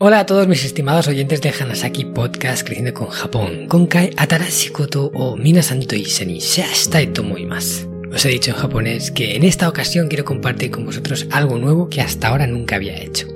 Hola 0.00 0.20
a 0.20 0.26
todos 0.26 0.46
mis 0.46 0.64
estimados 0.64 1.08
oyentes 1.08 1.40
de 1.40 1.50
Hanasaki 1.50 2.04
Podcast 2.04 2.64
Creciendo 2.64 2.94
con 2.94 3.08
Japón. 3.08 3.66
Konkai 3.66 4.12
atarashi 4.16 4.70
koto 4.70 5.10
o 5.12 5.36
minasan 5.36 5.84
to 5.88 5.96
ishani 5.96 6.38
shiastai 6.38 7.12
to 7.12 7.22
omoimasu. 7.22 7.90
Os 8.14 8.24
he 8.24 8.28
dicho 8.28 8.52
en 8.52 8.58
japonés 8.58 9.10
que 9.10 9.34
en 9.34 9.42
esta 9.42 9.68
ocasión 9.68 10.06
quiero 10.06 10.24
compartir 10.24 10.70
con 10.70 10.86
vosotros 10.86 11.26
algo 11.32 11.58
nuevo 11.58 11.88
que 11.88 12.00
hasta 12.00 12.28
ahora 12.28 12.46
nunca 12.46 12.76
había 12.76 12.96
hecho. 12.96 13.26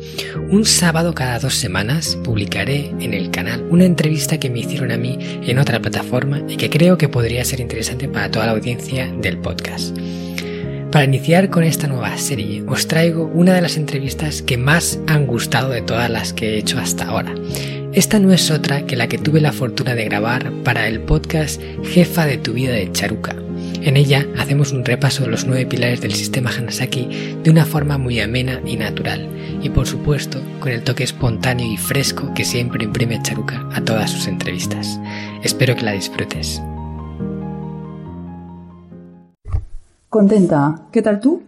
Un 0.53 0.65
sábado 0.65 1.17
cada 1.17 1.41
dos 1.41 1.57
semanas 1.57 2.17
publicaré 2.23 2.95
en 3.01 3.13
el 3.13 3.33
canal 3.33 3.67
una 3.69 3.85
entrevista 3.85 4.39
que 4.39 4.49
me 4.49 4.61
hicieron 4.61 4.93
a 4.93 4.97
mí 4.97 5.19
en 5.21 5.59
otra 5.59 5.83
plataforma 5.83 6.43
y 6.49 6.57
que 6.59 6.71
creo 6.71 6.97
que 6.97 7.09
podría 7.09 7.45
ser 7.45 7.59
interesante 7.59 8.07
para 8.07 8.31
toda 8.31 8.47
la 8.47 8.53
audiencia 8.53 9.13
del 9.21 9.39
podcast. 9.39 9.99
Para 10.93 11.07
iniciar 11.07 11.49
con 11.49 11.65
esta 11.65 11.87
nueva 11.87 12.19
serie, 12.19 12.63
os 12.69 12.87
traigo 12.87 13.25
una 13.25 13.55
de 13.55 13.63
las 13.63 13.79
entrevistas 13.79 14.43
que 14.43 14.59
más 14.59 15.01
han 15.07 15.27
gustado 15.27 15.71
de 15.71 15.81
todas 15.81 16.11
las 16.11 16.35
que 16.35 16.51
he 16.51 16.59
hecho 16.59 16.79
hasta 16.79 17.07
ahora. 17.07 17.35
Esta 17.95 18.19
no 18.19 18.31
es 18.31 18.51
otra 18.51 18.85
que 18.85 18.95
la 18.95 19.09
que 19.09 19.17
tuve 19.17 19.41
la 19.41 19.53
fortuna 19.53 19.95
de 19.95 20.05
grabar 20.05 20.53
para 20.65 20.87
el 20.87 21.01
podcast 21.01 21.63
Jefa 21.83 22.27
de 22.27 22.37
tu 22.37 22.53
vida 22.53 22.73
de 22.73 22.93
Charuca. 22.93 23.35
En 23.81 23.97
ella 23.97 24.27
hacemos 24.37 24.73
un 24.73 24.85
repaso 24.85 25.25
de 25.25 25.31
los 25.31 25.47
nueve 25.47 25.65
pilares 25.65 26.03
del 26.03 26.13
sistema 26.13 26.51
Hanasaki 26.51 27.39
de 27.43 27.51
una 27.51 27.65
forma 27.65 27.97
muy 27.97 28.21
amena 28.21 28.61
y 28.67 28.77
natural, 28.77 29.27
y 29.63 29.71
por 29.71 29.87
supuesto 29.87 30.43
con 30.61 30.73
el 30.73 30.83
toque 30.83 31.05
espontáneo 31.05 31.73
y 31.73 31.79
fresco 31.79 32.35
que 32.35 32.45
siempre 32.45 32.85
imprime 32.85 33.19
Charuca 33.23 33.67
a 33.73 33.81
todas 33.81 34.11
sus 34.11 34.27
entrevistas. 34.27 35.01
Espero 35.43 35.75
que 35.75 35.85
la 35.85 35.93
disfrutes. 35.93 36.61
Contenta. 40.13 40.89
¿Qué 40.93 41.01
tal 41.01 41.21
tú? 41.21 41.43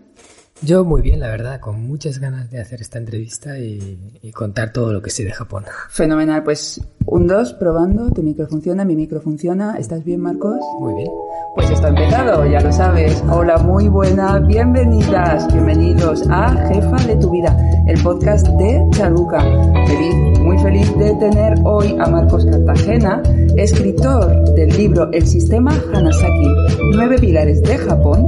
Yo 0.62 0.86
muy 0.86 1.02
bien, 1.02 1.20
la 1.20 1.28
verdad, 1.28 1.60
con 1.60 1.86
muchas 1.86 2.18
ganas 2.18 2.50
de 2.50 2.62
hacer 2.62 2.80
esta 2.80 2.98
entrevista 2.98 3.58
y, 3.58 4.18
y, 4.22 4.32
contar 4.32 4.72
todo 4.72 4.90
lo 4.90 5.02
que 5.02 5.10
sé 5.10 5.22
de 5.22 5.32
Japón. 5.32 5.64
Fenomenal, 5.90 6.42
pues 6.42 6.80
un 7.04 7.26
dos, 7.26 7.52
probando, 7.52 8.10
tu 8.10 8.22
micro 8.22 8.46
funciona, 8.46 8.86
mi 8.86 8.96
micro 8.96 9.20
funciona. 9.20 9.76
¿Estás 9.76 10.02
bien, 10.02 10.20
Marcos? 10.20 10.60
Muy 10.80 10.94
bien. 10.94 11.10
Pues 11.54 11.70
está 11.70 11.88
empezado, 11.88 12.44
ya 12.46 12.60
lo 12.60 12.72
sabes. 12.72 13.22
Hola, 13.30 13.58
muy 13.58 13.88
buenas, 13.88 14.44
bienvenidas, 14.46 15.46
bienvenidos 15.52 16.24
a 16.28 16.50
Jefa 16.68 16.96
de 17.06 17.16
tu 17.16 17.30
vida, 17.30 17.56
el 17.86 18.02
podcast 18.02 18.46
de 18.48 18.84
Charuca. 18.90 19.40
Feliz, 19.86 20.40
muy 20.40 20.58
feliz 20.58 20.98
de 20.98 21.14
tener 21.14 21.54
hoy 21.64 21.96
a 22.00 22.08
Marcos 22.08 22.44
Cartagena, 22.44 23.22
escritor 23.56 24.44
del 24.54 24.76
libro 24.76 25.08
El 25.12 25.26
sistema 25.26 25.72
Hanasaki, 25.92 26.48
nueve 26.96 27.18
pilares 27.20 27.62
de 27.62 27.78
Japón 27.78 28.26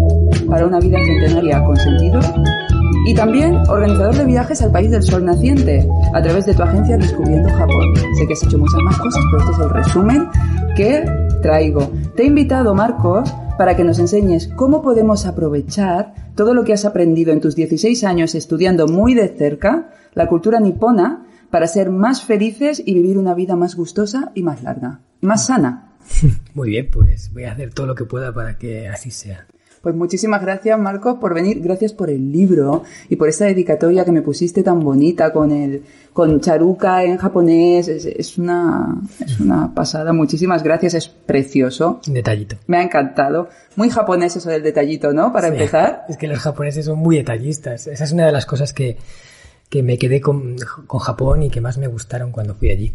para 0.48 0.66
una 0.66 0.78
vida 0.78 0.98
centenaria 0.98 1.64
con 1.64 1.76
sentido 1.76 2.20
y 3.06 3.14
también 3.14 3.56
organizador 3.68 4.16
de 4.16 4.24
viajes 4.24 4.62
al 4.62 4.72
país 4.72 4.90
del 4.90 5.02
sol 5.02 5.24
naciente 5.24 5.88
a 6.12 6.22
través 6.22 6.46
de 6.46 6.54
tu 6.54 6.62
agencia 6.62 6.96
Descubriendo 6.96 7.48
Japón. 7.50 7.94
Sé 8.18 8.26
que 8.26 8.32
has 8.32 8.42
hecho 8.42 8.58
muchas 8.58 8.80
más 8.82 8.98
cosas, 8.98 9.22
pero 9.30 9.42
este 9.42 9.52
es 9.52 9.58
el 9.60 9.70
resumen 9.70 10.28
que 10.76 11.04
traigo. 11.42 11.90
Te 12.16 12.24
he 12.24 12.26
invitado, 12.26 12.74
Marcos, 12.74 13.32
para 13.56 13.76
que 13.76 13.84
nos 13.84 13.98
enseñes 13.98 14.48
cómo 14.48 14.82
podemos 14.82 15.26
aprovechar 15.26 16.14
todo 16.34 16.52
lo 16.52 16.64
que 16.64 16.72
has 16.72 16.84
aprendido 16.84 17.32
en 17.32 17.40
tus 17.40 17.56
16 17.56 18.04
años 18.04 18.34
estudiando 18.34 18.86
muy 18.86 19.14
de 19.14 19.28
cerca 19.28 19.90
la 20.14 20.26
cultura 20.28 20.60
nipona 20.60 21.26
para 21.50 21.66
ser 21.66 21.90
más 21.90 22.22
felices 22.22 22.82
y 22.84 22.94
vivir 22.94 23.18
una 23.18 23.34
vida 23.34 23.56
más 23.56 23.76
gustosa 23.76 24.32
y 24.34 24.42
más 24.42 24.62
larga, 24.62 25.00
más 25.20 25.46
sana. 25.46 25.92
Muy 26.54 26.70
bien, 26.70 26.88
pues 26.90 27.32
voy 27.32 27.44
a 27.44 27.52
hacer 27.52 27.72
todo 27.72 27.86
lo 27.86 27.94
que 27.94 28.04
pueda 28.04 28.32
para 28.32 28.58
que 28.58 28.88
así 28.88 29.10
sea. 29.10 29.46
Pues 29.86 29.94
muchísimas 29.94 30.42
gracias, 30.42 30.76
Marcos, 30.80 31.18
por 31.20 31.32
venir. 31.32 31.60
Gracias 31.60 31.92
por 31.92 32.10
el 32.10 32.32
libro 32.32 32.82
y 33.08 33.14
por 33.14 33.28
esta 33.28 33.44
dedicatoria 33.44 34.04
que 34.04 34.10
me 34.10 34.20
pusiste 34.20 34.64
tan 34.64 34.80
bonita 34.80 35.32
con 35.32 35.52
el 35.52 35.84
con 36.12 36.40
charuca 36.40 37.04
en 37.04 37.18
japonés. 37.18 37.86
Es, 37.86 38.04
es 38.04 38.36
una 38.36 39.00
es 39.24 39.38
una 39.38 39.72
pasada. 39.72 40.12
Muchísimas 40.12 40.64
gracias. 40.64 40.94
Es 40.94 41.06
precioso. 41.08 42.00
Detallito. 42.04 42.56
Me 42.66 42.78
ha 42.78 42.82
encantado. 42.82 43.48
Muy 43.76 43.88
japonés 43.88 44.34
eso 44.34 44.50
del 44.50 44.64
detallito, 44.64 45.12
¿no? 45.12 45.32
Para 45.32 45.46
Sí. 45.50 45.52
empezar. 45.52 46.04
Es 46.08 46.16
que 46.16 46.26
los 46.26 46.40
japoneses 46.40 46.86
son 46.86 46.98
muy 46.98 47.14
detallistas. 47.18 47.86
Esa 47.86 48.02
es 48.02 48.10
una 48.10 48.26
de 48.26 48.32
las 48.32 48.44
cosas 48.44 48.72
que, 48.72 48.96
que 49.68 49.84
me 49.84 49.98
quedé 49.98 50.20
con, 50.20 50.56
con 50.88 50.98
Japón 50.98 51.44
y 51.44 51.50
que 51.50 51.60
más 51.60 51.78
me 51.78 51.86
gustaron 51.86 52.32
cuando 52.32 52.56
fui 52.56 52.70
allí. 52.72 52.92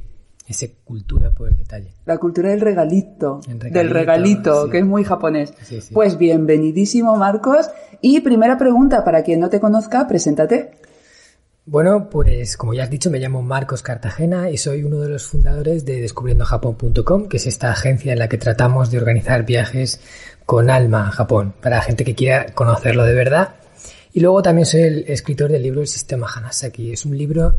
Esa 0.48 0.66
cultura 0.84 1.30
por 1.30 1.50
el 1.50 1.58
detalle. 1.58 1.94
La 2.06 2.18
cultura 2.18 2.50
del 2.50 2.62
regalito, 2.62 3.42
regalito, 3.48 3.78
del 3.78 3.90
regalito, 3.90 4.66
sí. 4.66 4.72
que 4.72 4.80
es 4.80 4.86
muy 4.86 5.04
japonés. 5.04 5.54
Sí, 5.64 5.82
sí. 5.82 5.94
Pues 5.94 6.18
bienvenidísimo, 6.18 7.16
Marcos. 7.16 7.70
Y 8.02 8.20
primera 8.22 8.58
pregunta, 8.58 9.04
para 9.04 9.24
quien 9.24 9.40
no 9.40 9.50
te 9.50 9.60
conozca, 9.60 10.08
preséntate. 10.08 10.72
Bueno, 11.66 12.10
pues 12.10 12.58
como 12.58 12.74
ya 12.74 12.84
has 12.84 12.90
dicho, 12.90 13.12
me 13.12 13.20
llamo 13.20 13.44
Marcos 13.44 13.84
Cartagena 13.84 14.50
y 14.50 14.58
soy 14.58 14.84
uno 14.84 15.00
de 15.00 15.10
los 15.10 15.28
fundadores 15.28 15.86
de 15.86 16.02
descubriendojapón.com, 16.02 17.28
que 17.28 17.38
es 17.38 17.46
esta 17.46 17.72
agencia 17.72 18.12
en 18.12 18.20
la 18.20 18.28
que 18.28 18.40
tratamos 18.40 18.90
de 18.90 18.98
organizar 18.98 19.46
viajes 19.46 20.02
con 20.48 20.72
alma 20.72 21.08
a 21.08 21.12
Japón, 21.12 21.54
para 21.62 21.82
gente 21.82 22.04
que 22.04 22.16
quiera 22.16 22.48
conocerlo 22.56 23.06
de 23.06 23.14
verdad. 23.14 23.56
Y 24.12 24.22
luego 24.22 24.42
también 24.42 24.66
soy 24.66 24.82
el 24.82 25.06
escritor 25.08 25.52
del 25.52 25.62
libro 25.62 25.82
El 25.82 25.88
Sistema 25.88 26.28
Hanasaki. 26.28 26.92
Es 26.92 27.06
un 27.06 27.16
libro 27.16 27.54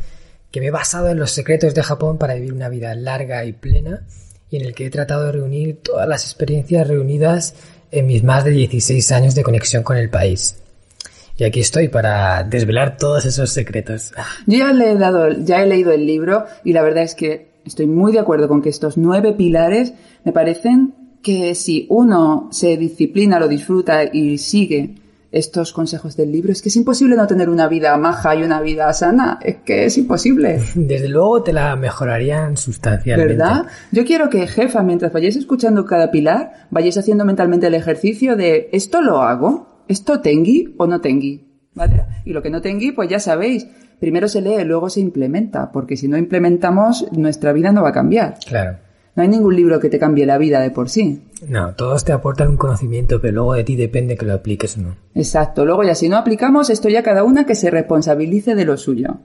que 0.52 0.60
me 0.60 0.66
he 0.66 0.70
basado 0.70 1.08
en 1.08 1.18
los 1.18 1.32
secretos 1.32 1.74
de 1.74 1.82
Japón 1.82 2.18
para 2.18 2.34
vivir 2.34 2.52
una 2.52 2.68
vida 2.68 2.94
larga 2.94 3.44
y 3.44 3.52
plena 3.52 4.02
y 4.50 4.58
en 4.58 4.66
el 4.66 4.74
que 4.74 4.86
he 4.86 4.90
tratado 4.90 5.24
de 5.24 5.32
reunir 5.32 5.78
todas 5.82 6.06
las 6.06 6.24
experiencias 6.24 6.86
reunidas 6.86 7.54
en 7.90 8.06
mis 8.06 8.22
más 8.22 8.44
de 8.44 8.50
16 8.50 9.10
años 9.12 9.34
de 9.34 9.42
conexión 9.42 9.82
con 9.82 9.96
el 9.96 10.10
país. 10.10 10.58
Y 11.38 11.44
aquí 11.44 11.60
estoy 11.60 11.88
para 11.88 12.44
desvelar 12.44 12.98
todos 12.98 13.24
esos 13.24 13.50
secretos. 13.50 14.12
Yo 14.46 14.58
ya 14.58 14.72
le 14.74 14.92
he 14.92 14.96
dado, 14.96 15.30
ya 15.30 15.62
he 15.62 15.66
leído 15.66 15.90
el 15.90 16.06
libro 16.06 16.44
y 16.64 16.74
la 16.74 16.82
verdad 16.82 17.02
es 17.02 17.14
que 17.14 17.48
estoy 17.64 17.86
muy 17.86 18.12
de 18.12 18.18
acuerdo 18.18 18.46
con 18.46 18.60
que 18.60 18.68
estos 18.68 18.98
nueve 18.98 19.32
pilares 19.32 19.94
me 20.24 20.32
parecen 20.32 20.94
que 21.22 21.54
si 21.54 21.86
uno 21.88 22.48
se 22.52 22.76
disciplina, 22.76 23.40
lo 23.40 23.48
disfruta 23.48 24.04
y 24.04 24.36
sigue 24.36 24.96
estos 25.32 25.72
consejos 25.72 26.16
del 26.16 26.30
libro, 26.30 26.52
es 26.52 26.60
que 26.60 26.68
es 26.68 26.76
imposible 26.76 27.16
no 27.16 27.26
tener 27.26 27.48
una 27.48 27.66
vida 27.66 27.96
maja 27.96 28.36
y 28.36 28.42
una 28.42 28.60
vida 28.60 28.92
sana. 28.92 29.38
Es 29.42 29.56
que 29.64 29.86
es 29.86 29.96
imposible. 29.96 30.60
Desde 30.74 31.08
luego 31.08 31.42
te 31.42 31.54
la 31.54 31.74
mejorarían 31.74 32.56
sustancialmente. 32.56 33.34
¿Verdad? 33.34 33.66
Yo 33.90 34.04
quiero 34.04 34.28
que, 34.28 34.46
jefa, 34.46 34.82
mientras 34.82 35.12
vayáis 35.12 35.36
escuchando 35.36 35.86
cada 35.86 36.10
pilar, 36.10 36.66
vayáis 36.70 36.98
haciendo 36.98 37.24
mentalmente 37.24 37.66
el 37.66 37.74
ejercicio 37.74 38.36
de 38.36 38.68
¿esto 38.72 39.00
lo 39.00 39.22
hago? 39.22 39.84
¿Esto 39.88 40.20
tengui 40.20 40.74
o 40.76 40.86
no 40.86 41.00
tengui? 41.00 41.48
¿Vale? 41.74 42.04
Y 42.26 42.34
lo 42.34 42.42
que 42.42 42.50
no 42.50 42.60
tengui, 42.60 42.92
pues 42.92 43.08
ya 43.08 43.18
sabéis, 43.18 43.66
primero 43.98 44.28
se 44.28 44.42
lee, 44.42 44.64
luego 44.64 44.90
se 44.90 45.00
implementa, 45.00 45.72
porque 45.72 45.96
si 45.96 46.08
no 46.08 46.18
implementamos, 46.18 47.10
nuestra 47.12 47.52
vida 47.52 47.72
no 47.72 47.82
va 47.82 47.88
a 47.88 47.92
cambiar. 47.92 48.36
Claro. 48.46 48.76
No 49.14 49.22
hay 49.22 49.28
ningún 49.28 49.54
libro 49.54 49.78
que 49.78 49.90
te 49.90 49.98
cambie 49.98 50.24
la 50.24 50.38
vida 50.38 50.60
de 50.60 50.70
por 50.70 50.88
sí. 50.88 51.22
No, 51.46 51.74
todos 51.74 52.04
te 52.04 52.12
aportan 52.12 52.48
un 52.48 52.56
conocimiento, 52.56 53.20
pero 53.20 53.34
luego 53.34 53.54
de 53.54 53.64
ti 53.64 53.76
depende 53.76 54.16
que 54.16 54.24
lo 54.24 54.32
apliques 54.32 54.78
o 54.78 54.80
no. 54.80 54.96
Exacto. 55.14 55.66
Luego 55.66 55.84
ya 55.84 55.94
si 55.94 56.08
no 56.08 56.16
aplicamos, 56.16 56.70
esto 56.70 56.88
ya 56.88 57.02
cada 57.02 57.22
una 57.24 57.44
que 57.44 57.54
se 57.54 57.70
responsabilice 57.70 58.54
de 58.54 58.64
lo 58.64 58.76
suyo. 58.76 59.18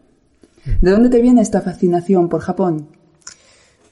¿De 0.82 0.92
dónde 0.92 1.10
te 1.10 1.22
viene 1.22 1.42
esta 1.42 1.62
fascinación 1.62 2.28
por 2.28 2.42
Japón? 2.42 2.90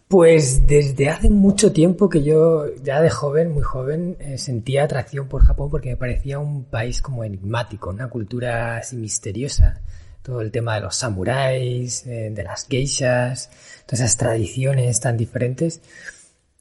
Pues 0.07 0.67
desde 0.67 1.09
hace 1.09 1.29
mucho 1.29 1.71
tiempo 1.71 2.09
que 2.09 2.23
yo, 2.23 2.65
ya 2.83 3.01
de 3.01 3.09
joven, 3.09 3.53
muy 3.53 3.63
joven, 3.63 4.17
eh, 4.19 4.37
sentía 4.37 4.83
atracción 4.83 5.27
por 5.27 5.43
Japón 5.43 5.69
porque 5.71 5.89
me 5.89 5.97
parecía 5.97 6.37
un 6.37 6.65
país 6.65 7.01
como 7.01 7.23
enigmático, 7.23 7.89
una 7.89 8.07
cultura 8.07 8.77
así 8.77 8.97
misteriosa. 8.97 9.81
Todo 10.25 10.41
el 10.41 10.49
tema 10.49 10.73
de 10.73 10.81
los 10.81 10.95
samuráis, 10.95 12.03
eh, 12.07 12.31
de 12.33 12.43
las 12.43 12.65
geishas, 12.67 13.51
todas 13.85 13.99
esas 13.99 14.17
tradiciones 14.17 14.99
tan 14.99 15.17
diferentes. 15.17 15.81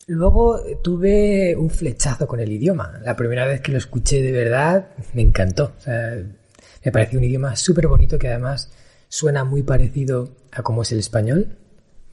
Luego 0.06 0.58
eh, 0.58 0.76
tuve 0.82 1.56
un 1.56 1.70
flechazo 1.70 2.26
con 2.26 2.40
el 2.40 2.52
idioma. 2.52 3.00
La 3.02 3.16
primera 3.16 3.46
vez 3.46 3.62
que 3.62 3.72
lo 3.72 3.78
escuché 3.78 4.20
de 4.20 4.32
verdad 4.32 4.88
me 5.14 5.22
encantó. 5.22 5.72
Me 5.86 6.92
pareció 6.92 7.18
un 7.18 7.24
idioma 7.24 7.56
súper 7.56 7.86
bonito 7.88 8.18
que 8.18 8.28
además 8.28 8.70
suena 9.08 9.44
muy 9.44 9.62
parecido 9.62 10.28
a 10.52 10.62
cómo 10.62 10.82
es 10.82 10.92
el 10.92 10.98
español. 10.98 11.56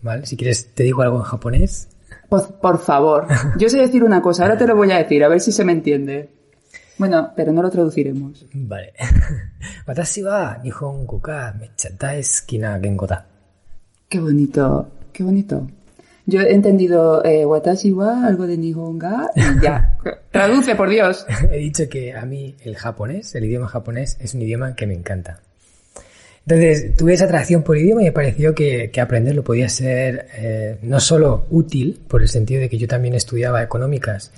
¿Vale? 0.02 0.26
Si 0.26 0.38
quieres 0.38 0.74
te 0.74 0.84
digo 0.84 1.02
algo 1.02 1.18
en 1.18 1.24
japonés. 1.24 1.90
Por, 2.30 2.62
por 2.62 2.80
favor. 2.80 3.28
Yo 3.58 3.68
sé 3.68 3.78
decir 3.78 4.06
una 4.06 4.22
cosa, 4.22 4.44
ahora 4.44 4.58
te 4.58 4.66
lo 4.68 4.78
voy 4.78 4.90
a 4.94 5.00
decir, 5.00 5.22
a 5.22 5.28
ver 5.28 5.42
si 5.42 5.52
se 5.52 5.66
me 5.66 5.74
entiende. 5.74 6.30
Bueno, 7.02 7.34
pero 7.36 7.52
no 7.52 7.64
lo 7.64 7.72
traduciremos. 7.72 8.46
Vale. 8.54 8.94
Watashi 9.88 10.22
wa 10.22 10.60
nihongo 10.64 11.18
ga 11.18 11.52
mecha 11.60 11.90
daisuki 11.90 12.60
na 12.60 12.80
gengo 12.80 13.08
da. 13.08 13.26
Qué 14.08 14.20
bonito, 14.20 14.88
qué 15.12 15.24
bonito. 15.24 15.68
Yo 16.28 16.42
he 16.42 16.54
entendido 16.54 17.26
eh, 17.26 17.44
watashi 17.44 17.92
wa, 17.92 18.24
algo 18.28 18.46
de 18.46 18.56
nihonga, 18.56 19.32
y 19.36 19.64
ya. 19.64 19.98
Traduce, 20.32 20.76
por 20.76 20.92
Dios. 20.92 21.26
He 21.52 21.58
dicho 21.58 21.90
que 21.90 22.14
a 22.14 22.24
mí 22.28 22.56
el 22.64 22.76
japonés, 22.76 23.34
el 23.34 23.46
idioma 23.46 23.68
japonés, 23.68 24.18
es 24.22 24.36
un 24.36 24.44
idioma 24.44 24.76
que 24.76 24.86
me 24.86 24.94
encanta. 24.94 25.40
Entonces, 26.46 26.96
tuve 26.96 27.16
esa 27.16 27.26
atracción 27.26 27.64
por 27.64 27.78
el 27.78 27.86
idioma 27.86 28.04
y 28.04 28.06
me 28.06 28.12
pareció 28.12 28.54
que, 28.54 28.92
que 28.92 29.02
aprenderlo 29.02 29.44
podía 29.44 29.70
ser 29.70 30.28
eh, 30.36 30.78
no 30.84 31.00
solo 31.00 31.48
útil, 31.50 32.00
por 32.08 32.22
el 32.22 32.30
sentido 32.30 32.62
de 32.62 32.70
que 32.70 32.78
yo 32.78 32.88
también 32.88 33.16
estudiaba 33.16 33.64
económicas, 33.64 34.32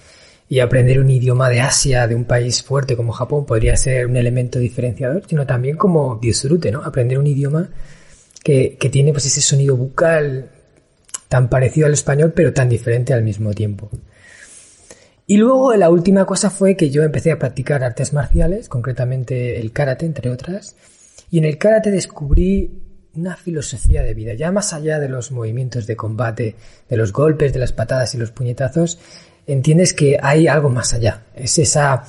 y 0.54 0.60
aprender 0.60 1.00
un 1.00 1.10
idioma 1.10 1.50
de 1.50 1.62
Asia, 1.62 2.06
de 2.06 2.14
un 2.14 2.26
país 2.26 2.62
fuerte 2.62 2.96
como 2.96 3.12
Japón, 3.12 3.44
podría 3.44 3.76
ser 3.76 4.06
un 4.06 4.16
elemento 4.18 4.60
diferenciador, 4.60 5.24
sino 5.28 5.48
también 5.48 5.78
como 5.78 6.20
disfrute, 6.22 6.72
¿no? 6.72 6.84
Aprender 6.84 7.18
un 7.18 7.26
idioma 7.26 7.70
que, 8.44 8.78
que 8.80 8.90
tiene 8.92 9.14
pues 9.14 9.26
ese 9.26 9.42
sonido 9.42 9.76
bucal 9.76 10.52
tan 11.28 11.50
parecido 11.50 11.88
al 11.88 11.94
español, 11.94 12.34
pero 12.36 12.54
tan 12.54 12.70
diferente 12.70 13.16
al 13.16 13.24
mismo 13.24 13.52
tiempo. 13.56 13.90
Y 15.26 15.38
luego 15.38 15.74
la 15.74 15.90
última 15.90 16.24
cosa 16.26 16.52
fue 16.52 16.78
que 16.78 16.92
yo 16.92 17.02
empecé 17.02 17.32
a 17.32 17.40
practicar 17.40 17.84
artes 17.84 18.14
marciales, 18.14 18.70
concretamente 18.70 19.60
el 19.60 19.72
karate, 19.72 20.06
entre 20.06 20.30
otras, 20.30 20.76
y 21.32 21.40
en 21.40 21.46
el 21.46 21.58
karate 21.58 21.90
descubrí 21.90 22.80
una 23.16 23.36
filosofía 23.38 24.04
de 24.04 24.14
vida, 24.14 24.36
ya 24.36 24.52
más 24.52 24.72
allá 24.72 25.00
de 25.00 25.10
los 25.10 25.32
movimientos 25.32 25.88
de 25.88 25.96
combate, 25.96 26.56
de 26.88 26.98
los 26.98 27.12
golpes, 27.12 27.54
de 27.54 27.60
las 27.60 27.74
patadas 27.74 28.14
y 28.14 28.20
los 28.20 28.30
puñetazos, 28.30 29.00
entiendes 29.48 29.94
que 29.94 30.18
hay 30.22 30.48
algo 30.48 30.70
más 30.70 30.94
allá. 30.94 31.24
Es 31.36 31.58
esa 31.60 32.04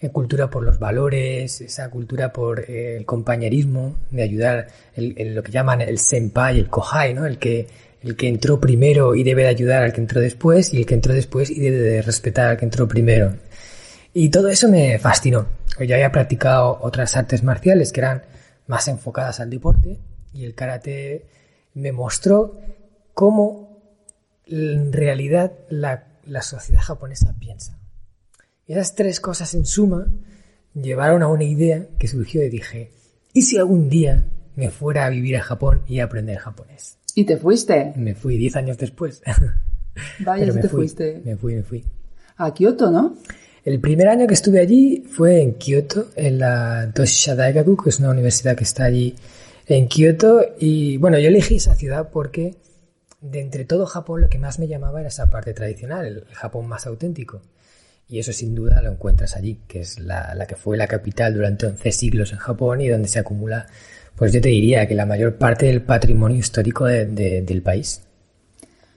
eh, 0.00 0.08
cultura 0.10 0.48
por 0.48 0.62
los 0.62 0.78
valores, 0.78 1.60
esa 1.60 1.90
cultura 1.90 2.32
por 2.32 2.60
eh, 2.60 2.96
el 2.96 3.04
compañerismo, 3.04 3.96
de 4.10 4.22
ayudar, 4.22 4.68
el, 4.94 5.34
lo 5.34 5.42
que 5.42 5.52
llaman 5.52 5.82
el 5.82 5.98
senpai, 5.98 6.58
el 6.58 6.68
kohai, 6.68 7.14
¿no? 7.14 7.26
El 7.26 7.38
que, 7.38 7.66
el 8.02 8.16
que 8.16 8.28
entró 8.28 8.60
primero 8.60 9.14
y 9.14 9.22
debe 9.22 9.42
de 9.42 9.48
ayudar 9.48 9.82
al 9.82 9.92
que 9.92 10.00
entró 10.00 10.20
después 10.20 10.72
y 10.72 10.78
el 10.78 10.86
que 10.86 10.94
entró 10.94 11.12
después 11.12 11.50
y 11.50 11.60
debe 11.60 11.78
de 11.78 12.02
respetar 12.02 12.48
al 12.48 12.56
que 12.56 12.64
entró 12.64 12.88
primero. 12.88 13.34
Y 14.12 14.30
todo 14.30 14.48
eso 14.48 14.68
me 14.68 14.98
fascinó. 14.98 15.46
Yo 15.78 15.94
había 15.94 16.10
practicado 16.10 16.78
otras 16.82 17.16
artes 17.16 17.42
marciales 17.42 17.92
que 17.92 18.00
eran 18.00 18.22
más 18.66 18.88
enfocadas 18.88 19.40
al 19.40 19.50
deporte 19.50 19.98
y 20.32 20.44
el 20.44 20.54
karate 20.54 21.26
me 21.74 21.92
mostró 21.92 22.58
cómo 23.14 23.82
en 24.46 24.92
realidad 24.92 25.52
la, 25.68 26.09
la 26.30 26.42
sociedad 26.42 26.80
japonesa 26.80 27.34
piensa. 27.38 27.76
Esas 28.66 28.94
tres 28.94 29.18
cosas 29.18 29.52
en 29.54 29.66
suma 29.66 30.06
llevaron 30.74 31.22
a 31.24 31.28
una 31.28 31.42
idea 31.42 31.88
que 31.98 32.06
surgió 32.06 32.44
y 32.44 32.48
dije, 32.48 32.92
¿y 33.32 33.42
si 33.42 33.58
algún 33.58 33.88
día 33.88 34.28
me 34.54 34.70
fuera 34.70 35.06
a 35.06 35.10
vivir 35.10 35.36
a 35.36 35.42
Japón 35.42 35.82
y 35.88 35.98
a 35.98 36.04
aprender 36.04 36.38
japonés? 36.38 36.98
¿Y 37.16 37.24
te 37.24 37.36
fuiste? 37.36 37.92
Me 37.96 38.14
fui 38.14 38.38
diez 38.38 38.54
años 38.54 38.78
después. 38.78 39.22
Vaya, 40.20 40.44
Pero 40.44 40.54
me 40.54 40.60
te 40.62 40.68
fui, 40.68 40.78
fuiste. 40.82 41.20
Me 41.24 41.36
fui, 41.36 41.56
me 41.56 41.64
fui. 41.64 41.84
A 42.36 42.54
Kioto, 42.54 42.92
¿no? 42.92 43.16
El 43.64 43.80
primer 43.80 44.06
año 44.06 44.28
que 44.28 44.34
estuve 44.34 44.60
allí 44.60 45.04
fue 45.10 45.42
en 45.42 45.54
Kioto, 45.54 46.10
en 46.14 46.38
la 46.38 46.92
Toshisha 46.94 47.36
que 47.36 47.90
es 47.90 47.98
una 47.98 48.10
universidad 48.10 48.56
que 48.56 48.64
está 48.64 48.84
allí 48.84 49.16
en 49.66 49.88
Kioto. 49.88 50.42
Y 50.60 50.96
bueno, 50.98 51.18
yo 51.18 51.26
elegí 51.26 51.56
esa 51.56 51.74
ciudad 51.74 52.08
porque 52.12 52.54
de 53.20 53.40
entre 53.40 53.64
todo 53.64 53.86
Japón 53.86 54.22
lo 54.22 54.28
que 54.28 54.38
más 54.38 54.58
me 54.58 54.68
llamaba 54.68 55.00
era 55.00 55.08
esa 55.08 55.28
parte 55.30 55.52
tradicional, 55.54 56.06
el 56.06 56.24
Japón 56.32 56.66
más 56.68 56.86
auténtico. 56.86 57.42
Y 58.08 58.18
eso 58.18 58.32
sin 58.32 58.54
duda 58.54 58.82
lo 58.82 58.90
encuentras 58.90 59.36
allí, 59.36 59.60
que 59.68 59.80
es 59.80 60.00
la, 60.00 60.34
la 60.34 60.46
que 60.46 60.56
fue 60.56 60.76
la 60.76 60.88
capital 60.88 61.32
durante 61.34 61.66
11 61.66 61.92
siglos 61.92 62.32
en 62.32 62.38
Japón 62.38 62.80
y 62.80 62.88
donde 62.88 63.06
se 63.08 63.20
acumula, 63.20 63.66
pues 64.16 64.32
yo 64.32 64.40
te 64.40 64.48
diría 64.48 64.86
que 64.88 64.94
la 64.96 65.06
mayor 65.06 65.36
parte 65.36 65.66
del 65.66 65.82
patrimonio 65.82 66.38
histórico 66.38 66.86
de- 66.86 67.06
de- 67.06 67.42
del 67.42 67.62
país. 67.62 68.02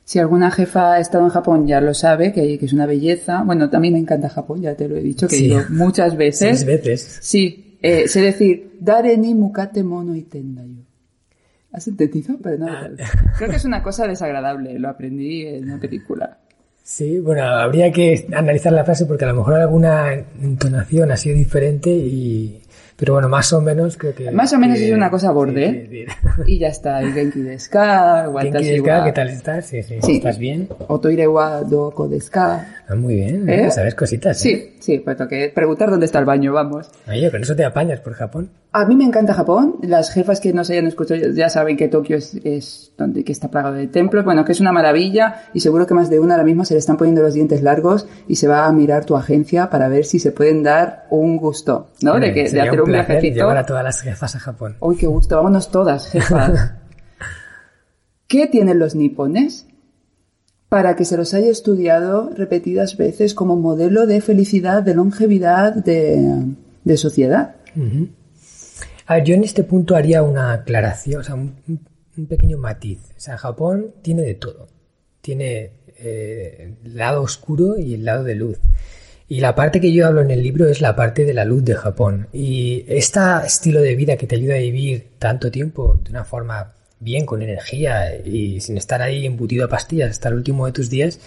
Si 0.05 0.19
alguna 0.19 0.51
jefa 0.51 0.93
ha 0.93 0.99
estado 0.99 1.23
en 1.25 1.29
Japón 1.29 1.67
ya 1.67 1.79
lo 1.79 1.93
sabe, 1.93 2.33
que, 2.33 2.57
que 2.57 2.65
es 2.65 2.73
una 2.73 2.85
belleza. 2.87 3.43
Bueno, 3.43 3.69
también 3.69 3.93
me 3.93 3.99
encanta 3.99 4.29
Japón, 4.29 4.61
ya 4.61 4.75
te 4.75 4.87
lo 4.89 4.97
he 4.97 5.01
dicho, 5.01 5.27
que 5.27 5.35
Sí. 5.35 5.45
he 5.45 5.47
ido 5.49 5.63
muchas 5.69 6.17
veces. 6.17 6.59
Seis 6.59 6.65
veces. 6.65 7.19
Sí, 7.21 7.77
eh, 7.81 8.07
sé 8.07 8.19
decir, 8.21 8.77
dare 8.79 9.15
ni 9.17 9.33
mukate 9.35 9.83
mono 9.83 10.15
y 10.15 10.23
tendayo. 10.23 10.83
¿Has 11.73 11.87
entendido? 11.87 12.35
Pero 12.41 12.57
no, 12.59 12.67
Ah. 12.71 12.89
creo 13.37 13.49
que 13.49 13.55
es 13.57 13.65
una 13.65 13.81
cosa 13.83 14.07
desagradable, 14.07 14.77
lo 14.79 14.89
aprendí 14.89 15.45
en 15.47 15.63
una 15.65 15.79
película. 15.79 16.37
Sí, 16.83 17.19
bueno, 17.19 17.43
habría 17.43 17.91
que 17.91 18.27
analizar 18.33 18.71
la 18.73 18.83
frase 18.83 19.05
porque 19.05 19.23
a 19.25 19.29
lo 19.29 19.35
mejor 19.35 19.53
alguna 19.55 20.13
entonación 20.13 21.11
ha 21.11 21.17
sido 21.17 21.35
diferente 21.35 21.89
y... 21.89 22.59
Pero 22.95 23.13
bueno, 23.13 23.27
más 23.27 23.51
o 23.53 23.59
menos 23.59 23.97
creo 23.97 24.13
que... 24.13 24.29
Más 24.31 24.53
o 24.53 24.59
menos 24.59 24.77
que- 24.77 24.89
es 24.89 24.93
una 24.93 25.09
cosa 25.09 25.31
borde, 25.31 25.87
sí, 25.89 25.97
¿eh? 25.97 26.05
sí, 26.07 26.13
sí. 26.35 26.41
Y 26.53 26.59
ya 26.59 26.67
está, 26.67 27.01
y 27.01 27.11
Genki 27.11 27.41
desu 27.41 27.71
ka, 27.71 28.21
Genki 28.25 28.35
watashi 28.35 28.69
desu 28.69 28.83
ka, 28.83 28.97
wa- 28.99 29.03
¿Qué 29.05 29.11
tal 29.13 29.29
estás? 29.29 29.65
Sí. 29.65 29.77
¿Estás 29.77 30.37
bien? 30.37 30.69
Otoire 30.87 31.27
wa 31.27 31.61
doko 31.63 32.07
desu 32.07 32.29
ka. 32.31 32.67
Ah, 32.87 32.95
muy 32.95 33.15
bien, 33.15 33.49
¿Eh? 33.49 33.71
sabes 33.71 33.95
cositas. 33.95 34.37
¿eh? 34.45 34.49
Sí, 34.49 34.75
sí, 34.79 34.99
pues 34.99 35.17
que 35.27 35.51
preguntar 35.55 35.89
dónde 35.89 36.05
está 36.05 36.19
el 36.19 36.25
baño, 36.25 36.53
vamos. 36.53 36.91
Oye, 37.07 37.31
con 37.31 37.41
eso 37.41 37.55
te 37.55 37.65
apañas 37.65 37.99
por 37.99 38.13
Japón. 38.13 38.51
A 38.75 38.85
mí 38.85 38.95
me 38.95 39.03
encanta 39.03 39.35
Japón. 39.35 39.75
Las 39.83 40.11
jefas 40.11 40.39
que 40.39 40.51
nos 40.51 40.67
hayan 40.71 40.87
escuchado 40.87 41.21
ya 41.31 41.47
saben 41.47 41.77
que 41.77 41.87
Tokio 41.89 42.17
es, 42.17 42.33
es 42.43 42.91
donde 42.97 43.23
que 43.23 43.31
está 43.31 43.51
plagado 43.51 43.75
de 43.75 43.85
templos. 43.85 44.25
Bueno, 44.25 44.43
que 44.43 44.51
es 44.51 44.59
una 44.59 44.71
maravilla 44.71 45.43
y 45.53 45.59
seguro 45.59 45.85
que 45.85 45.93
más 45.93 46.09
de 46.09 46.19
una 46.19 46.33
ahora 46.33 46.43
mismo 46.43 46.65
se 46.65 46.73
le 46.73 46.79
están 46.79 46.97
poniendo 46.97 47.21
los 47.21 47.35
dientes 47.35 47.61
largos 47.61 48.07
y 48.27 48.37
se 48.37 48.47
va 48.47 48.65
a 48.65 48.71
mirar 48.73 49.05
tu 49.05 49.15
agencia 49.15 49.69
para 49.69 49.89
ver 49.89 50.05
si 50.05 50.17
se 50.17 50.31
pueden 50.31 50.63
dar 50.63 51.05
un 51.11 51.37
gusto, 51.37 51.89
¿no? 52.01 52.19
De, 52.19 52.33
que, 52.33 52.49
de 52.49 52.61
hacer 52.61 52.81
un, 52.81 52.89
viajecito. 52.89 53.35
llevar 53.35 53.57
a 53.57 53.65
todas 53.65 53.83
las 53.83 54.01
jefas 54.01 54.35
a 54.35 54.39
Japón. 54.39 54.75
¡Uy, 54.79 54.97
qué 54.97 55.05
gusto! 55.05 55.35
Vámonos 55.35 55.69
todas, 55.69 56.09
jefas. 56.09 56.73
¿Qué 58.27 58.47
tienen 58.47 58.79
los 58.79 58.95
nipones 58.95 59.67
para 60.69 60.95
que 60.95 61.05
se 61.05 61.15
los 61.15 61.35
haya 61.35 61.51
estudiado 61.51 62.31
repetidas 62.35 62.97
veces 62.97 63.35
como 63.35 63.55
modelo 63.55 64.07
de 64.07 64.19
felicidad, 64.19 64.81
de 64.81 64.95
longevidad, 64.95 65.75
de, 65.75 66.55
de 66.83 66.97
sociedad? 66.97 67.57
Ujú. 67.75 68.07
A 69.05 69.15
ver, 69.15 69.23
yo 69.23 69.35
en 69.35 69.43
este 69.43 69.63
punto 69.63 69.95
haría 69.95 70.23
una 70.23 70.53
aclaración, 70.53 71.21
o 71.21 71.23
sea, 71.23 71.35
un, 71.35 71.55
pequeño 72.27 72.57
matiz. 72.57 72.99
O 73.17 73.19
sea, 73.19 73.37
Japón 73.37 73.93
tiene 74.01 74.21
de 74.21 74.35
todo. 74.35 74.67
Tiene 75.21 75.71
eh, 75.97 76.75
el 76.83 76.97
lado 76.97 77.21
oscuro 77.21 77.77
y 77.77 77.93
el 77.95 78.05
lado 78.05 78.23
de 78.23 78.35
luz. 78.35 78.59
Y 79.27 79.39
la 79.39 79.55
parte 79.55 79.81
que 79.81 79.91
yo 79.91 80.05
hablo 80.05 80.21
en 80.21 80.31
el 80.31 80.43
libro 80.43 80.67
es 80.67 80.81
la 80.81 80.95
parte 80.95 81.25
de 81.25 81.33
la 81.33 81.45
luz 81.45 81.63
de 81.65 81.75
Japón. 81.75 82.27
Y 82.33 82.85
este 82.87 83.19
estilo 83.45 83.81
de 83.81 83.95
vida 83.95 84.17
que 84.17 84.27
te 84.27 84.35
ayuda 84.35 84.55
a 84.55 84.59
vivir 84.59 85.07
tanto 85.17 85.49
tiempo 85.49 85.99
de 86.03 86.11
una 86.11 86.23
forma 86.23 86.73
bien, 86.99 87.25
con 87.25 87.41
energía 87.41 88.15
y 88.15 88.61
sin 88.61 88.77
estar 88.77 89.01
ahí 89.01 89.25
embutido 89.25 89.65
a 89.65 89.69
pastillas 89.69 90.11
hasta 90.11 90.29
el 90.29 90.35
último 90.35 90.65
de 90.65 90.71
tus 90.71 90.89
días, 90.89 91.19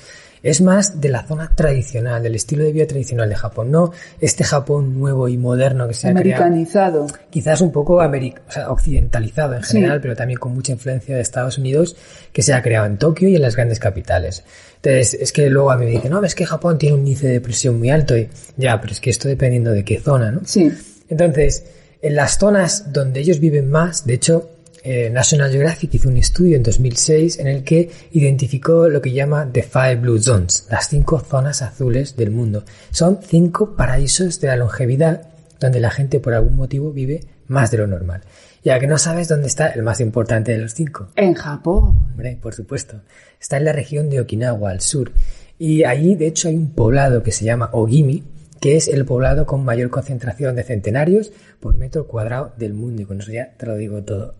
es 0.50 0.60
más 0.60 1.00
de 1.00 1.08
la 1.08 1.26
zona 1.26 1.50
tradicional, 1.54 2.22
del 2.22 2.34
estilo 2.34 2.64
de 2.64 2.72
vida 2.72 2.86
tradicional 2.86 3.28
de 3.28 3.34
Japón, 3.34 3.70
no 3.70 3.92
este 4.20 4.44
Japón 4.44 4.98
nuevo 4.98 5.28
y 5.28 5.36
moderno 5.36 5.88
que 5.88 5.94
se 5.94 6.08
ha 6.08 6.14
creado 6.14 6.44
Americanizado. 6.44 7.06
quizás 7.30 7.60
un 7.60 7.72
poco 7.72 8.00
americ- 8.00 8.40
o 8.48 8.52
sea, 8.52 8.70
occidentalizado 8.70 9.54
en 9.54 9.62
Sí. 9.64 9.72
general, 9.78 10.00
pero 10.00 10.14
también 10.14 10.38
con 10.38 10.52
mucha 10.54 10.72
influencia 10.72 11.14
de 11.16 11.20
Estados 11.22 11.58
Unidos, 11.58 11.96
que 12.32 12.42
se 12.42 12.52
ha 12.52 12.62
creado 12.62 12.86
en 12.86 12.96
Tokio 12.98 13.28
y 13.28 13.36
en 13.36 13.42
las 13.42 13.56
grandes 13.56 13.78
capitales. 13.78 14.44
Entonces, 14.76 15.14
es 15.14 15.32
que 15.32 15.50
luego 15.50 15.70
a 15.70 15.76
mí 15.76 15.84
me 15.86 15.90
dicen, 15.92 16.10
no, 16.12 16.22
es 16.24 16.34
que 16.34 16.46
Japón 16.46 16.78
tiene 16.78 16.94
un 16.94 17.00
índice 17.00 17.26
de 17.26 17.32
depresión 17.34 17.78
muy 17.78 17.90
alto. 17.90 18.16
Y, 18.16 18.28
ya, 18.56 18.80
pero 18.80 18.92
es 18.92 19.00
que 19.00 19.10
esto 19.10 19.26
dependiendo 19.28 19.72
de 19.72 19.84
qué 19.84 19.98
zona, 20.00 20.30
¿no? 20.30 20.42
Sí. 20.44 20.70
Entonces, 21.08 21.64
en 22.02 22.14
las 22.14 22.38
zonas 22.38 22.92
donde 22.92 23.20
ellos 23.20 23.40
viven 23.40 23.70
más, 23.70 24.06
de 24.06 24.14
hecho, 24.14 24.50
eh, 24.88 25.10
National 25.10 25.50
Geographic 25.50 25.94
hizo 25.94 26.08
un 26.08 26.16
estudio 26.16 26.56
en 26.56 26.62
2006 26.62 27.40
en 27.40 27.48
el 27.48 27.64
que 27.64 27.90
identificó 28.12 28.88
lo 28.88 29.02
que 29.02 29.10
llama 29.10 29.50
The 29.52 29.64
Five 29.64 29.96
Blue 29.96 30.22
Zones, 30.22 30.68
las 30.70 30.88
cinco 30.88 31.18
zonas 31.18 31.60
azules 31.60 32.16
del 32.16 32.30
mundo. 32.30 32.64
Son 32.92 33.18
cinco 33.20 33.74
paraísos 33.74 34.40
de 34.40 34.46
la 34.46 34.54
longevidad 34.54 35.22
donde 35.58 35.80
la 35.80 35.90
gente 35.90 36.20
por 36.20 36.34
algún 36.34 36.54
motivo 36.54 36.92
vive 36.92 37.24
más 37.48 37.72
de 37.72 37.78
lo 37.78 37.88
normal. 37.88 38.22
Ya 38.62 38.78
que 38.78 38.86
no 38.86 38.96
sabes 38.96 39.26
dónde 39.26 39.48
está 39.48 39.70
el 39.70 39.82
más 39.82 39.98
importante 39.98 40.52
de 40.52 40.58
los 40.58 40.74
cinco. 40.74 41.08
En 41.16 41.34
Japón. 41.34 42.10
Hombre, 42.12 42.38
por 42.40 42.54
supuesto. 42.54 43.00
Está 43.40 43.56
en 43.56 43.64
la 43.64 43.72
región 43.72 44.08
de 44.08 44.20
Okinawa, 44.20 44.70
al 44.70 44.82
sur. 44.82 45.10
Y 45.58 45.82
allí, 45.82 46.14
de 46.14 46.28
hecho, 46.28 46.46
hay 46.46 46.54
un 46.54 46.70
poblado 46.70 47.24
que 47.24 47.32
se 47.32 47.44
llama 47.44 47.70
Ogimi, 47.72 48.22
que 48.60 48.76
es 48.76 48.88
el 48.88 49.04
poblado 49.04 49.46
con 49.46 49.64
mayor 49.64 49.90
concentración 49.90 50.56
de 50.56 50.64
centenarios 50.64 51.32
por 51.60 51.76
metro 51.76 52.06
cuadrado 52.06 52.52
del 52.56 52.74
mundo. 52.74 53.02
Y 53.02 53.04
con 53.04 53.20
eso 53.20 53.32
ya 53.32 53.52
te 53.56 53.66
lo 53.66 53.76
digo 53.76 54.02
todo. 54.02 54.34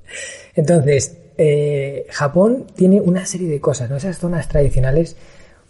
Entonces, 0.54 1.16
eh, 1.38 2.06
Japón 2.10 2.66
tiene 2.74 3.00
una 3.00 3.26
serie 3.26 3.48
de 3.48 3.60
cosas, 3.60 3.90
¿no? 3.90 3.96
Esas 3.96 4.18
zonas 4.18 4.48
tradicionales, 4.48 5.16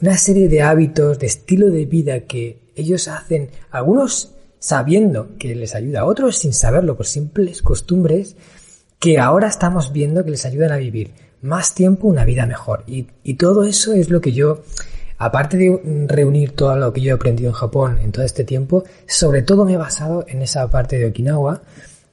una 0.00 0.17
serie 0.17 0.49
de 0.49 0.62
hábitos, 0.62 1.19
de 1.19 1.26
estilo 1.26 1.71
de 1.71 1.87
vida 1.87 2.21
que 2.21 2.59
ellos 2.76 3.09
hacen, 3.09 3.50
algunos 3.71 4.33
sabiendo 4.59 5.37
que 5.38 5.55
les 5.55 5.75
ayuda, 5.75 6.05
otros 6.05 6.38
sin 6.38 6.53
saberlo, 6.53 6.97
por 6.97 7.07
simples 7.07 7.62
costumbres, 7.62 8.37
que 8.99 9.19
ahora 9.19 9.49
estamos 9.49 9.93
viendo 9.93 10.25
que 10.25 10.31
les 10.31 10.47
ayudan 10.47 10.73
a 10.73 10.76
vivir 10.76 11.12
más 11.43 11.75
tiempo, 11.75 12.09
una 12.09 12.25
vida 12.25 12.47
mejor. 12.47 12.85
Y, 12.87 13.07
y 13.23 13.35
todo 13.35 13.65
eso 13.65 13.93
es 13.93 14.11
lo 14.11 14.21
que 14.21 14.33
yo, 14.33 14.62
aparte 15.18 15.56
de 15.56 16.06
reunir 16.08 16.52
todo 16.52 16.76
lo 16.76 16.92
que 16.92 17.00
yo 17.00 17.12
he 17.12 17.14
aprendido 17.14 17.50
en 17.50 17.54
Japón 17.54 17.99
en 18.02 18.12
todo 18.12 18.25
este 18.25 18.44
tiempo, 18.44 18.85
sobre 19.06 19.42
todo 19.42 19.64
me 19.64 19.75
he 19.75 19.76
basado 19.76 20.25
en 20.28 20.42
esa 20.42 20.68
parte 20.68 20.99
de 20.99 21.06
Okinawa 21.06 21.62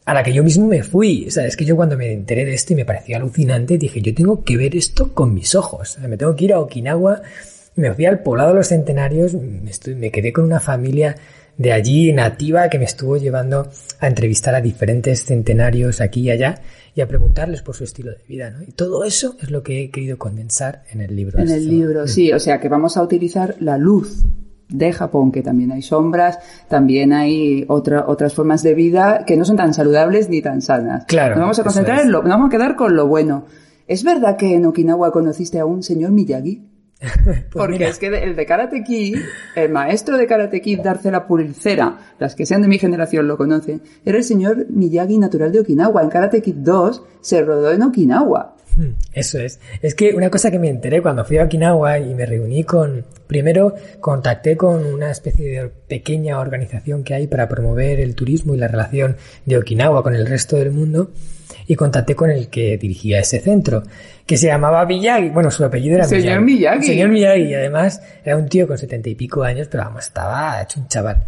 a 0.05 0.13
la 0.13 0.23
que 0.23 0.33
yo 0.33 0.43
mismo 0.43 0.67
me 0.67 0.83
fui. 0.83 1.25
O 1.27 1.31
sea, 1.31 1.45
es 1.45 1.55
que 1.55 1.65
yo 1.65 1.75
cuando 1.75 1.97
me 1.97 2.11
enteré 2.11 2.45
de 2.45 2.53
esto 2.53 2.73
y 2.73 2.75
me 2.75 2.85
pareció 2.85 3.15
alucinante, 3.15 3.77
dije, 3.77 4.01
yo 4.01 4.13
tengo 4.13 4.43
que 4.43 4.57
ver 4.57 4.75
esto 4.75 5.13
con 5.13 5.33
mis 5.33 5.55
ojos. 5.55 5.97
Me 5.99 6.17
tengo 6.17 6.35
que 6.35 6.45
ir 6.45 6.53
a 6.53 6.59
Okinawa. 6.59 7.21
Me 7.75 7.93
fui 7.93 8.05
al 8.05 8.19
poblado 8.19 8.49
de 8.49 8.55
los 8.55 8.67
centenarios, 8.67 9.33
me 9.33 10.11
quedé 10.11 10.31
con 10.31 10.43
una 10.43 10.59
familia 10.59 11.15
de 11.57 11.71
allí 11.71 12.11
nativa 12.13 12.69
que 12.69 12.79
me 12.79 12.85
estuvo 12.85 13.17
llevando 13.17 13.69
a 13.99 14.07
entrevistar 14.07 14.55
a 14.55 14.61
diferentes 14.61 15.25
centenarios 15.25 16.01
aquí 16.01 16.21
y 16.21 16.31
allá 16.31 16.61
y 16.95 17.01
a 17.01 17.07
preguntarles 17.07 17.61
por 17.61 17.75
su 17.75 17.83
estilo 17.83 18.11
de 18.11 18.23
vida. 18.27 18.51
¿no? 18.51 18.63
Y 18.63 18.71
todo 18.71 19.03
eso 19.03 19.35
es 19.41 19.51
lo 19.51 19.63
que 19.63 19.83
he 19.83 19.89
querido 19.89 20.17
condensar 20.17 20.83
en 20.91 21.01
el 21.01 21.15
libro. 21.15 21.39
En 21.39 21.49
el 21.49 21.59
Así, 21.59 21.69
libro, 21.69 22.07
sí. 22.07 22.31
O 22.31 22.39
sea 22.39 22.59
que 22.59 22.69
vamos 22.69 22.97
a 22.97 23.03
utilizar 23.03 23.55
la 23.59 23.77
luz 23.77 24.25
de 24.69 24.91
Japón, 24.91 25.31
que 25.31 25.41
también 25.41 25.71
hay 25.71 25.81
sombras, 25.81 26.39
también 26.67 27.13
hay 27.13 27.65
otra, 27.67 28.05
otras 28.07 28.33
formas 28.33 28.63
de 28.63 28.73
vida 28.73 29.23
que 29.25 29.37
no 29.37 29.45
son 29.45 29.57
tan 29.57 29.73
saludables 29.73 30.29
ni 30.29 30.41
tan 30.41 30.61
sanas. 30.61 31.05
Claro. 31.05 31.35
Nos 31.35 31.41
vamos 31.41 31.59
a 31.59 31.63
concentrar 31.63 32.01
en 32.01 32.11
lo, 32.11 32.21
nos 32.21 32.29
vamos 32.29 32.47
a 32.47 32.51
quedar 32.51 32.75
con 32.75 32.95
lo 32.95 33.07
bueno. 33.07 33.45
¿Es 33.87 34.03
verdad 34.03 34.37
que 34.37 34.55
en 34.55 34.65
Okinawa 34.65 35.11
conociste 35.11 35.59
a 35.59 35.65
un 35.65 35.83
señor 35.83 36.11
Miyagi? 36.11 36.72
Pues 37.23 37.45
Porque 37.51 37.73
mira, 37.73 37.89
es 37.89 37.99
que 37.99 38.07
el 38.07 38.35
de 38.35 38.45
Karate 38.45 38.83
Kid, 38.83 39.17
el 39.55 39.71
maestro 39.71 40.17
de 40.17 40.27
Karate 40.27 40.61
Kid, 40.61 40.79
Darcela 40.81 41.27
Pulcera, 41.27 41.97
las 42.19 42.35
que 42.35 42.45
sean 42.45 42.61
de 42.61 42.67
mi 42.67 42.79
generación 42.79 43.27
lo 43.27 43.37
conocen, 43.37 43.81
era 44.05 44.17
el 44.17 44.23
señor 44.23 44.65
Miyagi 44.69 45.17
natural 45.17 45.51
de 45.51 45.59
Okinawa. 45.59 46.01
En 46.01 46.09
Karate 46.09 46.41
Kid 46.41 46.55
2 46.57 47.03
se 47.21 47.41
rodó 47.41 47.71
en 47.71 47.83
Okinawa. 47.83 48.55
Hmm, 48.75 48.93
Eso 49.13 49.39
es. 49.39 49.59
Es 49.81 49.93
que 49.93 50.13
una 50.15 50.29
cosa 50.29 50.49
que 50.49 50.57
me 50.59 50.69
enteré 50.69 51.01
cuando 51.01 51.23
fui 51.25 51.37
a 51.37 51.43
Okinawa 51.43 51.99
y 51.99 52.13
me 52.15 52.25
reuní 52.25 52.63
con... 52.63 53.05
Primero 53.27 53.73
contacté 53.99 54.55
con 54.57 54.85
una 54.85 55.09
especie 55.09 55.61
de 55.61 55.69
pequeña 55.87 56.39
organización 56.39 57.03
que 57.03 57.13
hay 57.15 57.27
para 57.27 57.47
promover 57.47 57.99
el 57.99 58.15
turismo 58.15 58.53
y 58.53 58.57
la 58.57 58.67
relación 58.67 59.17
de 59.45 59.57
Okinawa 59.57 60.03
con 60.03 60.15
el 60.15 60.27
resto 60.27 60.55
del 60.55 60.71
mundo 60.71 61.11
y 61.67 61.75
contacté 61.75 62.15
con 62.15 62.29
el 62.29 62.49
que 62.49 62.77
dirigía 62.77 63.19
ese 63.19 63.39
centro, 63.39 63.83
que 64.25 64.37
se 64.37 64.47
llamaba 64.47 64.85
Miyagi. 64.85 65.29
Bueno, 65.29 65.51
su 65.51 65.63
apellido 65.65 65.95
era 65.95 66.05
Señor 66.05 66.41
Miyagi. 66.41 66.79
Miyagi. 66.79 66.85
Señor 66.87 67.09
Miyagi. 67.09 67.43
Y 67.43 67.53
además 67.53 68.01
era 68.23 68.37
un 68.37 68.47
tío 68.47 68.67
con 68.67 68.77
setenta 68.77 69.09
y 69.09 69.15
pico 69.15 69.43
años, 69.43 69.67
pero 69.69 69.83
vamos, 69.83 70.05
estaba 70.05 70.61
hecho 70.61 70.79
un 70.79 70.87
chaval. 70.87 71.23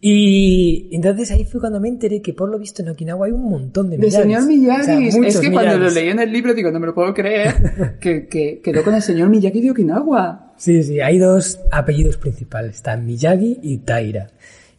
Y 0.00 0.88
entonces 0.92 1.30
ahí 1.30 1.44
fue 1.44 1.58
cuando 1.60 1.80
me 1.80 1.88
enteré 1.88 2.20
que 2.20 2.34
por 2.34 2.50
lo 2.50 2.58
visto 2.58 2.82
en 2.82 2.90
Okinawa 2.90 3.26
hay 3.26 3.32
un 3.32 3.48
montón 3.48 3.88
de 3.90 3.96
De 3.96 4.06
Miyagis. 4.06 4.22
señor 4.22 4.42
O 4.42 4.46
Miyagi. 4.46 5.10
sea, 5.10 5.26
es 5.28 5.40
que 5.40 5.50
cuando 5.50 5.78
lo 5.78 5.90
leí 5.90 6.08
en 6.10 6.18
el 6.20 6.30
libro 6.32 6.52
digo, 6.52 6.70
no 6.70 6.78
me 6.78 6.86
lo 6.86 6.94
puedo 6.94 7.14
creer, 7.14 7.96
que, 8.00 8.26
que 8.26 8.60
quedó 8.62 8.84
con 8.84 8.94
el 8.94 9.02
señor 9.02 9.28
Miyagi 9.30 9.60
de 9.62 9.70
Okinawa. 9.70 10.52
Sí, 10.58 10.82
sí, 10.82 11.00
hay 11.00 11.18
dos 11.18 11.60
apellidos 11.70 12.18
principales, 12.18 12.76
están 12.76 13.06
Miyagi 13.06 13.58
y 13.62 13.78
Taira. 13.78 14.28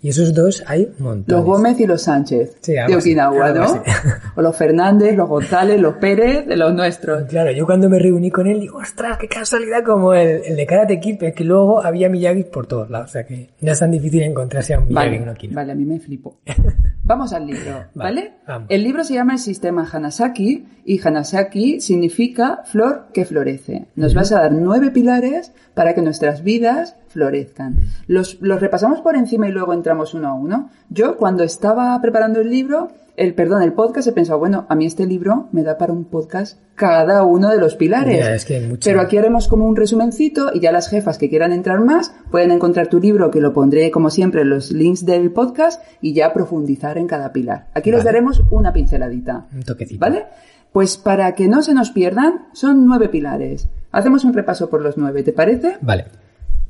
Y 0.02 0.10
esos 0.10 0.34
dos 0.34 0.64
hay 0.68 0.92
montones. 1.00 1.28
Los 1.28 1.44
Gómez 1.44 1.80
y 1.80 1.88
los 1.88 2.04
Sánchez 2.04 2.58
Sí, 2.62 2.74
de 2.74 2.82
así, 2.82 2.94
Okinawa, 2.94 3.46
algo 3.48 3.60
¿no? 3.60 3.66
así. 3.66 3.80
O 4.36 4.42
los 4.44 4.56
Fernández, 4.56 5.16
los 5.16 5.28
González, 5.28 5.82
los 5.82 5.96
Pérez, 5.96 6.46
de 6.46 6.56
los 6.56 6.72
nuestros. 6.74 7.24
Claro, 7.24 7.52
yo 7.52 7.66
cuando 7.66 7.90
me 7.90 7.98
reuní 7.98 8.30
con 8.30 8.46
él 8.48 8.60
digo, 8.60 8.78
ostras, 8.78 9.18
qué 9.18 9.28
casualidad 9.28 9.84
como 9.84 10.14
el, 10.14 10.42
el 10.46 10.56
de 10.56 10.66
Karate 10.68 11.00
Kid, 11.00 11.24
es 11.24 11.34
que 11.34 11.44
luego 11.44 11.84
había 11.84 12.10
Miyagi 12.10 12.44
por 12.44 12.68
todos 12.68 12.90
lados, 12.92 13.10
o 13.10 13.14
sea 13.14 13.26
que 13.26 13.50
no 13.62 13.72
es 13.72 13.80
tan 13.80 13.90
difícil 13.90 14.22
encontrarse 14.22 14.76
a 14.76 14.80
un 14.80 14.88
Miyagi 14.90 15.16
en 15.16 15.20
Vale, 15.22 15.32
Okinawa. 15.32 15.56
vale, 15.62 15.72
a 15.72 15.76
mí 15.76 15.86
me 15.86 16.00
flipo. 16.00 16.38
Vamos 17.04 17.32
al 17.32 17.48
libro, 17.48 17.86
¿vale? 17.96 18.34
vamos. 18.46 18.68
El 18.70 18.84
libro 18.84 19.02
se 19.06 19.14
llama 19.14 19.34
El 19.34 19.40
sistema 19.40 19.88
Hanasaki 19.90 20.66
y 20.84 21.00
Hanasaki 21.02 21.80
significa 21.80 22.64
flor 22.66 23.06
que 23.14 23.24
florece. 23.24 23.86
Nos 23.96 24.14
vas 24.14 24.34
a 24.34 24.42
dar 24.42 24.52
nueve 24.52 24.92
pilares 24.92 25.54
para 25.74 25.96
que 25.96 26.02
nuestras 26.02 26.44
vidas 26.44 26.98
florezcan. 27.08 27.78
Los, 28.08 28.42
los 28.42 28.60
repasamos 28.60 29.00
por 29.00 29.16
encima 29.16 29.48
y 29.48 29.52
luego 29.54 29.74
entramos 29.74 29.87
uno 29.94 30.28
a 30.28 30.34
uno. 30.34 30.70
Yo 30.90 31.18
cuando 31.18 31.44
estaba 31.44 32.00
preparando 32.02 32.40
el 32.42 32.50
libro, 32.50 32.90
el 33.16 33.34
perdón, 33.34 33.64
el 33.64 33.74
podcast, 33.74 34.08
he 34.08 34.12
pensado, 34.12 34.38
bueno, 34.40 34.66
a 34.70 34.76
mí 34.76 34.86
este 34.86 35.06
libro 35.06 35.48
me 35.52 35.64
da 35.64 35.78
para 35.78 35.92
un 35.94 36.06
podcast 36.06 36.60
cada 36.76 37.24
uno 37.24 37.50
de 37.50 37.58
los 37.58 37.76
pilares. 37.76 38.20
Ya, 38.20 38.36
es 38.36 38.46
que 38.46 38.58
hay 38.58 38.68
mucho. 38.68 38.82
Pero 38.90 39.02
aquí 39.02 39.18
haremos 39.18 39.48
como 39.48 39.66
un 39.68 39.76
resumencito 39.76 40.52
y 40.54 40.60
ya 40.60 40.72
las 40.72 40.88
jefas 40.90 41.18
que 41.18 41.30
quieran 41.30 41.52
entrar 41.52 41.80
más 41.80 42.14
pueden 42.30 42.52
encontrar 42.52 42.88
tu 42.88 43.00
libro, 43.00 43.32
que 43.32 43.42
lo 43.42 43.54
pondré 43.54 43.90
como 43.90 44.10
siempre 44.12 44.42
en 44.42 44.50
los 44.52 44.72
links 44.72 45.06
del 45.06 45.32
podcast 45.32 45.82
y 46.02 46.14
ya 46.14 46.32
profundizar 46.34 46.98
en 47.00 47.08
cada 47.08 47.32
pilar. 47.34 47.68
Aquí 47.74 47.90
les 47.90 48.00
Vale. 48.04 48.12
daremos 48.12 48.44
una 48.52 48.72
pinceladita. 48.74 49.48
Un 49.54 49.64
toquecito. 49.64 50.00
¿Vale? 50.00 50.26
Pues 50.72 50.98
para 50.98 51.34
que 51.34 51.48
no 51.48 51.64
se 51.64 51.74
nos 51.74 51.90
pierdan, 51.90 52.48
son 52.54 52.86
nueve 52.86 53.10
pilares. 53.10 53.68
Hacemos 53.92 54.24
un 54.26 54.34
repaso 54.34 54.70
por 54.70 54.82
los 54.82 54.96
nueve, 54.98 55.24
¿te 55.24 55.32
parece? 55.34 55.78
Vale, 55.82 56.06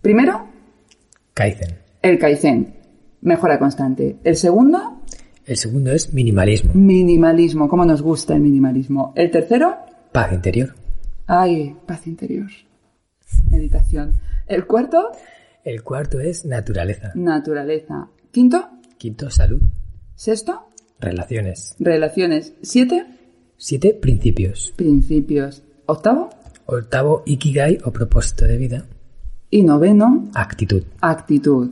Primero, 0.02 0.46
Kaizen. 1.34 1.76
el 2.02 2.18
Kaizen, 2.20 2.76
mejora 3.22 3.58
constante. 3.60 4.18
El 4.24 4.36
segundo, 4.36 5.02
El 5.46 5.58
segundo 5.58 5.92
es 5.92 6.14
minimalismo, 6.14 6.72
minimalismo, 6.74 7.68
cómo 7.70 7.86
nos 7.86 8.02
gusta 8.02 8.36
el 8.36 8.42
minimalismo. 8.42 9.14
El 9.16 9.32
tercero, 9.32 9.76
paz 10.12 10.32
interior. 10.34 10.76
ay, 11.28 11.76
paz 11.86 12.06
interior. 12.08 12.48
Meditación. 13.50 14.14
El 14.48 14.66
cuarto, 14.66 15.12
El 15.64 15.84
cuarto 15.84 16.20
es 16.20 16.46
naturaleza. 16.46 17.12
naturaleza. 17.16 18.10
Quinto, 18.32 18.70
Quinto, 18.98 19.30
salud. 19.30 19.62
sexto, 20.16 20.68
Relaciones. 21.00 21.76
relaciones. 21.80 22.54
Siete, 22.62 23.06
Siete, 23.58 23.94
principios. 23.94 24.74
principios. 24.76 25.64
Octavo 25.86 26.30
Octavo, 26.66 27.24
ikigai 27.26 27.80
o 27.86 27.92
propósito 27.92 28.46
de 28.46 28.58
vida. 28.58 28.86
y 29.50 29.64
noveno, 29.64 30.28
Actitud. 30.34 30.84
actitud. 31.02 31.72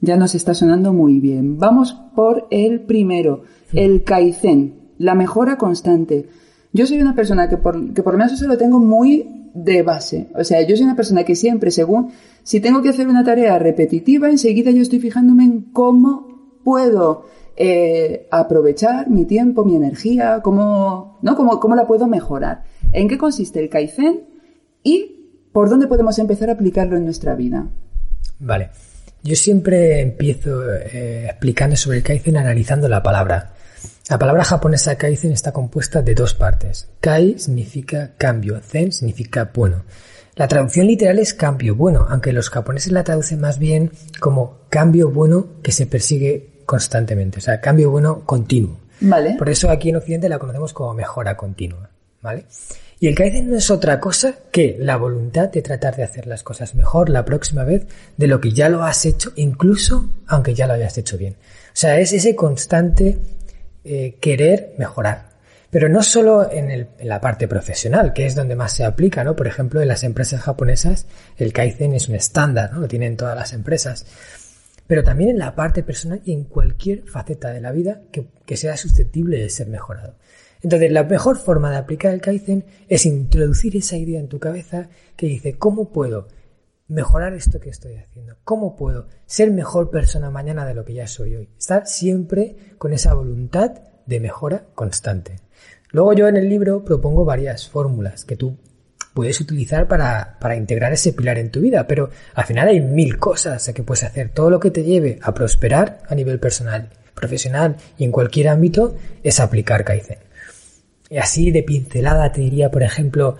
Ya 0.00 0.16
nos 0.16 0.34
está 0.34 0.54
sonando 0.54 0.92
muy 0.92 1.20
bien. 1.20 1.58
Vamos 1.58 1.96
por 2.14 2.46
el 2.50 2.80
primero, 2.80 3.42
el 3.72 4.04
Kaizen, 4.04 4.74
la 4.98 5.14
mejora 5.14 5.56
constante. 5.56 6.28
Yo 6.72 6.86
soy 6.86 7.00
una 7.00 7.14
persona 7.14 7.48
que 7.48 7.56
por, 7.56 7.94
que 7.94 8.02
por 8.02 8.12
lo 8.14 8.18
menos 8.18 8.32
eso 8.34 8.46
lo 8.46 8.58
tengo 8.58 8.78
muy 8.78 9.50
de 9.54 9.82
base. 9.82 10.28
O 10.34 10.44
sea, 10.44 10.60
yo 10.66 10.76
soy 10.76 10.84
una 10.84 10.96
persona 10.96 11.24
que 11.24 11.34
siempre, 11.34 11.70
según, 11.70 12.10
si 12.42 12.60
tengo 12.60 12.82
que 12.82 12.90
hacer 12.90 13.08
una 13.08 13.24
tarea 13.24 13.58
repetitiva, 13.58 14.28
enseguida 14.28 14.70
yo 14.70 14.82
estoy 14.82 15.00
fijándome 15.00 15.44
en 15.44 15.62
cómo 15.72 16.60
puedo 16.62 17.24
eh, 17.56 18.28
aprovechar 18.30 19.08
mi 19.08 19.24
tiempo, 19.24 19.64
mi 19.64 19.76
energía, 19.76 20.40
cómo, 20.42 21.18
¿no? 21.22 21.36
cómo, 21.36 21.58
cómo 21.58 21.74
la 21.74 21.86
puedo 21.86 22.06
mejorar. 22.06 22.64
¿En 22.92 23.08
qué 23.08 23.16
consiste 23.16 23.60
el 23.60 23.70
Kaizen? 23.70 24.24
Y 24.82 25.48
por 25.52 25.70
dónde 25.70 25.86
podemos 25.86 26.18
empezar 26.18 26.50
a 26.50 26.52
aplicarlo 26.52 26.96
en 26.98 27.04
nuestra 27.04 27.34
vida. 27.34 27.66
Vale. 28.38 28.68
Yo 29.22 29.34
siempre 29.34 30.00
empiezo 30.00 30.72
eh, 30.72 31.26
explicando 31.26 31.76
sobre 31.76 31.98
el 31.98 32.04
Kaizen 32.04 32.36
analizando 32.36 32.88
la 32.88 33.02
palabra. 33.02 33.52
La 34.08 34.18
palabra 34.18 34.44
japonesa 34.44 34.96
Kaizen 34.96 35.32
está 35.32 35.52
compuesta 35.52 36.00
de 36.00 36.14
dos 36.14 36.34
partes. 36.34 36.88
Kai 37.00 37.38
significa 37.38 38.12
cambio, 38.16 38.60
Zen 38.60 38.92
significa 38.92 39.50
bueno. 39.52 39.84
La 40.36 40.46
traducción 40.46 40.86
literal 40.86 41.18
es 41.18 41.34
cambio 41.34 41.74
bueno, 41.74 42.06
aunque 42.08 42.32
los 42.32 42.50
japoneses 42.50 42.92
la 42.92 43.04
traducen 43.04 43.40
más 43.40 43.58
bien 43.58 43.90
como 44.20 44.58
cambio 44.68 45.10
bueno 45.10 45.46
que 45.62 45.72
se 45.72 45.86
persigue 45.86 46.62
constantemente, 46.66 47.38
o 47.38 47.40
sea, 47.40 47.60
cambio 47.60 47.90
bueno 47.90 48.24
continuo. 48.26 48.78
Vale. 49.00 49.36
Por 49.38 49.48
eso 49.48 49.70
aquí 49.70 49.88
en 49.88 49.96
Occidente 49.96 50.28
la 50.28 50.38
conocemos 50.38 50.72
como 50.72 50.92
mejora 50.92 51.36
continua, 51.36 51.88
¿vale? 52.20 52.44
Y 52.98 53.08
el 53.08 53.14
Kaizen 53.14 53.50
no 53.50 53.56
es 53.56 53.70
otra 53.70 54.00
cosa 54.00 54.34
que 54.50 54.76
la 54.78 54.96
voluntad 54.96 55.50
de 55.50 55.60
tratar 55.60 55.96
de 55.96 56.02
hacer 56.02 56.26
las 56.26 56.42
cosas 56.42 56.74
mejor 56.74 57.10
la 57.10 57.26
próxima 57.26 57.62
vez 57.62 57.86
de 58.16 58.26
lo 58.26 58.40
que 58.40 58.52
ya 58.52 58.70
lo 58.70 58.84
has 58.84 59.04
hecho, 59.04 59.32
incluso 59.36 60.08
aunque 60.26 60.54
ya 60.54 60.66
lo 60.66 60.72
hayas 60.72 60.96
hecho 60.96 61.18
bien. 61.18 61.34
O 61.34 61.74
sea, 61.74 62.00
es 62.00 62.12
ese 62.14 62.34
constante 62.34 63.18
eh, 63.84 64.16
querer 64.18 64.74
mejorar. 64.78 65.26
Pero 65.68 65.90
no 65.90 66.02
solo 66.02 66.50
en, 66.50 66.88
la 67.02 67.20
parte 67.20 67.46
profesional, 67.48 68.14
que 68.14 68.24
es 68.24 68.34
donde 68.34 68.56
más 68.56 68.72
se 68.72 68.84
aplica, 68.84 69.24
¿no? 69.24 69.36
Por 69.36 69.46
ejemplo, 69.46 69.82
en 69.82 69.88
las 69.88 70.02
empresas 70.02 70.40
japonesas 70.40 71.06
el 71.36 71.52
Kaizen 71.52 71.92
es 71.92 72.08
un 72.08 72.14
estándar, 72.14 72.72
¿no? 72.72 72.80
Lo 72.80 72.88
tienen 72.88 73.16
todas 73.16 73.36
las 73.36 73.52
empresas 73.52 74.06
pero 74.86 75.02
también 75.02 75.30
en 75.30 75.38
la 75.38 75.54
parte 75.54 75.82
personal 75.82 76.20
y 76.24 76.32
en 76.32 76.44
cualquier 76.44 77.02
faceta 77.02 77.50
de 77.50 77.60
la 77.60 77.72
vida 77.72 78.02
que, 78.12 78.26
que 78.44 78.56
sea 78.56 78.76
susceptible 78.76 79.38
de 79.38 79.50
ser 79.50 79.66
mejorado. 79.66 80.14
Entonces, 80.62 80.90
la 80.90 81.04
mejor 81.04 81.38
forma 81.38 81.70
de 81.70 81.76
aplicar 81.76 82.12
el 82.12 82.20
Kaizen 82.20 82.64
es 82.88 83.06
introducir 83.06 83.76
esa 83.76 83.96
idea 83.96 84.20
en 84.20 84.28
tu 84.28 84.38
cabeza 84.38 84.88
que 85.16 85.26
dice, 85.26 85.58
¿cómo 85.58 85.90
puedo 85.90 86.28
mejorar 86.88 87.34
esto 87.34 87.60
que 87.60 87.70
estoy 87.70 87.96
haciendo? 87.96 88.36
¿Cómo 88.44 88.76
puedo 88.76 89.08
ser 89.26 89.50
mejor 89.50 89.90
persona 89.90 90.30
mañana 90.30 90.66
de 90.66 90.74
lo 90.74 90.84
que 90.84 90.94
ya 90.94 91.06
soy 91.06 91.36
hoy? 91.36 91.48
Estar 91.58 91.86
siempre 91.86 92.56
con 92.78 92.92
esa 92.92 93.14
voluntad 93.14 93.72
de 94.06 94.20
mejora 94.20 94.66
constante. 94.74 95.36
Luego 95.90 96.12
yo 96.12 96.28
en 96.28 96.36
el 96.36 96.48
libro 96.48 96.84
propongo 96.84 97.24
varias 97.24 97.68
fórmulas 97.68 98.24
que 98.24 98.36
tú 98.36 98.56
puedes 99.14 99.40
utilizar 99.40 99.88
para, 99.88 100.36
para 100.38 100.56
integrar 100.56 100.92
ese 100.92 101.12
pilar 101.12 101.38
en 101.38 101.50
tu 101.50 101.60
vida, 101.60 101.86
pero 101.86 102.10
al 102.34 102.44
final 102.44 102.68
hay 102.68 102.80
mil 102.80 103.18
cosas 103.18 103.70
que 103.74 103.82
puedes 103.82 104.04
hacer. 104.04 104.28
Todo 104.28 104.50
lo 104.50 104.60
que 104.60 104.70
te 104.70 104.84
lleve 104.84 105.18
a 105.22 105.32
prosperar 105.32 106.00
a 106.06 106.14
nivel 106.14 106.38
personal, 106.38 106.90
profesional 107.14 107.76
y 107.96 108.04
en 108.04 108.12
cualquier 108.12 108.48
ámbito 108.48 108.94
es 109.22 109.40
aplicar 109.40 109.84
Kaizen. 109.84 110.25
Así 111.20 111.50
de 111.50 111.62
pincelada 111.62 112.32
te 112.32 112.40
diría, 112.40 112.70
por 112.70 112.82
ejemplo, 112.82 113.36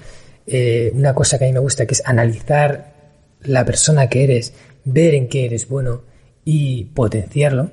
eh, 0.46 0.90
una 0.94 1.14
cosa 1.14 1.38
que 1.38 1.44
a 1.44 1.48
mí 1.48 1.52
me 1.52 1.60
gusta, 1.60 1.86
que 1.86 1.94
es 1.94 2.02
analizar 2.04 2.94
la 3.42 3.64
persona 3.64 4.08
que 4.08 4.24
eres, 4.24 4.52
ver 4.84 5.14
en 5.14 5.28
qué 5.28 5.46
eres 5.46 5.68
bueno 5.68 6.02
y 6.44 6.84
potenciarlo. 6.84 7.70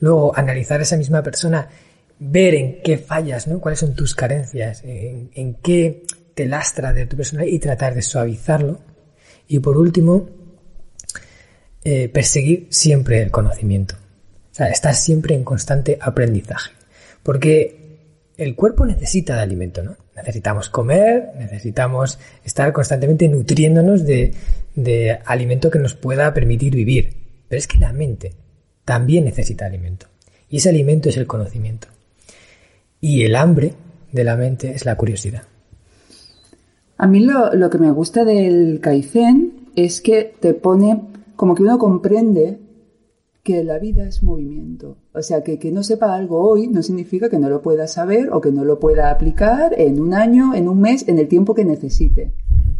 Luego, 0.00 0.36
analizar 0.36 0.80
esa 0.82 0.96
misma 0.96 1.22
persona, 1.22 1.68
ver 2.18 2.54
en 2.54 2.82
qué 2.82 2.98
fallas, 2.98 3.46
¿no? 3.46 3.60
Cuáles 3.60 3.80
son 3.80 3.94
tus 3.94 4.14
carencias, 4.14 4.82
en, 4.84 5.54
qué 5.62 6.02
te 6.34 6.46
lastra 6.46 6.92
de 6.92 7.06
tu 7.06 7.16
personalidad 7.16 7.52
y 7.52 7.58
tratar 7.58 7.94
de 7.94 8.02
suavizarlo. 8.02 8.80
Y 9.48 9.58
por 9.60 9.78
último, 9.78 10.28
eh, 11.82 12.08
perseguir 12.08 12.66
siempre 12.70 13.22
el 13.22 13.30
conocimiento. 13.30 13.94
O 14.52 14.54
sea, 14.54 14.68
estar 14.68 14.94
siempre 14.94 15.34
en 15.34 15.44
constante 15.44 15.98
aprendizaje. 16.00 16.72
Porque 17.22 17.83
el 18.36 18.54
cuerpo 18.54 18.84
necesita 18.84 19.36
de 19.36 19.42
alimento, 19.42 19.82
¿no? 19.82 19.96
Necesitamos 20.16 20.68
comer, 20.68 21.30
necesitamos 21.38 22.18
estar 22.44 22.72
constantemente 22.72 23.28
nutriéndonos 23.28 24.04
de, 24.04 24.32
de 24.74 25.18
alimento 25.24 25.70
que 25.70 25.78
nos 25.78 25.94
pueda 25.94 26.32
permitir 26.34 26.74
vivir. 26.74 27.14
Pero 27.48 27.58
es 27.58 27.66
que 27.66 27.78
la 27.78 27.92
mente 27.92 28.32
también 28.84 29.24
necesita 29.24 29.66
alimento. 29.66 30.06
Y 30.48 30.58
ese 30.58 30.70
alimento 30.70 31.08
es 31.08 31.16
el 31.16 31.26
conocimiento. 31.26 31.88
Y 33.00 33.22
el 33.22 33.36
hambre 33.36 33.74
de 34.12 34.24
la 34.24 34.36
mente 34.36 34.72
es 34.72 34.84
la 34.84 34.96
curiosidad. 34.96 35.42
A 36.96 37.06
mí 37.06 37.20
lo, 37.20 37.52
lo 37.54 37.70
que 37.70 37.78
me 37.78 37.90
gusta 37.90 38.24
del 38.24 38.80
Kaizen 38.80 39.68
es 39.74 40.00
que 40.00 40.34
te 40.38 40.54
pone 40.54 41.02
como 41.36 41.54
que 41.54 41.62
uno 41.62 41.78
comprende 41.78 42.58
que 43.44 43.62
la 43.62 43.78
vida 43.78 44.08
es 44.08 44.22
movimiento. 44.22 44.96
O 45.12 45.22
sea, 45.22 45.44
que 45.44 45.58
que 45.58 45.70
no 45.70 45.82
sepa 45.84 46.14
algo 46.14 46.40
hoy 46.48 46.66
no 46.66 46.82
significa 46.82 47.28
que 47.28 47.38
no 47.38 47.48
lo 47.50 47.62
pueda 47.62 47.86
saber 47.86 48.30
o 48.32 48.40
que 48.40 48.50
no 48.50 48.64
lo 48.64 48.80
pueda 48.80 49.10
aplicar 49.10 49.74
en 49.78 50.00
un 50.00 50.14
año, 50.14 50.54
en 50.54 50.66
un 50.66 50.80
mes, 50.80 51.06
en 51.06 51.18
el 51.18 51.28
tiempo 51.28 51.54
que 51.54 51.64
necesite. 51.64 52.32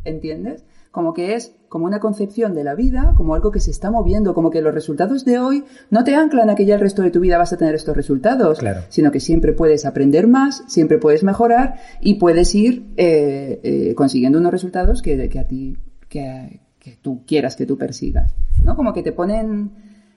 ¿Entiendes? 0.04 0.64
Como 0.90 1.12
que 1.12 1.35
es 1.35 1.52
como 1.68 1.87
una 1.87 1.99
concepción 1.99 2.54
de 2.54 2.62
la 2.64 2.75
vida, 2.76 3.14
como 3.16 3.35
algo 3.35 3.50
que 3.50 3.59
se 3.61 3.71
está 3.73 3.90
moviendo, 3.90 4.33
como 4.33 4.50
que 4.50 4.62
los 4.62 4.73
resultados 4.73 5.25
de 5.25 5.38
hoy 5.40 5.64
no 5.90 6.04
te 6.04 6.14
anclan 6.14 6.49
a 6.49 6.54
que 6.54 6.64
ya 6.66 6.76
el 6.76 6.80
resto 6.80 7.02
de 7.02 7.11
tu 7.11 7.21
vida 7.21 7.37
vas 7.37 7.52
a 7.52 7.56
tener 7.56 7.75
estos 7.75 7.97
resultados, 7.97 8.61
Claro. 8.61 8.83
sino 8.90 9.11
que 9.11 9.18
siempre 9.21 9.52
puedes 9.54 9.85
aprender 9.85 10.28
más, 10.28 10.62
siempre 10.68 10.99
puedes 10.99 11.25
mejorar 11.25 11.75
y 12.00 12.14
puedes 12.14 12.54
ir 12.54 12.85
eh, 12.97 13.61
eh, 13.64 13.94
consiguiendo 13.97 14.38
unos 14.38 14.52
resultados 14.52 15.02
que, 15.02 15.28
que 15.28 15.38
a 15.40 15.49
ti, 15.49 15.76
que, 16.09 16.61
que 16.78 16.97
tú 17.02 17.23
quieras 17.26 17.56
que 17.56 17.66
tú 17.66 17.76
persigas. 17.76 18.33
¿No? 18.62 18.76
Como 18.76 18.92
que 18.94 19.02
te 19.02 19.11
ponen, 19.12 19.73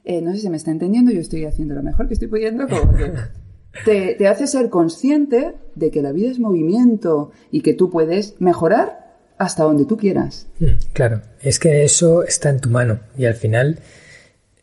eh, 0.10 0.22
no 0.22 0.34
sé 0.34 0.40
si 0.40 0.50
me 0.50 0.56
está 0.56 0.72
entendiendo, 0.72 1.12
yo 1.12 1.20
estoy 1.20 1.44
haciendo 1.44 1.76
lo 1.76 1.84
mejor 1.84 2.08
que 2.08 2.14
estoy 2.14 2.30
pudiendo, 2.30 2.66
como 2.66 2.94
te, 3.84 4.16
te 4.16 4.28
hace 4.30 4.48
ser 4.48 4.70
consciente 4.70 5.56
de 5.76 5.92
que 5.92 6.02
la 6.02 6.14
vida 6.14 6.32
es 6.32 6.40
movimiento 6.40 7.32
y 7.52 7.60
que 7.60 7.74
tú 7.74 7.90
puedes 7.90 8.40
mejorar 8.40 9.18
hasta 9.38 9.64
donde 9.64 9.86
tú 9.86 9.98
quieras. 9.98 10.48
Mm, 10.62 10.66
Claro, 10.94 11.24
es 11.42 11.60
que 11.60 11.84
eso 11.84 12.24
está 12.24 12.50
en 12.50 12.62
tu 12.62 12.70
mano 12.70 13.02
y 13.18 13.26
al 13.26 13.34
final 13.34 13.80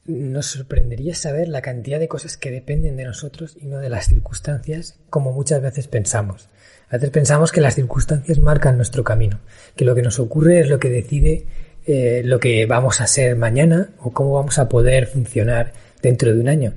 nos 0.07 0.47
sorprendería 0.47 1.15
saber 1.15 1.49
la 1.49 1.61
cantidad 1.61 2.01
de 2.01 2.09
cosas 2.09 2.39
que 2.39 2.51
dependen 2.51 2.97
de 2.97 3.05
nosotros 3.05 3.55
y 3.61 3.67
no 3.67 3.81
de 3.81 3.91
las 3.91 4.09
circunstancias 4.09 4.99
como 5.11 5.33
muchas 5.33 5.61
veces 5.61 5.89
pensamos. 5.89 6.49
A 6.89 6.97
veces 6.97 7.11
pensamos 7.11 7.53
que 7.53 7.61
las 7.61 7.75
circunstancias 7.75 8.39
marcan 8.39 8.77
nuestro 8.77 9.05
camino, 9.05 9.41
que 9.77 9.85
lo 9.85 9.95
que 9.95 10.03
nos 10.03 10.19
ocurre 10.19 10.61
es 10.61 10.71
lo 10.71 10.79
que 10.79 10.89
decide 10.89 11.47
eh, 11.87 12.23
lo 12.25 12.41
que 12.41 12.67
vamos 12.67 13.01
a 13.01 13.07
ser 13.07 13.37
mañana 13.37 13.91
o 13.99 14.13
cómo 14.13 14.33
vamos 14.33 14.59
a 14.59 14.69
poder 14.69 15.07
funcionar 15.07 15.73
dentro 16.03 16.35
de 16.35 16.41
un 16.41 16.49
año. 16.49 16.73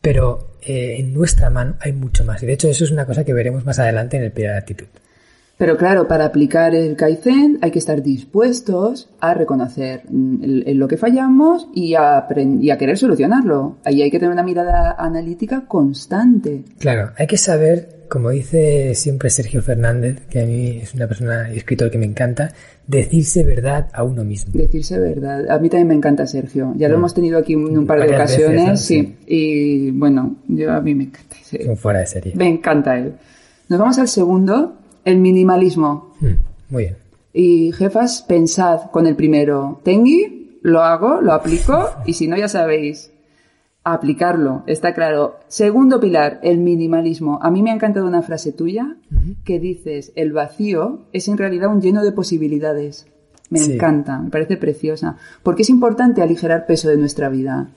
Pero 0.00 0.56
eh, 0.62 0.96
en 0.98 1.12
nuestra 1.12 1.50
mano 1.50 1.76
hay 1.80 1.92
mucho 1.92 2.24
más 2.24 2.42
y 2.42 2.46
de 2.46 2.52
hecho 2.52 2.68
eso 2.68 2.84
es 2.84 2.90
una 2.90 3.06
cosa 3.06 3.24
que 3.24 3.32
veremos 3.32 3.64
más 3.64 3.78
adelante 3.78 4.16
en 4.16 4.24
el 4.24 4.32
Pilar 4.32 4.52
de 4.52 4.58
Actitud. 4.58 4.86
Pero 5.58 5.76
claro, 5.76 6.06
para 6.06 6.24
aplicar 6.24 6.72
el 6.76 6.94
Kaizen 6.94 7.58
hay 7.62 7.72
que 7.72 7.80
estar 7.80 8.00
dispuestos 8.02 9.10
a 9.20 9.34
reconocer 9.34 10.02
mm, 10.08 10.70
lo 10.76 10.86
que 10.86 10.96
fallamos 10.96 11.66
y 11.74 11.94
a, 11.94 12.16
apren- 12.28 12.62
y 12.62 12.70
a 12.70 12.78
querer 12.78 12.96
solucionarlo. 12.96 13.76
Ahí 13.84 14.00
hay 14.02 14.10
que 14.10 14.20
tener 14.20 14.32
una 14.32 14.44
mirada 14.44 14.94
analítica 14.96 15.64
constante. 15.66 16.62
Claro, 16.78 17.10
hay 17.18 17.26
que 17.26 17.36
saber, 17.38 18.04
como 18.08 18.30
dice 18.30 18.94
siempre 18.94 19.30
Sergio 19.30 19.60
Fernández, 19.60 20.20
que 20.30 20.42
a 20.42 20.46
mí 20.46 20.78
es 20.80 20.94
una 20.94 21.08
persona 21.08 21.50
escritor 21.50 21.90
que 21.90 21.98
me 21.98 22.06
encanta, 22.06 22.52
decirse 22.86 23.42
verdad 23.42 23.88
a 23.92 24.04
uno 24.04 24.24
mismo. 24.24 24.52
Decirse 24.54 24.96
verdad. 25.00 25.50
A 25.50 25.58
mí 25.58 25.68
también 25.68 25.88
me 25.88 25.94
encanta 25.94 26.24
Sergio. 26.28 26.72
Ya 26.76 26.88
lo 26.88 26.94
hemos 26.94 27.14
tenido 27.14 27.36
aquí 27.36 27.54
en 27.54 27.76
un 27.76 27.84
par 27.84 27.98
de 27.98 28.06
veces, 28.06 28.16
ocasiones. 28.38 28.80
sí. 28.80 29.16
Y 29.26 29.90
bueno, 29.90 30.36
yo 30.46 30.70
a 30.72 30.80
mí 30.80 30.94
me 30.94 31.04
encanta. 31.04 31.34
un 31.68 31.76
fuera 31.76 31.98
de 31.98 32.06
serie. 32.06 32.32
Me 32.36 32.46
encanta 32.48 32.96
él. 32.96 33.14
Nos 33.68 33.78
vamos 33.80 33.98
al 33.98 34.06
segundo, 34.08 34.74
el 35.08 35.18
minimalismo. 35.18 36.12
Mm, 36.20 36.26
Muy 36.70 36.82
bien. 36.84 36.96
Y 37.32 37.72
jefas, 37.72 38.22
pensad 38.26 38.90
con 38.90 39.06
el 39.06 39.14
primero. 39.16 39.80
Tengui, 39.84 40.58
lo 40.62 40.82
hago, 40.82 41.20
lo 41.20 41.32
aplico 41.32 41.88
y 42.06 42.14
si 42.14 42.26
no 42.26 42.36
ya 42.36 42.48
sabéis, 42.48 43.12
aplicarlo, 43.84 44.64
está 44.66 44.92
claro. 44.94 45.36
Segundo 45.48 46.00
pilar, 46.00 46.40
el 46.42 46.58
minimalismo. 46.58 47.38
A 47.42 47.50
mí 47.50 47.62
me 47.62 47.70
ha 47.70 47.74
encantado 47.74 48.06
una 48.06 48.22
frase 48.22 48.52
tuya 48.52 48.96
que 49.44 49.58
dices, 49.60 50.12
el 50.16 50.32
vacío 50.32 51.00
es 51.12 51.28
en 51.28 51.38
realidad 51.38 51.70
un 51.70 51.80
lleno 51.80 52.02
de 52.04 52.12
posibilidades. 52.12 53.06
Me 53.50 53.60
Sí. 53.60 53.72
encanta, 53.74 54.18
me 54.18 54.30
parece 54.30 54.56
preciosa. 54.58 55.16
Porque 55.42 55.62
es 55.62 55.70
importante 55.70 56.20
aligerar 56.20 56.66
peso 56.66 56.88
de 56.88 56.98
nuestra 56.98 57.28
vida. 57.30 57.68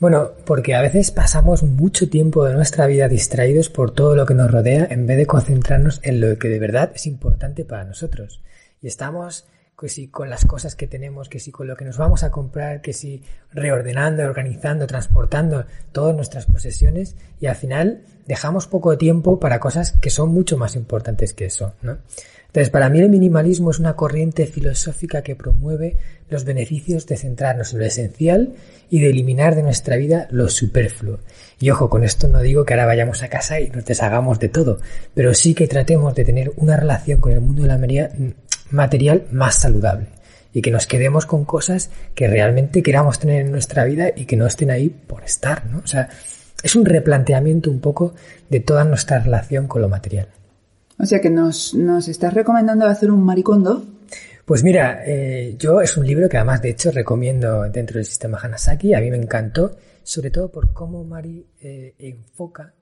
Bueno, 0.00 0.30
porque 0.46 0.74
a 0.74 0.80
veces 0.80 1.10
pasamos 1.10 1.62
mucho 1.62 2.08
tiempo 2.08 2.46
de 2.46 2.54
nuestra 2.54 2.86
vida 2.86 3.06
distraídos 3.06 3.68
por 3.68 3.90
todo 3.90 4.16
lo 4.16 4.24
que 4.24 4.32
nos 4.32 4.50
rodea 4.50 4.88
en 4.90 5.06
vez 5.06 5.18
de 5.18 5.26
concentrarnos 5.26 6.00
en 6.02 6.22
lo 6.22 6.38
que 6.38 6.48
de 6.48 6.58
verdad 6.58 6.90
es 6.94 7.06
importante 7.06 7.66
para 7.66 7.84
nosotros. 7.84 8.40
Y 8.80 8.86
estamos 8.86 9.46
que 9.78 9.90
si 9.90 10.08
con 10.08 10.30
las 10.30 10.46
cosas 10.46 10.74
que 10.74 10.86
tenemos, 10.86 11.28
que 11.28 11.38
si 11.38 11.50
con 11.52 11.66
lo 11.66 11.76
que 11.76 11.84
nos 11.84 11.98
vamos 11.98 12.22
a 12.22 12.30
comprar, 12.30 12.80
que 12.80 12.94
si 12.94 13.22
reordenando, 13.52 14.22
organizando, 14.22 14.86
transportando 14.86 15.66
todas 15.92 16.16
nuestras 16.16 16.46
posesiones 16.46 17.14
y 17.38 17.46
al 17.46 17.56
final 17.56 18.02
dejamos 18.26 18.66
poco 18.66 18.96
tiempo 18.96 19.38
para 19.38 19.60
cosas 19.60 19.92
que 19.92 20.08
son 20.08 20.32
mucho 20.32 20.56
más 20.56 20.76
importantes 20.76 21.34
que 21.34 21.44
eso, 21.44 21.74
¿no? 21.82 21.98
Entonces, 22.50 22.70
para 22.70 22.88
mí 22.88 22.98
el 22.98 23.10
minimalismo 23.10 23.70
es 23.70 23.78
una 23.78 23.94
corriente 23.94 24.44
filosófica 24.46 25.22
que 25.22 25.36
promueve 25.36 25.96
los 26.28 26.44
beneficios 26.44 27.06
de 27.06 27.16
centrarnos 27.16 27.72
en 27.72 27.78
lo 27.78 27.84
esencial 27.84 28.54
y 28.90 28.98
de 28.98 29.10
eliminar 29.10 29.54
de 29.54 29.62
nuestra 29.62 29.96
vida 29.96 30.26
lo 30.32 30.48
superfluo. 30.48 31.20
Y 31.60 31.70
ojo, 31.70 31.88
con 31.88 32.02
esto 32.02 32.26
no 32.26 32.40
digo 32.40 32.64
que 32.64 32.74
ahora 32.74 32.86
vayamos 32.86 33.22
a 33.22 33.28
casa 33.28 33.60
y 33.60 33.70
nos 33.70 33.84
deshagamos 33.84 34.40
de 34.40 34.48
todo, 34.48 34.80
pero 35.14 35.32
sí 35.32 35.54
que 35.54 35.68
tratemos 35.68 36.12
de 36.16 36.24
tener 36.24 36.52
una 36.56 36.76
relación 36.76 37.20
con 37.20 37.30
el 37.30 37.40
mundo 37.40 37.62
de 37.62 37.68
la 37.68 37.78
material 38.72 39.26
más 39.30 39.54
saludable 39.54 40.08
y 40.52 40.60
que 40.60 40.72
nos 40.72 40.88
quedemos 40.88 41.26
con 41.26 41.44
cosas 41.44 41.90
que 42.16 42.26
realmente 42.26 42.82
queramos 42.82 43.20
tener 43.20 43.42
en 43.42 43.52
nuestra 43.52 43.84
vida 43.84 44.08
y 44.16 44.24
que 44.24 44.36
no 44.36 44.48
estén 44.48 44.72
ahí 44.72 44.88
por 44.88 45.22
estar, 45.22 45.66
¿no? 45.66 45.78
O 45.84 45.86
sea, 45.86 46.08
es 46.64 46.74
un 46.74 46.84
replanteamiento 46.84 47.70
un 47.70 47.78
poco 47.80 48.14
de 48.48 48.58
toda 48.58 48.82
nuestra 48.82 49.20
relación 49.20 49.68
con 49.68 49.82
lo 49.82 49.88
material. 49.88 50.26
O 51.00 51.06
sea 51.06 51.20
que 51.20 51.30
nos, 51.30 51.74
nos 51.74 52.08
estás 52.08 52.34
recomendando 52.34 52.84
hacer 52.86 53.10
un 53.10 53.24
maricondo. 53.24 53.82
Pues 54.44 54.62
mira, 54.62 55.02
eh, 55.06 55.54
yo 55.58 55.80
es 55.80 55.96
un 55.96 56.06
libro 56.06 56.28
que 56.28 56.36
además 56.36 56.60
de 56.60 56.70
hecho 56.70 56.90
recomiendo 56.90 57.62
dentro 57.70 57.96
del 57.96 58.04
sistema 58.04 58.38
Hanasaki, 58.38 58.92
a 58.92 59.00
mí 59.00 59.10
me 59.10 59.16
encantó, 59.16 59.76
sobre 60.02 60.30
todo 60.30 60.50
por 60.50 60.72
cómo 60.72 61.04
Mari 61.04 61.46
eh, 61.62 61.94
enfoca 61.98 62.74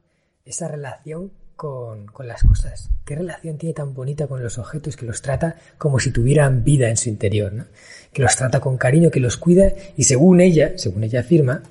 esa 0.44 0.66
relación 0.66 1.30
con, 1.54 2.06
con 2.06 2.26
las 2.26 2.42
cosas. 2.42 2.90
¿Qué 3.04 3.14
relación 3.14 3.56
tiene 3.56 3.74
tan 3.74 3.94
bonita 3.94 4.26
con 4.26 4.42
los 4.42 4.58
objetos 4.58 4.96
que 4.96 5.06
los 5.06 5.22
trata 5.22 5.54
como 5.76 6.00
si 6.00 6.10
tuvieran 6.10 6.64
vida 6.64 6.88
en 6.88 6.96
su 6.96 7.10
interior? 7.10 7.52
¿no? 7.52 7.66
Que 8.12 8.22
los 8.22 8.34
trata 8.34 8.58
con 8.58 8.78
cariño, 8.78 9.10
que 9.10 9.20
los 9.20 9.36
cuida 9.36 9.72
y 9.96 10.04
según 10.04 10.40
ella, 10.40 10.72
según 10.76 11.04
ella 11.04 11.20
afirma, 11.20 11.62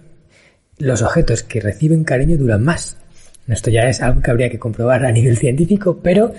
los 0.77 1.01
objetos 1.01 1.43
que 1.43 1.59
reciben 1.59 2.05
cariño 2.05 2.37
duran 2.37 2.63
más. 2.63 2.97
Esto 3.47 3.69
ya 3.69 3.87
es 3.87 4.01
algo 4.01 4.21
que 4.21 4.31
habría 4.31 4.49
que 4.49 4.59
comprobar 4.59 5.05
a 5.05 5.11
nivel 5.11 5.37
científico, 5.37 5.99
pero 6.01 6.33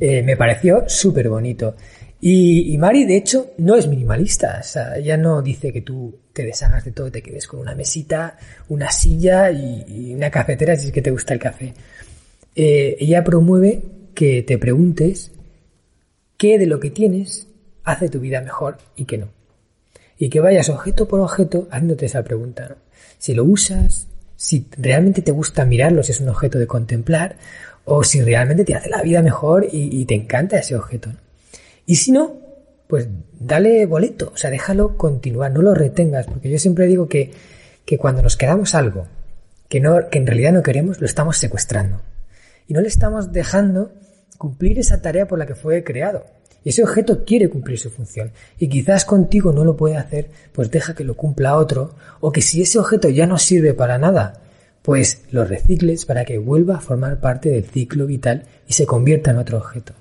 eh, 0.00 0.22
me 0.22 0.36
pareció 0.36 0.84
súper 0.88 1.28
bonito. 1.28 1.76
Y, 2.18 2.76
Mari, 2.78 3.04
de 3.04 3.18
hecho, 3.18 3.52
no 3.58 3.76
es 3.76 3.86
minimalista. 3.86 4.58
O 4.60 4.64
sea, 4.64 4.96
ella 4.96 5.16
no 5.16 5.42
dice 5.42 5.72
que 5.72 5.82
tú 5.82 6.18
te 6.32 6.44
deshagas 6.44 6.84
de 6.84 6.92
todo, 6.92 7.10
te 7.10 7.22
quedes 7.22 7.46
con 7.46 7.60
una 7.60 7.74
mesita, 7.74 8.36
una 8.68 8.90
silla 8.90 9.50
y, 9.50 9.84
y 9.86 10.14
una 10.14 10.30
cafetera 10.30 10.76
si 10.76 10.86
es 10.86 10.92
que 10.92 11.02
te 11.02 11.10
gusta 11.10 11.34
el 11.34 11.40
café. 11.40 11.74
Eh, 12.54 12.96
ella 13.00 13.22
promueve 13.22 13.82
que 14.14 14.42
te 14.42 14.56
preguntes 14.56 15.30
qué 16.38 16.58
de 16.58 16.66
lo 16.66 16.80
que 16.80 16.90
tienes 16.90 17.48
hace 17.84 18.08
tu 18.08 18.18
vida 18.18 18.40
mejor 18.40 18.78
y 18.96 19.04
qué 19.04 19.18
no. 19.18 19.28
Y 20.18 20.30
que 20.30 20.40
vayas 20.40 20.70
objeto 20.70 21.06
por 21.06 21.20
objeto 21.20 21.68
haciéndote 21.70 22.06
esa 22.06 22.24
pregunta. 22.24 22.66
¿no? 22.70 22.76
Si 23.18 23.34
lo 23.34 23.44
usas, 23.44 24.08
si 24.36 24.68
realmente 24.76 25.22
te 25.22 25.32
gusta 25.32 25.64
mirarlo, 25.64 26.02
si 26.02 26.12
es 26.12 26.20
un 26.20 26.28
objeto 26.28 26.58
de 26.58 26.66
contemplar, 26.66 27.36
o 27.84 28.04
si 28.04 28.20
realmente 28.20 28.64
te 28.64 28.74
hace 28.74 28.90
la 28.90 29.02
vida 29.02 29.22
mejor 29.22 29.66
y, 29.70 30.04
te 30.06 30.14
encanta 30.14 30.58
ese 30.58 30.76
objeto. 30.76 31.10
Y 31.86 31.96
si 31.96 32.12
no, 32.12 32.34
pues 32.88 33.08
dale 33.38 33.86
boleto, 33.86 34.32
o 34.34 34.36
sea, 34.36 34.50
déjalo 34.50 34.96
continuar, 34.96 35.52
no 35.52 35.62
lo 35.62 35.74
retengas, 35.74 36.26
porque 36.26 36.50
yo 36.50 36.58
siempre 36.58 36.86
digo 36.86 37.08
que, 37.08 37.32
que 37.84 37.96
cuando 37.96 38.22
nos 38.22 38.36
quedamos 38.36 38.74
algo 38.74 39.06
que, 39.68 39.80
no, 39.80 40.08
que 40.10 40.18
en 40.18 40.26
realidad 40.26 40.52
no 40.52 40.62
queremos, 40.62 41.00
lo 41.00 41.06
estamos 41.06 41.36
secuestrando. 41.38 42.00
Y 42.66 42.74
no 42.74 42.80
le 42.80 42.88
estamos 42.88 43.32
dejando 43.32 43.92
cumplir 44.38 44.78
esa 44.78 45.00
tarea 45.00 45.26
por 45.26 45.38
la 45.38 45.46
que 45.46 45.54
fue 45.54 45.84
creado. 45.84 46.24
Ese 46.66 46.82
objeto 46.82 47.24
quiere 47.24 47.48
cumplir 47.48 47.78
su 47.78 47.90
función. 47.90 48.32
Y 48.58 48.66
quizás 48.66 49.04
contigo 49.04 49.52
no 49.52 49.64
lo 49.64 49.76
puede 49.76 49.96
hacer, 49.96 50.30
pues 50.52 50.68
deja 50.68 50.96
que 50.96 51.04
lo 51.04 51.14
cumpla 51.14 51.56
otro. 51.56 51.94
O 52.18 52.32
que 52.32 52.42
si 52.42 52.60
ese 52.60 52.80
objeto 52.80 53.08
ya 53.08 53.24
no 53.24 53.38
sirve 53.38 53.72
para 53.72 53.98
nada, 53.98 54.42
pues 54.82 55.22
lo 55.30 55.44
recicles 55.44 56.04
para 56.06 56.24
que 56.24 56.38
vuelva 56.38 56.74
a 56.74 56.80
formar 56.80 57.20
parte 57.20 57.50
del 57.50 57.66
ciclo 57.66 58.04
vital 58.08 58.42
y 58.66 58.72
se 58.72 58.84
convierta 58.84 59.30
en 59.30 59.36
otro 59.36 59.58
objeto. 59.58 59.92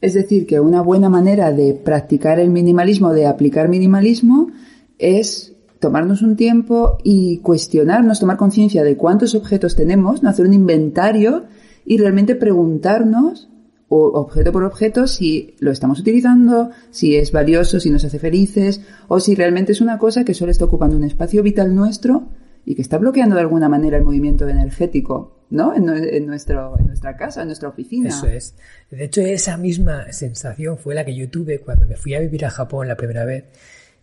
Es 0.00 0.14
decir, 0.14 0.46
que 0.46 0.60
una 0.60 0.80
buena 0.80 1.08
manera 1.08 1.50
de 1.50 1.74
practicar 1.74 2.38
el 2.38 2.50
minimalismo, 2.50 3.12
de 3.12 3.26
aplicar 3.26 3.68
minimalismo, 3.68 4.52
es 5.00 5.54
tomarnos 5.80 6.22
un 6.22 6.36
tiempo 6.36 6.98
y 7.02 7.38
cuestionarnos, 7.38 8.20
tomar 8.20 8.36
conciencia 8.36 8.84
de 8.84 8.96
cuántos 8.96 9.34
objetos 9.34 9.74
tenemos, 9.74 10.22
¿no? 10.22 10.30
hacer 10.30 10.46
un 10.46 10.54
inventario 10.54 11.46
y 11.84 11.98
realmente 11.98 12.36
preguntarnos 12.36 13.48
objeto 13.96 14.52
por 14.52 14.64
objeto 14.64 15.06
si 15.06 15.54
lo 15.60 15.70
estamos 15.70 16.00
utilizando, 16.00 16.70
si 16.90 17.16
es 17.16 17.32
valioso, 17.32 17.80
si 17.80 17.90
nos 17.90 18.04
hace 18.04 18.18
felices 18.18 18.80
o 19.08 19.20
si 19.20 19.34
realmente 19.34 19.72
es 19.72 19.80
una 19.80 19.98
cosa 19.98 20.24
que 20.24 20.34
solo 20.34 20.50
está 20.50 20.64
ocupando 20.64 20.96
un 20.96 21.04
espacio 21.04 21.42
vital 21.42 21.74
nuestro 21.74 22.28
y 22.64 22.74
que 22.74 22.82
está 22.82 22.98
bloqueando 22.98 23.34
de 23.34 23.42
alguna 23.42 23.68
manera 23.68 23.96
el 23.96 24.04
movimiento 24.04 24.48
energético, 24.48 25.46
¿no? 25.50 25.74
En, 25.74 25.84
nuestro, 26.26 26.78
en 26.78 26.86
nuestra 26.86 27.16
casa, 27.16 27.42
en 27.42 27.48
nuestra 27.48 27.68
oficina. 27.68 28.08
Eso 28.08 28.28
es. 28.28 28.54
De 28.90 29.04
hecho, 29.04 29.20
esa 29.20 29.56
misma 29.56 30.12
sensación 30.12 30.78
fue 30.78 30.94
la 30.94 31.04
que 31.04 31.14
yo 31.14 31.28
tuve 31.28 31.60
cuando 31.60 31.86
me 31.86 31.96
fui 31.96 32.14
a 32.14 32.20
vivir 32.20 32.44
a 32.44 32.50
Japón 32.50 32.88
la 32.88 32.96
primera 32.96 33.24
vez. 33.24 33.44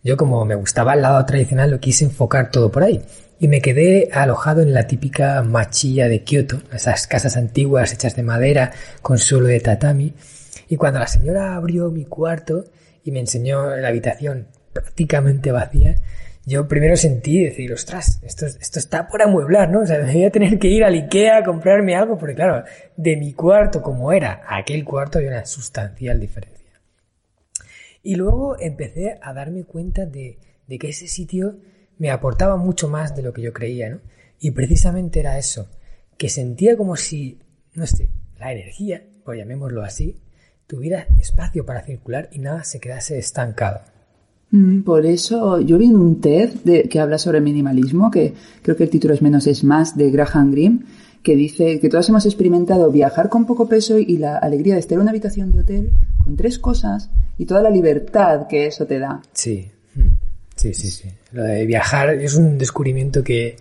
Yo 0.02 0.16
como 0.16 0.44
me 0.44 0.54
gustaba 0.54 0.94
el 0.94 1.02
lado 1.02 1.24
tradicional, 1.26 1.70
lo 1.70 1.80
quise 1.80 2.04
enfocar 2.04 2.50
todo 2.50 2.70
por 2.70 2.82
ahí 2.82 3.02
y 3.40 3.48
me 3.48 3.62
quedé 3.62 4.10
alojado 4.12 4.60
en 4.60 4.74
la 4.74 4.86
típica 4.86 5.42
machilla 5.42 6.08
de 6.08 6.22
Kioto, 6.22 6.60
esas 6.72 7.06
casas 7.06 7.38
antiguas 7.38 7.92
hechas 7.92 8.14
de 8.14 8.22
madera 8.22 8.72
con 9.00 9.18
suelo 9.18 9.46
de 9.46 9.60
tatami. 9.60 10.14
Y 10.68 10.76
cuando 10.76 11.00
la 11.00 11.06
señora 11.06 11.54
abrió 11.54 11.90
mi 11.90 12.04
cuarto 12.04 12.64
y 13.02 13.10
me 13.10 13.20
enseñó 13.20 13.74
la 13.76 13.88
habitación 13.88 14.48
prácticamente 14.74 15.52
vacía, 15.52 15.96
yo 16.44 16.68
primero 16.68 16.96
sentí 16.96 17.44
decir, 17.44 17.72
ostras, 17.72 18.20
esto, 18.22 18.46
esto 18.46 18.78
está 18.78 19.06
por 19.08 19.22
amueblar, 19.22 19.70
¿no? 19.70 19.80
O 19.80 19.86
sea, 19.86 19.98
debería 20.00 20.30
tener 20.30 20.58
que 20.58 20.68
ir 20.68 20.84
al 20.84 20.94
Ikea 20.94 21.38
a 21.38 21.44
comprarme 21.44 21.96
algo, 21.96 22.18
porque 22.18 22.34
claro, 22.34 22.64
de 22.96 23.16
mi 23.16 23.32
cuarto 23.32 23.80
como 23.80 24.12
era 24.12 24.42
aquel 24.48 24.84
cuarto 24.84 25.18
había 25.18 25.30
una 25.30 25.46
sustancial 25.46 26.20
diferencia. 26.20 26.59
Y 28.02 28.14
luego 28.14 28.58
empecé 28.58 29.18
a 29.22 29.32
darme 29.32 29.64
cuenta 29.64 30.06
de, 30.06 30.38
de 30.66 30.78
que 30.78 30.88
ese 30.88 31.06
sitio 31.06 31.58
me 31.98 32.10
aportaba 32.10 32.56
mucho 32.56 32.88
más 32.88 33.14
de 33.14 33.22
lo 33.22 33.32
que 33.32 33.42
yo 33.42 33.52
creía, 33.52 33.90
¿no? 33.90 34.00
Y 34.40 34.52
precisamente 34.52 35.20
era 35.20 35.38
eso, 35.38 35.68
que 36.16 36.30
sentía 36.30 36.76
como 36.76 36.96
si, 36.96 37.38
no 37.74 37.86
sé, 37.86 38.08
la 38.38 38.52
energía, 38.52 39.04
por 39.22 39.36
llamémoslo 39.36 39.82
así, 39.82 40.16
tuviera 40.66 41.06
espacio 41.20 41.66
para 41.66 41.82
circular 41.82 42.30
y 42.32 42.38
nada 42.38 42.64
se 42.64 42.80
quedase 42.80 43.18
estancado. 43.18 43.80
Mm, 44.50 44.80
por 44.80 45.04
eso 45.04 45.60
yo 45.60 45.76
vi 45.76 45.90
un 45.90 46.20
TED 46.20 46.50
de, 46.64 46.84
que 46.84 47.00
habla 47.00 47.18
sobre 47.18 47.40
minimalismo, 47.40 48.10
que 48.10 48.32
creo 48.62 48.76
que 48.76 48.84
el 48.84 48.90
título 48.90 49.12
es 49.12 49.20
Menos 49.20 49.46
es 49.46 49.62
más, 49.62 49.96
de 49.96 50.10
Graham 50.10 50.52
Greene, 50.52 50.80
que 51.22 51.36
dice 51.36 51.80
que 51.80 51.88
todos 51.90 52.08
hemos 52.08 52.24
experimentado 52.24 52.90
viajar 52.90 53.28
con 53.28 53.44
poco 53.44 53.68
peso 53.68 53.98
y 53.98 54.16
la 54.16 54.38
alegría 54.38 54.74
de 54.74 54.80
estar 54.80 54.96
en 54.96 55.02
una 55.02 55.10
habitación 55.10 55.52
de 55.52 55.60
hotel 55.60 55.92
con 56.22 56.36
tres 56.36 56.58
cosas 56.58 57.10
y 57.38 57.46
toda 57.46 57.62
la 57.62 57.70
libertad 57.70 58.46
que 58.48 58.66
eso 58.66 58.86
te 58.86 58.98
da. 58.98 59.20
Sí. 59.32 59.70
Mm. 59.94 60.30
Sí, 60.56 60.74
sí, 60.74 60.90
sí. 60.90 61.08
Lo 61.32 61.42
de 61.42 61.64
viajar 61.64 62.10
es 62.10 62.34
un 62.34 62.58
descubrimiento 62.58 63.24
que, 63.24 63.56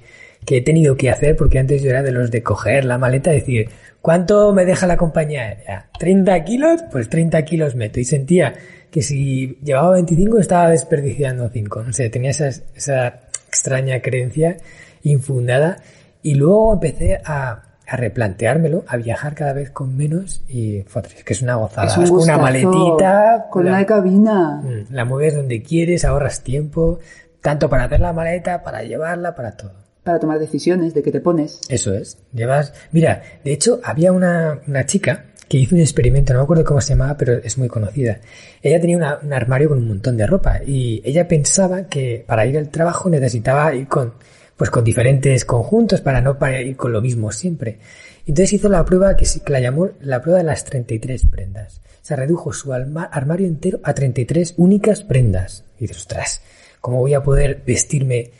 he 0.45 0.61
tenido 0.61 0.97
que 0.97 1.09
hacer 1.09 1.35
porque 1.35 1.59
antes 1.59 1.81
yo 1.81 1.91
era 1.91 2.03
de 2.03 2.11
los 2.11 2.31
de 2.31 2.43
coger 2.43 2.83
la 2.83 2.97
maleta 2.97 3.31
y 3.31 3.39
decir, 3.39 3.69
¿cuánto 4.01 4.51
me 4.51 4.65
deja 4.65 4.85
la 4.87 4.97
compañía 4.97 5.43
aérea? 5.43 5.89
¿30 5.97 6.43
kilos? 6.43 6.83
Pues 6.91 7.07
30 7.07 7.45
kilos 7.45 7.75
meto. 7.75 7.99
Y 7.99 8.05
sentía 8.05 8.53
que 8.91 9.01
si 9.01 9.59
llevaba 9.63 9.91
25 9.91 10.39
estaba 10.39 10.71
desperdiciando 10.71 11.49
5. 11.49 11.83
No 11.83 11.93
sé, 11.93 12.09
tenía 12.09 12.31
esa, 12.31 12.49
esa 12.49 13.21
extraña 13.47 14.01
creencia 14.01 14.57
infundada. 15.03 15.77
Y 16.21 16.33
luego 16.33 16.73
empecé 16.73 17.21
a, 17.23 17.68
a 17.89 17.95
replanteármelo, 17.95 18.83
a 18.87 18.97
viajar 18.97 19.33
cada 19.33 19.53
vez 19.53 19.71
con 19.71 19.97
menos 19.97 20.43
y 20.47 20.77
es 20.77 21.23
que 21.23 21.33
es 21.33 21.41
una 21.41 21.55
gozada. 21.55 21.87
Es 21.87 22.09
una 22.09 22.37
maletita. 22.37 23.47
Con 23.49 23.65
la, 23.65 23.85
cabina. 23.85 24.61
Mm, 24.63 24.93
la 24.93 25.05
mueves 25.05 25.35
donde 25.35 25.63
quieres, 25.63 26.05
ahorras 26.05 26.41
tiempo, 26.41 26.99
tanto 27.41 27.69
para 27.69 27.85
hacer 27.85 27.99
la 27.99 28.13
maleta, 28.13 28.61
para 28.63 28.83
llevarla, 28.83 29.33
para 29.33 29.57
todo. 29.57 29.73
Para 30.03 30.19
tomar 30.19 30.39
decisiones 30.39 30.93
de 30.93 31.01
qué 31.01 31.11
te 31.11 31.19
pones. 31.19 31.61
Eso 31.69 31.93
es. 31.93 32.19
Llevas. 32.31 32.73
Mira, 32.91 33.23
de 33.43 33.53
hecho, 33.53 33.79
había 33.83 34.11
una, 34.11 34.59
una 34.67 34.85
chica 34.85 35.25
que 35.47 35.57
hizo 35.57 35.73
un 35.73 35.81
experimento, 35.81 36.31
no 36.33 36.39
me 36.39 36.43
acuerdo 36.43 36.63
cómo 36.63 36.79
se 36.79 36.89
llamaba, 36.89 37.17
pero 37.17 37.33
es 37.33 37.57
muy 37.57 37.67
conocida. 37.67 38.19
Ella 38.61 38.79
tenía 38.79 39.19
un 39.21 39.33
armario 39.33 39.69
con 39.69 39.79
un 39.79 39.87
montón 39.87 40.15
de 40.15 40.27
ropa 40.27 40.61
y 40.63 41.01
ella 41.03 41.27
pensaba 41.27 41.87
que 41.87 42.23
para 42.27 42.45
ir 42.45 42.55
al 42.57 42.69
trabajo 42.69 43.09
necesitaba 43.09 43.73
ir 43.73 43.87
con 43.87 44.13
pues 44.59 44.71
con 44.71 44.83
diferentes 44.83 45.45
conjuntos 45.45 46.01
para 46.01 46.19
no 46.19 46.37
ir 46.51 46.75
con 46.75 46.91
lo 46.91 47.01
mismo 47.01 47.31
siempre. 47.31 47.79
Entonces 48.27 48.51
hizo 48.51 48.67
la 48.67 48.83
prueba 48.83 49.15
que, 49.15 49.25
la 49.47 49.61
llamó 49.61 49.91
la 50.01 50.21
prueba 50.21 50.39
de 50.39 50.43
las 50.43 50.65
33 50.65 51.27
prendas. 51.27 51.79
Se 52.01 52.17
redujo 52.17 52.51
su 52.51 52.73
armario 52.73 53.47
entero 53.47 53.79
a 53.83 53.93
33 53.93 54.55
únicas 54.57 55.03
prendas. 55.03 55.63
Y 55.77 55.83
dices, 55.83 55.99
ostras, 55.99 56.41
¿cómo 56.81 56.97
voy 56.97 57.13
a 57.13 57.23
poder 57.23 57.63
vestirme 57.65 58.31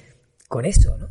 con 0.50 0.66
eso? 0.66 0.98
¿no? 0.98 1.08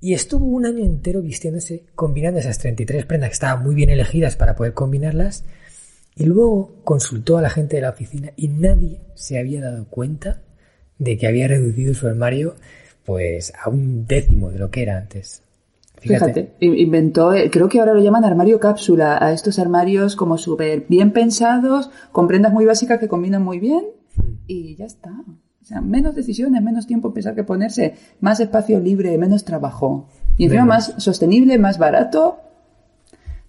Y 0.00 0.14
estuvo 0.14 0.46
un 0.46 0.64
año 0.64 0.84
entero 0.84 1.22
vistiéndose, 1.22 1.82
combinando 1.96 2.38
esas 2.38 2.58
33 2.58 3.04
prendas 3.04 3.30
que 3.30 3.34
estaban 3.34 3.64
muy 3.64 3.74
bien 3.74 3.90
elegidas 3.90 4.36
para 4.36 4.54
poder 4.54 4.74
combinarlas. 4.74 5.42
Y 6.14 6.26
luego 6.26 6.76
consultó 6.84 7.36
a 7.36 7.42
la 7.42 7.50
gente 7.50 7.74
de 7.74 7.82
la 7.82 7.90
oficina 7.90 8.32
y 8.36 8.46
nadie 8.46 9.00
se 9.16 9.40
había 9.40 9.60
dado 9.60 9.88
cuenta 9.88 10.40
de 10.98 11.18
que 11.18 11.26
había 11.26 11.48
reducido 11.48 11.94
su 11.94 12.06
armario 12.06 12.54
pues 13.04 13.52
a 13.62 13.68
un 13.68 14.06
décimo 14.06 14.50
de 14.50 14.58
lo 14.58 14.70
que 14.70 14.82
era 14.82 14.96
antes. 14.96 15.42
Fíjate. 15.98 16.54
inventó, 16.60 17.32
eh, 17.32 17.48
creo 17.50 17.68
que 17.68 17.78
ahora 17.78 17.94
lo 17.94 18.00
llaman 18.00 18.24
armario 18.24 18.58
cápsula, 18.58 19.24
a 19.24 19.32
estos 19.32 19.60
armarios 19.60 20.16
como 20.16 20.36
súper 20.36 20.84
bien 20.88 21.12
pensados, 21.12 21.90
con 22.10 22.26
prendas 22.26 22.52
muy 22.52 22.64
básicas 22.64 22.98
que 22.98 23.06
combinan 23.06 23.44
muy 23.44 23.60
bien 23.60 23.84
y 24.48 24.74
ya 24.74 24.86
está. 24.86 25.10
O 25.10 25.64
sea, 25.64 25.80
menos 25.80 26.16
decisiones, 26.16 26.60
menos 26.60 26.88
tiempo 26.88 27.08
en 27.08 27.14
pensar 27.14 27.36
que 27.36 27.44
ponerse, 27.44 27.94
más 28.20 28.40
espacio 28.40 28.80
libre, 28.80 29.16
menos 29.16 29.44
trabajo. 29.44 30.08
Y 30.36 30.46
encima 30.46 30.64
más 30.64 30.94
sostenible, 30.98 31.56
más 31.58 31.78
barato 31.78 32.38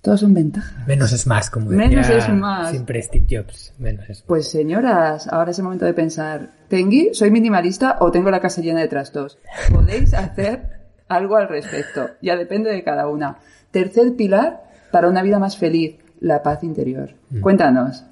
todos 0.04 0.20
son 0.20 0.34
ventajas. 0.34 0.86
Menos 0.86 1.14
es 1.14 1.26
más, 1.26 1.50
como 1.50 1.72
decía 1.72 1.88
Menos 1.88 2.10
es 2.10 2.28
más. 2.28 2.72
siempre 2.72 3.02
Steve 3.02 3.26
Jobs. 3.30 3.74
Menos 3.80 4.04
es 4.10 4.20
más. 4.20 4.24
Pues 4.28 4.50
señoras, 4.52 5.30
ahora 5.30 5.52
es 5.52 5.60
el 5.60 5.64
momento 5.64 5.86
de 5.86 5.94
pensar, 5.94 6.50
¿Tengui, 6.68 7.12
soy 7.14 7.32
minimalista 7.32 7.96
o 8.02 8.12
tengo 8.12 8.30
la 8.30 8.42
casa 8.42 8.62
llena 8.62 8.82
de 8.82 8.90
trastos? 8.90 9.40
Podéis 9.74 10.14
hacer 10.14 10.82
algo 11.08 11.38
al 11.38 11.48
respecto. 11.48 12.10
Ya 12.22 12.36
depende 12.36 12.70
de 12.70 12.84
cada 12.84 13.08
una. 13.08 13.38
Tercer 13.72 14.14
pilar 14.18 14.64
para 14.92 15.08
una 15.08 15.22
vida 15.22 15.40
más 15.40 15.58
feliz, 15.58 15.96
la 16.20 16.44
paz 16.44 16.66
interior. 16.66 17.16
Mm. 17.30 17.40
Cuéntanos. 17.40 18.04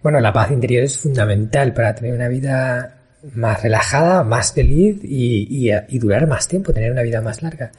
Bueno, 0.00 0.20
la 0.20 0.32
paz 0.32 0.52
interior 0.52 0.84
es 0.84 0.96
fundamental 0.96 1.74
para 1.74 1.92
tener 1.92 2.14
una 2.14 2.28
vida 2.28 2.98
más 3.34 3.60
relajada, 3.64 4.22
más 4.22 4.52
feliz 4.52 5.00
y, 5.02 5.72
y 5.88 5.98
durar 5.98 6.28
más 6.28 6.46
tiempo, 6.46 6.72
tener 6.72 6.92
una 6.92 7.02
vida 7.02 7.20
más 7.20 7.42
larga. 7.42 7.72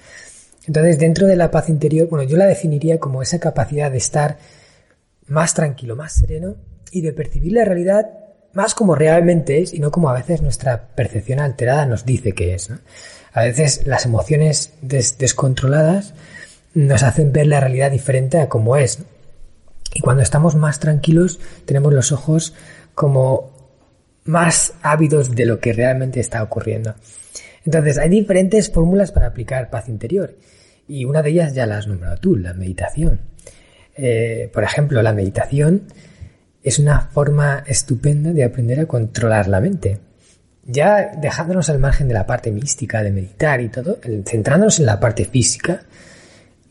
Entonces, 0.67 0.97
dentro 0.97 1.28
de 1.28 1.36
la 1.36 1.52
paz 1.52 1.69
interior, 1.69 2.08
bueno, 2.08 2.23
yo 2.23 2.38
la 2.38 2.45
definiría 2.45 2.99
como 2.99 3.21
esa 3.21 3.39
capacidad 3.39 3.91
de 3.91 3.97
estar 3.97 4.38
más 5.28 5.54
tranquilo, 5.54 5.95
más 5.95 6.13
sereno 6.13 6.56
y 6.91 7.02
de 7.02 7.13
percibir 7.13 7.54
la 7.54 7.65
realidad 7.65 8.12
más 8.54 8.76
como 8.76 8.95
realmente 8.95 9.62
es 9.62 9.73
y 9.73 9.80
no 9.80 9.91
como 9.91 10.10
a 10.10 10.13
veces 10.13 10.41
nuestra 10.41 10.89
percepción 10.89 11.39
alterada 11.39 11.86
nos 11.86 12.06
dice 12.06 12.34
que 12.34 12.54
es. 12.54 12.69
A 13.34 13.43
veces 13.43 13.86
las 13.88 14.06
emociones 14.06 14.73
descontroladas 14.82 16.13
nos 16.76 17.04
hacen 17.04 17.34
ver 17.34 17.47
la 17.47 17.60
realidad 17.60 17.91
diferente 17.91 18.39
a 18.39 18.49
como 18.49 18.78
es. 18.78 18.99
Y 19.93 20.02
cuando 20.02 20.21
estamos 20.23 20.56
más 20.56 20.80
tranquilos 20.80 21.39
tenemos 21.65 21.93
los 21.93 22.12
ojos 22.12 22.54
como 22.93 23.52
más 24.23 24.73
ávidos 24.82 25.36
de 25.36 25.45
lo 25.45 25.60
que 25.60 25.73
realmente 25.73 26.19
está 26.19 26.43
ocurriendo. 26.43 26.95
Entonces, 27.65 27.97
hay 27.97 28.10
diferentes 28.10 28.69
fórmulas 28.69 29.12
para 29.12 29.28
aplicar 29.28 29.69
paz 29.69 29.89
interior. 29.89 30.36
Y 30.88 31.06
una 31.06 31.21
de 31.21 31.30
ellas 31.30 31.54
ya 31.54 31.65
la 31.65 31.78
has 31.78 31.88
nombrado 31.88 32.17
tú, 32.17 32.36
la 32.36 32.54
meditación. 32.54 33.21
Eh, 33.95 34.49
por 34.54 34.63
ejemplo, 34.63 35.02
la 35.02 35.13
meditación 35.13 35.84
es 36.62 36.80
una 36.80 37.02
forma 37.02 37.63
estupenda 37.67 38.32
de 38.32 38.43
aprender 38.43 38.80
a 38.80 38.86
controlar 38.86 39.47
la 39.47 39.62
mente. 39.62 39.99
Ya 40.65 41.12
dejándonos 41.17 41.69
al 41.69 41.80
margen 41.80 42.08
de 42.08 42.13
la 42.13 42.26
parte 42.26 42.52
mística 42.52 43.04
de 43.04 43.12
meditar 43.12 43.60
y 43.62 43.69
todo, 43.69 43.99
centrándonos 44.26 44.80
en 44.80 44.86
la 44.86 44.99
parte 44.99 45.26
física, 45.26 45.84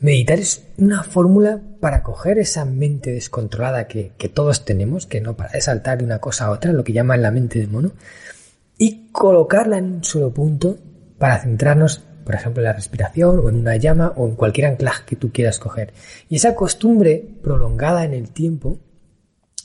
meditar 0.00 0.38
es 0.38 0.64
una 0.78 1.02
fórmula 1.02 1.61
para 1.78 2.02
coger 2.02 2.38
esa 2.38 2.64
mente 2.64 3.12
descontrolada 3.12 3.87
que, 3.88 4.12
que 4.16 4.31
todos 4.31 4.64
tenemos, 4.64 5.07
que 5.07 5.20
no 5.20 5.37
para 5.37 5.52
de 5.52 5.61
saltar 5.61 5.98
de 5.98 6.05
una 6.05 6.20
cosa 6.20 6.46
a 6.46 6.50
otra, 6.50 6.72
lo 6.72 6.85
que 6.85 6.94
llaman 6.94 7.20
la 7.20 7.31
mente 7.31 7.59
de 7.59 7.66
mono, 7.66 7.92
y 8.83 9.07
colocarla 9.12 9.79
en 9.79 9.85
un 9.85 10.03
solo 10.03 10.35
punto 10.35 10.77
para 11.16 11.38
centrarnos, 11.38 12.03
por 12.25 12.35
ejemplo, 12.35 12.62
en 12.62 12.64
la 12.64 12.73
respiración 12.73 13.38
o 13.38 13.49
en 13.49 13.55
una 13.55 13.77
llama 13.77 14.12
o 14.16 14.27
en 14.27 14.35
cualquier 14.35 14.66
anclaje 14.66 15.05
que 15.07 15.14
tú 15.14 15.31
quieras 15.31 15.61
coger. 15.61 15.92
Y 16.29 16.35
esa 16.35 16.57
costumbre 16.57 17.25
prolongada 17.45 18.05
en 18.05 18.12
el 18.12 18.31
tiempo 18.31 18.81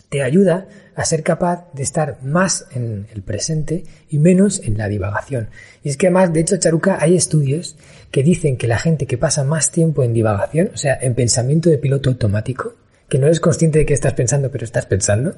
te 0.09 0.21
ayuda 0.21 0.67
a 0.95 1.03
ser 1.03 1.23
capaz 1.23 1.65
de 1.73 1.81
estar 1.81 2.19
más 2.21 2.67
en 2.75 3.07
el 3.11 3.23
presente 3.23 3.85
y 4.07 4.19
menos 4.19 4.61
en 4.63 4.77
la 4.77 4.87
divagación. 4.87 5.49
Y 5.81 5.89
es 5.89 5.97
que 5.97 6.05
además, 6.05 6.31
de 6.31 6.41
hecho, 6.41 6.57
Charuca, 6.57 6.99
hay 7.01 7.15
estudios 7.15 7.75
que 8.11 8.21
dicen 8.21 8.55
que 8.55 8.67
la 8.67 8.77
gente 8.77 9.07
que 9.07 9.17
pasa 9.17 9.43
más 9.43 9.71
tiempo 9.71 10.03
en 10.03 10.13
divagación, 10.13 10.69
o 10.75 10.77
sea, 10.77 10.95
en 11.01 11.15
pensamiento 11.15 11.71
de 11.71 11.79
piloto 11.79 12.11
automático, 12.11 12.75
que 13.09 13.17
no 13.17 13.25
eres 13.25 13.39
consciente 13.39 13.79
de 13.79 13.87
que 13.87 13.95
estás 13.95 14.13
pensando, 14.13 14.51
pero 14.51 14.63
estás 14.63 14.85
pensando, 14.85 15.33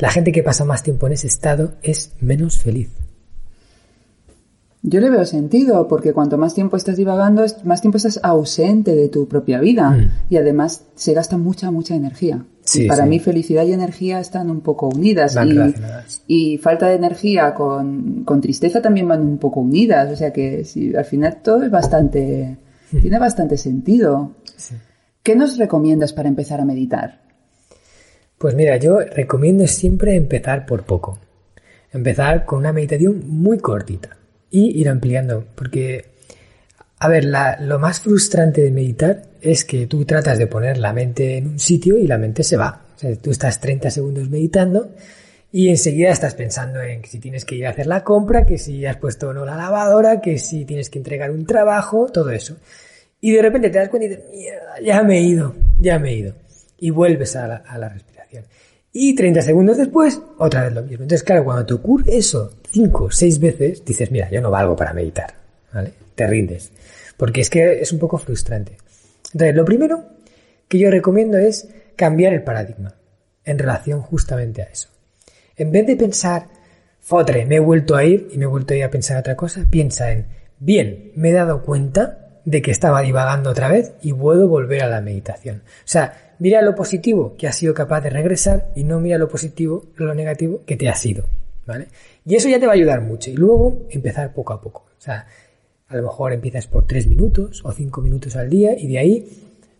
la 0.00 0.10
gente 0.10 0.32
que 0.32 0.42
pasa 0.42 0.64
más 0.64 0.82
tiempo 0.82 1.06
en 1.06 1.12
ese 1.12 1.26
estado 1.26 1.74
es 1.82 2.12
menos 2.20 2.58
feliz. 2.58 2.90
Yo 4.82 4.98
le 5.00 5.10
veo 5.10 5.26
sentido, 5.26 5.86
porque 5.88 6.14
cuanto 6.14 6.38
más 6.38 6.54
tiempo 6.54 6.78
estás 6.78 6.96
divagando, 6.96 7.44
más 7.64 7.82
tiempo 7.82 7.98
estás 7.98 8.18
ausente 8.22 8.96
de 8.96 9.08
tu 9.08 9.28
propia 9.28 9.60
vida. 9.60 9.90
Mm. 9.90 10.10
Y 10.30 10.36
además 10.38 10.84
se 10.94 11.12
gasta 11.12 11.36
mucha, 11.36 11.70
mucha 11.70 11.94
energía. 11.94 12.46
y 12.72 12.88
para 12.88 13.04
mí 13.04 13.18
felicidad 13.18 13.66
y 13.66 13.74
energía 13.74 14.20
están 14.20 14.50
un 14.50 14.62
poco 14.62 14.88
unidas. 14.88 15.36
y, 16.26 16.54
y, 16.54 16.58
falta 16.58 16.86
de 16.88 16.94
energía 16.94 17.52
con, 17.52 18.24
con, 18.24 18.40
tristeza 18.40 18.80
también 18.80 19.06
van 19.06 19.20
un 19.20 19.36
poco 19.36 19.60
unidas. 19.60 20.10
O 20.10 20.16
sea 20.16 20.32
que 20.32 20.64
si, 20.64 20.96
al 20.96 21.04
final 21.04 21.42
todo 21.42 21.62
es 21.62 21.70
bastante, 21.70 22.56
hmm. 22.90 23.00
tiene 23.02 23.18
bastante 23.18 23.58
sentido. 23.58 24.32
¿Qué 25.22 25.36
nos 25.36 25.58
recomiendas 25.58 26.14
para 26.14 26.30
empezar 26.30 26.58
a 26.58 26.64
meditar? 26.64 27.20
Pues 28.40 28.54
mira, 28.54 28.78
yo 28.78 29.00
recomiendo 29.00 29.66
siempre 29.66 30.16
empezar 30.16 30.64
por 30.64 30.84
poco. 30.84 31.18
Empezar 31.92 32.46
con 32.46 32.60
una 32.60 32.72
meditación 32.72 33.22
muy 33.26 33.58
cortita 33.58 34.16
y 34.50 34.80
ir 34.80 34.88
ampliando. 34.88 35.44
Porque, 35.54 36.06
a 37.00 37.06
ver, 37.06 37.26
lo 37.26 37.78
más 37.78 38.00
frustrante 38.00 38.62
de 38.62 38.70
meditar 38.70 39.24
es 39.42 39.66
que 39.66 39.86
tú 39.86 40.06
tratas 40.06 40.38
de 40.38 40.46
poner 40.46 40.78
la 40.78 40.94
mente 40.94 41.36
en 41.36 41.48
un 41.48 41.58
sitio 41.58 41.98
y 41.98 42.06
la 42.06 42.16
mente 42.16 42.42
se 42.42 42.56
va. 42.56 42.86
O 42.96 42.98
sea, 42.98 43.14
tú 43.16 43.30
estás 43.30 43.60
30 43.60 43.90
segundos 43.90 44.30
meditando 44.30 44.90
y 45.52 45.68
enseguida 45.68 46.08
estás 46.08 46.34
pensando 46.34 46.80
en 46.80 47.04
si 47.04 47.18
tienes 47.18 47.44
que 47.44 47.56
ir 47.56 47.66
a 47.66 47.70
hacer 47.72 47.88
la 47.88 48.04
compra, 48.04 48.46
que 48.46 48.56
si 48.56 48.86
has 48.86 48.96
puesto 48.96 49.28
o 49.28 49.34
no 49.34 49.44
la 49.44 49.54
lavadora, 49.54 50.22
que 50.22 50.38
si 50.38 50.64
tienes 50.64 50.88
que 50.88 50.98
entregar 50.98 51.30
un 51.30 51.44
trabajo, 51.44 52.06
todo 52.10 52.30
eso. 52.30 52.56
Y 53.20 53.32
de 53.32 53.42
repente 53.42 53.68
te 53.68 53.76
das 53.76 53.90
cuenta 53.90 54.06
y 54.06 54.08
dices, 54.08 54.24
mierda, 54.30 54.80
ya 54.82 55.02
me 55.02 55.18
he 55.18 55.20
ido, 55.24 55.54
ya 55.78 55.98
me 55.98 56.08
he 56.08 56.14
ido. 56.14 56.34
Y 56.78 56.88
vuelves 56.88 57.36
a 57.36 57.46
la 57.46 57.88
respiración. 57.90 58.19
Y 58.92 59.14
30 59.14 59.42
segundos 59.42 59.76
después, 59.76 60.20
otra 60.38 60.64
vez 60.64 60.72
lo 60.72 60.82
mismo. 60.82 61.02
Entonces, 61.04 61.22
claro, 61.22 61.44
cuando 61.44 61.64
te 61.64 61.74
ocurre 61.74 62.16
eso 62.16 62.54
cinco 62.70 63.04
o 63.04 63.10
seis 63.10 63.38
veces, 63.38 63.84
dices, 63.84 64.10
mira, 64.10 64.28
yo 64.30 64.40
no 64.40 64.50
valgo 64.50 64.74
para 64.74 64.92
meditar. 64.92 65.34
¿Vale? 65.72 65.92
Te 66.14 66.26
rindes. 66.26 66.72
Porque 67.16 67.40
es 67.40 67.50
que 67.50 67.80
es 67.80 67.92
un 67.92 67.98
poco 67.98 68.18
frustrante. 68.18 68.76
Entonces, 69.32 69.54
lo 69.54 69.64
primero 69.64 70.04
que 70.66 70.78
yo 70.78 70.90
recomiendo 70.90 71.38
es 71.38 71.68
cambiar 71.96 72.32
el 72.32 72.42
paradigma 72.42 72.94
en 73.44 73.58
relación 73.58 74.00
justamente 74.02 74.62
a 74.62 74.66
eso. 74.66 74.88
En 75.56 75.70
vez 75.70 75.86
de 75.86 75.96
pensar, 75.96 76.48
fotre, 77.00 77.44
me 77.46 77.56
he 77.56 77.60
vuelto 77.60 77.94
a 77.94 78.04
ir 78.04 78.28
y 78.32 78.38
me 78.38 78.44
he 78.44 78.48
vuelto 78.48 78.72
a 78.72 78.76
ir 78.76 78.84
a 78.84 78.90
pensar 78.90 79.18
otra 79.18 79.36
cosa, 79.36 79.66
piensa 79.68 80.10
en, 80.10 80.26
bien, 80.58 81.12
me 81.14 81.30
he 81.30 81.32
dado 81.32 81.62
cuenta 81.62 82.40
de 82.44 82.62
que 82.62 82.70
estaba 82.70 83.02
divagando 83.02 83.50
otra 83.50 83.68
vez 83.68 83.92
y 84.02 84.12
puedo 84.12 84.48
volver 84.48 84.82
a 84.82 84.88
la 84.88 85.00
meditación. 85.00 85.62
O 85.66 85.86
sea, 85.86 86.29
mira 86.40 86.60
lo 86.62 86.74
positivo 86.74 87.36
que 87.38 87.46
has 87.46 87.56
sido 87.56 87.72
capaz 87.72 88.00
de 88.00 88.10
regresar 88.10 88.72
y 88.74 88.84
no 88.84 88.98
mira 88.98 89.18
lo 89.18 89.28
positivo, 89.28 89.86
lo 89.96 90.14
negativo 90.14 90.62
que 90.66 90.76
te 90.76 90.88
ha 90.88 90.94
sido. 90.94 91.24
¿Vale? 91.66 91.86
Y 92.26 92.34
eso 92.34 92.48
ya 92.48 92.58
te 92.58 92.66
va 92.66 92.72
a 92.72 92.74
ayudar 92.74 93.00
mucho. 93.00 93.30
Y 93.30 93.34
luego 93.34 93.86
empezar 93.90 94.32
poco 94.32 94.52
a 94.52 94.60
poco. 94.60 94.86
O 94.98 95.00
sea, 95.00 95.26
a 95.86 95.96
lo 95.96 96.02
mejor 96.02 96.32
empiezas 96.32 96.66
por 96.66 96.86
3 96.86 97.06
minutos 97.06 97.62
o 97.64 97.70
5 97.72 98.00
minutos 98.00 98.34
al 98.34 98.50
día 98.50 98.76
y 98.76 98.88
de 98.88 98.98
ahí 98.98 99.28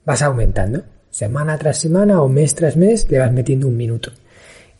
vas 0.05 0.23
aumentando. 0.23 0.83
Semana 1.11 1.59
tras 1.59 1.79
semana 1.79 2.23
o 2.23 2.29
mes 2.29 2.55
tras 2.55 2.77
mes 2.77 3.11
le 3.11 3.19
vas 3.19 3.33
metiendo 3.33 3.67
un 3.67 3.77
minuto. 3.77 4.13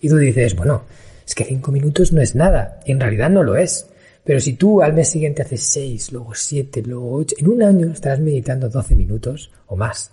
Y 0.01 0.09
tú 0.09 0.17
dices, 0.17 0.55
bueno, 0.55 0.83
es 1.27 1.35
que 1.35 1.45
5 1.45 1.73
minutos 1.73 2.13
no 2.13 2.21
es 2.21 2.35
nada. 2.35 2.81
Y 2.85 2.93
en 2.93 3.01
realidad 3.01 3.31
no 3.31 3.43
lo 3.43 3.57
es. 3.57 3.87
Pero 4.25 4.39
si 4.39 4.53
tú 4.53 4.83
al 4.83 4.93
mes 4.93 5.09
siguiente 5.09 5.43
haces 5.43 5.63
6, 5.65 6.13
luego 6.13 6.35
7, 6.35 6.83
luego 6.83 7.13
8, 7.17 7.37
en 7.39 7.49
un 7.49 7.63
año 7.63 7.93
estarás 7.93 8.21
meditando 8.21 8.69
12 8.69 8.95
minutos 8.95 9.51
o 9.67 9.77
más. 9.77 10.13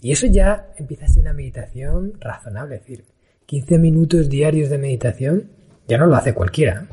Y 0.00 0.12
eso 0.12 0.26
ya 0.26 0.68
empieza 0.76 1.04
a 1.04 1.08
ser 1.08 1.22
una 1.22 1.32
meditación 1.32 2.14
razonable. 2.20 2.76
Es 2.76 2.82
decir, 2.82 3.04
15 3.46 3.78
minutos 3.78 4.28
diarios 4.28 4.70
de 4.70 4.78
meditación 4.78 5.50
ya 5.88 5.98
no 5.98 6.06
lo 6.06 6.16
hace 6.16 6.34
cualquiera. 6.34 6.86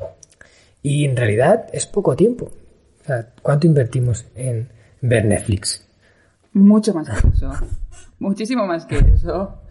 Y 0.81 1.05
en 1.05 1.15
realidad 1.15 1.67
es 1.71 1.85
poco 1.85 2.15
tiempo. 2.15 2.51
O 3.01 3.05
sea, 3.05 3.29
¿cuánto 3.41 3.67
invertimos 3.67 4.25
en 4.35 4.67
ver 5.01 5.25
Netflix? 5.25 5.85
Mucho 6.53 6.93
más 6.93 7.09
que 7.09 7.27
eso. 7.27 7.51
Muchísimo 8.19 8.65
más 8.65 8.85
que 8.85 8.97
eso. 8.97 9.61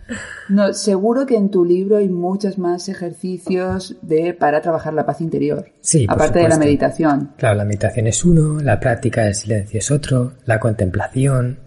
No, 0.49 0.73
seguro 0.73 1.27
que 1.27 1.37
en 1.37 1.51
tu 1.51 1.65
libro 1.65 1.97
hay 1.97 2.09
muchos 2.09 2.59
más 2.59 2.89
ejercicios 2.89 3.97
de 4.03 4.35
para 4.35 4.61
trabajar 4.61 4.95
la 4.95 5.05
paz 5.05 5.21
interior. 5.21 5.67
Sí, 5.81 6.07
aparte 6.09 6.39
de 6.39 6.49
la 6.49 6.59
meditación. 6.59 7.33
Claro, 7.37 7.57
la 7.57 7.65
meditación 7.65 8.07
es 8.07 8.25
uno, 8.25 8.61
la 8.61 8.79
práctica 8.79 9.25
del 9.25 9.35
silencio 9.35 9.81
es 9.81 9.91
otro, 9.91 10.35
la 10.45 10.61
contemplación, 10.61 11.59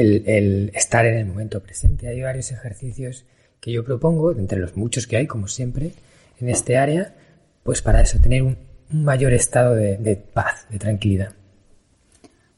el, 0.00 0.24
el 0.26 0.72
estar 0.74 1.06
en 1.06 1.18
el 1.18 1.26
momento 1.26 1.62
presente. 1.62 2.08
Hay 2.08 2.20
varios 2.20 2.50
ejercicios 2.50 3.24
que 3.60 3.72
yo 3.72 3.84
propongo, 3.84 4.32
entre 4.32 4.58
los 4.58 4.76
muchos 4.76 5.06
que 5.06 5.16
hay, 5.16 5.26
como 5.26 5.46
siempre, 5.46 5.92
en 6.40 6.48
este 6.48 6.78
área, 6.78 7.14
pues 7.62 7.82
para 7.82 8.00
eso, 8.00 8.18
tener 8.18 8.42
un, 8.42 8.56
mayor 8.92 9.32
estado 9.32 9.74
de, 9.74 10.16
paz, 10.16 10.66
de 10.68 10.78
tranquilidad. 10.78 11.32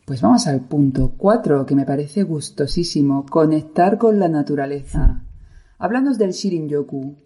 Pues 0.07 0.21
vamos 0.21 0.47
al 0.47 0.61
punto 0.61 1.13
4, 1.17 1.67
que 1.67 1.75
me 1.75 1.85
parece 1.85 2.23
gustosísimo, 2.23 3.27
conectar 3.27 3.99
con 3.99 4.19
la 4.19 4.29
naturaleza. 4.29 5.23
Háblanos 5.79 6.19
del 6.19 6.31
Shirin-yoku. 6.31 7.17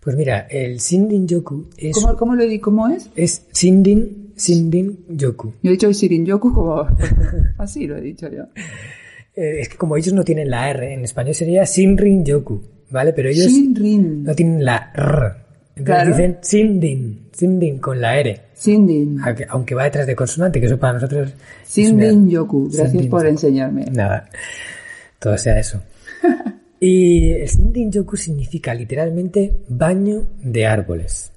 Pues 0.00 0.16
mira, 0.16 0.40
el 0.50 0.78
Shindin-yoku 0.78 1.68
es... 1.76 1.96
¿Cómo, 1.96 2.16
cómo, 2.16 2.34
lo, 2.34 2.44
¿Cómo 2.60 2.88
es? 2.88 3.10
Es 3.16 3.46
Shindin, 3.52 4.34
Shindin-yoku. 4.36 5.54
Yo 5.62 5.70
he 5.70 5.72
dicho 5.72 5.88
el 5.88 5.94
Shirin-yoku 5.94 6.52
como... 6.52 6.86
Así 7.58 7.86
lo 7.86 7.96
he 7.96 8.00
dicho 8.00 8.28
yo. 8.28 8.44
Eh, 9.36 9.60
es 9.60 9.68
que 9.68 9.76
como 9.76 9.98
ellos 9.98 10.14
no 10.14 10.24
tienen 10.24 10.50
la 10.50 10.70
R, 10.70 10.94
en 10.94 11.04
español 11.04 11.34
sería 11.34 11.64
Shinrin-yoku, 11.64 12.62
¿vale? 12.90 13.12
Pero 13.12 13.28
ellos 13.28 13.48
Shinrin. 13.48 14.24
no 14.24 14.34
tienen 14.34 14.64
la 14.64 14.92
R. 14.94 15.46
Entonces 15.76 16.06
dicen 16.08 16.38
Sindin, 16.40 17.28
Sindin 17.32 17.78
con 17.78 18.00
la 18.00 18.18
R. 18.18 18.40
Sindin. 18.54 19.20
Aunque 19.50 19.74
va 19.74 19.84
detrás 19.84 20.06
de 20.06 20.16
consonante, 20.16 20.58
que 20.58 20.66
eso 20.66 20.78
para 20.78 20.94
nosotros. 20.94 21.34
Sindin 21.66 22.30
Yoku, 22.30 22.70
gracias 22.72 23.06
por 23.08 23.26
enseñarme. 23.26 23.84
Nada, 23.92 24.26
todo 25.18 25.36
sea 25.36 25.58
eso. 25.58 25.82
y 26.80 27.32
el 27.32 27.48
Sindin 27.48 27.92
Yoku 27.92 28.16
significa 28.16 28.72
literalmente 28.72 29.58
baño 29.68 30.28
de 30.42 30.64
árboles. 30.64 31.30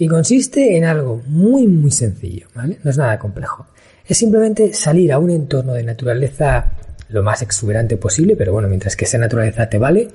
Y 0.00 0.06
consiste 0.06 0.76
en 0.76 0.84
algo 0.84 1.20
muy, 1.26 1.66
muy 1.66 1.90
sencillo, 1.90 2.46
¿vale? 2.54 2.78
No 2.84 2.90
es 2.90 2.96
nada 2.96 3.18
complejo. 3.18 3.66
Es 4.06 4.16
simplemente 4.16 4.72
salir 4.72 5.12
a 5.12 5.18
un 5.18 5.30
entorno 5.30 5.74
de 5.74 5.82
naturaleza 5.82 6.77
lo 7.08 7.22
más 7.22 7.42
exuberante 7.42 7.96
posible, 7.96 8.36
pero 8.36 8.52
bueno, 8.52 8.68
mientras 8.68 8.96
que 8.96 9.04
esa 9.04 9.18
naturaleza 9.18 9.68
te 9.68 9.78
vale, 9.78 10.08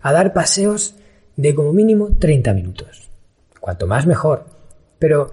a 0.00 0.12
dar 0.12 0.32
paseos 0.32 0.94
de 1.36 1.54
como 1.54 1.72
mínimo 1.72 2.10
30 2.18 2.52
minutos. 2.54 3.08
Cuanto 3.60 3.86
más 3.86 4.06
mejor. 4.06 4.46
Pero 4.98 5.30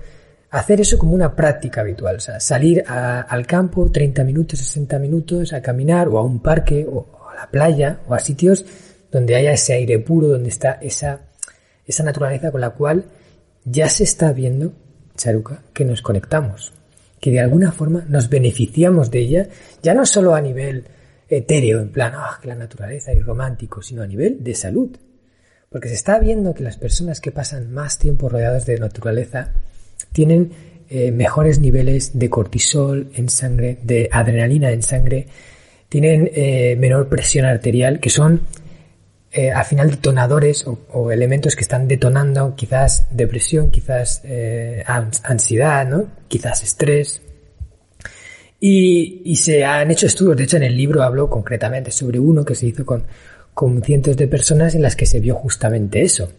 hacer 0.52 0.82
eso 0.82 0.98
como 0.98 1.14
una 1.14 1.36
práctica 1.36 1.82
habitual, 1.82 2.18
o 2.18 2.20
sea, 2.20 2.40
salir 2.40 2.84
al 2.88 3.48
campo 3.48 3.92
30 3.92 4.24
minutos, 4.24 4.60
60 4.60 5.00
minutos 5.00 5.54
a 5.54 5.62
caminar 5.62 6.08
o 6.08 6.18
a 6.18 6.24
un 6.24 6.40
parque 6.40 6.86
o, 6.90 7.08
a 7.30 7.36
la 7.36 7.52
playa 7.52 8.00
o 8.08 8.14
a 8.14 8.20
sitios 8.20 8.66
donde 9.12 9.36
haya 9.36 9.52
ese 9.52 9.74
aire 9.74 10.00
puro, 10.00 10.28
donde 10.28 10.50
está 10.50 10.74
esa, 10.82 11.22
esa 11.86 12.04
naturaleza 12.04 12.52
con 12.52 12.62
la 12.62 12.72
cual 12.72 13.06
ya 13.64 13.90
se 13.90 14.04
está 14.04 14.32
viendo, 14.32 14.74
Charuca, 15.16 15.64
que 15.74 15.86
nos 15.86 16.02
conectamos, 16.02 16.74
que 17.20 17.32
de 17.32 17.40
alguna 17.40 17.72
forma 17.72 18.06
nos 18.08 18.30
beneficiamos 18.30 19.10
de 19.12 19.20
ella, 19.20 19.48
ya 19.82 19.94
no 19.94 20.06
solo 20.06 20.36
a 20.36 20.42
nivel 20.42 20.86
etéreo, 21.30 21.82
en 21.82 21.90
plan, 21.90 22.14
ah, 22.16 22.40
que 22.42 22.48
la 22.48 22.56
naturaleza 22.56 23.14
y 23.14 23.20
romántico, 23.20 23.82
sino 23.82 24.04
a 24.04 24.08
nivel 24.08 24.44
de 24.44 24.56
salud. 24.56 24.96
Porque 25.70 25.90
se 25.90 25.96
está 25.96 26.20
viendo 26.20 26.54
que 26.54 26.64
las 26.64 26.78
personas 26.78 27.20
que 27.20 27.32
pasan 27.32 27.74
más 27.74 27.98
tiempo 27.98 28.30
rodeadas 28.30 28.66
de 28.66 28.80
naturaleza 28.80 29.52
tienen 30.14 30.52
eh, 30.90 31.12
mejores 31.12 31.60
niveles 31.60 32.18
de 32.18 32.30
cortisol 32.30 33.10
en 33.16 33.30
sangre, 33.30 33.80
de 33.84 34.08
adrenalina 34.12 34.72
en 34.72 34.84
sangre, 34.84 35.28
tienen 35.90 36.30
eh, 36.34 36.76
menor 36.78 37.10
presión 37.10 37.46
arterial, 37.46 38.00
que 38.00 38.10
son 38.10 38.42
eh, 39.32 39.52
al 39.52 39.66
final 39.66 39.92
detonadores 39.92 40.66
o, 40.68 41.12
elementos 41.12 41.56
que 41.56 41.62
están 41.62 41.88
detonando 41.88 42.56
quizás 42.56 43.08
depresión, 43.12 43.72
quizás 43.72 44.22
ansiedad, 45.24 45.88
¿no? 45.88 46.06
quizás 46.28 46.64
estrés. 46.64 47.22
Y, 48.60 49.36
se 49.36 49.66
han 49.66 49.92
hecho 49.92 50.08
estudios, 50.08 50.38
de 50.38 50.44
hecho 50.46 50.58
en 50.58 50.64
el 50.64 50.78
libro 50.78 51.04
hablo 51.04 51.30
concretamente 51.30 51.92
sobre 51.92 52.20
uno 52.20 52.44
que 52.44 52.56
se 52.56 52.68
hizo 52.68 52.86
con 52.86 53.04
con 53.56 53.82
cientos 53.82 54.18
de 54.18 54.28
personas 54.28 54.76
en 54.76 54.82
las 54.82 54.98
que 54.98 55.06
se 55.06 55.22
vio 55.22 55.34
justamente 55.34 56.04
eso, 56.04 56.30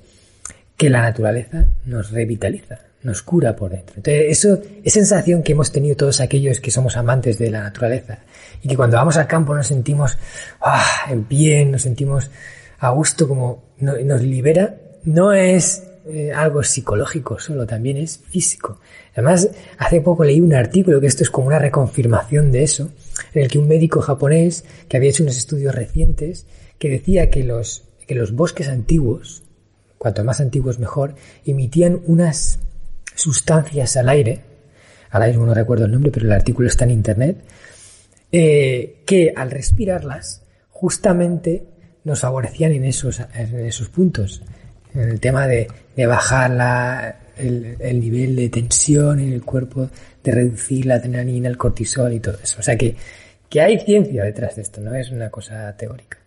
que 0.76 0.90
la 0.90 1.00
naturaleza 1.00 1.64
nos 1.86 2.10
revitaliza, 2.10 2.78
nos 3.02 3.22
cura 3.22 3.56
por 3.56 3.70
dentro. 3.70 3.94
Entonces, 3.96 4.26
eso 4.28 4.60
es 4.84 4.92
sensación 4.92 5.42
que 5.42 5.52
hemos 5.52 5.72
tenido 5.72 5.96
todos 5.96 6.20
aquellos 6.20 6.60
que 6.60 6.70
somos 6.70 6.94
amantes 6.98 7.38
de 7.38 7.50
la 7.50 7.62
naturaleza 7.62 8.18
y 8.62 8.68
que 8.68 8.76
cuando 8.76 8.98
vamos 8.98 9.16
al 9.16 9.26
campo 9.26 9.54
nos 9.54 9.66
sentimos 9.66 10.18
ah, 10.60 11.06
en 11.08 11.26
bien, 11.26 11.72
nos 11.72 11.82
sentimos 11.82 12.30
a 12.80 12.90
gusto, 12.90 13.26
como 13.26 13.64
nos 13.78 14.20
libera, 14.20 14.76
no 15.04 15.32
es 15.32 15.84
eh, 16.08 16.32
algo 16.32 16.62
psicológico 16.62 17.38
solo, 17.38 17.66
también 17.66 17.96
es 17.96 18.18
físico. 18.18 18.80
Además, 19.12 19.50
hace 19.78 20.00
poco 20.00 20.24
leí 20.24 20.40
un 20.40 20.54
artículo 20.54 21.00
que 21.00 21.06
esto 21.06 21.22
es 21.22 21.30
como 21.30 21.48
una 21.48 21.58
reconfirmación 21.58 22.52
de 22.52 22.62
eso, 22.62 22.90
en 23.34 23.42
el 23.42 23.50
que 23.50 23.58
un 23.58 23.68
médico 23.68 24.00
japonés 24.00 24.64
que 24.88 24.96
había 24.96 25.10
hecho 25.10 25.22
unos 25.22 25.36
estudios 25.36 25.74
recientes 25.74 26.46
que 26.78 26.90
decía 26.90 27.30
que 27.30 27.44
los, 27.44 27.84
que 28.06 28.14
los 28.14 28.32
bosques 28.32 28.68
antiguos, 28.68 29.42
cuanto 29.98 30.24
más 30.24 30.40
antiguos 30.40 30.78
mejor, 30.78 31.14
emitían 31.44 32.00
unas 32.06 32.58
sustancias 33.14 33.96
al 33.96 34.08
aire 34.08 34.56
ahora 35.16 35.28
mismo 35.28 35.46
no 35.46 35.54
recuerdo 35.54 35.86
el 35.86 35.92
nombre, 35.92 36.10
pero 36.10 36.26
el 36.26 36.32
artículo 36.32 36.68
está 36.68 36.84
en 36.84 36.90
internet, 36.90 37.38
eh, 38.32 39.02
que 39.06 39.32
al 39.34 39.50
respirarlas 39.50 40.42
justamente 40.68 41.66
nos 42.04 42.20
favorecían 42.20 42.72
en 42.72 42.84
esos, 42.84 43.20
en 43.34 43.60
esos 43.60 43.88
puntos, 43.88 44.42
en 44.96 45.08
el 45.08 45.20
tema 45.20 45.46
de, 45.46 45.68
de 45.96 46.06
bajar 46.06 46.50
la, 46.50 47.16
el, 47.36 47.76
el, 47.78 48.00
nivel 48.00 48.36
de 48.36 48.48
tensión 48.48 49.20
en 49.20 49.32
el 49.32 49.44
cuerpo, 49.44 49.88
de 50.22 50.32
reducir 50.32 50.86
la 50.86 50.96
adrenalina, 50.96 51.48
el 51.48 51.56
cortisol 51.56 52.12
y 52.12 52.20
todo 52.20 52.36
eso. 52.42 52.56
O 52.60 52.62
sea 52.62 52.76
que, 52.76 52.96
que 53.48 53.60
hay 53.60 53.78
ciencia 53.78 54.24
detrás 54.24 54.56
de 54.56 54.62
esto, 54.62 54.80
no 54.80 54.94
es 54.94 55.10
una 55.10 55.30
cosa 55.30 55.76
teórica. 55.76 56.18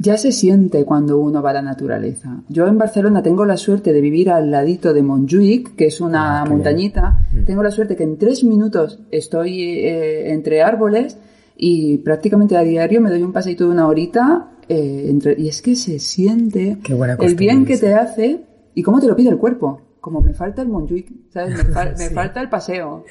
Ya 0.00 0.16
se 0.16 0.30
siente 0.30 0.84
cuando 0.84 1.18
uno 1.18 1.42
va 1.42 1.50
a 1.50 1.54
la 1.54 1.62
naturaleza. 1.62 2.42
Yo 2.48 2.68
en 2.68 2.78
Barcelona 2.78 3.20
tengo 3.20 3.44
la 3.44 3.56
suerte 3.56 3.92
de 3.92 4.00
vivir 4.00 4.30
al 4.30 4.48
ladito 4.48 4.92
de 4.92 5.02
Montjuic, 5.02 5.74
que 5.74 5.86
es 5.86 6.00
una 6.00 6.42
ah, 6.42 6.44
montañita. 6.44 7.26
Bien. 7.32 7.44
Tengo 7.44 7.64
la 7.64 7.72
suerte 7.72 7.96
que 7.96 8.04
en 8.04 8.16
tres 8.16 8.44
minutos 8.44 9.00
estoy 9.10 9.60
eh, 9.60 10.32
entre 10.32 10.62
árboles 10.62 11.16
y 11.56 11.98
prácticamente 11.98 12.56
a 12.56 12.62
diario 12.62 13.00
me 13.00 13.10
doy 13.10 13.24
un 13.24 13.32
paseito 13.32 13.64
de 13.64 13.70
una 13.70 13.88
horita 13.88 14.52
eh, 14.68 15.06
entre, 15.08 15.34
y 15.38 15.48
es 15.48 15.62
que 15.62 15.74
se 15.74 15.98
siente 15.98 16.76
el 17.20 17.34
bien 17.34 17.64
que 17.64 17.78
te 17.78 17.94
hace 17.94 18.40
y 18.74 18.82
cómo 18.82 19.00
te 19.00 19.06
lo 19.06 19.16
pide 19.16 19.30
el 19.30 19.38
cuerpo. 19.38 19.82
Como 20.00 20.20
me 20.20 20.34
falta 20.34 20.62
el 20.62 20.68
Montjuic, 20.68 21.08
¿sabes? 21.30 21.56
Me, 21.56 21.72
fa 21.72 21.84
sí. 21.96 22.04
me 22.04 22.10
falta 22.10 22.40
el 22.40 22.48
paseo. 22.48 23.04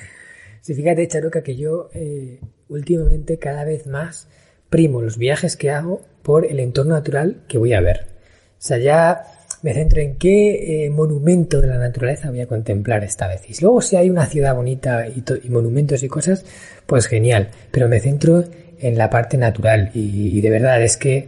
Sí, 0.61 0.73
fíjate, 0.73 1.07
Charuca, 1.07 1.41
que 1.41 1.55
yo 1.55 1.89
eh, 1.93 2.39
últimamente 2.69 3.37
cada 3.37 3.63
vez 3.63 3.87
más 3.87 4.27
primo 4.69 5.01
los 5.01 5.17
viajes 5.17 5.55
que 5.55 5.71
hago 5.71 6.01
por 6.21 6.45
el 6.45 6.59
entorno 6.59 6.93
natural 6.93 7.43
que 7.47 7.57
voy 7.57 7.73
a 7.73 7.81
ver. 7.81 8.05
O 8.51 8.59
sea, 8.59 8.77
ya 8.77 9.23
me 9.63 9.73
centro 9.73 10.01
en 10.01 10.17
qué 10.17 10.85
eh, 10.85 10.89
monumento 10.89 11.61
de 11.61 11.67
la 11.67 11.77
naturaleza 11.77 12.29
voy 12.29 12.41
a 12.41 12.47
contemplar 12.47 13.03
esta 13.03 13.27
vez. 13.27 13.41
Y 13.49 13.61
luego 13.61 13.81
si 13.81 13.95
hay 13.95 14.09
una 14.09 14.25
ciudad 14.25 14.55
bonita 14.55 15.07
y, 15.07 15.23
y 15.43 15.49
monumentos 15.49 16.03
y 16.03 16.07
cosas, 16.07 16.45
pues 16.85 17.07
genial. 17.07 17.49
Pero 17.71 17.89
me 17.89 17.99
centro 17.99 18.43
en 18.79 18.97
la 18.97 19.09
parte 19.09 19.37
natural 19.37 19.91
y, 19.93 20.37
y 20.37 20.41
de 20.41 20.49
verdad 20.49 20.81
es 20.83 20.97
que 20.97 21.27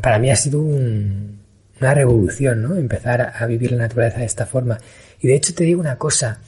para 0.00 0.18
mí 0.18 0.30
ha 0.30 0.36
sido 0.36 0.60
un, 0.60 1.40
una 1.80 1.94
revolución, 1.94 2.62
¿no? 2.62 2.76
Empezar 2.76 3.32
a, 3.34 3.46
vivir 3.46 3.72
la 3.72 3.78
naturaleza 3.78 4.20
de 4.20 4.26
esta 4.26 4.46
forma. 4.46 4.78
Y 5.20 5.28
de 5.28 5.34
hecho 5.34 5.54
te 5.54 5.64
digo 5.64 5.80
una 5.80 5.98
cosa, 5.98 6.40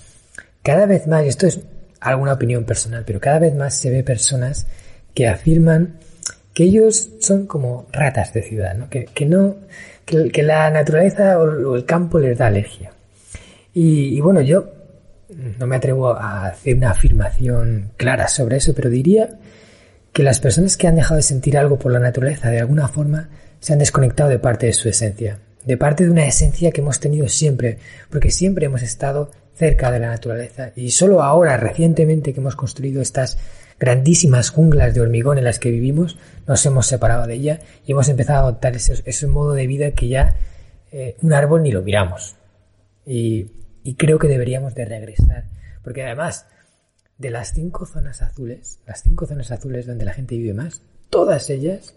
cada 0.62 0.86
vez 0.86 1.06
más, 1.06 1.24
esto 1.24 1.46
es 1.46 1.60
alguna 2.00 2.34
opinión 2.34 2.64
personal, 2.64 3.04
pero 3.06 3.20
cada 3.20 3.38
vez 3.38 3.54
más 3.54 3.74
se 3.74 3.90
ve 3.90 4.02
personas 4.02 4.66
que 5.14 5.28
afirman 5.28 5.98
que 6.52 6.64
ellos 6.64 7.10
son 7.20 7.46
como 7.46 7.88
ratas 7.92 8.32
de 8.32 8.42
ciudad, 8.42 8.74
¿no? 8.74 8.88
Que, 8.88 9.06
que 9.06 9.26
no, 9.26 9.56
que, 10.04 10.42
la 10.42 10.70
naturaleza 10.70 11.38
o 11.38 11.76
el 11.76 11.84
campo 11.84 12.18
les 12.18 12.38
da 12.38 12.46
alergia. 12.46 12.92
Y, 13.72 14.20
bueno, 14.20 14.40
yo 14.40 14.72
no 15.58 15.66
me 15.66 15.76
atrevo 15.76 16.10
a 16.10 16.46
hacer 16.46 16.76
una 16.76 16.90
afirmación 16.90 17.90
clara 17.96 18.28
sobre 18.28 18.58
eso, 18.58 18.72
pero 18.74 18.88
diría 18.88 19.30
que 20.14 20.22
las 20.22 20.38
personas 20.38 20.76
que 20.76 20.86
han 20.86 20.94
dejado 20.94 21.16
de 21.16 21.22
sentir 21.22 21.58
algo 21.58 21.76
por 21.76 21.90
la 21.92 21.98
naturaleza 21.98 22.48
de 22.48 22.60
alguna 22.60 22.86
forma 22.86 23.30
se 23.58 23.72
han 23.72 23.80
desconectado 23.80 24.30
de 24.30 24.38
parte 24.38 24.66
de 24.66 24.72
su 24.72 24.88
esencia, 24.88 25.40
de 25.64 25.76
parte 25.76 26.04
de 26.04 26.10
una 26.10 26.24
esencia 26.24 26.70
que 26.70 26.80
hemos 26.80 27.00
tenido 27.00 27.28
siempre, 27.28 27.78
porque 28.10 28.30
siempre 28.30 28.66
hemos 28.66 28.82
estado 28.82 29.32
cerca 29.56 29.90
de 29.90 29.98
la 29.98 30.10
naturaleza 30.10 30.70
y 30.76 30.92
solo 30.92 31.20
ahora, 31.20 31.56
recientemente 31.56 32.32
que 32.32 32.38
hemos 32.38 32.54
construido 32.54 33.02
estas 33.02 33.38
grandísimas 33.80 34.50
junglas 34.50 34.94
de 34.94 35.00
hormigón 35.00 35.36
en 35.36 35.44
las 35.44 35.58
que 35.58 35.72
vivimos, 35.72 36.16
nos 36.46 36.64
hemos 36.64 36.86
separado 36.86 37.26
de 37.26 37.34
ella 37.34 37.60
y 37.84 37.90
hemos 37.90 38.08
empezado 38.08 38.38
a 38.38 38.42
adoptar 38.42 38.76
ese, 38.76 39.26
modo 39.26 39.52
de 39.54 39.66
vida 39.66 39.90
que 39.90 40.06
ya 40.06 40.36
eh, 40.92 41.16
un 41.22 41.32
árbol 41.32 41.64
ni 41.64 41.72
lo 41.72 41.82
miramos. 41.82 42.36
Y, 43.04 43.50
y, 43.82 43.94
creo 43.96 44.20
que 44.20 44.28
deberíamos 44.28 44.76
de 44.76 44.84
regresar, 44.84 45.44
porque 45.82 46.04
además 46.04 46.46
de 47.18 47.30
las 47.30 47.52
cinco 47.52 47.86
zonas 47.86 48.22
azules, 48.22 48.80
las 48.86 49.02
cinco 49.02 49.26
zonas 49.26 49.50
azules 49.50 49.86
donde 49.86 50.04
la 50.04 50.12
gente 50.12 50.36
vive 50.36 50.54
más, 50.54 50.82
todas 51.10 51.50
ellas 51.50 51.94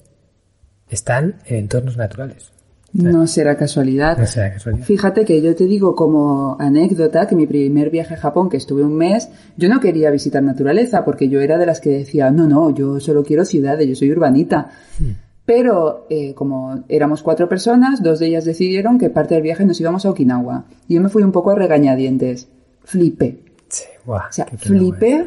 están 0.89 1.35
en 1.45 1.57
entornos 1.57 1.97
naturales. 1.97 2.51
No 2.93 3.27
será 3.27 3.57
casualidad. 3.57 4.17
No 4.17 4.25
será 4.25 4.53
casualidad. 4.53 4.85
Fíjate 4.85 5.25
que 5.25 5.41
yo 5.41 5.55
te 5.55 5.65
digo 5.65 5.95
como 5.95 6.55
anécdota 6.59 7.27
que 7.27 7.35
mi 7.35 7.45
primer 7.45 7.89
viaje 7.89 8.13
a 8.13 8.17
Japón, 8.17 8.49
que 8.49 8.57
estuve 8.57 8.83
un 8.83 8.95
mes, 8.95 9.29
yo 9.57 9.69
no 9.69 9.79
quería 9.79 10.09
visitar 10.09 10.41
naturaleza 10.41 11.03
porque 11.03 11.27
yo 11.27 11.41
era 11.41 11.57
de 11.57 11.65
las 11.65 11.81
que 11.81 11.89
decía, 11.89 12.31
no, 12.31 12.47
no, 12.47 12.69
yo 12.73 12.99
solo 12.99 13.23
quiero 13.23 13.43
ciudades, 13.43 13.87
yo 13.87 13.95
soy 13.95 14.11
urbanita. 14.11 14.71
Hmm. 14.99 15.11
Pero 15.45 16.07
eh, 16.09 16.33
como 16.33 16.83
éramos 16.89 17.23
cuatro 17.23 17.47
personas, 17.47 18.01
dos 18.01 18.19
de 18.19 18.27
ellas 18.27 18.45
decidieron 18.45 18.97
que 18.97 19.09
parte 19.09 19.35
del 19.35 19.43
viaje 19.43 19.65
nos 19.65 19.79
íbamos 19.79 20.05
a 20.05 20.09
Okinawa. 20.09 20.65
Y 20.87 20.95
yo 20.95 21.01
me 21.01 21.09
fui 21.09 21.23
un 21.23 21.31
poco 21.31 21.51
a 21.51 21.55
regañadientes. 21.55 22.47
Flipé. 22.83 23.46
Sí, 23.69 23.85
wow, 24.05 24.17
o 24.29 24.31
sea, 24.31 24.45
flipé. 24.45 25.25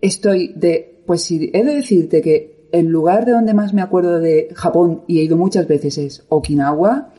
Estoy 0.00 0.52
de, 0.54 1.02
pues 1.06 1.22
si 1.22 1.50
he 1.52 1.64
de 1.64 1.76
decirte 1.76 2.20
que 2.20 2.66
el 2.72 2.86
lugar 2.86 3.24
de 3.24 3.32
donde 3.32 3.54
más 3.54 3.74
me 3.74 3.82
acuerdo 3.82 4.18
de 4.18 4.48
Japón, 4.54 5.02
y 5.06 5.20
he 5.20 5.22
ido 5.22 5.36
muchas 5.36 5.68
veces, 5.68 5.98
es 5.98 6.24
Okinawa, 6.28 7.10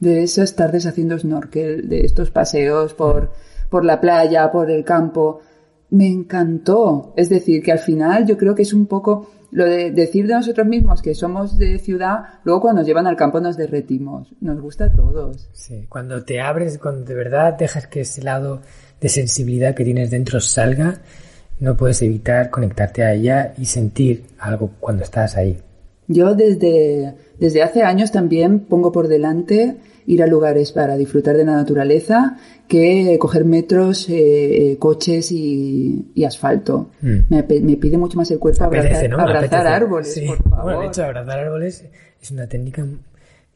de 0.00 0.22
esas 0.22 0.54
tardes 0.54 0.86
haciendo 0.86 1.18
snorkel, 1.18 1.88
de 1.88 2.02
estos 2.02 2.30
paseos 2.30 2.94
por, 2.94 3.32
por 3.68 3.84
la 3.84 4.00
playa, 4.00 4.50
por 4.52 4.70
el 4.70 4.84
campo. 4.84 5.40
Me 5.90 6.06
encantó. 6.06 7.14
Es 7.16 7.28
decir, 7.28 7.62
que 7.62 7.72
al 7.72 7.78
final 7.78 8.26
yo 8.26 8.36
creo 8.36 8.54
que 8.54 8.62
es 8.62 8.72
un 8.72 8.86
poco 8.86 9.30
lo 9.50 9.64
de 9.64 9.90
decir 9.90 10.26
de 10.26 10.34
nosotros 10.34 10.66
mismos 10.66 11.00
que 11.00 11.14
somos 11.14 11.56
de 11.56 11.78
ciudad, 11.78 12.40
luego 12.44 12.60
cuando 12.60 12.80
nos 12.80 12.86
llevan 12.86 13.06
al 13.06 13.16
campo 13.16 13.40
nos 13.40 13.56
derretimos. 13.56 14.34
Nos 14.40 14.60
gusta 14.60 14.84
a 14.84 14.92
todos. 14.92 15.48
Sí, 15.52 15.86
cuando 15.88 16.22
te 16.22 16.40
abres, 16.40 16.78
cuando 16.78 17.04
de 17.04 17.14
verdad 17.14 17.54
dejas 17.54 17.86
que 17.86 18.02
ese 18.02 18.22
lado 18.22 18.60
de 19.00 19.08
sensibilidad 19.08 19.74
que 19.74 19.84
tienes 19.84 20.10
dentro 20.10 20.40
salga, 20.40 21.00
no 21.60 21.76
puedes 21.76 22.02
evitar 22.02 22.50
conectarte 22.50 23.02
a 23.02 23.14
ella 23.14 23.54
y 23.58 23.64
sentir 23.64 24.24
algo 24.38 24.70
cuando 24.80 25.04
estás 25.04 25.36
ahí. 25.36 25.58
Yo 26.06 26.34
desde, 26.34 27.14
desde 27.38 27.62
hace 27.62 27.82
años 27.82 28.12
también 28.12 28.60
pongo 28.60 28.92
por 28.92 29.08
delante 29.08 29.76
ir 30.06 30.22
a 30.22 30.26
lugares 30.26 30.72
para 30.72 30.96
disfrutar 30.96 31.36
de 31.36 31.44
la 31.44 31.52
naturaleza 31.52 32.38
que 32.66 33.18
coger 33.20 33.44
metros, 33.44 34.06
eh, 34.08 34.76
coches 34.78 35.30
y, 35.32 36.10
y 36.14 36.24
asfalto. 36.24 36.90
Mm. 37.02 37.18
Me, 37.28 37.42
me, 37.60 37.76
pide 37.76 37.98
mucho 37.98 38.16
más 38.16 38.30
el 38.30 38.38
cuerpo 38.38 38.64
apetece, 38.64 39.06
abrazar, 39.06 39.10
¿no? 39.10 39.20
abrazar 39.20 39.66
árboles, 39.66 40.14
sí. 40.14 40.26
por 40.26 40.42
favor. 40.42 40.62
Bueno, 40.62 40.80
de 40.80 40.86
hecho, 40.86 41.04
abrazar 41.04 41.38
árboles 41.40 41.84
es 42.22 42.30
una 42.30 42.46
técnica 42.46 42.86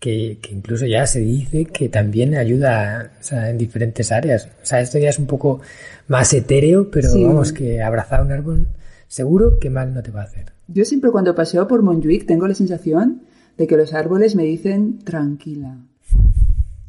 que, 0.03 0.38
que, 0.43 0.53
incluso 0.53 0.85
ya 0.85 1.07
se 1.07 1.21
dice 1.21 1.65
que 1.67 1.88
también 1.88 2.35
ayuda 2.35 3.12
o 3.21 3.23
sea, 3.23 3.51
en 3.51 3.57
diferentes 3.57 4.11
áreas. 4.11 4.49
O 4.61 4.67
sea, 4.67 4.81
esto 4.81 4.99
ya 4.99 5.09
es 5.11 5.19
un 5.21 5.29
poco 5.29 5.61
más 6.09 6.35
etéreo, 6.35 6.91
pero 6.91 7.09
sí. 7.09 7.23
vamos, 7.23 7.53
que 7.53 7.81
abrazar 7.81 8.21
un 8.21 8.33
árbol 8.33 8.67
seguro 9.07 9.61
que 9.61 9.71
mal 9.71 9.95
no 9.95 10.03
te 10.03 10.11
va 10.11 10.23
a 10.23 10.25
hacer. 10.25 10.47
Yo 10.67 10.85
siempre 10.85 11.12
cuando 11.12 11.37
paseo 11.37 11.69
por 11.69 11.83
Montjuic 11.83 12.27
tengo 12.27 12.49
la 12.49 12.55
sensación 12.57 13.23
de 13.57 13.69
que 13.69 13.77
los 13.77 13.95
árboles 13.95 14.35
me 14.35 14.43
dicen 14.43 14.99
tranquila. 15.05 15.79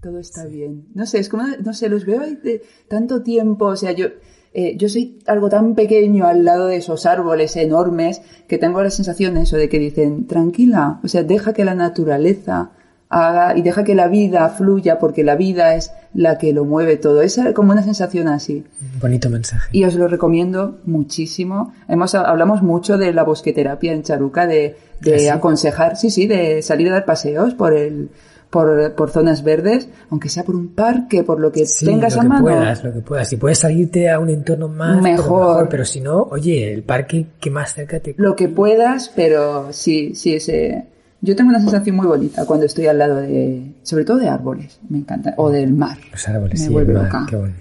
Todo 0.01 0.17
está 0.17 0.47
sí. 0.47 0.55
bien. 0.55 0.87
No 0.95 1.05
sé, 1.05 1.19
es 1.19 1.29
como, 1.29 1.43
no 1.63 1.73
sé, 1.75 1.89
los 1.89 2.07
veo 2.07 2.21
de 2.21 2.63
tanto 2.87 3.21
tiempo, 3.21 3.65
o 3.67 3.75
sea, 3.75 3.91
yo, 3.91 4.07
eh, 4.55 4.75
yo 4.75 4.89
soy 4.89 5.19
algo 5.27 5.49
tan 5.49 5.75
pequeño 5.75 6.25
al 6.25 6.45
lado 6.45 6.65
de 6.65 6.77
esos 6.77 7.05
árboles 7.05 7.55
enormes 7.57 8.23
que 8.47 8.57
tengo 8.57 8.81
la 8.81 8.89
sensación 8.89 9.37
eso 9.37 9.55
de 9.55 9.69
que 9.69 9.77
dicen 9.77 10.25
tranquila, 10.25 10.99
o 11.03 11.07
sea, 11.07 11.21
deja 11.21 11.53
que 11.53 11.63
la 11.63 11.75
naturaleza 11.75 12.71
haga 13.13 13.55
y 13.57 13.61
deja 13.61 13.83
que 13.83 13.95
la 13.95 14.07
vida 14.07 14.49
fluya 14.49 14.97
porque 14.97 15.23
la 15.23 15.35
vida 15.35 15.75
es 15.75 15.91
la 16.13 16.37
que 16.37 16.51
lo 16.51 16.65
mueve 16.65 16.97
todo. 16.97 17.21
Es 17.21 17.39
como 17.53 17.71
una 17.71 17.83
sensación 17.83 18.27
así. 18.27 18.63
Bonito 18.99 19.29
mensaje. 19.29 19.69
Y 19.71 19.83
os 19.83 19.95
lo 19.95 20.07
recomiendo 20.07 20.79
muchísimo. 20.85 21.73
Hemos, 21.87 22.15
hablamos 22.15 22.61
mucho 22.61 22.97
de 22.97 23.13
la 23.13 23.23
bosqueterapia 23.23 23.93
en 23.93 24.03
Charuca, 24.03 24.47
de, 24.47 24.75
de 24.99 25.19
¿Sí? 25.19 25.27
aconsejar, 25.27 25.95
sí, 25.95 26.09
sí, 26.09 26.27
de 26.27 26.61
salir 26.61 26.89
a 26.89 26.93
dar 26.93 27.05
paseos 27.05 27.53
por 27.53 27.73
el, 27.73 28.09
por, 28.49 28.93
por, 28.93 29.09
zonas 29.09 29.43
verdes, 29.43 29.89
aunque 30.09 30.29
sea 30.29 30.43
por 30.43 30.55
un 30.55 30.73
parque, 30.73 31.23
por 31.23 31.39
lo 31.39 31.51
que 31.51 31.65
sí, 31.65 31.85
tengas 31.85 32.15
lo 32.15 32.21
a 32.21 32.23
que 32.23 32.29
mano. 32.29 32.43
Puedas, 32.43 32.83
lo 32.83 32.93
que 32.93 33.01
puedas. 33.01 33.27
Si 33.27 33.37
puedes 33.37 33.59
salirte 33.59 34.09
a 34.09 34.19
un 34.19 34.29
entorno 34.29 34.67
más 34.67 35.01
mejor. 35.01 35.55
mejor. 35.55 35.69
pero 35.69 35.85
si 35.85 36.01
no, 36.01 36.21
oye, 36.31 36.73
el 36.73 36.83
parque 36.83 37.27
que 37.39 37.49
más 37.49 37.73
cerca 37.73 37.99
te. 37.99 38.15
Lo 38.17 38.35
que 38.35 38.49
puedas, 38.49 39.09
pero 39.15 39.71
sí, 39.71 40.13
sí, 40.15 40.35
ese, 40.35 40.92
yo 41.23 41.37
tengo 41.37 41.51
una 41.51 41.61
sensación 41.61 41.95
muy 41.95 42.05
bonita 42.05 42.45
cuando 42.45 42.65
estoy 42.65 42.87
al 42.87 42.97
lado 42.97 43.15
de, 43.15 43.75
sobre 43.81 44.03
todo 44.03 44.17
de 44.17 44.27
árboles, 44.27 44.81
me 44.89 44.97
encanta, 44.97 45.33
o 45.37 45.49
del 45.49 45.71
mar. 45.71 45.97
Los 46.11 46.27
árboles, 46.27 46.59
me 46.59 46.67
sí, 46.67 46.71
vuelve 46.71 46.91
el 46.91 46.97
mar, 46.97 47.05
loca. 47.05 47.25
qué 47.29 47.35
bueno. 47.37 47.55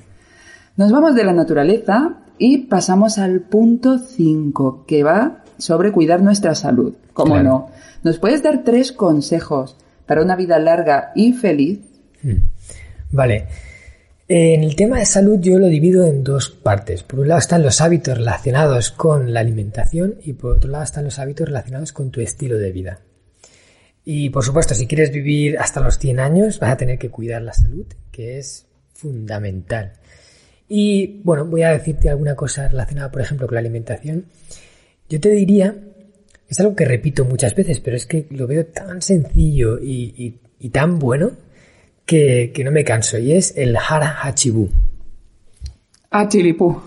Nos 0.76 0.90
vamos 0.90 1.14
de 1.14 1.22
la 1.22 1.32
naturaleza 1.32 2.16
y 2.38 2.58
pasamos 2.66 3.18
al 3.18 3.42
punto 3.42 4.00
5, 4.00 4.84
que 4.84 5.04
va 5.04 5.44
sobre 5.58 5.92
cuidar 5.92 6.22
nuestra 6.22 6.56
salud. 6.56 6.96
¿Cómo 7.12 7.34
claro. 7.34 7.48
no? 7.48 7.70
¿Nos 8.02 8.18
puedes 8.18 8.42
dar 8.42 8.64
tres 8.64 8.90
consejos 8.90 9.76
para 10.06 10.22
una 10.22 10.34
vida 10.34 10.58
larga 10.58 11.12
y 11.14 11.32
feliz? 11.32 11.78
Hmm. 12.20 12.42
Vale. 13.12 13.46
En 14.26 14.64
el 14.64 14.74
tema 14.74 14.98
de 14.98 15.04
salud 15.04 15.38
yo 15.40 15.60
lo 15.60 15.68
divido 15.68 16.04
en 16.04 16.24
dos 16.24 16.50
partes. 16.50 17.04
Por 17.04 17.20
un 17.20 17.28
lado 17.28 17.38
están 17.38 17.62
los 17.62 17.80
hábitos 17.80 18.18
relacionados 18.18 18.90
con 18.90 19.32
la 19.32 19.38
alimentación 19.38 20.16
y 20.24 20.32
por 20.32 20.56
otro 20.56 20.68
lado 20.68 20.82
están 20.82 21.04
los 21.04 21.20
hábitos 21.20 21.46
relacionados 21.46 21.92
con 21.92 22.10
tu 22.10 22.20
estilo 22.20 22.58
de 22.58 22.72
vida. 22.72 22.98
Y 24.04 24.30
por 24.30 24.44
supuesto, 24.44 24.74
si 24.74 24.86
quieres 24.86 25.12
vivir 25.12 25.58
hasta 25.58 25.80
los 25.80 25.98
100 25.98 26.20
años, 26.20 26.58
vas 26.58 26.72
a 26.72 26.76
tener 26.76 26.98
que 26.98 27.10
cuidar 27.10 27.42
la 27.42 27.52
salud, 27.52 27.86
que 28.10 28.38
es 28.38 28.66
fundamental. 28.94 29.92
Y 30.68 31.20
bueno, 31.22 31.44
voy 31.44 31.62
a 31.62 31.70
decirte 31.70 32.08
alguna 32.08 32.34
cosa 32.34 32.66
relacionada, 32.68 33.10
por 33.10 33.20
ejemplo, 33.20 33.46
con 33.46 33.54
la 33.54 33.60
alimentación. 33.60 34.26
Yo 35.08 35.20
te 35.20 35.28
diría, 35.28 35.76
es 36.48 36.60
algo 36.60 36.74
que 36.74 36.84
repito 36.84 37.24
muchas 37.24 37.54
veces, 37.54 37.80
pero 37.80 37.96
es 37.96 38.06
que 38.06 38.26
lo 38.30 38.46
veo 38.46 38.66
tan 38.66 39.02
sencillo 39.02 39.78
y, 39.80 40.40
tan 40.72 40.98
bueno 40.98 41.32
que, 42.06 42.52
no 42.64 42.70
me 42.70 42.84
canso, 42.84 43.18
y 43.18 43.32
es 43.32 43.54
el 43.56 43.76
Hara 43.76 44.18
Hachibu. 44.22 44.68
Hachilipu. 46.10 46.82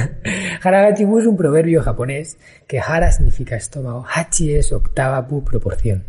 hara 0.62 0.86
Hachibu 0.86 1.18
es 1.18 1.26
un 1.26 1.36
proverbio 1.36 1.82
japonés 1.82 2.38
que 2.66 2.80
Hara 2.80 3.12
significa 3.12 3.56
estómago, 3.56 4.06
Hachi 4.06 4.54
es 4.54 4.72
octava 4.72 5.26
pu 5.26 5.44
proporción. 5.44 6.04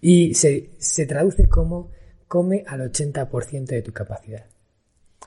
Y 0.00 0.34
se, 0.34 0.70
se 0.78 1.06
traduce 1.06 1.48
como 1.48 1.90
come 2.28 2.64
al 2.66 2.92
80% 2.92 3.66
de 3.66 3.82
tu 3.82 3.92
capacidad. 3.92 4.44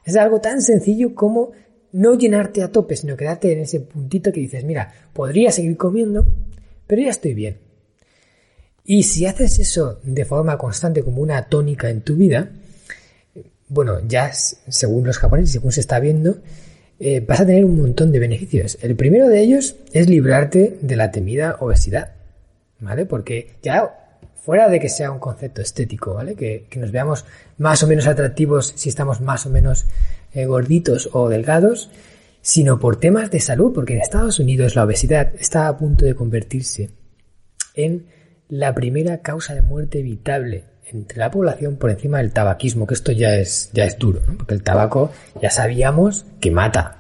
Es 0.06 0.16
algo 0.16 0.40
tan 0.40 0.62
sencillo 0.62 1.14
como 1.14 1.52
no 1.92 2.18
llenarte 2.18 2.64
a 2.64 2.72
tope, 2.72 2.96
sino 2.96 3.18
quedarte 3.18 3.52
en 3.52 3.60
ese 3.60 3.82
puntito 3.82 4.32
que 4.32 4.40
dices, 4.40 4.64
mira, 4.64 4.94
podría 5.14 5.52
seguir 5.52 5.76
comiendo, 5.78 6.26
pero 6.88 7.02
ya 7.02 7.10
estoy 7.10 7.34
bien. 7.34 7.58
Y 8.86 9.04
si 9.04 9.26
haces 9.26 9.60
eso 9.60 10.00
de 10.04 10.26
forma 10.26 10.58
constante 10.58 11.04
como 11.04 11.22
una 11.22 11.44
tónica 11.50 11.90
en 11.90 12.02
tu 12.02 12.16
vida, 12.16 12.52
bueno, 13.68 14.00
ya 14.08 14.32
según 14.34 15.06
los 15.06 15.18
japoneses, 15.18 15.52
según 15.52 15.72
se 15.72 15.82
está 15.82 16.00
viendo, 16.00 16.38
eh, 17.00 17.24
vas 17.26 17.42
a 17.42 17.46
tener 17.46 17.66
un 17.66 17.80
montón 17.80 18.12
de 18.12 18.20
beneficios. 18.20 18.78
El 18.82 18.96
primero 18.96 19.28
de 19.28 19.42
ellos 19.42 19.76
es 19.92 20.10
librarte 20.10 20.78
de 20.82 20.96
la 20.96 21.12
temida 21.12 21.58
obesidad, 21.60 22.14
¿vale? 22.80 23.06
Porque 23.06 23.56
ya 23.62 24.01
fuera 24.44 24.70
de 24.70 24.80
que 24.80 24.90
sea 24.90 25.12
un 25.12 25.20
concepto 25.20 25.62
estético, 25.62 26.16
¿vale? 26.16 26.36
Que, 26.36 26.68
nos 26.76 26.92
veamos 26.92 27.26
más 27.58 27.84
o 27.84 27.88
menos 27.88 28.08
atractivos 28.08 28.74
si 28.76 28.90
estamos 28.90 29.22
más 29.22 29.46
o 29.46 29.50
menos 29.50 29.86
eh, 30.34 30.46
gorditos 30.46 31.10
o 31.14 31.30
delgados, 31.30 31.90
sino 32.42 32.80
por 32.80 33.00
temas 33.00 33.30
de 33.30 33.40
salud, 33.40 33.72
porque 33.74 33.94
en 33.94 34.02
Estados 34.02 34.40
Unidos 34.40 34.76
la 34.76 34.84
obesidad 34.84 35.34
está 35.40 35.68
a 35.68 35.78
punto 35.78 36.06
de 36.06 36.16
convertirse 36.16 36.90
en 37.76 38.08
la 38.50 38.74
primera 38.74 39.22
causa 39.22 39.54
de 39.54 39.62
muerte 39.62 40.00
evitable 40.00 40.66
entre 40.92 41.20
la 41.20 41.32
población 41.32 41.78
por 41.78 41.90
encima 41.90 42.18
del 42.18 42.34
tabaquismo, 42.34 42.88
que 42.88 42.96
esto 42.96 43.12
ya 43.12 43.36
es, 43.36 43.70
ya 43.74 43.86
es 43.86 43.98
duro, 43.98 44.22
¿no? 44.28 44.38
porque 44.38 44.56
el 44.56 44.64
tabaco 44.64 45.12
ya 45.42 45.50
sabíamos 45.50 46.26
que 46.42 46.52
mata. 46.52 46.98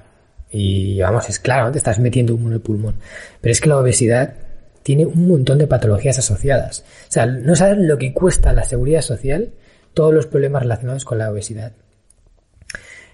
Y 0.49 1.01
vamos, 1.01 1.29
es 1.29 1.39
claro, 1.39 1.71
te 1.71 1.77
estás 1.77 1.99
metiendo 1.99 2.35
humo 2.35 2.47
en 2.47 2.53
el 2.53 2.61
pulmón. 2.61 2.95
Pero 3.41 3.51
es 3.51 3.61
que 3.61 3.69
la 3.69 3.77
obesidad 3.77 4.35
tiene 4.83 5.05
un 5.05 5.27
montón 5.27 5.57
de 5.57 5.67
patologías 5.67 6.19
asociadas. 6.19 6.83
O 7.09 7.11
sea, 7.11 7.25
no 7.25 7.55
sabes 7.55 7.77
lo 7.77 7.97
que 7.97 8.13
cuesta 8.13 8.53
la 8.53 8.63
seguridad 8.63 9.01
social 9.01 9.53
todos 9.93 10.13
los 10.13 10.27
problemas 10.27 10.63
relacionados 10.63 11.05
con 11.05 11.17
la 11.17 11.31
obesidad. 11.31 11.73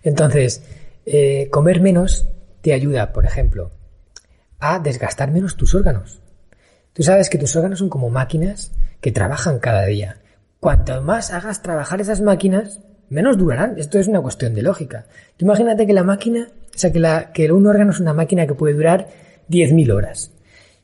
Entonces, 0.04 0.64
eh, 1.06 1.50
comer 1.52 1.82
menos 1.82 2.28
te 2.62 2.74
ayuda, 2.74 3.14
por 3.14 3.26
ejemplo, 3.26 3.72
a 4.60 4.80
desgastar 4.80 5.32
menos 5.32 5.58
tus 5.58 5.76
órganos. 5.76 6.22
Tú 6.94 7.04
sabes 7.04 7.30
que 7.30 7.38
tus 7.38 7.56
órganos 7.56 7.80
son 7.80 7.90
como 7.90 8.10
máquinas 8.10 8.72
que 9.02 9.12
trabajan 9.12 9.60
cada 9.60 9.86
día. 9.86 10.18
Cuanto 10.60 11.02
más 11.02 11.32
hagas 11.32 11.62
trabajar 11.62 12.02
esas 12.02 12.22
máquinas, 12.22 12.82
menos 13.10 13.38
durarán. 13.38 13.78
Esto 13.78 14.00
es 14.00 14.08
una 14.08 14.22
cuestión 14.22 14.54
de 14.54 14.64
lógica. 14.64 15.06
Tú 15.38 15.46
imagínate 15.46 15.86
que 15.86 15.94
la 15.94 16.04
máquina, 16.04 16.48
o 16.74 16.78
sea, 16.78 16.92
que, 16.92 17.00
la, 17.00 17.32
que 17.32 17.52
un 17.52 17.68
órgano 17.68 17.92
es 17.92 18.00
una 18.00 18.14
máquina 18.14 18.48
que 18.48 18.56
puede 18.56 18.74
durar 18.74 19.08
10.000 19.50 19.94
horas. 19.94 20.32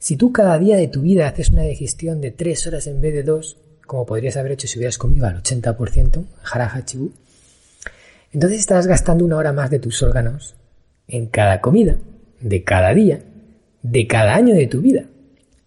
Si 0.04 0.18
tú 0.18 0.34
cada 0.34 0.60
día 0.60 0.76
de 0.76 0.90
tu 0.90 1.00
vida 1.00 1.30
haces 1.30 1.52
una 1.52 1.62
digestión 1.62 2.20
de 2.20 2.32
3 2.32 2.68
horas 2.68 2.88
en 2.88 3.00
vez 3.00 3.14
de 3.14 3.24
2, 3.24 3.58
como 3.88 4.06
podrías 4.06 4.36
haber 4.36 4.52
hecho 4.52 4.68
si 4.68 4.78
hubieras 4.78 4.98
comido 4.98 5.26
al 5.26 5.42
80%, 5.42 6.26
jaraja 6.42 6.84
entonces 8.34 8.60
estás 8.60 8.86
gastando 8.86 9.24
una 9.24 9.38
hora 9.38 9.54
más 9.54 9.70
de 9.70 9.80
tus 9.80 10.04
órganos 10.04 10.56
en 11.08 11.28
cada 11.28 11.62
comida, 11.62 11.96
de 12.42 12.66
cada 12.66 12.94
día, 12.94 13.22
de 13.82 14.06
cada 14.06 14.36
año 14.36 14.54
de 14.54 14.68
tu 14.68 14.82
vida. 14.82 15.06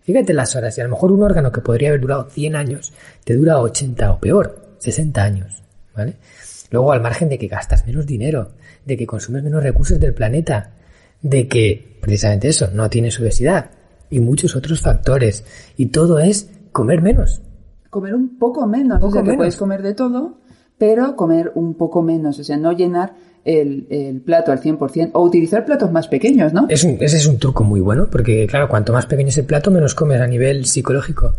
Fíjate 0.03 0.35
las 0.35 0.55
horas, 0.55 0.77
y 0.77 0.83
a 0.83 0.85
lo 0.85 0.91
mejor 0.91 1.13
un 1.13 1.23
órgano 1.23 1.51
que 1.51 1.63
podría 1.63 1.89
haber 1.89 2.03
durado 2.03 2.29
100 2.29 2.57
años, 2.57 2.93
te 3.25 3.37
dura 3.37 3.59
80 3.59 4.13
o 4.13 4.21
peor, 4.21 4.77
60 4.81 5.25
años, 5.25 5.63
¿vale? 5.95 6.17
Luego, 6.71 6.93
al 6.93 7.01
margen 7.01 7.31
de 7.31 7.39
que 7.39 7.49
gastas 7.49 7.87
menos 7.87 8.05
dinero, 8.05 8.53
de 8.85 8.99
que 8.99 9.07
consumes 9.07 9.43
menos 9.43 9.63
recursos 9.63 9.99
del 9.99 10.13
planeta, 10.13 10.75
de 11.23 11.49
que, 11.49 11.97
precisamente 12.03 12.49
eso, 12.49 12.69
no 12.75 12.91
tienes 12.91 13.19
obesidad, 13.19 13.71
y 14.11 14.21
muchos 14.21 14.57
otros 14.57 14.81
factores. 14.81 15.45
Y 15.77 15.87
todo 15.87 16.19
es 16.19 16.51
comer 16.73 17.03
menos. 17.03 17.43
Comer 17.91 18.15
un 18.15 18.39
poco 18.39 18.67
menos. 18.67 19.03
o 19.03 19.11
sea, 19.11 19.23
que 19.23 19.35
puedes 19.35 19.57
comer 19.57 19.83
de 19.83 19.95
todo, 19.95 20.39
pero 20.79 21.17
comer 21.17 21.53
un 21.55 21.75
poco 21.75 22.03
menos. 22.03 22.39
O 22.39 22.45
sea, 22.45 22.57
no 22.57 22.73
llenar 22.73 23.15
el, 23.45 24.23
plato 24.25 24.53
al 24.53 24.61
100% 24.61 25.11
o 25.15 25.23
utilizar 25.23 25.65
platos 25.65 25.91
más 25.93 26.09
pequeños, 26.09 26.53
¿no? 26.53 26.67
Es 26.69 26.85
ese 26.85 27.17
es 27.17 27.27
un 27.27 27.39
truco 27.39 27.65
muy 27.65 27.81
bueno, 27.81 28.09
porque 28.11 28.47
claro, 28.47 28.69
cuanto 28.69 28.93
más 28.93 29.07
pequeño 29.07 29.29
es 29.29 29.39
el 29.39 29.45
plato, 29.45 29.71
menos 29.71 29.95
comes 29.95 30.21
a 30.21 30.27
nivel 30.27 30.67
psicológico. 30.67 31.33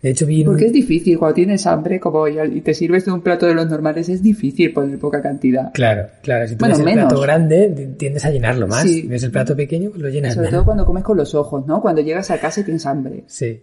De 0.00 0.10
hecho, 0.10 0.26
vi 0.26 0.44
Porque 0.44 0.66
es 0.66 0.72
difícil, 0.72 1.18
cuando 1.18 1.34
tienes 1.34 1.66
hambre 1.66 1.98
como 1.98 2.28
y 2.28 2.60
te 2.60 2.72
sirves 2.72 3.04
de 3.04 3.10
un 3.10 3.20
plato 3.20 3.46
de 3.46 3.54
los 3.54 3.68
normales, 3.68 4.08
es 4.08 4.22
difícil 4.22 4.72
poner 4.72 4.96
poca 4.98 5.20
cantidad. 5.20 5.72
Claro, 5.72 6.06
claro. 6.22 6.46
Si 6.46 6.54
tienes 6.54 6.78
el 6.78 6.92
plato 6.92 7.20
grande, 7.20 7.94
tiendes 7.98 8.24
a 8.24 8.30
llenarlo 8.30 8.68
más. 8.68 8.84
Si 8.84 9.02
ves 9.08 9.24
el 9.24 9.32
plato 9.32 9.56
pequeño, 9.56 9.90
pues 9.90 10.02
lo 10.02 10.08
llenas 10.08 10.34
Sobre 10.34 10.50
todo 10.50 10.64
cuando 10.64 10.86
comes 10.86 11.02
con 11.02 11.16
los 11.16 11.34
ojos, 11.34 11.66
¿no? 11.66 11.82
Cuando 11.82 12.00
llegas 12.00 12.30
a 12.30 12.38
casa 12.38 12.60
y 12.60 12.64
tienes 12.64 12.86
hambre. 12.86 13.24
Sí. 13.26 13.60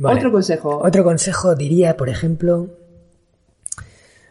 Otro 0.00 0.30
consejo. 0.30 0.78
Otro 0.78 1.02
consejo 1.02 1.54
diría, 1.56 1.96
por 1.96 2.08
ejemplo... 2.08 2.70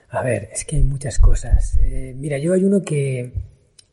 A 0.09 0.24
ver, 0.24 0.49
es 0.51 0.66
que 0.66 0.78
hay 0.78 0.84
muchas 0.84 1.20
cosas. 1.20 1.78
Eh, 1.82 2.14
mira, 2.18 2.38
yo 2.38 2.53
hay 2.53 2.66
uno 2.66 2.82
que, 2.82 3.32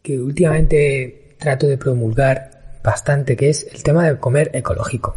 que 0.03 0.19
últimamente 0.21 1.37
trato 1.39 1.67
de 1.67 1.79
promulgar 1.79 2.81
bastante, 2.83 3.37
que 3.37 3.51
es 3.51 3.69
el 3.73 3.83
tema 3.83 4.09
de 4.09 4.19
comer 4.19 4.51
ecológico. 4.53 5.17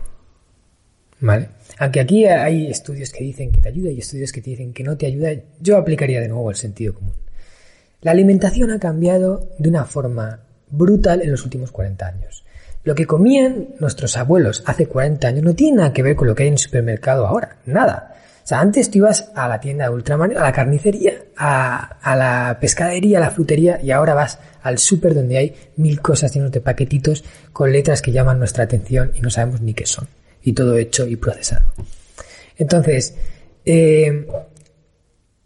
¿Vale? 1.21 1.49
Aunque 1.77 1.99
aquí 1.99 2.25
hay 2.25 2.69
estudios 2.69 3.11
que 3.11 3.23
dicen 3.23 3.51
que 3.51 3.61
te 3.61 3.69
ayuda 3.69 3.91
y 3.91 3.99
estudios 3.99 4.31
que 4.31 4.41
te 4.41 4.49
dicen 4.49 4.73
que 4.73 4.83
no 4.83 4.97
te 4.97 5.05
ayuda, 5.05 5.29
yo 5.59 5.77
aplicaría 5.77 6.19
de 6.19 6.27
nuevo 6.27 6.49
el 6.49 6.55
sentido 6.55 6.95
común. 6.95 7.13
La 8.01 8.11
alimentación 8.11 8.71
ha 8.71 8.79
cambiado 8.79 9.47
de 9.59 9.69
una 9.69 9.85
forma 9.85 10.39
brutal 10.71 11.21
en 11.21 11.29
los 11.29 11.43
últimos 11.43 11.71
40 11.71 12.07
años. 12.07 12.43
Lo 12.83 12.95
que 12.95 13.05
comían 13.05 13.75
nuestros 13.79 14.17
abuelos 14.17 14.63
hace 14.65 14.87
40 14.87 15.27
años 15.27 15.43
no 15.43 15.53
tiene 15.53 15.77
nada 15.77 15.93
que 15.93 16.01
ver 16.01 16.15
con 16.15 16.27
lo 16.27 16.33
que 16.33 16.43
hay 16.43 16.47
en 16.47 16.55
el 16.55 16.59
supermercado 16.59 17.27
ahora, 17.27 17.57
nada. 17.67 18.15
O 18.43 18.47
sea, 18.47 18.59
antes 18.59 18.89
tú 18.89 18.97
ibas 18.97 19.31
a 19.35 19.47
la 19.47 19.59
tienda 19.59 19.85
de 19.85 19.93
Ultraman, 19.93 20.35
a 20.35 20.41
la 20.41 20.51
carnicería, 20.51 21.13
a, 21.37 22.15
la 22.15 22.57
pescadería, 22.59 23.19
a 23.19 23.21
la 23.21 23.29
frutería 23.29 23.79
y 23.83 23.91
ahora 23.91 24.15
vas 24.15 24.39
al 24.63 24.79
súper 24.79 25.13
donde 25.13 25.37
hay 25.37 25.55
mil 25.75 26.01
cosas 26.01 26.33
llenas 26.33 26.51
de 26.51 26.61
paquetitos 26.61 27.23
con 27.53 27.71
letras 27.71 28.01
que 28.01 28.11
llaman 28.11 28.39
nuestra 28.39 28.63
atención 28.63 29.11
y 29.13 29.21
no 29.21 29.29
sabemos 29.29 29.61
ni 29.61 29.75
qué 29.75 29.85
son 29.85 30.07
y 30.43 30.53
todo 30.53 30.77
hecho 30.77 31.07
y 31.07 31.15
procesado. 31.15 31.71
Entonces, 32.57 33.15
eh, 33.65 34.27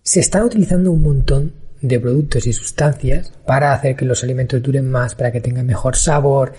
se 0.02 0.20
están 0.20 0.44
utilizando 0.44 0.92
un 0.92 1.02
montón 1.02 1.54
de 1.82 2.00
productos 2.00 2.48
y 2.48 2.54
sustancias 2.54 3.32
para 3.46 3.74
hacer 3.74 3.96
que 3.96 4.06
los 4.06 4.24
alimentos 4.24 4.62
duren 4.62 4.90
más, 4.90 5.16
para 5.16 5.32
que 5.32 5.42
tengan 5.42 5.66
mejor 5.66 5.96
sabor, 5.96 6.54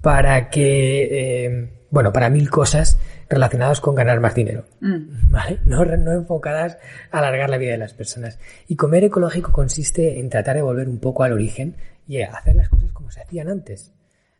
para 0.00 0.50
que, 0.50 1.44
eh, 1.44 1.70
bueno, 1.90 2.12
para 2.12 2.30
mil 2.30 2.50
cosas 2.50 2.98
relacionadas 3.28 3.80
con 3.80 3.94
ganar 3.94 4.20
más 4.20 4.34
dinero, 4.34 4.66
mm. 4.80 5.30
¿vale? 5.30 5.58
No, 5.64 5.84
no, 5.84 6.12
enfocadas 6.12 6.78
a 7.10 7.18
alargar 7.18 7.50
la 7.50 7.58
vida 7.58 7.72
de 7.72 7.78
las 7.78 7.94
personas. 7.94 8.38
Y 8.68 8.76
comer 8.76 9.04
ecológico 9.04 9.52
consiste 9.52 10.20
en 10.20 10.30
tratar 10.30 10.56
de 10.56 10.62
volver 10.62 10.88
un 10.88 10.98
poco 10.98 11.24
al 11.24 11.32
origen 11.32 11.76
y 12.06 12.22
a 12.22 12.32
hacer 12.32 12.54
las 12.56 12.68
cosas 12.68 12.92
como 12.92 13.10
se 13.10 13.20
hacían 13.20 13.48
antes, 13.48 13.92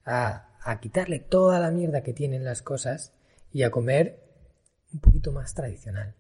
a, 0.05 0.49
a 0.63 0.81
quitarle 0.81 1.19
toda 1.19 1.59
la 1.59 1.71
mierda 1.71 2.03
que 2.03 2.13
tienen 2.13 2.45
las 2.45 2.63
cosas 2.63 3.13
y 3.57 3.63
a 3.63 3.71
comer 3.71 4.21
un 4.93 5.01
poquito 5.01 5.33
más 5.33 5.55
tradicional. 5.55 6.15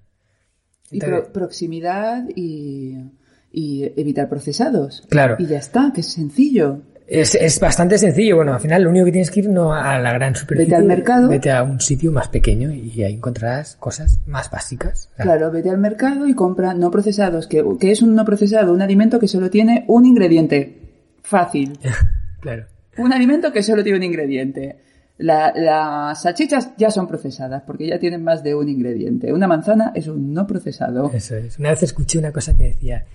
y 0.91 1.01
proximidad 1.34 2.24
y, 2.34 3.12
evitar 3.53 4.28
procesados. 4.28 5.05
Claro. 5.11 5.37
Y 5.39 5.47
ya 5.47 5.59
está, 5.59 5.93
que 5.95 6.01
es 6.01 6.12
sencillo. 6.12 6.80
Es, 7.07 7.61
bastante 7.61 7.99
sencillo. 7.99 8.37
Bueno, 8.37 8.55
al 8.55 8.61
final 8.61 8.82
lo 8.82 8.91
único 8.91 9.05
que 9.05 9.12
tienes 9.12 9.30
que 9.30 9.41
ir 9.41 9.51
no 9.51 9.74
a 9.74 9.99
la 9.99 10.12
gran 10.14 10.34
superficie. 10.34 10.70
Vete 10.70 10.76
al 10.76 10.84
mercado. 10.84 11.28
Vete 11.28 11.51
a 11.51 11.62
un 11.62 11.78
sitio 11.80 12.11
más 12.11 12.28
pequeño 12.28 12.72
y 12.72 13.03
ahí 13.03 13.14
encontrarás 13.14 13.76
cosas 13.76 14.20
más 14.26 14.51
básicas. 14.51 15.11
Claro, 15.18 15.51
vete 15.51 15.68
al 15.68 15.78
mercado 15.78 16.26
y 16.26 16.34
compra 16.34 16.72
no 16.72 16.91
procesados. 16.91 17.47
que 17.47 17.64
es 17.80 18.01
un 18.01 18.14
no 18.14 18.24
procesado? 18.24 18.72
Un 18.72 18.80
alimento 18.80 19.20
que 19.20 19.28
solo 19.28 19.51
tiene 19.51 19.84
un 19.89 20.07
ingrediente. 20.07 20.80
Fácil. 21.22 21.78
claro. 22.41 22.64
Un 22.97 23.12
alimento 23.12 23.53
que 23.53 23.62
solo 23.62 23.82
tiene 23.82 23.99
un 23.99 24.05
ingrediente 24.05 24.78
las 25.18 26.22
salchichas 26.22 26.76
ya 26.76 26.90
son 26.90 27.08
procesadas 27.08 27.62
porque 27.66 27.86
ya 27.86 27.98
tienen 27.98 28.22
más 28.22 28.42
de 28.42 28.54
un 28.54 28.68
ingrediente. 28.68 29.32
Una 29.32 29.46
manzana 29.46 29.92
es 29.94 30.08
un 30.08 30.34
no 30.34 30.46
procesado. 30.46 31.10
Eso 31.12 31.36
es. 31.36 31.58
Una 31.58 31.70
vez 31.70 31.82
escuché 31.82 32.18
una 32.18 32.32
cosa 32.32 32.56
que 32.56 32.64
decía 32.64 33.06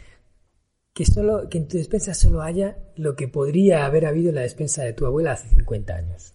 que 0.94 1.06
solo 1.06 1.48
que 1.50 1.58
en 1.58 1.68
tu 1.68 1.78
despensa 1.78 2.14
solo 2.14 2.42
haya 2.42 2.78
lo 2.96 3.16
que 3.16 3.28
podría 3.28 3.86
haber 3.86 4.06
habido 4.06 4.30
en 4.30 4.36
la 4.36 4.42
despensa 4.42 4.84
de 4.84 4.94
tu 4.94 5.06
abuela 5.06 5.34
hace 5.34 5.48
50 5.50 5.96
años. 5.96 6.34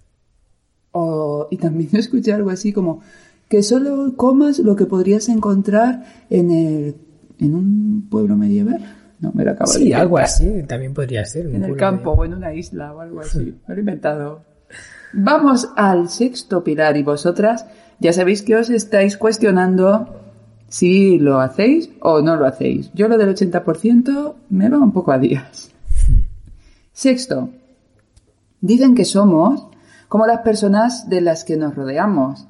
y 1.51 1.57
también 1.59 1.91
escuché 1.95 2.33
algo 2.33 2.51
así 2.51 2.73
como 2.73 3.03
que 3.49 3.63
solo 3.63 4.17
comas 4.17 4.59
lo 4.59 4.75
que 4.77 4.87
podrías 4.87 5.29
encontrar 5.29 6.05
en 6.31 6.51
el 6.51 6.97
en 7.39 7.55
un 7.55 8.09
pueblo 8.09 8.37
medieval. 8.37 8.81
No, 9.19 9.33
me 9.33 9.45
lo 9.45 9.53
acabo 9.53 9.73
de 9.73 9.79
Sí, 9.79 9.93
algo 9.93 10.19
así 10.19 10.63
también 10.67 10.95
podría 10.95 11.25
ser. 11.25 11.47
En 11.47 11.65
el 11.65 11.77
campo 11.77 12.13
o 12.13 12.25
en 12.25 12.35
una 12.35 12.55
isla 12.55 12.95
o 12.95 13.01
algo 13.01 13.21
así. 13.21 13.59
Me 13.67 13.75
lo 13.75 13.77
he 13.77 13.81
inventado. 13.81 14.43
Vamos 15.13 15.71
al 15.77 16.09
sexto 16.09 16.63
pilar 16.65 16.97
y 16.97 17.03
vosotras 17.03 17.67
ya 17.99 18.13
sabéis 18.13 18.43
que 18.43 18.57
os 18.57 18.69
estáis 18.71 19.17
cuestionando 19.17 20.21
si 20.69 21.19
lo 21.19 21.41
hacéis 21.41 21.91
o 22.01 22.21
no 22.21 22.37
lo 22.37 22.47
hacéis. 22.47 22.91
Yo 22.95 23.09
lo 23.09 23.17
del 23.17 23.35
80% 23.35 24.35
me 24.51 24.69
va 24.69 24.79
un 24.79 24.93
poco 24.93 25.13
a 25.13 25.19
días. 25.19 25.71
Sexto, 26.93 27.51
dicen 28.61 28.95
que 28.95 29.05
somos 29.05 29.67
como 30.09 30.27
las 30.27 30.41
personas 30.41 31.09
de 31.09 31.21
las 31.21 31.45
que 31.45 31.57
nos 31.57 31.75
rodeamos. 31.75 32.47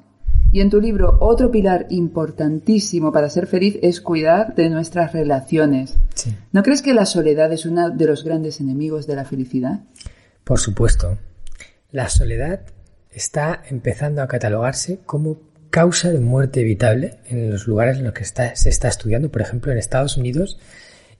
Y 0.51 0.61
en 0.61 0.69
tu 0.69 0.79
libro, 0.79 1.17
otro 1.19 1.51
pilar 1.51 1.87
importantísimo 1.89 3.11
para 3.11 3.29
ser 3.29 3.47
feliz 3.47 3.77
es 3.81 3.99
cuidar 3.99 4.55
de 4.55 4.69
nuestras 4.69 5.11
relaciones. 5.11 5.97
Sí. 6.15 6.33
¿No 6.53 6.63
crees 6.63 6.81
que 6.81 6.93
la 6.93 7.05
soledad 7.05 7.51
es 7.51 7.65
uno 7.65 7.89
de 7.89 8.05
los 8.05 8.23
grandes 8.23 8.61
enemigos 8.61 9.07
de 9.07 9.15
la 9.15 9.25
felicidad? 9.25 9.81
Por 10.45 10.59
supuesto. 10.59 11.17
La 11.97 12.09
soledad 12.09 12.61
está 13.09 13.63
empezando 13.71 14.21
a 14.21 14.27
catalogarse 14.27 14.99
como 15.03 15.41
causa 15.71 16.11
de 16.11 16.19
muerte 16.19 16.61
evitable 16.61 17.15
en 17.25 17.49
los 17.49 17.65
lugares 17.65 17.97
en 17.97 18.03
los 18.03 18.13
que 18.13 18.23
se 18.23 18.69
está 18.69 18.87
estudiando. 18.87 19.31
Por 19.31 19.41
ejemplo, 19.41 19.71
en 19.71 19.79
Estados 19.79 20.15
Unidos 20.15 20.59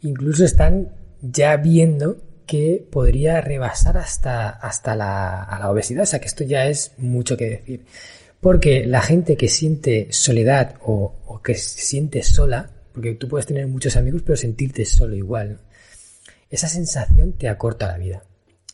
incluso 0.01 0.45
están 0.45 0.89
ya 1.19 1.57
viendo 1.57 2.21
que 2.45 2.87
podría 2.91 3.41
rebasar 3.41 3.97
hasta, 3.97 4.49
hasta 4.49 4.95
la, 4.95 5.67
obesidad. 5.67 6.03
O 6.03 6.05
sea 6.05 6.19
que 6.19 6.27
esto 6.27 6.43
ya 6.43 6.67
es 6.67 6.91
mucho 6.99 7.37
que 7.37 7.49
decir. 7.49 7.85
Porque 8.39 8.85
la 8.85 9.01
gente 9.01 9.35
que 9.35 9.47
siente 9.47 10.09
soledad 10.11 10.75
o, 10.83 11.41
que 11.43 11.55
se 11.55 11.81
siente 11.81 12.21
sola, 12.21 12.69
porque 12.93 13.15
tú 13.15 13.27
puedes 13.27 13.47
tener 13.47 13.65
muchos 13.65 13.95
amigos 13.97 14.21
pero 14.23 14.37
sentirte 14.37 14.85
solo 14.85 15.15
igual, 15.15 15.59
esa 16.51 16.67
sensación 16.67 17.33
te 17.33 17.49
acorta 17.49 17.87
la 17.87 17.97
vida. 17.97 18.21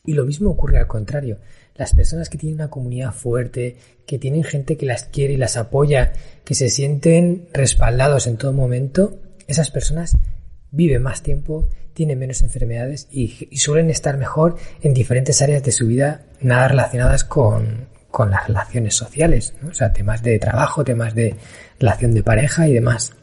Y 0.05 0.13
lo 0.13 0.25
mismo 0.25 0.49
ocurre 0.49 0.79
al 0.79 0.87
contrario. 0.87 1.39
Las 1.75 1.93
personas 1.93 2.27
que 2.27 2.37
tienen 2.37 2.59
una 2.59 2.69
comunidad 2.69 3.13
fuerte, 3.13 3.77
que 4.05 4.19
tienen 4.19 4.43
gente 4.43 4.75
que 4.75 4.85
las 4.85 5.05
quiere 5.05 5.33
y 5.33 5.37
las 5.37 5.55
apoya, 5.55 6.11
que 6.43 6.55
se 6.55 6.69
sienten 6.69 7.47
respaldados 7.53 8.27
en 8.27 8.35
todo 8.35 8.51
momento, 8.51 9.17
esas 9.47 9.71
personas 9.71 10.17
viven 10.71 11.01
más 11.01 11.23
tiempo, 11.23 11.69
tienen 11.93 12.19
menos 12.19 12.41
enfermedades 12.41 13.07
y, 13.11 13.47
suelen 13.57 13.89
estar 13.89 14.17
mejor 14.17 14.57
en 14.81 14.93
diferentes 14.93 15.41
áreas 15.41 15.63
de 15.63 15.71
su 15.71 15.87
vida, 15.87 16.23
nada 16.41 16.67
relacionadas 16.67 17.23
con, 17.23 17.87
las 18.29 18.47
relaciones 18.47 18.95
sociales, 18.95 19.53
o 19.67 19.73
sea, 19.73 19.93
temas 19.93 20.21
de 20.21 20.37
trabajo, 20.37 20.83
temas 20.83 21.15
de 21.15 21.35
relación 21.79 22.13
de 22.13 22.23
pareja 22.23 22.67
y 22.67 22.73
demás. 22.73 23.13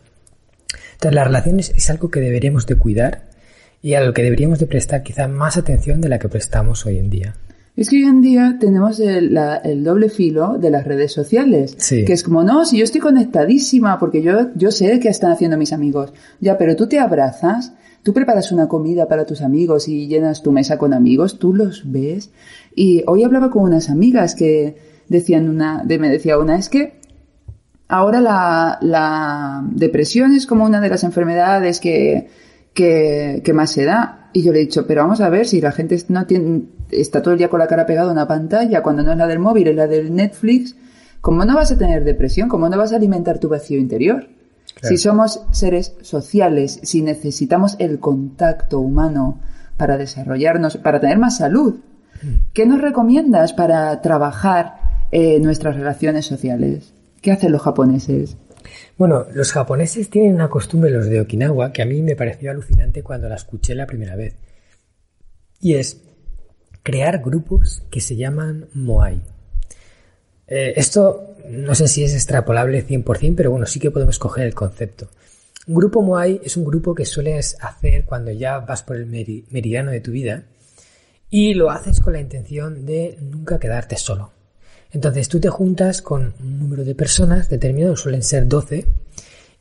Entonces, 0.95 1.15
las 1.15 1.27
relaciones 1.27 1.73
es 1.77 1.91
algo 1.91 2.11
que 2.11 2.21
deberíamos 2.21 2.67
de 2.67 2.77
cuidar 2.77 3.30
y 3.83 3.95
a 3.95 4.03
lo 4.03 4.13
que 4.13 4.23
deberíamos 4.23 4.59
de 4.59 4.67
prestar 4.67 5.03
quizá 5.03 5.29
más 5.29 5.57
atención 5.57 6.01
de 6.01 6.09
la 6.09 6.19
que 6.19 6.29
prestamos 6.29 6.85
hoy 6.87 6.99
en 6.99 7.11
día. 7.11 7.35
Es 7.77 7.89
que 7.89 7.97
hoy 7.97 8.03
en 8.03 8.21
día 8.21 8.57
tenemos 8.61 9.01
el, 9.01 9.33
la- 9.33 9.57
el 9.57 9.85
doble 9.85 10.11
filo 10.11 10.59
de 10.59 10.71
las 10.71 10.85
redes 10.87 11.13
sociales. 11.13 11.77
Sí. 11.79 12.05
Que 12.05 12.13
es 12.13 12.23
como, 12.23 12.43
no, 12.45 12.65
si 12.67 12.77
yo 12.79 12.85
estoy 12.85 13.01
conectadísima, 13.01 13.99
porque 13.99 14.23
yo, 14.23 14.49
yo 14.55 14.71
sé 14.71 14.99
qué 15.01 15.09
están 15.09 15.33
haciendo 15.33 15.57
mis 15.57 15.73
amigos. 15.73 16.13
Ya, 16.41 16.59
pero 16.59 16.77
tú 16.77 16.89
te 16.89 16.99
abrazas, 16.99 17.73
tú 18.03 18.13
preparas 18.13 18.53
una 18.53 18.69
comida 18.69 19.07
para 19.09 19.25
tus 19.25 19.41
amigos 19.41 19.89
y 19.89 20.09
llenas 20.09 20.43
tu 20.43 20.53
mesa 20.53 20.77
con 20.77 20.93
amigos, 20.93 21.39
tú 21.39 21.55
los 21.55 21.91
ves. 21.91 22.31
Y 22.75 23.03
hoy 23.07 23.23
hablaba 23.25 23.51
con 23.51 23.63
unas 23.63 23.89
amigas 23.89 24.35
que 24.35 24.77
decían 25.09 25.49
una, 25.49 25.83
de, 25.85 25.99
me 25.99 26.11
decía 26.11 26.39
una, 26.39 26.57
es 26.59 26.69
que 26.69 27.01
ahora 27.89 28.21
la, 28.21 28.79
la 28.83 29.65
depresión 29.71 30.35
es 30.35 30.47
como 30.47 30.65
una 30.67 30.81
de 30.81 30.89
las 30.91 31.03
enfermedades 31.05 31.81
que, 31.81 32.29
que, 32.81 33.43
que 33.45 33.53
más 33.53 33.71
se 33.71 33.85
da. 33.85 34.31
Y 34.33 34.43
yo 34.43 34.53
le 34.53 34.61
he 34.61 34.63
dicho, 34.63 34.87
pero 34.87 35.03
vamos 35.03 35.21
a 35.21 35.29
ver, 35.29 35.47
si 35.47 35.61
la 35.61 35.71
gente 35.71 36.03
no 36.09 36.25
tiene, 36.25 36.63
está 36.91 37.21
todo 37.21 37.35
el 37.35 37.39
día 37.39 37.51
con 37.51 37.59
la 37.59 37.67
cara 37.67 37.85
pegada 37.85 38.09
a 38.09 38.13
una 38.13 38.27
pantalla, 38.27 38.83
cuando 38.83 39.03
no 39.03 39.13
es 39.13 39.19
la 39.19 39.27
del 39.27 39.39
móvil, 39.39 39.69
es 39.69 39.77
la 39.77 39.87
del 39.87 40.15
Netflix, 40.15 40.77
¿cómo 41.21 41.45
no 41.45 41.55
vas 41.55 41.73
a 41.73 41.77
tener 41.77 42.05
depresión? 42.05 42.49
¿Cómo 42.49 42.71
no 42.71 42.79
vas 42.79 42.93
a 42.93 42.97
alimentar 42.97 43.39
tu 43.39 43.51
vacío 43.51 43.79
interior? 43.79 44.29
Claro. 44.75 44.89
Si 44.89 44.97
somos 44.97 45.43
seres 45.51 45.95
sociales, 46.01 46.81
si 46.83 47.03
necesitamos 47.03 47.77
el 47.81 47.99
contacto 47.99 48.81
humano 48.81 49.41
para 49.77 49.99
desarrollarnos, 49.99 50.79
para 50.79 51.01
tener 51.01 51.19
más 51.19 51.37
salud, 51.37 51.81
¿qué 52.55 52.65
nos 52.65 52.81
recomiendas 52.81 53.53
para 53.53 54.01
trabajar 54.01 54.77
eh, 55.11 55.39
nuestras 55.41 55.77
relaciones 55.77 56.25
sociales? 56.25 56.95
¿Qué 57.21 57.33
hacen 57.33 57.53
los 57.53 57.61
japoneses? 57.61 58.39
Bueno, 59.01 59.27
los 59.33 59.51
japoneses 59.53 60.11
tienen 60.11 60.35
una 60.35 60.51
costumbre, 60.51 60.91
los 60.91 61.07
de 61.07 61.23
Okinawa, 61.23 61.73
que 61.73 61.81
a 61.81 61.87
mí 61.87 62.03
me 62.03 62.17
pareció 62.17 62.51
alucinante 62.51 63.03
cuando 63.03 63.31
la 63.31 63.37
escuché 63.37 63.75
la 63.75 63.87
primera 63.87 64.15
vez. 64.15 64.35
Y 65.59 65.77
es 65.77 66.03
crear 66.83 67.23
grupos 67.23 67.83
que 67.91 68.03
se 68.03 68.17
llaman 68.17 68.69
Moai. 68.75 69.23
Eh, 70.47 70.75
esto 70.77 71.35
no 71.49 71.75
sé 71.75 71.89
si 71.89 72.05
es 72.05 72.13
extrapolable 72.13 72.87
100%, 72.87 73.35
pero 73.35 73.51
bueno, 73.51 73.65
sí 73.65 73.81
que 73.81 73.91
podemos 73.91 74.19
coger 74.19 74.45
el 74.45 74.55
concepto. 74.55 75.09
Un 75.67 75.77
grupo 75.77 76.03
Moai 76.03 76.39
es 76.45 76.59
un 76.59 76.67
grupo 76.67 76.95
que 76.95 77.07
sueles 77.07 77.57
hacer 77.63 78.05
cuando 78.05 78.33
ya 78.33 78.59
vas 78.59 78.83
por 78.83 78.97
el 78.97 79.07
meri- 79.11 79.47
meridiano 79.51 79.93
de 79.93 80.03
tu 80.03 80.11
vida 80.11 80.43
y 81.31 81.55
lo 81.55 81.71
haces 81.71 82.03
con 82.03 82.13
la 82.13 82.21
intención 82.21 82.85
de 82.85 83.17
nunca 83.23 83.59
quedarte 83.59 83.97
solo. 83.97 84.33
Entonces 84.93 85.29
tú 85.29 85.41
te 85.41 85.49
juntas 85.49 86.03
con 86.03 86.35
un 86.41 86.59
número 86.59 86.85
de 86.85 86.95
personas 86.95 87.49
determinado, 87.49 87.97
suelen 87.97 88.23
ser 88.23 88.49
12, 88.49 88.87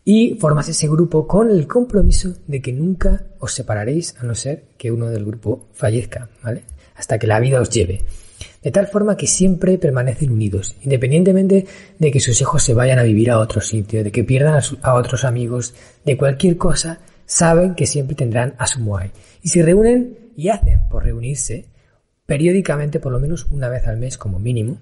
y 0.03 0.35
formas 0.35 0.69
ese 0.69 0.87
grupo 0.87 1.27
con 1.27 1.51
el 1.51 1.67
compromiso 1.67 2.33
de 2.47 2.61
que 2.61 2.73
nunca 2.73 3.23
os 3.39 3.53
separaréis 3.53 4.15
a 4.19 4.23
no 4.23 4.33
ser 4.33 4.63
que 4.77 4.91
uno 4.91 5.09
del 5.09 5.25
grupo 5.25 5.67
fallezca, 5.73 6.29
¿vale? 6.41 6.63
Hasta 6.95 7.19
que 7.19 7.27
la 7.27 7.39
vida 7.39 7.61
os 7.61 7.69
lleve. 7.69 8.01
De 8.63 8.71
tal 8.71 8.87
forma 8.87 9.15
que 9.15 9.27
siempre 9.27 9.77
permanecen 9.77 10.31
unidos, 10.31 10.75
independientemente 10.81 11.65
de 11.97 12.11
que 12.11 12.19
sus 12.19 12.41
hijos 12.41 12.63
se 12.63 12.73
vayan 12.73 12.99
a 12.99 13.03
vivir 13.03 13.31
a 13.31 13.39
otro 13.39 13.61
sitio, 13.61 14.03
de 14.03 14.11
que 14.11 14.23
pierdan 14.23 14.61
a, 14.81 14.93
otros 14.95 15.23
amigos, 15.23 15.73
de 16.03 16.17
cualquier 16.17 16.57
cosa, 16.57 16.99
saben 17.25 17.75
que 17.75 17.85
siempre 17.85 18.15
tendrán 18.15 18.55
a 18.57 18.67
su 18.67 18.79
Moai. 18.79 19.11
Y 19.43 19.49
se 19.49 19.61
reúnen 19.61 20.17
y 20.35 20.49
hacen 20.49 20.87
por 20.89 21.03
reunirse 21.03 21.65
periódicamente, 22.25 22.99
por 22.99 23.11
lo 23.11 23.19
menos 23.19 23.47
una 23.49 23.69
vez 23.69 23.87
al 23.87 23.97
mes 23.97 24.17
como 24.17 24.39
mínimo, 24.39 24.79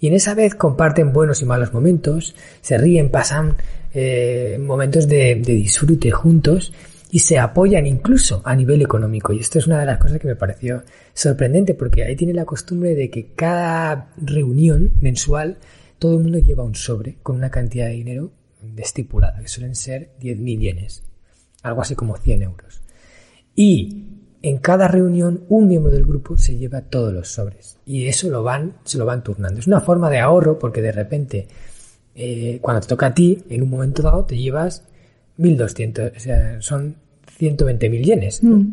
y 0.00 0.06
en 0.08 0.14
esa 0.14 0.34
vez 0.34 0.54
comparten 0.54 1.12
buenos 1.12 1.42
y 1.42 1.44
malos 1.44 1.72
momentos, 1.72 2.34
se 2.60 2.78
ríen, 2.78 3.10
pasan 3.10 3.56
eh, 3.92 4.58
momentos 4.60 5.08
de, 5.08 5.36
de 5.36 5.52
disfrute 5.54 6.10
juntos 6.10 6.72
y 7.10 7.20
se 7.20 7.38
apoyan 7.38 7.86
incluso 7.86 8.42
a 8.44 8.54
nivel 8.54 8.82
económico. 8.82 9.32
Y 9.32 9.40
esto 9.40 9.58
es 9.58 9.66
una 9.66 9.80
de 9.80 9.86
las 9.86 9.98
cosas 9.98 10.18
que 10.18 10.28
me 10.28 10.36
pareció 10.36 10.82
sorprendente 11.14 11.74
porque 11.74 12.04
ahí 12.04 12.16
tiene 12.16 12.34
la 12.34 12.44
costumbre 12.44 12.94
de 12.94 13.10
que 13.10 13.32
cada 13.34 14.12
reunión 14.18 14.92
mensual 15.00 15.58
todo 15.98 16.16
el 16.16 16.22
mundo 16.22 16.38
lleva 16.38 16.64
un 16.64 16.74
sobre 16.74 17.16
con 17.22 17.36
una 17.36 17.50
cantidad 17.50 17.86
de 17.86 17.94
dinero 17.94 18.32
estipulada, 18.76 19.40
que 19.40 19.48
suelen 19.48 19.74
ser 19.74 20.12
10.000 20.20 20.58
yenes, 20.58 21.02
algo 21.62 21.82
así 21.82 21.94
como 21.94 22.16
100 22.16 22.42
euros. 22.42 22.82
Y 23.54 24.17
en 24.42 24.58
cada 24.58 24.86
reunión 24.88 25.44
un 25.48 25.66
miembro 25.68 25.90
del 25.90 26.04
grupo 26.04 26.36
se 26.36 26.56
lleva 26.56 26.80
todos 26.82 27.12
los 27.12 27.28
sobres 27.28 27.76
y 27.84 28.06
eso 28.06 28.28
lo 28.30 28.42
van, 28.42 28.74
se 28.84 28.98
lo 28.98 29.04
van 29.06 29.22
turnando. 29.24 29.58
Es 29.60 29.66
una 29.66 29.80
forma 29.80 30.10
de 30.10 30.18
ahorro 30.20 30.58
porque 30.58 30.80
de 30.82 30.92
repente 30.92 31.48
eh, 32.14 32.58
cuando 32.62 32.80
te 32.82 32.86
toca 32.88 33.06
a 33.06 33.14
ti, 33.14 33.44
en 33.48 33.62
un 33.62 33.70
momento 33.70 34.02
dado 34.02 34.24
te 34.24 34.36
llevas 34.36 34.84
1200, 35.38 36.12
o 36.16 36.20
sea, 36.20 36.60
son 36.60 36.96
120.000 37.38 38.02
yenes. 38.02 38.42
¿no? 38.42 38.64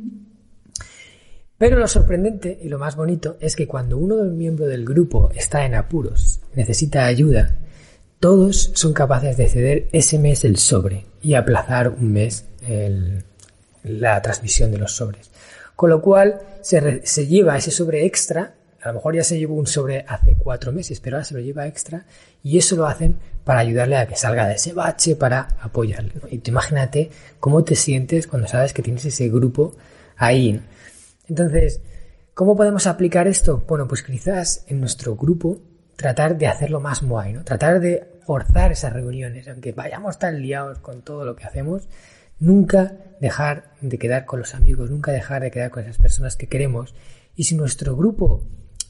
Pero 1.58 1.78
lo 1.80 1.88
sorprendente 1.88 2.60
y 2.62 2.68
lo 2.68 2.78
más 2.80 2.96
bonito 2.96 3.38
es 3.40 3.56
que 3.56 3.68
cuando 3.68 3.98
uno 3.98 4.18
del 4.18 4.32
miembro 4.34 4.66
del 4.68 4.84
grupo 4.84 5.32
está 5.36 5.66
en 5.66 5.74
apuros, 5.76 6.42
necesita 6.54 7.06
ayuda, 7.06 7.58
todos 8.20 8.72
son 8.74 8.94
capaces 8.94 9.38
de 9.38 9.48
ceder 9.48 9.88
ese 9.92 10.20
mes 10.20 10.44
el 10.44 10.58
sobre 10.58 11.06
y 11.22 11.36
aplazar 11.36 11.90
un 11.90 12.12
mes 12.12 12.46
el- 12.68 13.24
la 13.84 14.22
transmisión 14.22 14.72
de 14.72 14.80
los 14.80 14.94
sobres. 14.96 15.30
Con 15.76 15.90
lo 15.90 16.02
cual 16.02 16.40
se, 16.62 17.06
se 17.06 17.28
lleva 17.28 17.58
ese 17.58 17.72
sobre 17.72 18.06
extra, 18.06 18.56
a 18.82 18.90
lo 18.90 18.96
mejor 18.96 19.16
ya 19.16 19.24
se 19.24 19.40
llevó 19.40 19.56
un 19.56 19.66
sobre 19.66 20.06
hace 20.08 20.36
cuatro 20.38 20.72
meses, 20.72 21.00
pero 21.00 21.18
ahora 21.18 21.26
se 21.26 21.34
lo 21.34 21.40
lleva 21.40 21.66
extra 21.66 22.06
y 22.44 22.60
eso 22.60 22.76
lo 22.76 22.86
hacen 22.86 23.18
para 23.44 23.60
ayudarle 23.60 23.98
a 23.98 24.08
que 24.08 24.16
salga 24.16 24.48
de 24.48 24.56
ese 24.56 24.74
bache, 24.74 25.16
para 25.16 25.48
apoyarle. 25.60 26.14
Y 26.30 26.38
tú 26.38 26.52
imagínate 26.52 27.10
cómo 27.40 27.64
te 27.64 27.76
sientes 27.76 28.28
cuando 28.28 28.48
sabes 28.48 28.74
que 28.74 28.84
tienes 28.84 29.04
ese 29.06 29.28
grupo 29.30 29.76
ahí. 30.18 30.62
Entonces, 31.28 31.82
¿cómo 32.36 32.56
podemos 32.56 32.86
aplicar 32.86 33.28
esto? 33.28 33.64
Bueno, 33.68 33.88
pues 33.88 34.04
quizás 34.04 34.64
en 34.68 34.80
nuestro 34.80 35.16
grupo 35.16 35.60
tratar 35.96 36.38
de 36.38 36.48
hacerlo 36.48 36.80
más 36.80 37.02
guay, 37.02 37.34
¿no? 37.34 37.44
Tratar 37.44 37.80
de 37.80 38.20
forzar 38.26 38.72
esas 38.72 38.94
reuniones, 38.94 39.48
aunque 39.48 39.72
vayamos 39.72 40.20
tan 40.20 40.42
liados 40.42 40.80
con 40.80 41.02
todo 41.02 41.26
lo 41.26 41.36
que 41.36 41.46
hacemos, 41.46 41.88
nunca 42.40 42.94
dejar 43.22 43.72
de 43.82 43.98
quedar 43.98 44.26
con 44.26 44.40
los 44.40 44.56
amigos, 44.56 44.90
nunca 44.90 45.12
dejar 45.12 45.42
de 45.42 45.52
quedar 45.52 45.72
con 45.72 45.84
esas 45.84 45.98
personas 45.98 46.36
que 46.36 46.48
queremos. 46.48 46.94
Y 47.36 47.46
si 47.46 47.56
nuestro 47.56 47.96
grupo 47.96 48.44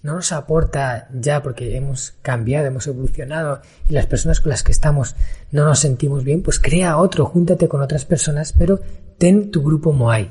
no 0.04 0.14
nos 0.14 0.32
aporta 0.32 1.10
ya 1.20 1.42
porque 1.42 1.76
hemos 1.76 2.14
cambiado, 2.22 2.68
hemos 2.68 2.86
evolucionado 2.88 3.62
y 3.90 3.94
las 3.94 4.06
personas 4.06 4.40
con 4.40 4.52
las 4.52 4.62
que 4.62 4.72
estamos 4.72 5.16
no 5.52 5.66
nos 5.66 5.80
sentimos 5.80 6.24
bien, 6.24 6.44
pues 6.44 6.60
crea 6.60 6.98
otro, 6.98 7.26
júntate 7.26 7.68
con 7.68 7.82
otras 7.82 8.06
personas, 8.06 8.54
pero 8.54 8.80
ten 9.18 9.50
tu 9.50 9.64
grupo 9.64 9.92
Moai. 9.94 10.30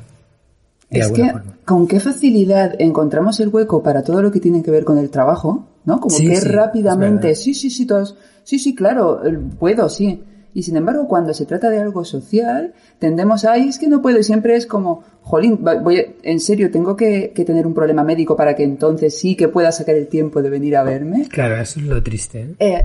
de 0.91 1.01
es 1.01 1.11
que 1.11 1.29
forma. 1.31 1.59
con 1.65 1.89
qué 1.89 1.99
facilidad 1.99 2.75
encontramos 2.79 3.41
el 3.41 3.49
hueco 3.49 3.83
para 3.83 4.05
todo 4.05 4.23
lo 4.23 4.31
que 4.31 4.39
tiene 4.39 4.63
que 4.63 4.71
ver 4.71 4.85
con 4.85 4.99
el 4.99 5.11
trabajo, 5.11 5.69
¿no? 5.85 5.99
Como 6.01 6.15
Sí, 6.15 6.29
que 6.29 6.37
sí, 6.37 6.49
rápidamente, 6.49 7.35
sí, 7.35 7.53
sí, 7.53 7.69
sí, 7.69 7.85
todos, 7.85 8.17
sí, 8.45 8.61
sí, 8.61 8.75
claro, 8.77 9.27
eh, 9.27 9.37
puedo, 9.59 9.89
sí. 9.89 10.23
Y 10.55 10.63
sin 10.63 10.77
embargo, 10.77 11.09
cuando 11.09 11.35
se 11.35 11.45
trata 11.47 11.69
de 11.69 11.81
algo 11.81 12.05
social, 12.05 12.73
tendemos 13.01 13.45
a, 13.45 13.53
"Ay, 13.53 13.69
es 13.69 13.79
que 13.79 13.89
no 13.89 14.01
puedo, 14.01 14.19
y 14.21 14.23
siempre 14.23 14.55
es 14.55 14.67
como, 14.67 15.03
jolín, 15.21 15.59
voy, 15.83 15.99
a- 15.99 16.05
en 16.23 16.39
serio, 16.41 16.71
tengo 16.71 16.97
que, 16.97 17.33
que 17.35 17.45
tener 17.45 17.67
un 17.67 17.75
problema 17.75 18.05
médico 18.05 18.37
para 18.37 18.55
que 18.55 18.63
entonces 18.63 19.19
sí 19.19 19.35
que 19.37 19.49
pueda 19.49 19.73
sacar 19.73 19.97
el 19.97 20.07
tiempo 20.07 20.41
de 20.43 20.51
venir 20.51 20.77
a 20.77 20.85
verme. 20.85 21.27
Claro, 21.29 21.57
eso 21.57 21.81
es 21.81 21.87
lo 21.87 22.01
triste. 22.03 22.41
¿eh? 22.41 22.55
Eh, 22.61 22.83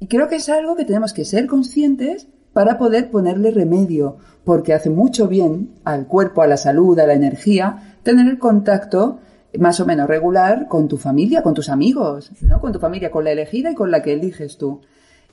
y 0.00 0.08
creo 0.08 0.28
que 0.28 0.36
es 0.36 0.48
algo 0.48 0.74
que 0.74 0.84
tenemos 0.84 1.12
que 1.12 1.24
ser 1.24 1.46
conscientes 1.46 2.26
para 2.52 2.78
poder 2.78 3.10
ponerle 3.10 3.52
remedio, 3.52 4.16
porque 4.44 4.74
hace 4.74 4.90
mucho 4.90 5.28
bien 5.28 5.70
al 5.84 6.06
cuerpo, 6.06 6.42
a 6.42 6.46
la 6.48 6.56
salud, 6.56 6.98
a 6.98 7.06
la 7.06 7.14
energía, 7.14 7.96
tener 8.02 8.26
el 8.28 8.38
contacto 8.38 9.18
más 9.58 9.78
o 9.78 9.86
menos 9.86 10.08
regular 10.08 10.66
con 10.68 10.88
tu 10.88 10.96
familia, 10.96 11.42
con 11.42 11.54
tus 11.54 11.68
amigos, 11.68 12.32
¿no? 12.42 12.60
Con 12.60 12.72
tu 12.72 12.80
familia, 12.80 13.10
con 13.12 13.22
la 13.22 13.30
elegida 13.30 13.70
y 13.70 13.74
con 13.74 13.90
la 13.92 14.02
que 14.02 14.12
eliges 14.12 14.58
tú. 14.58 14.80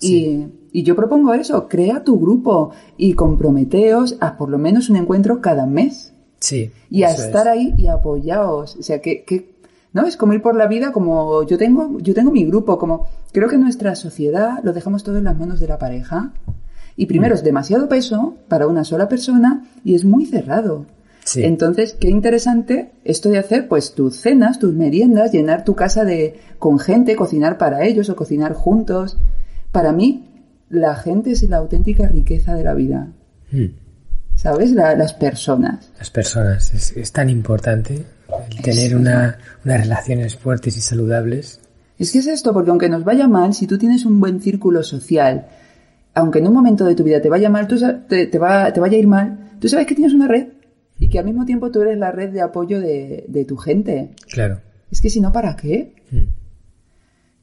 Y, 0.02 0.48
y 0.72 0.84
yo 0.84 0.96
propongo 0.96 1.34
eso, 1.34 1.68
crea 1.68 2.04
tu 2.04 2.20
grupo 2.20 2.72
y 2.98 3.14
comprometeos 3.14 4.18
a 4.20 4.38
por 4.38 4.50
lo 4.50 4.58
menos 4.58 4.90
un 4.90 4.96
encuentro 4.98 5.42
cada 5.42 5.66
mes 5.66 6.14
Sí. 6.40 6.72
y 6.90 7.04
a 7.04 7.10
es. 7.12 7.20
estar 7.20 7.48
ahí 7.48 7.74
y 7.78 7.88
apoyaos. 7.88 8.76
O 8.78 8.82
sea, 8.84 9.00
que, 9.00 9.24
que, 9.24 9.52
¿no? 9.94 10.06
Es 10.08 10.18
como 10.18 10.34
ir 10.34 10.42
por 10.42 10.56
la 10.56 10.68
vida 10.68 10.92
como 10.92 11.44
yo 11.44 11.58
tengo, 11.58 12.00
yo 12.00 12.14
tengo 12.14 12.32
mi 12.32 12.46
grupo, 12.46 12.78
como 12.80 13.06
creo 13.32 13.48
que 13.48 13.58
nuestra 13.58 13.96
sociedad 13.96 14.60
lo 14.64 14.74
dejamos 14.74 15.04
todo 15.04 15.18
en 15.18 15.26
las 15.26 15.38
manos 15.38 15.60
de 15.60 15.68
la 15.68 15.78
pareja. 15.78 16.34
Y 16.98 17.06
primero 17.06 17.36
es 17.36 17.44
demasiado 17.44 17.88
peso 17.88 18.36
para 18.48 18.68
una 18.68 18.84
sola 18.84 19.08
persona 19.08 19.66
y 19.84 19.96
es 19.96 20.04
muy 20.04 20.26
cerrado. 20.26 20.86
Sí. 21.24 21.44
Entonces, 21.44 21.94
qué 21.94 22.10
interesante 22.10 22.92
esto 23.06 23.30
de 23.30 23.38
hacer 23.38 23.68
pues 23.68 23.94
tus 23.94 24.18
cenas, 24.18 24.58
tus 24.60 24.74
meriendas, 24.74 25.32
llenar 25.32 25.64
tu 25.64 25.76
casa 25.76 26.04
de 26.04 26.40
con 26.58 26.80
gente, 26.80 27.16
cocinar 27.16 27.58
para 27.60 27.86
ellos 27.86 28.10
o 28.10 28.16
cocinar 28.16 28.54
juntos. 28.54 29.18
Para 29.72 29.92
mí, 29.94 30.30
la 30.70 30.96
gente 30.96 31.32
es 31.32 31.44
la 31.44 31.58
auténtica 31.58 32.08
riqueza 32.08 32.56
de 32.56 32.64
la 32.64 32.74
vida. 32.74 33.08
Mm. 33.52 33.66
¿Sabes? 34.36 34.72
La- 34.72 34.96
las 34.96 35.14
personas. 35.14 35.92
Las 35.98 36.10
personas. 36.10 36.74
Es, 36.74 36.96
es 36.96 37.12
tan 37.12 37.30
importante 37.30 38.06
el 38.50 38.62
tener 38.62 38.96
una, 38.96 39.38
unas 39.66 39.82
relaciones 39.82 40.36
fuertes 40.36 40.78
y 40.78 40.82
saludables. 40.82 41.60
Es 42.00 42.12
que 42.12 42.20
es 42.20 42.28
esto, 42.28 42.54
porque 42.54 42.70
aunque 42.72 42.90
nos 42.90 43.04
vaya 43.04 43.28
mal, 43.28 43.54
si 43.54 43.68
tú 43.68 43.78
tienes 43.78 44.06
un 44.06 44.20
buen 44.20 44.42
círculo 44.42 44.84
social, 44.84 45.48
aunque 46.16 46.40
en 46.40 46.48
un 46.48 46.54
momento 46.54 46.86
de 46.86 46.96
tu 46.96 47.04
vida 47.04 47.22
te 47.22 47.30
vaya 47.30 47.50
mal, 47.50 47.68
tú 47.68 47.78
te, 48.08 48.26
te 48.28 48.40
va, 48.40 48.72
te 48.74 48.80
vaya 48.80 48.96
a 48.98 49.00
ir 49.00 49.08
mal, 49.08 49.52
tú 49.60 49.68
sabes 49.70 49.86
que 49.86 49.96
tienes 49.96 50.14
una 50.14 50.28
red 50.28 50.48
y 50.98 51.10
que 51.10 51.20
al 51.20 51.26
mismo 51.26 51.46
tiempo 51.46 51.70
tú 51.70 51.82
eres 51.82 51.98
la 51.98 52.12
red 52.12 52.32
de 52.32 52.42
apoyo 52.42 52.80
de, 52.80 53.26
de 53.28 53.46
tu 53.46 53.58
gente. 53.58 54.12
Claro. 54.32 54.60
Es 54.90 55.00
que 55.02 55.10
si 55.10 55.20
no, 55.22 55.32
¿para 55.32 55.56
qué? 55.56 55.94
Mm. 56.10 56.18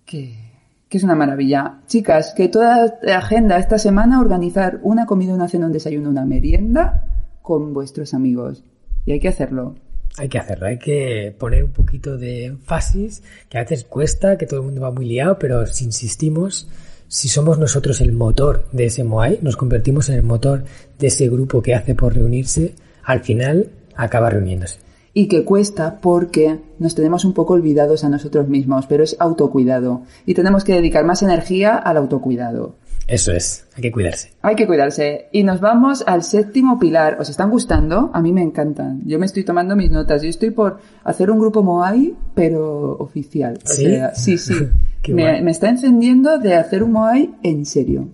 Que, 0.04 0.47
que 0.88 0.98
es 0.98 1.04
una 1.04 1.14
maravilla. 1.14 1.80
Chicas, 1.86 2.32
que 2.36 2.48
toda 2.48 2.98
agenda 3.14 3.58
esta 3.58 3.78
semana 3.78 4.20
organizar 4.20 4.80
una 4.82 5.06
comida, 5.06 5.34
una 5.34 5.48
cena, 5.48 5.66
un 5.66 5.72
desayuno, 5.72 6.08
una 6.08 6.24
merienda 6.24 7.04
con 7.42 7.74
vuestros 7.74 8.14
amigos. 8.14 8.64
Y 9.04 9.12
hay 9.12 9.20
que 9.20 9.28
hacerlo. 9.28 9.76
Hay 10.16 10.28
que 10.28 10.38
hacerlo, 10.38 10.66
hay 10.66 10.78
que 10.78 11.34
poner 11.38 11.62
un 11.62 11.70
poquito 11.70 12.16
de 12.16 12.46
énfasis, 12.46 13.22
que 13.48 13.58
a 13.58 13.62
veces 13.62 13.84
cuesta, 13.84 14.36
que 14.36 14.46
todo 14.46 14.60
el 14.60 14.66
mundo 14.66 14.80
va 14.80 14.90
muy 14.90 15.06
liado, 15.06 15.38
pero 15.38 15.64
si 15.66 15.84
insistimos, 15.84 16.68
si 17.06 17.28
somos 17.28 17.58
nosotros 17.58 18.00
el 18.00 18.12
motor 18.12 18.66
de 18.72 18.86
ese 18.86 19.04
Moai, 19.04 19.38
nos 19.42 19.56
convertimos 19.56 20.08
en 20.08 20.16
el 20.16 20.24
motor 20.24 20.64
de 20.98 21.06
ese 21.06 21.28
grupo 21.28 21.62
que 21.62 21.74
hace 21.74 21.94
por 21.94 22.14
reunirse, 22.14 22.74
al 23.04 23.20
final 23.20 23.70
acaba 23.94 24.28
reuniéndose. 24.28 24.87
Y 25.18 25.26
que 25.26 25.44
cuesta 25.44 25.98
porque 26.00 26.60
nos 26.78 26.94
tenemos 26.94 27.24
un 27.24 27.32
poco 27.32 27.54
olvidados 27.54 28.04
a 28.04 28.08
nosotros 28.08 28.46
mismos, 28.46 28.86
pero 28.86 29.02
es 29.02 29.16
autocuidado 29.18 30.02
y 30.26 30.34
tenemos 30.34 30.62
que 30.62 30.74
dedicar 30.74 31.04
más 31.04 31.24
energía 31.24 31.74
al 31.76 31.96
autocuidado. 31.96 32.76
Eso 33.08 33.32
es, 33.32 33.66
hay 33.74 33.82
que 33.82 33.90
cuidarse. 33.90 34.30
Hay 34.42 34.54
que 34.54 34.68
cuidarse. 34.68 35.26
Y 35.32 35.42
nos 35.42 35.60
vamos 35.60 36.04
al 36.06 36.22
séptimo 36.22 36.78
pilar. 36.78 37.16
¿Os 37.18 37.30
están 37.30 37.50
gustando? 37.50 38.10
A 38.12 38.22
mí 38.22 38.32
me 38.32 38.42
encantan. 38.42 39.00
Yo 39.06 39.18
me 39.18 39.26
estoy 39.26 39.42
tomando 39.42 39.74
mis 39.74 39.90
notas. 39.90 40.22
Yo 40.22 40.28
estoy 40.28 40.50
por 40.50 40.78
hacer 41.02 41.32
un 41.32 41.40
grupo 41.40 41.64
Moai, 41.64 42.14
pero 42.34 42.92
oficial. 42.98 43.58
O 43.64 43.68
¿Sí? 43.68 43.86
sea, 43.86 44.14
sí, 44.14 44.38
sí. 44.38 44.54
Me 45.08 45.50
está 45.50 45.70
encendiendo 45.70 46.38
de 46.38 46.54
hacer 46.54 46.82
un 46.82 46.92
Moai 46.92 47.34
en 47.42 47.64
serio. 47.64 48.08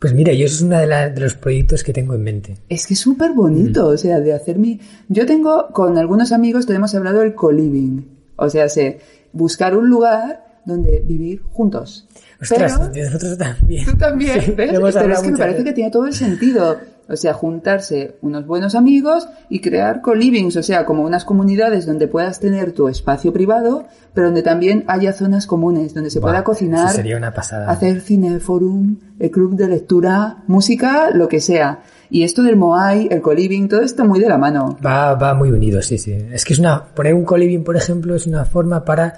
Pues 0.00 0.14
mira, 0.14 0.32
yo 0.32 0.46
eso 0.46 0.56
es 0.56 0.62
uno 0.62 0.78
de, 0.78 0.86
la- 0.86 1.10
de 1.10 1.20
los 1.20 1.34
proyectos 1.34 1.84
que 1.84 1.92
tengo 1.92 2.14
en 2.14 2.22
mente. 2.22 2.56
Es 2.68 2.86
que 2.86 2.94
es 2.94 3.00
súper 3.00 3.32
bonito, 3.32 3.86
o 3.86 3.96
sea, 3.98 4.18
de 4.20 4.32
hacer 4.32 4.58
mi... 4.58 4.80
Yo 5.08 5.26
tengo, 5.26 5.68
con 5.72 5.98
algunos 5.98 6.32
amigos, 6.32 6.64
tenemos 6.66 6.94
hablado 6.94 7.20
del 7.20 7.34
co-living. 7.34 8.00
O 8.36 8.48
sea, 8.48 8.68
sé, 8.70 8.98
buscar 9.32 9.76
un 9.76 9.90
lugar 9.90 10.60
donde 10.64 11.00
vivir 11.00 11.42
juntos. 11.52 12.08
Ostras, 12.40 12.78
Pero 12.92 13.04
nosotros 13.04 13.36
también. 13.36 13.84
tú 13.84 13.96
también, 13.98 14.40
Sí, 14.46 14.50
¿ves? 14.52 14.70
Pero 14.72 14.86
es 15.14 15.20
que 15.20 15.30
me 15.32 15.36
parece 15.38 15.64
que 15.64 15.72
tiene 15.74 15.90
todo 15.90 16.06
el 16.06 16.14
sentido. 16.14 16.78
O 17.10 17.16
sea, 17.16 17.34
juntarse 17.34 18.16
unos 18.22 18.46
buenos 18.46 18.76
amigos 18.76 19.28
y 19.48 19.60
crear 19.60 20.00
co-livings, 20.00 20.56
o 20.56 20.62
sea, 20.62 20.86
como 20.86 21.02
unas 21.02 21.24
comunidades 21.24 21.84
donde 21.84 22.06
puedas 22.06 22.38
tener 22.38 22.70
tu 22.70 22.86
espacio 22.86 23.32
privado, 23.32 23.84
pero 24.14 24.28
donde 24.28 24.42
también 24.42 24.84
haya 24.86 25.12
zonas 25.12 25.48
comunes, 25.48 25.92
donde 25.92 26.10
se 26.10 26.20
pueda 26.20 26.44
cocinar, 26.44 26.90
sería 26.90 27.16
una 27.16 27.34
pasada. 27.34 27.68
hacer 27.68 28.00
cineforum, 28.00 28.96
el 29.18 29.30
club 29.32 29.56
de 29.56 29.66
lectura, 29.66 30.38
música, 30.46 31.10
lo 31.12 31.26
que 31.26 31.40
sea. 31.40 31.80
Y 32.10 32.22
esto 32.22 32.44
del 32.44 32.56
Moai, 32.56 33.08
el 33.10 33.20
co-living, 33.20 33.68
todo 33.68 33.82
esto 33.82 34.04
muy 34.04 34.20
de 34.20 34.28
la 34.28 34.38
mano. 34.38 34.78
Va, 34.84 35.14
va 35.14 35.34
muy 35.34 35.50
unido, 35.50 35.82
sí, 35.82 35.98
sí. 35.98 36.12
Es 36.32 36.44
que 36.44 36.52
es 36.52 36.60
una, 36.60 36.84
poner 36.84 37.14
un 37.14 37.24
co-living, 37.24 37.64
por 37.64 37.76
ejemplo, 37.76 38.14
es 38.14 38.28
una 38.28 38.44
forma 38.44 38.84
para 38.84 39.14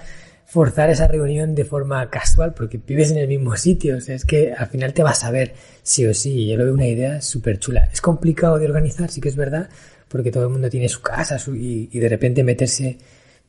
forzar 0.53 0.90
esa 0.90 1.09
reunión 1.09 1.55
de 1.55 1.64
forma 1.64 2.11
casual, 2.11 2.53
porque 2.53 2.78
vives 2.86 3.11
en 3.11 3.16
el 3.16 3.26
mismo 3.26 3.57
sitio. 3.57 3.96
O 3.96 4.00
sea, 4.03 4.14
es 4.14 4.26
que 4.26 4.53
al 4.53 4.66
final 4.66 4.92
te 4.92 5.03
vas 5.03 5.24
a 5.24 5.30
ver 5.30 5.55
sí 5.82 6.05
o 6.07 6.12
sí. 6.12 6.46
Yo 6.46 6.59
lo 6.59 6.64
veo 6.64 6.74
una 6.74 6.86
idea 6.86 7.22
súper 7.22 7.59
chula. 7.59 7.88
Es 7.90 8.03
complicado 8.03 8.59
de 8.59 8.66
organizar, 8.66 9.11
sí 9.11 9.22
que 9.22 9.30
es 9.30 9.36
verdad, 9.36 9.70
porque 10.09 10.30
todo 10.30 10.42
el 10.44 10.50
mundo 10.50 10.68
tiene 10.68 10.90
su 10.90 11.00
casa 11.00 11.38
su- 11.38 11.57
y, 11.57 11.88
y 11.90 11.98
de 11.98 12.09
repente 12.11 12.44
meterse. 12.44 12.98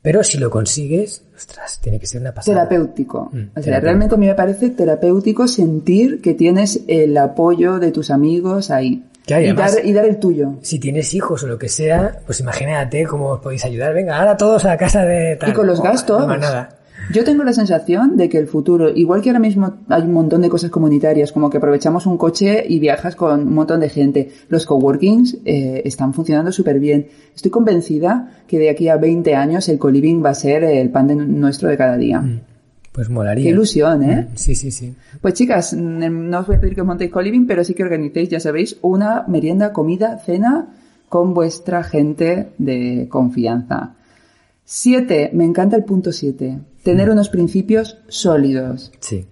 Pero 0.01 0.23
si 0.23 0.37
lo 0.37 0.49
consigues, 0.49 1.23
ostras, 1.35 1.79
tiene 1.81 1.99
que 1.99 2.05
ser 2.07 2.21
una 2.21 2.33
pasada. 2.33 2.55
Terapéutico. 2.67 3.23
Mm, 3.25 3.27
o 3.27 3.31
sea, 3.33 3.41
terapéutico. 3.63 3.81
realmente 3.81 4.15
a 4.15 4.17
mí 4.17 4.27
me 4.27 4.35
parece 4.35 4.69
terapéutico 4.69 5.47
sentir 5.49 6.21
que 6.21 6.33
tienes 6.33 6.81
el 6.87 7.17
apoyo 7.17 7.79
de 7.79 7.91
tus 7.91 8.11
amigos 8.11 8.71
ahí. 8.71 9.03
Y 9.27 9.31
y, 9.31 9.33
además- 9.33 9.75
dar, 9.75 9.85
y 9.85 9.91
dar 9.93 10.05
el 10.05 10.19
tuyo. 10.19 10.55
Si 10.61 10.79
tienes 10.79 11.13
hijos 11.13 11.43
o 11.43 11.47
lo 11.47 11.57
que 11.57 11.67
sea, 11.69 12.19
pues 12.25 12.39
imagínate 12.39 13.05
cómo 13.05 13.27
os 13.29 13.41
podéis 13.41 13.65
ayudar. 13.65 13.93
Venga, 13.93 14.17
ahora 14.17 14.37
todos 14.37 14.63
a 14.63 14.69
la 14.69 14.77
casa 14.77 15.03
de 15.03 15.35
tal. 15.35 15.49
Y 15.49 15.53
con 15.53 15.67
los 15.67 15.81
gastos. 15.83 16.19
no 16.21 16.27
más 16.27 16.39
nada. 16.39 16.79
Yo 17.11 17.23
tengo 17.23 17.43
la 17.43 17.53
sensación 17.53 18.15
de 18.17 18.29
que 18.29 18.37
el 18.37 18.47
futuro, 18.47 18.89
igual 18.89 19.21
que 19.21 19.29
ahora 19.29 19.39
mismo 19.39 19.73
hay 19.89 20.03
un 20.03 20.13
montón 20.13 20.41
de 20.41 20.49
cosas 20.49 20.71
comunitarias, 20.71 21.31
como 21.31 21.49
que 21.49 21.57
aprovechamos 21.57 22.05
un 22.05 22.17
coche 22.17 22.63
y 22.67 22.79
viajas 22.79 23.15
con 23.15 23.47
un 23.47 23.53
montón 23.53 23.79
de 23.79 23.89
gente, 23.89 24.31
los 24.49 24.65
coworkings 24.65 25.37
eh, 25.45 25.81
están 25.85 26.13
funcionando 26.13 26.51
súper 26.51 26.79
bien. 26.79 27.07
Estoy 27.35 27.51
convencida 27.51 28.43
que 28.47 28.59
de 28.59 28.69
aquí 28.69 28.87
a 28.89 28.97
20 28.97 29.35
años 29.35 29.67
el 29.69 29.79
co-living 29.79 30.23
va 30.23 30.29
a 30.29 30.35
ser 30.35 30.63
el 30.63 30.89
pan 30.89 31.07
de 31.07 31.15
nuestro 31.15 31.69
de 31.69 31.77
cada 31.77 31.97
día. 31.97 32.23
Pues 32.91 33.09
molaría. 33.09 33.43
Qué 33.43 33.49
ilusión, 33.49 34.03
¿eh? 34.03 34.27
Mm, 34.31 34.35
Sí, 34.35 34.55
sí, 34.55 34.69
sí. 34.69 34.93
Pues 35.19 35.33
chicas, 35.33 35.73
mm, 35.73 36.29
no 36.29 36.39
os 36.39 36.47
voy 36.47 36.57
a 36.57 36.59
pedir 36.61 36.75
que 36.75 36.83
montéis 36.83 37.11
co-living, 37.11 37.47
pero 37.47 37.63
sí 37.63 37.73
que 37.73 37.83
organicéis, 37.83 38.29
ya 38.29 38.39
sabéis, 38.39 38.77
una 38.81 39.25
merienda, 39.27 39.73
comida, 39.73 40.19
cena 40.19 40.67
con 41.09 41.33
vuestra 41.33 41.83
gente 41.83 42.49
de 42.57 43.07
confianza. 43.09 43.95
Siete, 44.63 45.31
me 45.33 45.43
encanta 45.43 45.75
el 45.75 45.83
punto 45.83 46.11
siete. 46.11 46.59
Tener 46.83 47.09
unos 47.09 47.29
principios 47.29 47.97
sólidos. 48.07 48.91
Sí. 48.99 49.27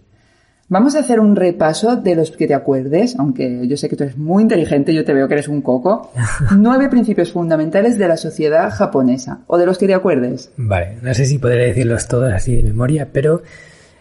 Vamos 0.69 0.95
a 0.95 0.99
hacer 0.99 1.19
un 1.19 1.35
repaso 1.35 1.97
de 1.97 2.15
los 2.15 2.31
que 2.31 2.47
te 2.47 2.53
acuerdes, 2.53 3.17
aunque 3.19 3.67
yo 3.67 3.75
sé 3.75 3.89
que 3.89 3.97
tú 3.97 4.05
eres 4.05 4.17
muy 4.17 4.43
inteligente, 4.43 4.93
yo 4.93 5.03
te 5.03 5.13
veo 5.13 5.27
que 5.27 5.33
eres 5.33 5.49
un 5.49 5.61
coco. 5.61 6.13
Nueve 6.57 6.87
principios 6.87 7.33
fundamentales 7.33 7.97
de 7.97 8.07
la 8.07 8.15
sociedad 8.15 8.71
japonesa, 8.71 9.41
o 9.47 9.57
de 9.57 9.65
los 9.65 9.77
que 9.77 9.87
te 9.87 9.93
acuerdes. 9.93 10.49
Vale, 10.55 10.97
no 11.01 11.13
sé 11.13 11.25
si 11.25 11.39
podré 11.39 11.65
decirlos 11.65 12.07
todos 12.07 12.31
así 12.31 12.55
de 12.55 12.63
memoria, 12.63 13.09
pero 13.11 13.43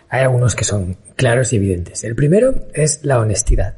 hay 0.09 0.22
algunos 0.22 0.55
que 0.55 0.62
son 0.62 0.96
claros 1.16 1.53
y 1.53 1.57
evidentes. 1.57 2.05
El 2.05 2.14
primero 2.14 2.55
es 2.72 3.01
la 3.03 3.18
honestidad. 3.18 3.74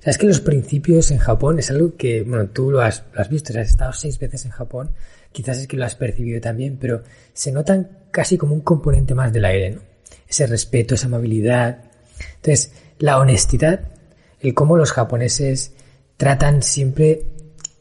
O 0.00 0.02
sea, 0.02 0.10
es 0.10 0.18
que 0.18 0.26
los 0.26 0.40
principios 0.40 1.10
en 1.12 1.18
Japón 1.18 1.58
es 1.58 1.70
algo 1.70 1.96
que, 1.96 2.24
bueno, 2.24 2.48
tú 2.48 2.70
lo 2.70 2.82
has, 2.82 3.04
lo 3.14 3.22
has 3.22 3.30
visto, 3.30 3.58
has 3.58 3.70
estado 3.70 3.94
seis 3.94 4.18
veces 4.18 4.44
en 4.44 4.50
Japón, 4.50 4.90
quizás 5.32 5.58
es 5.58 5.66
que 5.66 5.76
lo 5.76 5.84
has 5.84 5.94
percibido 5.94 6.40
también, 6.40 6.76
pero 6.80 7.02
se 7.32 7.52
notan 7.52 7.88
casi 8.10 8.38
como 8.38 8.54
un 8.54 8.60
componente 8.60 9.14
más 9.14 9.32
del 9.32 9.44
aire, 9.44 9.70
¿no? 9.70 9.80
Ese 10.28 10.46
respeto, 10.46 10.94
esa 10.94 11.06
amabilidad. 11.06 11.84
Entonces, 12.36 12.72
la 12.98 13.18
honestidad, 13.18 13.80
el 14.40 14.54
cómo 14.54 14.76
los 14.76 14.92
japoneses 14.92 15.72
tratan 16.16 16.62
siempre, 16.62 17.26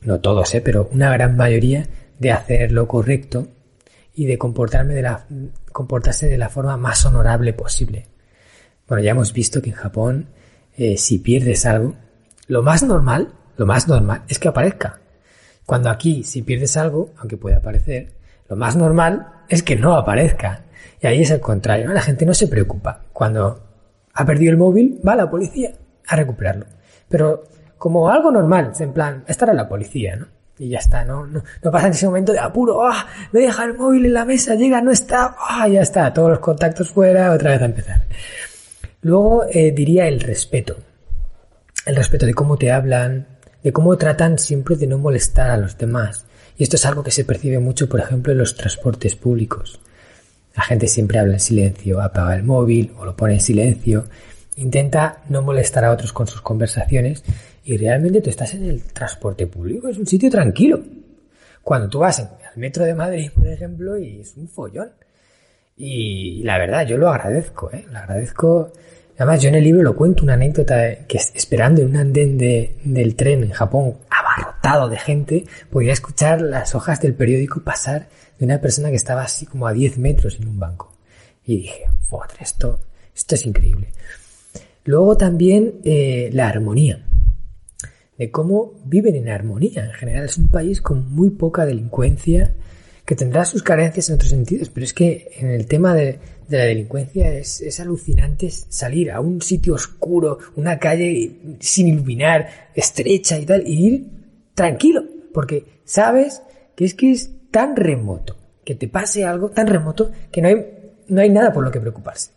no 0.01 0.19
todos, 0.19 0.53
¿eh? 0.55 0.61
pero 0.61 0.89
una 0.91 1.11
gran 1.11 1.37
mayoría, 1.37 1.87
de 2.19 2.31
hacer 2.31 2.71
lo 2.71 2.87
correcto 2.87 3.47
y 4.13 4.25
de 4.25 4.37
comportarme 4.37 4.93
de 4.93 5.01
la, 5.01 5.25
comportarse 5.71 6.27
de 6.27 6.37
la 6.37 6.49
forma 6.49 6.77
más 6.77 7.03
honorable 7.05 7.53
posible. 7.53 8.07
Bueno, 8.87 9.03
ya 9.03 9.11
hemos 9.11 9.33
visto 9.33 9.61
que 9.61 9.71
en 9.71 9.75
Japón, 9.75 10.27
eh, 10.77 10.97
si 10.97 11.17
pierdes 11.17 11.65
algo, 11.65 11.95
lo 12.47 12.61
más 12.61 12.83
normal, 12.83 13.33
lo 13.57 13.65
más 13.65 13.87
normal 13.87 14.23
es 14.27 14.37
que 14.37 14.49
aparezca. 14.49 15.00
Cuando 15.71 15.89
aquí, 15.89 16.25
si 16.25 16.41
pierdes 16.41 16.75
algo, 16.75 17.11
aunque 17.17 17.37
pueda 17.37 17.59
aparecer, 17.59 18.09
lo 18.49 18.57
más 18.57 18.75
normal 18.75 19.27
es 19.47 19.63
que 19.63 19.77
no 19.77 19.95
aparezca. 19.95 20.63
Y 21.01 21.07
ahí 21.07 21.21
es 21.21 21.31
el 21.31 21.39
contrario, 21.39 21.93
la 21.93 22.01
gente 22.01 22.25
no 22.25 22.33
se 22.33 22.49
preocupa. 22.49 23.03
Cuando 23.13 23.63
ha 24.13 24.25
perdido 24.25 24.51
el 24.51 24.57
móvil, 24.57 24.99
va 25.07 25.15
la 25.15 25.31
policía 25.31 25.71
a 26.05 26.17
recuperarlo. 26.17 26.65
Pero 27.07 27.45
como 27.77 28.09
algo 28.09 28.33
normal, 28.33 28.73
en 28.77 28.91
plan, 28.91 29.23
estará 29.29 29.53
la 29.53 29.69
policía, 29.69 30.17
¿no? 30.17 30.27
Y 30.59 30.67
ya 30.67 30.79
está, 30.79 31.05
¿no? 31.05 31.25
No, 31.25 31.41
pasa 31.71 31.87
en 31.87 31.93
ese 31.93 32.05
momento 32.05 32.33
de 32.33 32.39
apuro, 32.39 32.85
¡ah! 32.85 33.07
Me 33.31 33.39
deja 33.39 33.63
el 33.63 33.77
móvil 33.77 34.07
en 34.07 34.13
la 34.13 34.25
mesa, 34.25 34.55
llega, 34.55 34.81
no 34.81 34.91
está, 34.91 35.37
¡ah! 35.39 35.69
Ya 35.69 35.83
está, 35.83 36.11
todos 36.11 36.31
los 36.31 36.39
contactos 36.39 36.91
fuera, 36.91 37.31
otra 37.31 37.51
vez 37.51 37.61
a 37.61 37.65
empezar. 37.65 38.01
Luego 39.03 39.45
eh, 39.49 39.71
diría 39.71 40.09
el 40.09 40.19
respeto. 40.19 40.75
El 41.85 41.95
respeto 41.95 42.25
de 42.25 42.33
cómo 42.33 42.57
te 42.57 42.73
hablan, 42.73 43.30
de 43.63 43.71
cómo 43.71 43.97
tratan 43.97 44.37
siempre 44.37 44.75
de 44.75 44.87
no 44.87 44.97
molestar 44.97 45.49
a 45.49 45.57
los 45.57 45.77
demás. 45.77 46.25
Y 46.57 46.63
esto 46.63 46.75
es 46.75 46.85
algo 46.85 47.03
que 47.03 47.11
se 47.11 47.25
percibe 47.25 47.59
mucho, 47.59 47.87
por 47.87 47.99
ejemplo, 47.99 48.31
en 48.31 48.39
los 48.39 48.55
transportes 48.55 49.15
públicos. 49.15 49.79
La 50.55 50.63
gente 50.63 50.87
siempre 50.87 51.19
habla 51.19 51.33
en 51.33 51.39
silencio, 51.39 52.01
apaga 52.01 52.35
el 52.35 52.43
móvil 52.43 52.93
o 52.97 53.05
lo 53.05 53.15
pone 53.15 53.35
en 53.35 53.41
silencio, 53.41 54.05
intenta 54.57 55.23
no 55.29 55.41
molestar 55.41 55.85
a 55.85 55.91
otros 55.91 56.11
con 56.11 56.27
sus 56.27 56.41
conversaciones 56.41 57.23
y 57.63 57.77
realmente 57.77 58.21
tú 58.21 58.29
estás 58.29 58.53
en 58.53 58.65
el 58.65 58.83
transporte 58.83 59.47
público, 59.47 59.87
es 59.87 59.97
un 59.97 60.07
sitio 60.07 60.29
tranquilo. 60.29 60.81
Cuando 61.61 61.87
tú 61.87 61.99
vas 61.99 62.19
al 62.19 62.29
metro 62.55 62.83
de 62.83 62.95
Madrid, 62.95 63.31
por 63.33 63.47
ejemplo, 63.47 63.97
y 63.97 64.19
es 64.19 64.35
un 64.35 64.47
follón. 64.47 64.89
Y 65.77 66.43
la 66.43 66.57
verdad, 66.57 66.85
yo 66.85 66.97
lo 66.97 67.09
agradezco, 67.09 67.71
¿eh? 67.71 67.85
Lo 67.89 67.99
agradezco. 67.99 68.73
Además, 69.21 69.39
yo 69.39 69.49
en 69.49 69.55
el 69.55 69.63
libro 69.63 69.83
lo 69.83 69.95
cuento 69.95 70.23
una 70.23 70.33
anécdota 70.33 71.05
que 71.07 71.19
esperando 71.35 71.81
en 71.81 71.89
un 71.89 71.97
andén 71.97 72.39
de, 72.39 72.77
del 72.83 73.15
tren 73.15 73.43
en 73.43 73.51
Japón, 73.51 73.97
abarrotado 74.09 74.89
de 74.89 74.97
gente, 74.97 75.45
podía 75.69 75.93
escuchar 75.93 76.41
las 76.41 76.73
hojas 76.73 76.99
del 77.01 77.13
periódico 77.13 77.61
pasar 77.61 78.09
de 78.39 78.45
una 78.45 78.59
persona 78.59 78.89
que 78.89 78.95
estaba 78.95 79.21
así 79.21 79.45
como 79.45 79.67
a 79.67 79.73
10 79.73 79.99
metros 79.99 80.39
en 80.39 80.47
un 80.47 80.57
banco. 80.57 80.97
Y 81.45 81.57
dije, 81.57 81.83
esto, 82.39 82.79
esto 83.15 83.35
es 83.35 83.45
increíble. 83.45 83.89
Luego 84.85 85.15
también 85.15 85.81
eh, 85.83 86.31
la 86.33 86.47
armonía 86.47 87.05
de 88.17 88.31
cómo 88.31 88.73
viven 88.85 89.15
en 89.15 89.29
armonía. 89.29 89.85
En 89.85 89.93
general 89.93 90.25
es 90.25 90.37
un 90.39 90.47
país 90.47 90.81
con 90.81 91.13
muy 91.13 91.29
poca 91.29 91.67
delincuencia, 91.67 92.55
que 93.05 93.15
tendrá 93.15 93.45
sus 93.45 93.61
carencias 93.61 94.09
en 94.09 94.15
otros 94.15 94.31
sentidos, 94.31 94.69
pero 94.69 94.83
es 94.83 94.93
que 94.93 95.31
en 95.37 95.49
el 95.49 95.67
tema 95.67 95.93
de, 95.93 96.17
la 96.57 96.65
delincuencia 96.65 97.33
es, 97.33 97.79
alucinante 97.79 98.49
salir 98.49 99.11
a 99.11 99.19
un 99.19 99.41
sitio 99.41 99.75
oscuro, 99.75 100.39
una 100.55 100.79
calle 100.79 101.57
sin 101.59 101.87
iluminar, 101.87 102.69
estrecha 102.73 103.37
y 103.37 103.45
tal, 103.45 103.67
y 103.67 103.87
ir 103.87 104.07
tranquilo, 104.53 105.03
porque 105.33 105.81
sabes 105.85 106.41
que 106.75 106.85
es 106.85 106.93
que 106.93 107.11
es 107.11 107.31
tan 107.51 107.75
remoto, 107.75 108.37
que 108.63 108.75
te 108.75 108.87
pase 108.87 109.25
algo 109.25 109.49
tan 109.49 109.67
remoto 109.67 110.11
que 110.31 110.41
no 110.41 110.47
hay, 110.47 110.55
no 111.07 111.21
hay 111.21 111.29
nada 111.29 111.51
por 111.53 111.63
lo 111.63 111.71
que 111.71 111.81
preocuparse. 111.81 112.31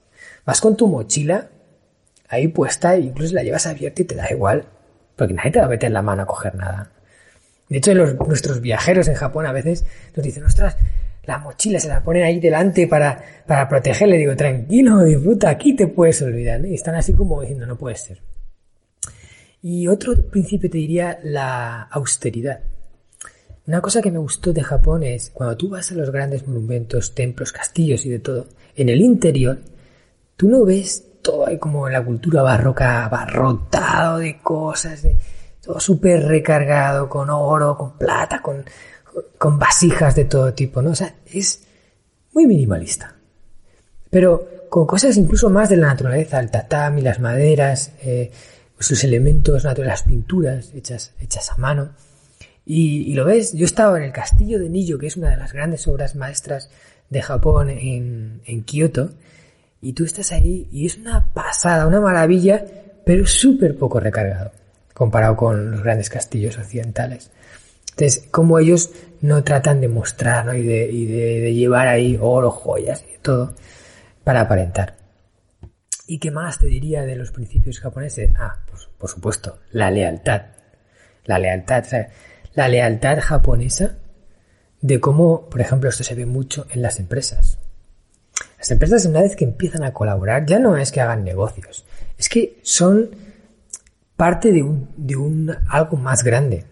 Vas 0.44 0.60
con 0.60 0.76
tu 0.76 0.86
mochila 0.86 1.50
ahí 2.28 2.48
puesta, 2.48 2.94
e 2.94 3.00
incluso 3.00 3.34
la 3.34 3.42
llevas 3.42 3.66
abierta 3.66 4.02
y 4.02 4.04
te 4.04 4.14
da 4.14 4.30
igual 4.30 4.66
porque 5.16 5.34
nadie 5.34 5.52
te 5.52 5.60
va 5.60 5.66
a 5.66 5.68
meter 5.68 5.90
la 5.90 6.02
mano 6.02 6.22
a 6.22 6.26
coger 6.26 6.54
nada. 6.54 6.90
De 7.68 7.78
hecho, 7.78 7.94
nuestros 7.94 8.60
viajeros 8.60 9.08
en 9.08 9.14
Japón 9.14 9.46
a 9.46 9.52
veces 9.52 9.84
nos 10.14 10.24
dicen, 10.24 10.44
ostras, 10.44 10.76
la 11.26 11.38
mochila 11.38 11.78
se 11.78 11.88
la 11.88 12.02
ponen 12.02 12.24
ahí 12.24 12.40
delante 12.40 12.86
para, 12.86 13.22
para 13.46 13.68
protegerle. 13.68 14.18
Digo, 14.18 14.36
tranquilo, 14.36 15.02
disfruta, 15.02 15.50
aquí 15.50 15.74
te 15.74 15.86
puedes 15.86 16.20
olvidar. 16.22 16.64
Y 16.64 16.74
están 16.74 16.94
así 16.94 17.12
como 17.12 17.40
diciendo, 17.40 17.66
no 17.66 17.76
puede 17.76 17.96
ser. 17.96 18.20
Y 19.62 19.86
otro 19.88 20.14
principio 20.30 20.68
te 20.68 20.78
diría 20.78 21.18
la 21.22 21.82
austeridad. 21.82 22.60
Una 23.66 23.80
cosa 23.80 24.02
que 24.02 24.10
me 24.10 24.18
gustó 24.18 24.52
de 24.52 24.62
Japón 24.62 25.02
es 25.04 25.30
cuando 25.30 25.56
tú 25.56 25.70
vas 25.70 25.90
a 25.90 25.94
los 25.94 26.10
grandes 26.10 26.46
monumentos, 26.46 27.14
templos, 27.14 27.50
castillos 27.50 28.04
y 28.04 28.10
de 28.10 28.18
todo, 28.18 28.46
en 28.76 28.90
el 28.90 29.00
interior, 29.00 29.58
tú 30.36 30.50
no 30.50 30.66
ves 30.66 31.22
todo 31.22 31.46
ahí 31.46 31.58
como 31.58 31.88
la 31.88 32.04
cultura 32.04 32.42
barroca 32.42 33.06
abarrotado 33.06 34.18
de 34.18 34.38
cosas, 34.42 35.06
todo 35.62 35.80
súper 35.80 36.26
recargado 36.26 37.08
con 37.08 37.30
oro, 37.30 37.74
con 37.78 37.96
plata, 37.96 38.42
con, 38.42 38.62
con 39.38 39.58
vasijas 39.58 40.14
de 40.14 40.24
todo 40.24 40.52
tipo, 40.54 40.82
¿no? 40.82 40.90
O 40.90 40.94
sea, 40.94 41.14
es 41.26 41.64
muy 42.32 42.46
minimalista. 42.46 43.14
Pero 44.10 44.66
con 44.68 44.86
cosas 44.86 45.16
incluso 45.16 45.50
más 45.50 45.68
de 45.68 45.76
la 45.76 45.88
naturaleza, 45.88 46.40
el 46.40 46.50
tatami, 46.50 47.02
las 47.02 47.20
maderas, 47.20 47.92
eh, 48.02 48.30
sus 48.78 49.04
elementos 49.04 49.64
naturales, 49.64 50.00
las 50.00 50.08
pinturas 50.08 50.72
hechas, 50.74 51.12
hechas 51.20 51.50
a 51.50 51.56
mano. 51.56 51.90
Y, 52.66 53.12
lo 53.12 53.26
ves, 53.26 53.52
yo 53.52 53.66
estaba 53.66 53.98
en 53.98 54.04
el 54.04 54.12
castillo 54.12 54.58
de 54.58 54.70
Nijo, 54.70 54.98
que 54.98 55.06
es 55.06 55.16
una 55.16 55.30
de 55.30 55.36
las 55.36 55.52
grandes 55.52 55.86
obras 55.86 56.16
maestras 56.16 56.70
de 57.10 57.20
Japón 57.20 57.68
en, 57.68 58.40
en 58.46 58.64
Kioto, 58.64 59.10
y 59.82 59.92
tú 59.92 60.04
estás 60.04 60.32
ahí 60.32 60.66
y 60.72 60.86
es 60.86 60.96
una 60.96 61.30
pasada, 61.34 61.86
una 61.86 62.00
maravilla, 62.00 62.64
pero 63.04 63.26
súper 63.26 63.76
poco 63.76 64.00
recargado 64.00 64.50
comparado 64.94 65.36
con 65.36 65.72
los 65.72 65.82
grandes 65.82 66.08
castillos 66.08 66.56
occidentales. 66.56 67.30
Entonces, 67.94 68.26
como 68.32 68.58
ellos 68.58 68.90
no 69.20 69.44
tratan 69.44 69.80
de 69.80 69.86
mostrar 69.86 70.56
y, 70.56 70.64
de, 70.64 71.54
llevar 71.54 71.86
ahí 71.86 72.18
oro, 72.20 72.50
joyas 72.50 73.04
y 73.14 73.18
todo 73.18 73.54
para 74.24 74.40
aparentar. 74.42 74.96
¿Y 76.08 76.18
qué 76.18 76.32
más 76.32 76.58
te 76.58 76.66
diría 76.66 77.02
de 77.02 77.14
los 77.14 77.30
principios 77.30 77.78
japoneses? 77.78 78.30
Ah, 78.36 78.58
pues 78.68 78.88
por 78.98 79.08
supuesto, 79.08 79.60
la 79.70 79.92
lealtad. 79.92 80.42
La 81.24 81.38
lealtad, 81.38 81.84
la 82.54 82.68
lealtad 82.68 83.18
japonesa 83.22 83.96
de 84.82 85.00
cómo, 85.00 85.48
por 85.48 85.60
ejemplo, 85.60 85.88
esto 85.88 86.02
se 86.02 86.16
ve 86.16 86.26
mucho 86.26 86.66
en 86.70 86.82
las 86.82 86.98
empresas. 86.98 87.58
Las 88.58 88.70
empresas 88.72 89.06
una 89.06 89.22
vez 89.22 89.36
que 89.36 89.44
empiezan 89.44 89.84
a 89.84 89.92
colaborar 89.92 90.44
ya 90.46 90.58
no 90.58 90.76
es 90.76 90.90
que 90.90 91.00
hagan 91.00 91.22
negocios, 91.22 91.86
es 92.18 92.28
que 92.28 92.58
son 92.62 93.10
parte 94.16 94.50
de 94.50 94.64
un, 94.64 94.90
de 94.96 95.16
un 95.16 95.56
algo 95.68 95.96
más 95.96 96.24
grande. 96.24 96.64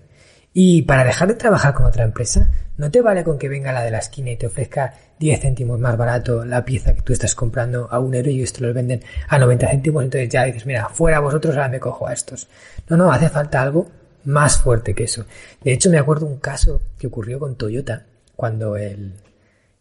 Y 0.54 0.82
para 0.82 1.04
dejar 1.04 1.28
de 1.28 1.34
trabajar 1.34 1.72
con 1.74 1.86
otra 1.86 2.04
empresa, 2.04 2.50
no 2.76 2.90
te 2.90 3.00
vale 3.00 3.24
con 3.24 3.38
que 3.38 3.48
venga 3.48 3.72
la 3.72 3.82
de 3.82 3.90
la 3.90 3.98
esquina 3.98 4.30
y 4.30 4.36
te 4.36 4.46
ofrezca 4.46 4.94
10 5.18 5.40
céntimos 5.40 5.78
más 5.78 5.96
barato 5.96 6.44
la 6.44 6.64
pieza 6.64 6.94
que 6.94 7.02
tú 7.02 7.12
estás 7.12 7.34
comprando 7.34 7.88
a 7.90 7.98
un 8.00 8.14
euro 8.14 8.30
y 8.30 8.42
esto 8.42 8.64
lo 8.64 8.74
venden 8.74 9.02
a 9.28 9.38
90 9.38 9.68
céntimos, 9.68 10.04
entonces 10.04 10.28
ya 10.28 10.44
dices, 10.44 10.66
mira, 10.66 10.88
fuera 10.88 11.20
vosotros, 11.20 11.54
ahora 11.54 11.68
me 11.68 11.80
cojo 11.80 12.06
a 12.06 12.12
estos. 12.12 12.48
No, 12.88 12.96
no, 12.96 13.12
hace 13.12 13.28
falta 13.28 13.62
algo 13.62 13.88
más 14.24 14.58
fuerte 14.58 14.94
que 14.94 15.04
eso. 15.04 15.24
De 15.62 15.72
hecho, 15.72 15.90
me 15.90 15.98
acuerdo 15.98 16.26
un 16.26 16.38
caso 16.38 16.80
que 16.98 17.06
ocurrió 17.06 17.38
con 17.38 17.56
Toyota 17.56 18.04
cuando 18.36 18.76
el, 18.76 19.12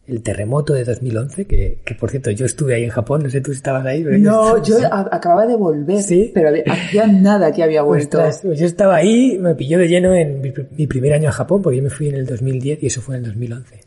el 0.07 0.23
terremoto 0.23 0.73
de 0.73 0.83
2011, 0.83 1.45
que, 1.45 1.77
que, 1.85 1.95
por 1.95 2.09
cierto 2.09 2.31
yo 2.31 2.45
estuve 2.45 2.75
ahí 2.75 2.83
en 2.83 2.89
Japón, 2.89 3.23
no 3.23 3.29
sé 3.29 3.39
tú 3.39 3.51
estabas 3.51 3.85
ahí. 3.85 4.03
no, 4.03 4.61
yo 4.63 4.77
acababa 4.91 5.45
de 5.45 5.55
volver, 5.55 6.01
¿Sí? 6.01 6.31
pero 6.33 6.49
hacía 6.67 7.07
nada 7.07 7.51
que 7.51 7.63
había 7.63 7.83
vuelto. 7.83 8.19
pues 8.41 8.59
yo 8.59 8.65
estaba 8.65 8.95
ahí, 8.95 9.37
me 9.39 9.55
pilló 9.55 9.77
de 9.77 9.87
lleno 9.87 10.13
en 10.13 10.41
mi, 10.41 10.87
primer 10.87 11.13
año 11.13 11.29
a 11.29 11.31
Japón, 11.31 11.61
porque 11.61 11.77
yo 11.77 11.83
me 11.83 11.89
fui 11.89 12.09
en 12.09 12.15
el 12.15 12.25
2010 12.25 12.83
y 12.83 12.87
eso 12.87 13.01
fue 13.01 13.15
en 13.15 13.25
el 13.25 13.29
2011. 13.29 13.79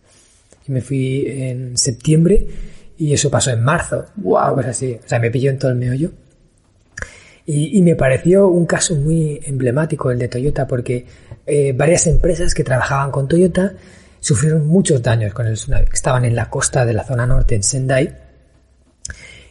Y 0.66 0.72
me 0.72 0.80
fui 0.80 1.24
en 1.26 1.76
septiembre 1.76 2.46
y 2.96 3.12
eso 3.12 3.30
pasó 3.30 3.50
en 3.50 3.62
marzo. 3.62 4.06
Wow. 4.16 4.54
Pues 4.54 4.66
así, 4.66 4.98
o 5.04 5.08
sea, 5.08 5.18
me 5.18 5.30
pilló 5.30 5.50
en 5.50 5.58
todo 5.58 5.72
el 5.72 5.76
meollo. 5.76 6.12
Y, 7.44 7.76
y 7.76 7.82
me 7.82 7.96
pareció 7.96 8.48
un 8.48 8.64
caso 8.64 8.94
muy 8.94 9.38
emblemático 9.44 10.10
el 10.10 10.18
de 10.18 10.28
Toyota, 10.28 10.66
porque 10.66 11.04
eh, 11.46 11.74
varias 11.76 12.06
empresas 12.06 12.54
que 12.54 12.64
trabajaban 12.64 13.10
con 13.10 13.28
Toyota 13.28 13.74
sufrieron 14.25 14.66
muchos 14.66 15.03
daños 15.03 15.35
con 15.35 15.47
el 15.47 15.53
tsunami. 15.53 15.85
Estaban 15.93 16.25
en 16.25 16.35
la 16.35 16.49
costa 16.49 16.87
de 16.87 16.95
la 16.95 17.05
zona 17.05 17.27
norte, 17.27 17.57
en 17.57 17.62
Sendai, 17.62 18.16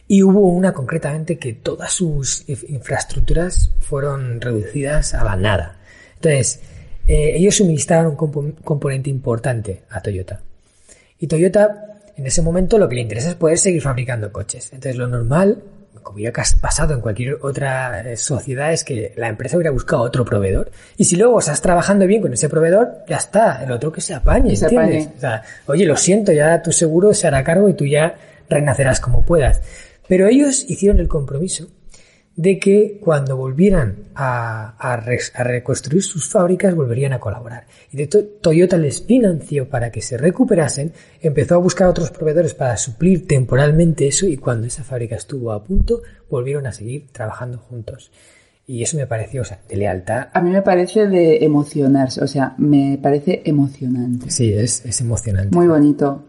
y 0.08 0.24
hubo 0.24 0.48
una 0.48 0.72
concretamente 0.72 1.38
que 1.38 1.52
todas 1.52 1.92
sus 1.92 2.44
infraestructuras 2.48 3.70
fueron 3.78 4.40
reducidas 4.40 5.14
a 5.14 5.22
la 5.22 5.36
nada. 5.36 5.78
Entonces, 6.16 6.58
eh, 7.06 7.34
ellos 7.36 7.54
suministraron 7.54 8.16
un 8.18 8.52
componente 8.64 9.10
importante 9.10 9.82
a 9.90 10.02
Toyota. 10.02 10.40
Y 11.20 11.28
Toyota, 11.28 12.00
en 12.16 12.26
ese 12.26 12.42
momento, 12.42 12.76
lo 12.76 12.88
que 12.88 12.96
le 12.96 13.02
interesa 13.02 13.28
es 13.28 13.36
poder 13.36 13.58
seguir 13.58 13.80
fabricando 13.80 14.32
coches. 14.32 14.72
Entonces, 14.72 14.96
lo 14.96 15.06
normal 15.06 15.62
como 16.04 16.16
hubiera 16.16 16.44
pasado 16.60 16.94
en 16.94 17.00
cualquier 17.00 17.38
otra 17.42 18.00
eh, 18.08 18.16
sociedad, 18.16 18.72
es 18.72 18.84
que 18.84 19.12
la 19.16 19.28
empresa 19.28 19.56
hubiera 19.56 19.72
buscado 19.72 20.02
otro 20.02 20.24
proveedor. 20.24 20.70
Y 20.96 21.04
si 21.04 21.16
luego 21.16 21.40
estás 21.40 21.60
trabajando 21.60 22.06
bien 22.06 22.22
con 22.22 22.32
ese 22.32 22.48
proveedor, 22.48 22.98
ya 23.08 23.16
está, 23.16 23.64
el 23.64 23.72
otro 23.72 23.90
que 23.90 24.00
se 24.00 24.14
apañe, 24.14 24.54
se 24.54 24.66
apañe. 24.66 25.10
O 25.16 25.20
sea, 25.20 25.42
oye, 25.66 25.84
lo 25.84 25.96
siento, 25.96 26.30
ya 26.30 26.62
tu 26.62 26.70
seguro 26.70 27.12
se 27.12 27.26
hará 27.26 27.42
cargo 27.42 27.68
y 27.68 27.74
tú 27.74 27.86
ya 27.86 28.14
renacerás 28.48 29.00
como 29.00 29.24
puedas. 29.24 29.60
Pero 30.06 30.28
ellos 30.28 30.64
hicieron 30.68 31.00
el 31.00 31.08
compromiso 31.08 31.66
de 32.36 32.58
que 32.58 32.98
cuando 33.00 33.36
volvieran 33.36 34.08
a, 34.14 35.00
reconstruir 35.38 36.02
sus 36.02 36.28
fábricas 36.28 36.74
volverían 36.74 37.12
a 37.12 37.20
colaborar. 37.20 37.66
Y 37.92 37.96
de 37.96 38.06
Toyota 38.06 38.76
les 38.76 39.02
financió 39.02 39.68
para 39.68 39.90
que 39.90 40.00
se 40.00 40.18
recuperasen, 40.18 40.92
empezó 41.20 41.54
a 41.54 41.58
buscar 41.58 41.88
otros 41.88 42.10
proveedores 42.10 42.54
para 42.54 42.76
suplir 42.76 43.26
temporalmente 43.26 44.08
eso 44.08 44.26
y 44.26 44.36
cuando 44.36 44.66
esa 44.66 44.82
fábrica 44.82 45.16
estuvo 45.16 45.52
a 45.52 45.62
punto 45.62 46.02
volvieron 46.28 46.66
a 46.66 46.72
seguir 46.72 47.06
trabajando 47.12 47.58
juntos. 47.58 48.10
Y 48.66 48.82
eso 48.82 48.96
me 48.96 49.06
pareció, 49.06 49.42
o 49.42 49.44
sea, 49.44 49.60
de 49.68 49.76
lealtad. 49.76 50.28
A 50.32 50.40
mí 50.40 50.50
me 50.50 50.62
parece 50.62 51.06
de 51.06 51.44
emocionarse, 51.44 52.24
o 52.24 52.26
sea, 52.26 52.54
me 52.56 52.98
parece 53.00 53.42
emocionante. 53.44 54.30
Sí, 54.30 54.52
es, 54.54 54.84
es 54.86 55.02
emocionante. 55.02 55.54
Muy 55.54 55.66
bonito. 55.66 56.24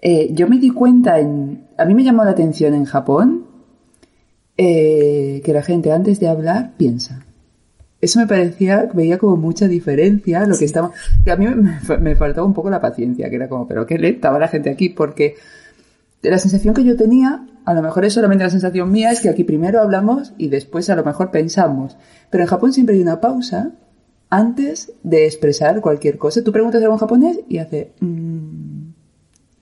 Eh, 0.00 0.30
yo 0.32 0.48
me 0.48 0.58
di 0.58 0.70
cuenta 0.70 1.20
en... 1.20 1.66
A 1.76 1.84
mí 1.84 1.94
me 1.94 2.02
llamó 2.02 2.24
la 2.24 2.30
atención 2.30 2.74
en 2.74 2.86
Japón 2.86 3.45
eh, 4.58 5.42
que 5.44 5.52
la 5.52 5.62
gente 5.62 5.92
antes 5.92 6.20
de 6.20 6.28
hablar 6.28 6.72
piensa. 6.76 7.24
Eso 8.00 8.20
me 8.20 8.26
parecía, 8.26 8.88
veía 8.92 9.18
como 9.18 9.36
mucha 9.36 9.68
diferencia, 9.68 10.46
lo 10.46 10.56
que 10.56 10.64
estaba, 10.66 10.92
que 11.24 11.30
a 11.30 11.36
mí 11.36 11.46
me, 11.46 11.98
me, 11.98 12.16
faltaba 12.16 12.46
un 12.46 12.54
poco 12.54 12.70
la 12.70 12.80
paciencia, 12.80 13.28
que 13.30 13.36
era 13.36 13.48
como, 13.48 13.66
pero 13.66 13.86
qué 13.86 13.98
lenta 13.98 14.30
va 14.30 14.38
la 14.38 14.48
gente 14.48 14.70
aquí, 14.70 14.90
porque 14.90 15.34
la 16.22 16.38
sensación 16.38 16.74
que 16.74 16.84
yo 16.84 16.96
tenía, 16.96 17.46
a 17.64 17.74
lo 17.74 17.82
mejor 17.82 18.04
es 18.04 18.12
solamente 18.12 18.44
la 18.44 18.50
sensación 18.50 18.90
mía, 18.90 19.10
es 19.10 19.20
que 19.20 19.28
aquí 19.28 19.44
primero 19.44 19.80
hablamos 19.80 20.34
y 20.38 20.48
después 20.48 20.90
a 20.90 20.96
lo 20.96 21.04
mejor 21.04 21.30
pensamos. 21.30 21.96
Pero 22.30 22.44
en 22.44 22.48
Japón 22.48 22.72
siempre 22.72 22.94
hay 22.94 23.02
una 23.02 23.20
pausa 23.20 23.72
antes 24.30 24.92
de 25.02 25.26
expresar 25.26 25.80
cualquier 25.80 26.18
cosa. 26.18 26.42
Tú 26.42 26.52
preguntas 26.52 26.82
algo 26.82 26.94
en 26.94 27.00
japonés 27.00 27.40
y 27.48 27.58
hace, 27.58 27.92
mmm, 28.00 28.90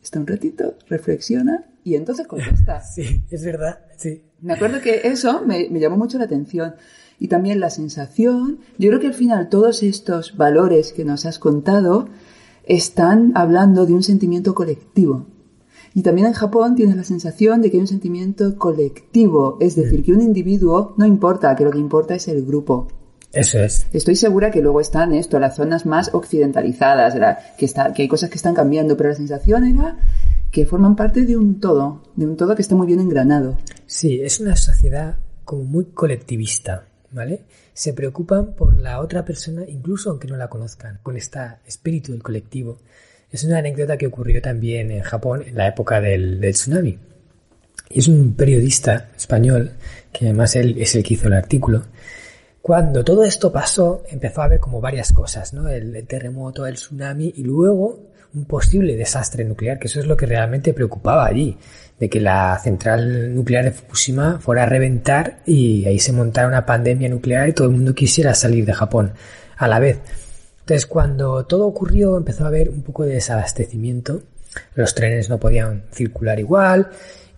está 0.03 0.19
un 0.21 0.27
ratito, 0.27 0.75
reflexiona 0.89 1.65
y 1.85 1.95
entonces 1.95 2.27
contesta. 2.27 2.83
Sí, 2.95 3.23
es 3.31 3.45
verdad, 3.45 3.81
sí. 3.97 4.25
Me 4.41 4.55
acuerdo 4.55 4.81
que 4.81 5.03
eso 5.05 5.43
me, 5.47 5.69
me 5.71 5.79
llamó 5.79 5.97
mucho 5.97 6.19
la 6.19 6.25
atención 6.25 6.75
y 7.19 7.29
también 7.29 7.61
la 7.61 7.71
sensación. 7.71 8.59
Yo 8.79 8.89
creo 8.89 9.01
que 9.01 9.07
al 9.07 9.15
final 9.15 9.49
todos 9.49 9.83
estos 9.83 10.37
valores 10.37 10.93
que 10.93 11.05
nos 11.05 11.27
has 11.27 11.39
contado 11.39 12.09
están 12.65 13.33
hablando 13.35 13.87
de 13.87 13.93
un 13.93 14.03
sentimiento 14.03 14.55
colectivo. 14.55 15.27
Y 15.95 16.03
también 16.03 16.27
en 16.27 16.33
Japón 16.33 16.75
tienes 16.75 16.97
la 16.97 17.05
sensación 17.05 17.63
de 17.63 17.71
que 17.71 17.77
hay 17.77 17.83
un 17.83 17.87
sentimiento 17.87 18.59
colectivo, 18.59 19.59
es 19.61 19.77
decir, 19.77 20.03
que 20.03 20.13
un 20.13 20.23
individuo 20.23 20.95
no 20.97 21.07
importa, 21.07 21.55
que 21.55 21.65
lo 21.65 21.71
que 21.71 21.79
importa 21.79 22.17
es 22.17 22.27
el 22.27 22.45
grupo. 22.45 22.89
Eso 23.33 23.59
es. 23.59 23.87
Estoy 23.93 24.17
segura 24.17 24.51
que 24.51 24.61
luego 24.61 24.81
están 24.81 25.13
esto, 25.13 25.39
las 25.39 25.57
zonas 25.57 25.87
más 25.87 26.13
occidentalizadas, 26.13 27.15
que, 27.59 27.65
está, 27.65 27.93
que 27.93 28.03
hay 28.03 28.09
cosas 28.09 28.31
que 28.31 28.37
están 28.37 28.55
cambiando, 28.55 28.97
pero 28.97 29.11
la 29.11 29.15
sensación 29.15 29.65
era 29.65 29.97
que 30.55 30.67
forman 30.67 30.95
parte 30.95 31.25
de 31.25 31.37
un 31.37 31.59
todo, 31.59 32.01
de 32.15 32.27
un 32.29 32.37
todo 32.37 32.55
que 32.55 32.63
está 32.63 32.77
muy 32.77 32.87
bien 32.87 33.01
engranado. 33.01 33.59
Sí, 33.87 34.21
es 34.23 34.39
una 34.39 34.55
sociedad 34.55 35.17
como 35.45 35.65
muy 35.65 35.87
colectivista. 35.87 36.87
¿vale? 37.11 37.41
Se 37.73 37.93
preocupan 37.93 38.55
por 38.55 38.81
la 38.81 39.01
otra 39.01 39.25
persona, 39.25 39.65
incluso 39.67 40.11
aunque 40.11 40.29
no 40.29 40.37
la 40.37 40.47
conozcan, 40.47 41.01
con 41.03 41.17
este 41.17 41.41
espíritu 41.67 42.13
del 42.13 42.23
colectivo. 42.23 42.79
Es 43.33 43.43
una 43.43 43.59
anécdota 43.59 43.97
que 43.97 44.07
ocurrió 44.07 44.41
también 44.41 44.93
en 44.93 45.03
Japón 45.03 45.43
en 45.45 45.57
la 45.57 45.67
época 45.67 46.01
del, 46.01 46.41
tsunami. 46.53 47.01
Y 47.91 47.99
es 47.99 48.07
un 48.07 48.35
periodista 48.35 49.11
español, 49.17 49.73
que 50.13 50.27
además 50.27 50.55
él 50.55 50.77
es 50.79 50.95
el 50.95 51.03
que 51.03 51.15
hizo 51.15 51.27
el 51.27 51.35
artículo. 51.35 51.83
Cuando 52.63 53.03
todo 53.03 53.25
esto 53.25 53.51
pasó, 53.51 54.05
empezó 54.09 54.41
a 54.41 54.49
ver 54.49 54.61
como 54.61 54.81
varias 54.81 55.13
cosas, 55.13 55.53
¿no? 55.53 55.69
el 55.69 56.07
terremoto, 56.07 56.65
el 56.65 56.77
tsunami 56.77 57.35
y 57.37 57.43
luego 57.43 58.14
un 58.35 58.45
posible 58.45 58.97
desastre 58.97 59.45
nuclear, 59.45 59.79
que 59.79 59.87
eso 59.87 60.01
es 60.01 60.07
lo 60.07 60.17
que 60.17 60.27
realmente 60.27 60.75
preocupaba 60.75 61.27
allí 61.27 61.57
de 61.99 62.09
que 62.09 62.21
la 62.21 62.59
central 62.63 63.35
nuclear 63.35 63.65
de 63.65 63.71
Fukushima 63.71 64.41
fuera 64.41 64.65
a 64.65 64.67
reventar 64.67 65.39
y 65.47 65.87
ahí 65.87 65.99
se 65.99 66.13
montara 66.13 66.49
una 66.49 66.67
pandemia 66.67 67.09
nuclear 67.09 67.49
y 67.49 67.53
todo 67.53 67.69
el 67.69 67.75
mundo 67.75 67.95
quisiera 67.95 68.35
salir 68.35 68.67
de 68.67 68.73
Japón 68.73 69.13
a 69.57 69.69
la 69.69 69.79
vez. 69.79 70.01
Entonces, 70.61 70.87
cuando 70.87 71.45
todo 71.45 71.67
ocurrió, 71.67 72.17
empezó 72.17 72.45
a 72.45 72.49
haber 72.49 72.71
un 72.71 72.83
poco 72.83 73.05
de 73.05 73.15
desabastecimiento. 73.15 74.23
Los 74.75 74.95
trenes 74.95 75.29
no 75.29 75.39
podían 75.39 75.85
circular 75.93 76.41
igual 76.41 76.89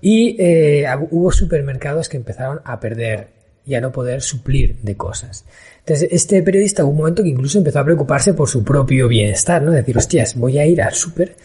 y 0.01 0.37
eh, 0.39 0.87
hubo 1.11 1.33
supermercados 1.33 2.09
que 2.09 2.17
empezaron 2.17 2.61
a 2.65 2.79
perder 2.79 3.36
y 3.67 3.75
a 3.75 3.81
no 3.81 3.93
poder 3.93 4.23
suplir 4.23 4.77
de 4.83 4.97
cosas. 4.97 5.45
Entonces, 5.81 6.09
este 6.13 6.43
periodista 6.43 6.85
hubo 6.85 6.93
un 6.93 6.99
momento 6.99 7.23
que 7.23 7.29
incluso 7.29 7.59
empezó 7.59 7.81
a 7.81 7.85
preocuparse 7.85 8.33
por 8.33 8.49
su 8.49 8.65
propio 8.65 9.09
bienestar, 9.09 9.63
¿no? 9.63 9.73
Decir, 9.73 9.99
hostias, 9.99 10.37
voy 10.37 10.59
a 10.59 10.65
ir 10.67 10.81
al 10.81 10.95
súper 10.95 11.37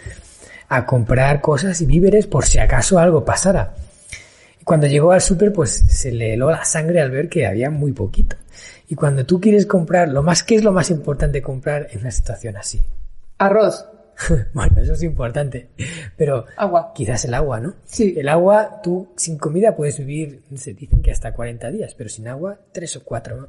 a 0.70 0.86
comprar 0.86 1.42
cosas 1.42 1.82
y 1.82 1.86
víveres 1.86 2.28
por 2.28 2.46
si 2.46 2.58
acaso 2.58 2.98
algo 2.98 3.26
pasara. 3.26 3.74
Y 4.60 4.64
cuando 4.64 4.88
llegó 4.88 5.12
al 5.12 5.20
súper, 5.20 5.52
pues 5.52 5.72
se 5.72 6.14
le 6.14 6.34
heló 6.34 6.50
la 6.50 6.64
sangre 6.64 7.02
al 7.02 7.12
ver 7.12 7.28
que 7.28 7.46
había 7.46 7.70
muy 7.70 7.92
poquito. 7.92 8.38
Y 8.88 8.96
cuando 8.96 9.26
tú 9.26 9.42
quieres 9.42 9.66
comprar, 9.66 10.08
lo 10.08 10.24
más 10.24 10.44
que 10.44 10.56
es 10.56 10.64
lo 10.64 10.72
más 10.72 10.90
importante 10.90 11.42
comprar 11.42 11.88
en 11.92 12.00
una 12.00 12.12
situación 12.12 12.56
así. 12.56 12.82
Arroz. 13.38 13.86
bueno, 14.54 14.82
eso 14.82 14.94
es 14.94 15.04
importante. 15.04 15.70
Pero 16.18 16.46
agua. 16.58 16.92
quizás 16.94 17.26
el 17.26 17.34
agua, 17.34 17.60
¿no? 17.60 17.76
Sí. 17.86 18.16
El 18.18 18.30
agua, 18.30 18.82
tú 18.82 19.10
sin 19.16 19.38
comida 19.38 19.76
puedes 19.76 19.98
vivir, 20.00 20.42
se 20.56 20.74
dicen 20.74 21.02
que 21.02 21.12
hasta 21.12 21.34
40 21.34 21.72
días, 21.72 21.94
pero 21.96 22.10
sin 22.10 22.28
agua, 22.28 22.58
3 22.72 22.98
o 22.98 23.04
4, 23.04 23.38
¿no? 23.38 23.48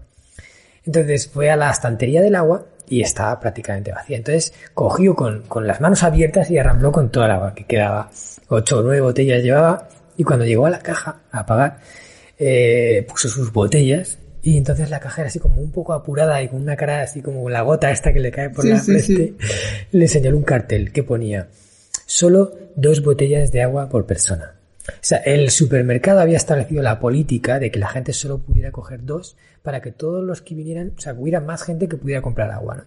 Entonces 0.85 1.29
fue 1.29 1.51
a 1.51 1.57
la 1.57 1.71
estantería 1.71 2.23
del 2.23 2.35
agua 2.35 2.67
y 2.89 3.03
estaba 3.03 3.39
prácticamente 3.39 3.93
vacía. 3.93 4.17
Entonces 4.17 4.53
cogió 4.75 5.15
con, 5.15 5.43
con 5.43 5.67
las 5.67 5.81
manos 5.81 6.03
abiertas 6.03 6.51
y 6.51 6.59
arrambló 6.59 6.91
con 6.91 7.11
toda 7.11 7.27
el 7.27 7.33
agua 7.33 7.55
que 7.55 7.65
quedaba. 7.65 8.11
Ocho 8.49 8.79
o 8.79 8.83
nueve 8.83 9.01
botellas 9.01 9.43
llevaba 9.43 9.89
y 10.17 10.25
cuando 10.25 10.45
llegó 10.45 10.67
a 10.67 10.71
la 10.71 10.81
caja 10.81 11.21
a 11.31 11.47
pagar, 11.47 11.79
eh, 12.39 13.07
puso 13.09 13.29
sus 13.29 13.53
botellas 13.53 14.19
y 14.43 14.59
entonces 14.59 14.91
la 14.91 14.99
caja 14.99 15.23
era 15.23 15.29
así 15.29 15.39
como 15.39 15.61
un 15.61 15.71
poco 15.71 15.93
apurada 15.93 16.43
y 16.43 16.49
con 16.49 16.61
una 16.61 16.77
cara 16.77 17.03
así 17.03 17.23
como 17.23 17.49
la 17.49 17.63
gota 17.63 17.91
esta 17.91 18.13
que 18.13 18.21
le 18.21 18.33
cae 18.33 18.51
por 18.51 18.65
la 18.65 18.81
frente, 18.81 19.35
le 19.93 20.09
señaló 20.09 20.37
un 20.37 20.43
cartel 20.43 20.93
que 20.93 21.05
ponía 21.05 21.49
solo 22.07 22.53
dos 22.75 23.03
botellas 23.03 23.53
de 23.53 23.63
agua 23.63 23.89
por 23.89 24.05
persona. 24.05 24.57
O 24.89 24.93
sea, 25.01 25.19
el 25.19 25.51
supermercado 25.51 26.21
había 26.21 26.37
establecido 26.37 26.83
la 26.83 26.99
política 26.99 27.61
de 27.61 27.71
que 27.71 27.79
la 27.79 27.89
gente 27.89 28.13
solo 28.13 28.39
pudiera 28.39 28.73
coger 28.73 29.05
dos 29.05 29.37
para 29.63 29.81
que 29.81 29.93
todos 29.93 30.25
los 30.25 30.43
que 30.43 30.57
vinieran, 30.57 30.93
o 30.97 31.01
sea, 31.01 31.15
hubiera 31.15 31.41
más 31.41 31.63
gente 31.63 31.89
que 31.89 31.97
pudiera 31.97 32.21
comprar 32.21 32.51
agua, 32.51 32.77
¿no? 32.77 32.85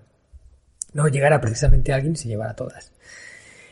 No 0.94 1.08
llegara 1.08 1.40
precisamente 1.40 1.94
alguien 1.94 2.14
y 2.14 2.18
se 2.18 2.28
llevara 2.28 2.54
todas. 2.54 2.92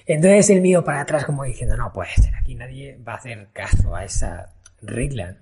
Entonces 0.05 0.49
él 0.49 0.61
mío 0.61 0.83
para 0.83 1.01
atrás 1.01 1.25
como 1.25 1.43
diciendo, 1.43 1.75
no 1.77 1.91
puede 1.91 2.11
ser, 2.15 2.33
aquí 2.35 2.55
nadie 2.55 2.97
va 3.05 3.13
a 3.13 3.17
hacer 3.17 3.47
caso 3.53 3.95
a 3.95 4.03
esa 4.05 4.49
regla. 4.81 5.37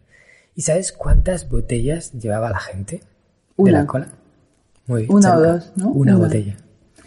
¿Y 0.56 0.62
sabes 0.64 0.92
cuántas 0.92 1.50
botellas 1.50 2.12
llevaba 2.14 2.50
la 2.50 2.60
gente 2.60 3.02
una. 3.56 3.72
de 3.72 3.78
la 3.78 3.88
cola? 3.88 4.08
Muy 4.88 5.04
bien. 5.04 5.14
Una 5.14 5.38
o 5.38 5.42
dos, 5.42 5.72
¿no? 5.76 5.90
Una, 5.92 6.18
Botella. 6.18 6.58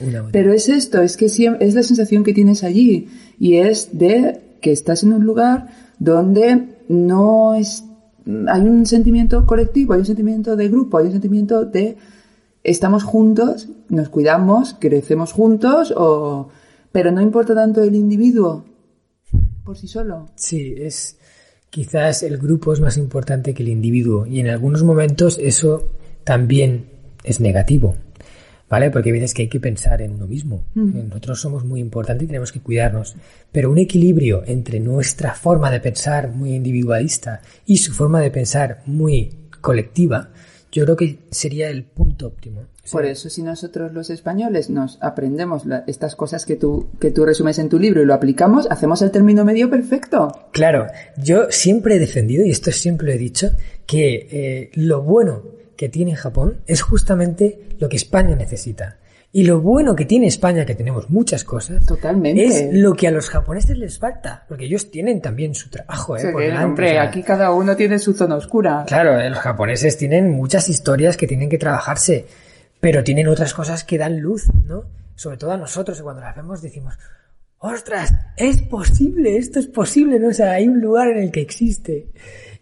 una 0.01 0.23
botella. 0.23 0.33
Pero 0.33 0.53
es 0.53 0.69
esto, 0.69 1.03
es 1.03 1.17
que 1.17 1.27
es 1.27 1.75
la 1.75 1.83
sensación 1.83 2.25
que 2.25 2.33
tienes 2.33 2.65
allí 2.65 3.09
y 3.39 3.57
es 3.57 3.99
de 3.99 4.41
que 4.61 4.73
estás 4.73 5.03
en 5.03 5.13
un 5.13 5.25
lugar 5.25 5.69
donde 5.99 6.79
no 6.89 7.55
es, 7.55 7.85
hay 8.49 8.63
un 8.63 8.87
sentimiento 8.87 9.47
colectivo, 9.47 9.93
hay 9.93 10.01
un 10.01 10.07
sentimiento 10.07 10.57
de 10.57 10.69
grupo, 10.69 10.99
hay 10.99 11.07
un 11.07 11.13
sentimiento 11.13 11.65
de 11.65 11.97
estamos 12.63 13.05
juntos, 13.05 13.69
nos 13.89 14.09
cuidamos, 14.09 14.77
crecemos 14.79 15.33
juntos, 15.33 15.93
o, 15.97 16.49
pero 16.91 17.13
no 17.13 17.21
importa 17.21 17.55
tanto 17.55 17.83
el 17.83 17.95
individuo 17.95 18.65
por 19.65 19.77
sí 19.77 19.89
solo. 19.89 20.27
Sí, 20.37 20.75
es 20.77 21.19
quizás 21.75 22.23
el 22.23 22.39
grupo 22.39 22.73
es 22.73 22.79
más 22.79 22.97
importante 22.97 23.53
que 23.53 23.65
el 23.65 23.69
individuo 23.69 24.29
y 24.29 24.39
en 24.39 24.47
algunos 24.47 24.85
momentos 24.85 25.41
eso 25.43 25.91
también 26.23 26.85
es 27.25 27.41
negativo. 27.41 27.97
¿vale? 28.71 28.93
Porque 28.93 29.09
hay 29.09 29.15
veces 29.15 29.35
que 29.35 29.43
hay 29.43 29.49
que 29.49 29.59
pensar 29.59 30.01
en 30.01 30.13
uno 30.13 30.29
mismo. 30.29 30.63
Nosotros 30.75 31.41
somos 31.41 31.65
muy 31.65 31.81
importantes 31.81 32.27
y 32.27 32.29
tenemos 32.29 32.53
que 32.53 32.61
cuidarnos. 32.61 33.17
Pero 33.51 33.73
un 33.73 33.79
equilibrio 33.79 34.45
entre 34.47 34.79
nuestra 34.79 35.35
forma 35.35 35.69
de 35.73 35.81
pensar 35.81 36.31
muy 36.31 36.55
individualista 36.55 37.41
y 37.67 37.79
su 37.79 37.93
forma 37.93 38.21
de 38.21 38.31
pensar 38.31 38.83
muy 38.87 39.31
colectiva, 39.61 40.31
yo 40.75 40.83
creo 40.85 40.97
que 40.97 41.19
sería 41.31 41.71
el 41.71 41.85
punto 41.85 42.27
óptimo. 42.27 42.65
Por 42.91 43.07
eso, 43.07 43.31
si 43.31 43.43
nosotros 43.43 43.93
los 43.93 44.11
españoles 44.11 44.71
nos 44.71 44.99
aprendemos 45.01 45.63
estas 45.87 46.17
cosas 46.17 46.45
que 46.45 46.57
tú, 46.57 46.89
que 46.99 47.13
tú 47.13 47.25
resumes 47.25 47.61
en 47.61 47.69
tu 47.69 47.79
libro 47.79 48.03
y 48.03 48.05
lo 48.05 48.13
aplicamos, 48.13 48.67
hacemos 48.69 49.01
el 49.01 49.13
término 49.13 49.45
medio 49.45 49.71
perfecto. 49.71 50.49
Claro, 50.51 50.89
yo 51.17 51.47
siempre 51.51 51.95
he 51.95 51.99
defendido, 52.01 52.45
y 52.45 52.51
esto 52.51 52.73
siempre 52.73 53.07
lo 53.07 53.13
he 53.13 53.19
dicho, 53.19 53.53
que 53.87 54.29
eh, 54.33 54.71
lo 54.75 55.03
bueno 55.03 55.43
que 55.77 55.89
tiene 55.89 56.17
Japón 56.17 56.59
es 56.67 56.83
justamente 56.83 57.69
lo 57.79 57.89
que 57.89 57.97
España 57.97 58.35
necesita. 58.35 58.99
Y 59.37 59.43
lo 59.43 59.61
bueno 59.61 59.97
que 59.97 60.05
tiene 60.05 60.29
España, 60.29 60.65
que 60.65 60.77
tenemos 60.77 61.11
muchas 61.11 61.43
cosas, 61.43 61.85
Totalmente. 61.85 62.45
es 62.45 62.69
lo 62.73 62.95
que 62.95 63.09
a 63.09 63.11
los 63.11 63.29
japoneses 63.29 63.77
les 63.77 63.99
falta, 63.99 64.45
porque 64.49 64.67
ellos 64.67 64.93
tienen 64.93 65.21
también 65.21 65.57
su 65.57 65.69
trabajo. 65.71 66.17
¿eh? 66.17 66.57
hombre, 66.57 67.01
aquí 67.01 67.25
cada 67.25 67.51
uno 67.51 67.75
tiene 67.75 67.99
su 67.99 68.15
zona 68.15 68.37
oscura. 68.37 68.85
Claro, 68.87 69.19
eh, 69.19 69.29
los 69.29 69.41
japoneses 69.41 69.97
tienen 69.97 70.31
muchas 70.31 70.69
historias 70.69 71.17
que 71.17 71.27
tienen 71.27 71.49
que 71.49 71.59
trabajarse, 71.59 72.27
pero 72.79 73.03
tienen 73.03 73.27
otras 73.27 73.53
cosas 73.55 73.83
que 73.83 73.99
dan 73.99 74.21
luz, 74.21 74.45
¿no? 74.67 74.85
Sobre 75.17 75.37
todo 75.37 75.51
a 75.51 75.57
nosotros, 75.57 76.01
cuando 76.01 76.21
las 76.21 76.37
vemos 76.37 76.63
decimos, 76.63 76.95
ostras, 77.59 78.15
es 78.37 78.63
posible, 78.63 79.37
esto 79.37 79.59
es 79.59 79.67
posible, 79.67 80.21
¿no? 80.21 80.29
O 80.29 80.33
sea, 80.33 80.53
hay 80.53 80.69
un 80.69 80.81
lugar 80.81 81.09
en 81.09 81.19
el 81.19 81.33
que 81.33 81.41
existe. 81.41 82.07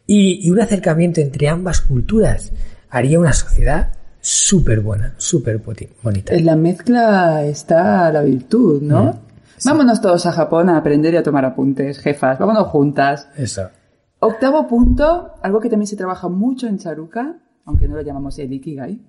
Y, 0.06 0.40
y 0.46 0.50
un 0.50 0.58
acercamiento 0.62 1.20
entre 1.20 1.50
ambas 1.50 1.82
culturas 1.82 2.50
haría 2.88 3.20
una 3.20 3.34
sociedad 3.34 3.92
súper 4.22 4.80
buena, 4.80 5.14
súper 5.18 5.58
bonita. 5.58 6.32
En 6.32 6.46
la 6.46 6.56
mezcla 6.56 7.44
está 7.44 8.10
la 8.10 8.22
virtud, 8.22 8.80
¿no? 8.80 9.04
Mm, 9.04 9.18
Vámonos 9.64 10.00
todos 10.00 10.24
a 10.26 10.32
Japón 10.32 10.70
a 10.70 10.78
aprender 10.78 11.12
y 11.14 11.16
a 11.16 11.22
tomar 11.22 11.44
apuntes, 11.44 11.98
jefas. 11.98 12.38
Vámonos 12.38 12.68
juntas. 12.68 13.28
Eso. 13.36 13.68
Octavo 14.20 14.66
punto, 14.68 15.32
algo 15.42 15.60
que 15.60 15.68
también 15.68 15.88
se 15.88 15.96
trabaja 15.96 16.28
mucho 16.28 16.68
en 16.68 16.78
Charuca, 16.78 17.38
aunque 17.64 17.88
no 17.88 17.96
lo 17.96 18.02
llamamos 18.02 18.38
el 18.38 18.52
Ikigai, 18.52 19.00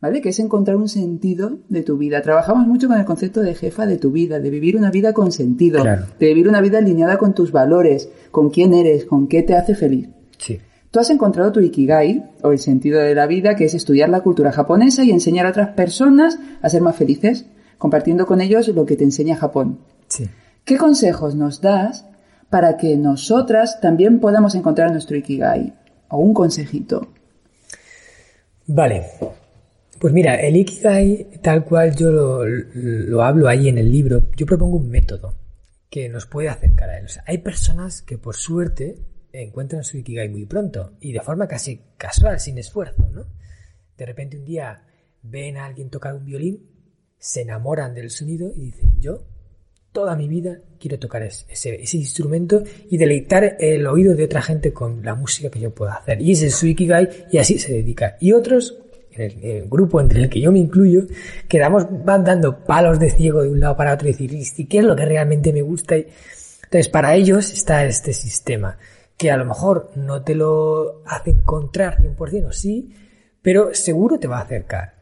¿vale? 0.00 0.20
Que 0.22 0.30
es 0.30 0.38
encontrar 0.38 0.76
un 0.76 0.88
sentido 0.88 1.58
de 1.68 1.82
tu 1.82 1.98
vida. 1.98 2.22
Trabajamos 2.22 2.66
mucho 2.66 2.88
con 2.88 2.98
el 2.98 3.04
concepto 3.04 3.42
de 3.42 3.54
jefa 3.54 3.86
de 3.86 3.98
tu 3.98 4.10
vida, 4.10 4.40
de 4.40 4.50
vivir 4.50 4.76
una 4.76 4.90
vida 4.90 5.12
con 5.12 5.32
sentido, 5.32 5.84
de 5.84 6.26
vivir 6.26 6.48
una 6.48 6.62
vida 6.62 6.78
alineada 6.78 7.18
con 7.18 7.34
tus 7.34 7.52
valores, 7.52 8.08
con 8.30 8.50
quién 8.50 8.72
eres, 8.72 9.04
con 9.04 9.28
qué 9.28 9.42
te 9.42 9.54
hace 9.54 9.74
feliz. 9.74 10.08
Sí. 10.38 10.58
Tú 10.92 11.00
has 11.00 11.08
encontrado 11.08 11.52
tu 11.52 11.60
Ikigai, 11.60 12.22
o 12.42 12.52
el 12.52 12.58
sentido 12.58 13.00
de 13.00 13.14
la 13.14 13.26
vida, 13.26 13.56
que 13.56 13.64
es 13.64 13.72
estudiar 13.72 14.10
la 14.10 14.20
cultura 14.20 14.52
japonesa 14.52 15.02
y 15.02 15.10
enseñar 15.10 15.46
a 15.46 15.48
otras 15.48 15.70
personas 15.70 16.38
a 16.60 16.68
ser 16.68 16.82
más 16.82 16.96
felices, 16.96 17.46
compartiendo 17.78 18.26
con 18.26 18.42
ellos 18.42 18.68
lo 18.68 18.84
que 18.84 18.96
te 18.96 19.04
enseña 19.04 19.36
Japón. 19.36 19.78
Sí. 20.08 20.28
¿Qué 20.66 20.76
consejos 20.76 21.34
nos 21.34 21.62
das 21.62 22.04
para 22.50 22.76
que 22.76 22.98
nosotras 22.98 23.80
también 23.80 24.20
podamos 24.20 24.54
encontrar 24.54 24.92
nuestro 24.92 25.16
Ikigai? 25.16 25.72
O 26.08 26.18
un 26.18 26.34
consejito. 26.34 27.08
Vale. 28.66 29.06
Pues 29.98 30.12
mira, 30.12 30.34
el 30.34 30.56
Ikigai, 30.56 31.40
tal 31.40 31.64
cual 31.64 31.96
yo 31.96 32.10
lo, 32.10 32.44
lo 32.44 33.22
hablo 33.22 33.48
ahí 33.48 33.70
en 33.70 33.78
el 33.78 33.90
libro, 33.90 34.24
yo 34.36 34.44
propongo 34.44 34.76
un 34.76 34.90
método 34.90 35.32
que 35.88 36.10
nos 36.10 36.26
puede 36.26 36.50
acercar 36.50 36.90
a 36.90 36.98
él. 36.98 37.06
O 37.06 37.08
sea, 37.08 37.24
hay 37.26 37.38
personas 37.38 38.02
que 38.02 38.18
por 38.18 38.36
suerte 38.36 38.98
encuentran 39.32 39.84
su 39.84 39.96
Ikigai 39.96 40.28
muy 40.28 40.44
pronto 40.46 40.92
y 41.00 41.12
de 41.12 41.20
forma 41.20 41.48
casi 41.48 41.80
casual, 41.96 42.38
sin 42.38 42.58
esfuerzo, 42.58 43.08
¿no? 43.12 43.24
De 43.96 44.06
repente 44.06 44.36
un 44.36 44.44
día 44.44 44.84
ven 45.22 45.56
a 45.56 45.66
alguien 45.66 45.90
tocar 45.90 46.14
un 46.14 46.24
violín, 46.24 46.66
se 47.18 47.42
enamoran 47.42 47.94
del 47.94 48.10
sonido 48.10 48.52
y 48.54 48.62
dicen, 48.62 49.00
yo 49.00 49.24
toda 49.92 50.16
mi 50.16 50.26
vida 50.26 50.58
quiero 50.78 50.98
tocar 50.98 51.22
ese, 51.22 51.46
ese, 51.52 51.96
instrumento 51.96 52.62
y 52.90 52.96
deleitar 52.96 53.56
el 53.60 53.86
oído 53.86 54.14
de 54.14 54.24
otra 54.24 54.42
gente 54.42 54.72
con 54.72 55.04
la 55.04 55.14
música 55.14 55.50
que 55.50 55.60
yo 55.60 55.70
pueda 55.74 55.94
hacer. 55.94 56.20
Y 56.20 56.32
ese 56.32 56.46
es 56.46 56.56
su 56.56 56.66
Ikigai 56.66 57.26
y 57.30 57.38
así 57.38 57.58
se 57.58 57.72
dedica. 57.72 58.16
Y 58.18 58.32
otros, 58.32 58.78
en 59.12 59.44
el, 59.44 59.68
grupo 59.68 60.00
entre 60.00 60.22
el 60.22 60.30
que 60.30 60.40
yo 60.40 60.50
me 60.50 60.58
incluyo, 60.58 61.06
quedamos, 61.46 61.86
van 62.04 62.24
dando 62.24 62.64
palos 62.64 62.98
de 62.98 63.10
ciego 63.10 63.42
de 63.42 63.50
un 63.50 63.60
lado 63.60 63.76
para 63.76 63.92
otro 63.92 64.08
y 64.08 64.12
decir, 64.12 64.32
¿y 64.32 64.64
qué 64.66 64.78
es 64.78 64.84
lo 64.84 64.96
que 64.96 65.04
realmente 65.04 65.52
me 65.52 65.62
gusta? 65.62 65.94
Entonces, 65.96 66.88
para 66.88 67.14
ellos 67.14 67.52
está 67.52 67.84
este 67.84 68.14
sistema 68.14 68.78
que 69.16 69.30
a 69.30 69.36
lo 69.36 69.44
mejor 69.44 69.90
no 69.94 70.22
te 70.22 70.34
lo 70.34 71.02
hace 71.06 71.30
encontrar 71.30 71.98
100% 71.98 72.46
o 72.48 72.52
sí, 72.52 72.94
pero 73.40 73.74
seguro 73.74 74.18
te 74.18 74.28
va 74.28 74.38
a 74.38 74.42
acercar. 74.42 74.94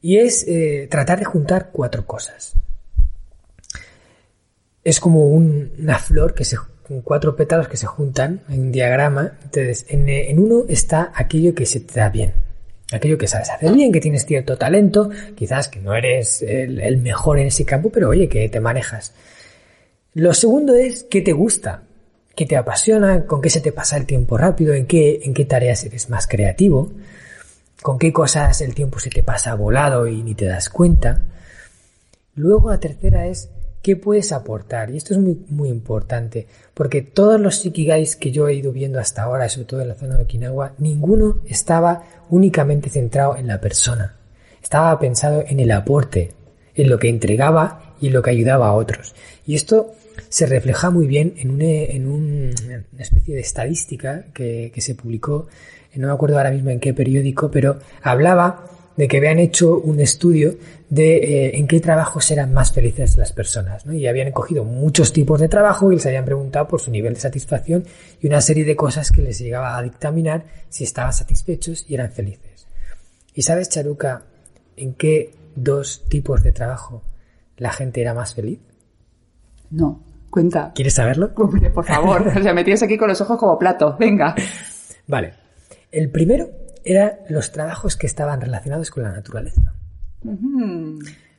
Y 0.00 0.18
es 0.18 0.46
eh, 0.46 0.86
tratar 0.90 1.18
de 1.18 1.24
juntar 1.24 1.70
cuatro 1.72 2.06
cosas. 2.06 2.54
Es 4.84 5.00
como 5.00 5.26
una 5.26 5.98
flor 5.98 6.34
que 6.34 6.44
se 6.44 6.56
con 6.88 7.02
cuatro 7.02 7.36
pétalos 7.36 7.68
que 7.68 7.76
se 7.76 7.86
juntan 7.86 8.40
en 8.48 8.60
un 8.60 8.72
diagrama. 8.72 9.38
Entonces, 9.44 9.84
en, 9.90 10.38
uno 10.38 10.64
está 10.68 11.12
aquello 11.14 11.54
que 11.54 11.66
se 11.66 11.80
te 11.80 12.00
da 12.00 12.08
bien, 12.08 12.32
aquello 12.90 13.18
que 13.18 13.26
sabes 13.26 13.50
hacer 13.50 13.72
bien, 13.72 13.92
que 13.92 14.00
tienes 14.00 14.24
cierto 14.24 14.56
talento, 14.56 15.10
quizás 15.36 15.68
que 15.68 15.80
no 15.80 15.94
eres 15.94 16.40
el, 16.40 16.80
el 16.80 16.96
mejor 16.96 17.38
en 17.38 17.48
ese 17.48 17.66
campo, 17.66 17.90
pero 17.90 18.08
oye, 18.08 18.28
que 18.28 18.48
te 18.48 18.60
manejas. 18.60 19.12
Lo 20.14 20.32
segundo 20.32 20.74
es 20.74 21.04
qué 21.04 21.20
te 21.20 21.32
gusta, 21.32 21.82
qué 22.38 22.46
te 22.46 22.56
apasiona, 22.56 23.26
con 23.26 23.42
qué 23.42 23.50
se 23.50 23.60
te 23.60 23.72
pasa 23.72 23.96
el 23.96 24.06
tiempo 24.06 24.38
rápido, 24.38 24.72
en 24.72 24.86
qué, 24.86 25.22
en 25.24 25.34
qué 25.34 25.44
tareas 25.44 25.82
eres 25.82 26.08
más 26.08 26.28
creativo, 26.28 26.92
con 27.82 27.98
qué 27.98 28.12
cosas 28.12 28.60
el 28.60 28.76
tiempo 28.76 29.00
se 29.00 29.10
te 29.10 29.24
pasa 29.24 29.56
volado 29.56 30.06
y 30.06 30.22
ni 30.22 30.36
te 30.36 30.44
das 30.44 30.68
cuenta. 30.68 31.20
Luego 32.36 32.70
la 32.70 32.78
tercera 32.78 33.26
es 33.26 33.48
qué 33.82 33.96
puedes 33.96 34.30
aportar. 34.30 34.88
Y 34.90 34.98
esto 34.98 35.14
es 35.14 35.18
muy, 35.18 35.44
muy 35.48 35.68
importante, 35.68 36.46
porque 36.74 37.02
todos 37.02 37.40
los 37.40 37.66
Ikigais 37.66 38.14
que 38.14 38.30
yo 38.30 38.46
he 38.46 38.54
ido 38.54 38.70
viendo 38.70 39.00
hasta 39.00 39.24
ahora, 39.24 39.48
sobre 39.48 39.66
todo 39.66 39.80
en 39.80 39.88
la 39.88 39.96
zona 39.96 40.16
de 40.16 40.22
Okinawa, 40.22 40.74
ninguno 40.78 41.40
estaba 41.44 42.04
únicamente 42.30 42.88
centrado 42.88 43.36
en 43.36 43.48
la 43.48 43.60
persona. 43.60 44.14
Estaba 44.62 44.96
pensado 45.00 45.42
en 45.44 45.58
el 45.58 45.72
aporte, 45.72 46.34
en 46.76 46.88
lo 46.88 47.00
que 47.00 47.08
entregaba 47.08 47.96
y 48.00 48.06
en 48.06 48.12
lo 48.12 48.22
que 48.22 48.30
ayudaba 48.30 48.68
a 48.68 48.74
otros. 48.74 49.16
Y 49.44 49.56
esto 49.56 49.92
se 50.28 50.46
refleja 50.46 50.90
muy 50.90 51.06
bien 51.06 51.34
en, 51.36 51.50
una 52.08 52.84
especie 52.98 53.34
de 53.34 53.40
estadística 53.40 54.26
que, 54.32 54.72
se 54.78 54.94
publicó, 54.94 55.48
no 55.94 56.06
me 56.06 56.12
acuerdo 56.12 56.36
ahora 56.36 56.50
mismo 56.50 56.70
en 56.70 56.80
qué 56.80 56.94
periódico, 56.94 57.50
pero 57.50 57.78
hablaba 58.02 58.64
de 58.96 59.06
que 59.06 59.18
habían 59.18 59.38
hecho 59.38 59.78
un 59.78 60.00
estudio 60.00 60.56
de 60.90 61.16
eh, 61.16 61.58
en 61.58 61.68
qué 61.68 61.78
trabajos 61.78 62.30
eran 62.32 62.52
más 62.52 62.72
felices 62.72 63.16
las 63.16 63.32
personas, 63.32 63.86
¿no? 63.86 63.92
Y 63.92 64.08
habían 64.08 64.32
cogido 64.32 64.64
muchos 64.64 65.12
tipos 65.12 65.40
de 65.40 65.48
trabajo 65.48 65.92
y 65.92 65.96
les 65.96 66.06
habían 66.06 66.24
preguntado 66.24 66.66
por 66.66 66.80
su 66.80 66.90
nivel 66.90 67.14
de 67.14 67.20
satisfacción 67.20 67.84
y 68.20 68.26
una 68.26 68.40
serie 68.40 68.64
de 68.64 68.74
cosas 68.74 69.12
que 69.12 69.22
les 69.22 69.38
llegaba 69.38 69.78
a 69.78 69.82
dictaminar 69.82 70.46
si 70.68 70.82
estaban 70.82 71.12
satisfechos 71.12 71.84
y 71.88 71.94
eran 71.94 72.10
felices. 72.10 72.66
¿Y 73.34 73.42
sabes, 73.42 73.68
Charuca, 73.68 74.24
en 74.76 74.94
qué 74.94 75.32
dos 75.54 76.04
tipos 76.08 76.42
de 76.42 76.50
trabajo 76.50 77.04
la 77.56 77.70
gente 77.70 78.00
era 78.00 78.14
más 78.14 78.34
feliz? 78.34 78.58
No. 79.70 80.02
Cuenta. 80.30 80.72
¿Quieres 80.74 80.94
saberlo? 80.94 81.32
por 81.34 81.84
favor. 81.84 82.28
o 82.28 82.42
sea, 82.42 82.52
me 82.54 82.64
tienes 82.64 82.82
aquí 82.82 82.96
con 82.96 83.08
los 83.08 83.20
ojos 83.20 83.38
como 83.38 83.58
plato. 83.58 83.96
Venga. 83.98 84.34
Vale. 85.06 85.34
El 85.90 86.10
primero 86.10 86.50
eran 86.84 87.12
los 87.28 87.52
trabajos 87.52 87.96
que 87.96 88.06
estaban 88.06 88.40
relacionados 88.40 88.90
con 88.90 89.02
la 89.02 89.12
naturaleza. 89.12 89.74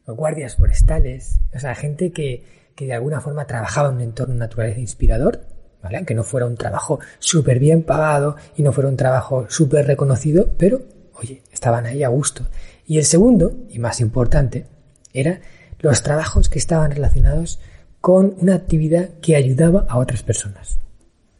Guardias 0.05 0.55
forestales, 0.55 1.39
o 1.53 1.59
sea, 1.59 1.75
gente 1.75 2.11
que, 2.11 2.43
que, 2.75 2.85
de 2.85 2.93
alguna 2.93 3.21
forma 3.21 3.45
trabajaba 3.45 3.89
en 3.89 3.95
un 3.95 4.01
entorno 4.01 4.33
naturaleza 4.33 4.79
inspirador, 4.79 5.41
¿vale? 5.83 5.97
Aunque 5.97 6.15
no 6.15 6.23
fuera 6.23 6.47
un 6.47 6.55
trabajo 6.55 6.99
súper 7.19 7.59
bien 7.59 7.83
pagado 7.83 8.35
y 8.55 8.63
no 8.63 8.71
fuera 8.71 8.89
un 8.89 8.97
trabajo 8.97 9.45
súper 9.49 9.85
reconocido, 9.85 10.49
pero, 10.57 10.81
oye, 11.13 11.43
estaban 11.51 11.85
ahí 11.85 12.03
a 12.03 12.09
gusto. 12.09 12.47
Y 12.87 12.97
el 12.97 13.05
segundo, 13.05 13.53
y 13.69 13.77
más 13.77 14.01
importante, 14.01 14.65
era 15.13 15.41
los 15.79 16.01
trabajos 16.01 16.49
que 16.49 16.59
estaban 16.59 16.91
relacionados 16.91 17.59
con 18.01 18.35
una 18.39 18.55
actividad 18.55 19.09
que 19.21 19.35
ayudaba 19.35 19.85
a 19.89 19.97
otras 19.97 20.23
personas. 20.23 20.79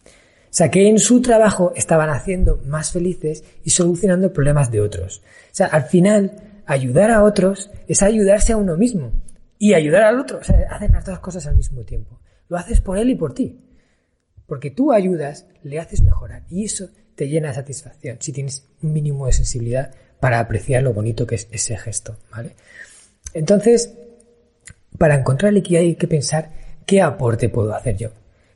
O 0.06 0.52
sea, 0.52 0.72
que 0.72 0.88
en 0.88 1.00
su 1.00 1.22
trabajo 1.22 1.74
estaban 1.76 2.10
haciendo 2.10 2.60
más 2.66 2.92
felices 2.92 3.44
y 3.64 3.70
solucionando 3.70 4.34
problemas 4.34 4.72
de 4.72 4.82
otros. 4.82 5.20
O 5.20 5.56
sea, 5.56 5.68
al 5.68 5.84
final, 5.84 6.62
ayudar 6.66 7.12
a 7.12 7.24
otros 7.24 7.70
es 7.88 8.02
ayudarse 8.02 8.54
a 8.54 8.58
uno 8.58 8.76
mismo 8.76 9.12
y 9.58 9.74
ayudar 9.74 10.04
al 10.04 10.20
otro. 10.20 10.40
O 10.40 10.44
sea, 10.44 10.68
hacen 10.72 10.92
las 10.92 11.06
dos 11.06 11.20
cosas 11.20 11.46
al 11.46 11.56
mismo 11.56 11.84
tiempo. 11.84 12.20
Lo 12.48 12.58
haces 12.58 12.82
por 12.82 12.98
él 12.98 13.10
y 13.12 13.16
por 13.16 13.34
ti. 13.34 13.60
Porque 14.48 14.72
tú 14.72 14.92
ayudas, 14.92 15.46
le 15.62 15.80
haces 15.80 16.02
mejorar 16.02 16.44
y 16.50 16.66
eso 16.66 16.90
te 17.16 17.28
llena 17.28 17.50
de 17.50 17.56
satisfacción 17.56 18.18
si 18.20 18.32
tienes 18.32 18.66
un 18.82 18.94
mínimo 18.94 19.28
de 19.28 19.34
sensibilidad 19.34 19.94
para 20.20 20.40
apreciar 20.40 20.84
lo 20.84 20.94
bonito 20.94 21.28
que 21.28 21.36
es 21.36 21.48
ese 21.52 21.78
gesto, 21.78 22.18
¿vale? 22.32 22.56
Entonces, 23.34 23.94
para 25.00 25.16
encontrar 25.16 25.58
Ikigai 25.58 25.86
hay 25.88 25.96
que 25.96 26.08
pensar 26.08 26.52
qué 26.86 27.02
aporte 27.02 27.50
puedo 27.50 27.74
hacer 27.74 27.98
yo, 27.98 28.10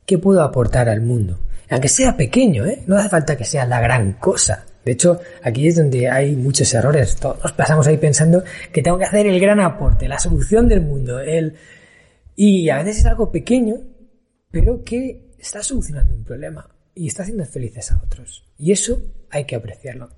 qué 0.06 0.18
puedo 0.18 0.42
aportar 0.42 0.88
al 0.88 1.00
mundo. 1.00 1.40
Aunque 1.70 1.88
sea 1.88 2.16
pequeño, 2.16 2.66
¿eh? 2.66 2.84
no 2.86 2.96
hace 2.96 3.08
falta 3.08 3.36
que 3.36 3.44
sea 3.44 3.66
la 3.66 3.80
gran 3.80 4.12
cosa. 4.12 4.66
De 4.84 4.92
hecho, 4.92 5.18
aquí 5.42 5.66
es 5.66 5.76
donde 5.76 6.08
hay 6.10 6.36
muchos 6.36 6.72
errores. 6.74 7.16
Todos 7.16 7.42
nos 7.42 7.52
pasamos 7.52 7.86
ahí 7.86 7.96
pensando 7.96 8.44
que 8.70 8.82
tengo 8.82 8.98
que 8.98 9.06
hacer 9.06 9.26
el 9.26 9.40
gran 9.40 9.58
aporte, 9.60 10.06
la 10.06 10.18
solución 10.18 10.68
del 10.68 10.82
mundo. 10.82 11.18
El... 11.18 11.54
Y 12.36 12.68
a 12.68 12.76
veces 12.82 12.98
es 12.98 13.06
algo 13.06 13.32
pequeño, 13.32 13.76
pero 14.50 14.84
que 14.84 15.32
está 15.38 15.62
solucionando 15.62 16.14
un 16.14 16.24
problema 16.24 16.68
y 16.94 17.08
está 17.08 17.22
haciendo 17.22 17.46
felices 17.46 17.90
a 17.90 18.00
otros. 18.04 18.44
Y 18.58 18.72
eso 18.72 19.02
hay 19.30 19.44
que 19.44 19.56
apreciarlo. 19.56 20.10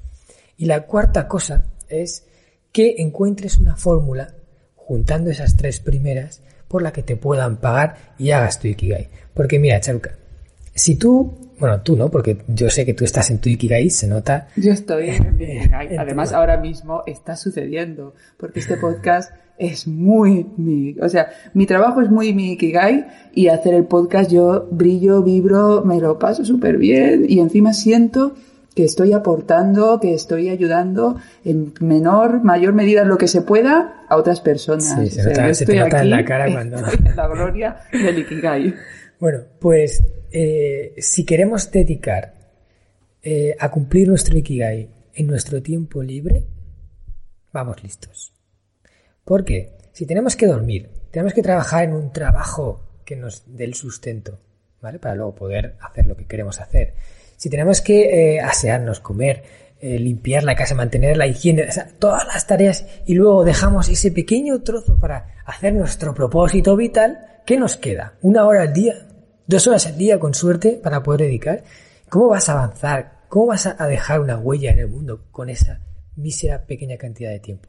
Y 0.57 0.65
la 0.65 0.83
cuarta 0.83 1.29
cosa 1.29 1.65
es 1.89 2.27
que 2.73 2.97
encuentres 2.99 3.59
una 3.59 3.77
fórmula 3.77 4.35
juntando 4.87 5.31
esas 5.31 5.57
tres 5.57 5.81
primeras 5.81 6.41
por 6.69 6.81
la 6.81 6.93
que 6.93 7.03
te 7.03 7.17
puedan 7.17 7.57
pagar 7.57 8.15
y 8.19 8.31
hagas 8.31 8.61
tu 8.61 8.69
Ikigai. 8.69 9.09
Porque 9.35 9.59
mira, 9.59 9.81
Charuka, 9.81 10.13
si 10.75 10.95
tú, 10.95 11.51
bueno, 11.59 11.81
tú 11.83 11.97
no, 11.97 12.09
porque 12.09 12.39
yo 12.47 12.71
sé 12.71 12.87
que 12.87 12.95
tú 12.95 13.05
estás 13.05 13.31
en 13.31 13.39
tu 13.39 13.49
Ikigai, 13.49 13.91
se 13.91 14.07
nota. 14.07 14.49
Yo 14.57 14.73
estoy 14.73 15.11
en 15.11 15.37
mi 15.37 15.45
Ikigai. 15.59 15.97
Además, 15.97 16.33
ahora 16.33 16.57
mismo 16.57 17.03
está 17.07 17.37
sucediendo, 17.37 18.15
porque 18.37 18.61
este 18.61 18.77
podcast 18.77 19.33
es 19.59 19.89
muy 19.89 20.47
mi, 20.57 20.95
o 21.01 21.09
sea, 21.09 21.31
mi 21.55 21.67
trabajo 21.67 22.01
es 22.01 22.11
muy 22.11 22.33
mi 22.33 22.53
Ikigai 22.53 23.07
y 23.35 23.49
hacer 23.49 23.75
el 23.75 23.87
podcast 23.87 24.31
yo 24.31 24.69
brillo, 24.71 25.23
vibro, 25.23 25.83
me 25.85 26.01
lo 26.01 26.19
paso 26.19 26.45
súper 26.45 26.77
bien 26.77 27.27
y 27.29 27.41
encima 27.41 27.73
siento 27.73 28.35
que 28.77 28.85
estoy 28.85 29.15
aportando, 29.15 29.99
que 30.01 30.13
estoy 30.13 30.51
ayudando 30.51 31.19
en 31.47 31.73
menor, 31.81 32.45
mayor 32.45 32.75
medida 32.75 33.05
lo 33.05 33.17
que 33.17 33.27
se 33.27 33.41
pueda 33.41 34.05
a 34.07 34.17
otras 34.17 34.43
personas. 34.43 34.95
Sí, 35.01 35.09
se, 35.09 35.25
nota, 35.75 36.03
en 36.03 36.11
la 36.11 36.23
cara 36.27 36.45
cuando... 36.53 36.83
la 37.17 37.27
gloria 37.27 37.79
del 37.91 38.19
Ikigai. 38.19 38.75
Bueno, 39.19 39.45
pues 39.61 40.05
eh, 40.31 40.93
si 40.99 41.25
queremos 41.25 41.71
dedicar 41.71 42.35
eh, 43.23 43.57
a 43.59 43.71
cumplir 43.71 44.09
nuestro 44.09 44.37
Ikigai 44.37 44.91
en 45.15 45.27
nuestro 45.27 45.63
tiempo 45.63 46.03
libre, 46.03 46.45
vamos 47.55 47.83
listos. 47.83 48.35
Porque 49.25 49.73
si 49.95 50.05
tenemos 50.05 50.37
que 50.37 50.47
dormir, 50.47 50.91
tenemos 51.11 51.33
que 51.33 51.41
trabajar 51.41 51.85
en 51.85 51.95
un 51.95 52.13
trabajo 52.13 53.01
que 53.07 53.17
nos 53.17 53.43
dé 53.47 53.65
el 53.65 53.73
sustento, 53.73 54.39
¿vale? 54.83 54.99
Para 54.99 55.15
luego 55.15 55.35
poder 55.35 55.77
hacer 55.81 56.07
lo 56.07 56.15
que 56.15 56.27
queremos 56.27 56.61
hacer 56.61 56.93
si 57.37 57.51
tenemos 57.51 57.81
que 57.81 58.37
eh, 58.37 58.41
asearnos, 58.41 59.01
comer, 59.01 59.43
eh, 59.81 59.99
limpiar 59.99 60.43
la 60.43 60.55
casa, 60.55 60.75
mantener 60.75 61.17
la 61.17 61.27
higiene, 61.27 61.69
todas 61.99 62.27
las 62.27 62.47
tareas 62.47 62.87
y 63.05 63.15
luego 63.15 63.45
dejamos 63.45 63.89
ese 63.89 64.11
pequeño 64.11 64.63
trozo 64.63 64.99
para 64.99 65.35
hacer 65.45 65.75
nuestro 65.75 66.15
propósito 66.15 66.77
vital, 66.77 67.43
¿qué 67.45 67.59
nos 67.59 67.77
queda? 67.77 68.15
¿Una 68.23 68.47
hora 68.47 68.63
al 68.63 68.73
día? 68.73 69.07
¿Dos 69.47 69.67
horas 69.67 69.87
al 69.87 69.99
día 69.99 70.19
con 70.19 70.35
suerte 70.35 70.81
para 70.83 71.03
poder 71.03 71.23
dedicar? 71.23 71.63
¿Cómo 72.09 72.29
vas 72.29 72.49
a 72.49 72.53
avanzar? 72.53 73.27
¿Cómo 73.29 73.47
vas 73.47 73.67
a 73.67 73.87
dejar 73.87 74.21
una 74.21 74.39
huella 74.39 74.71
en 74.71 74.79
el 74.79 74.89
mundo 74.89 75.27
con 75.31 75.51
esa 75.51 75.81
mísera 76.17 76.65
pequeña 76.65 76.97
cantidad 76.97 77.31
de 77.31 77.41
tiempo? 77.41 77.69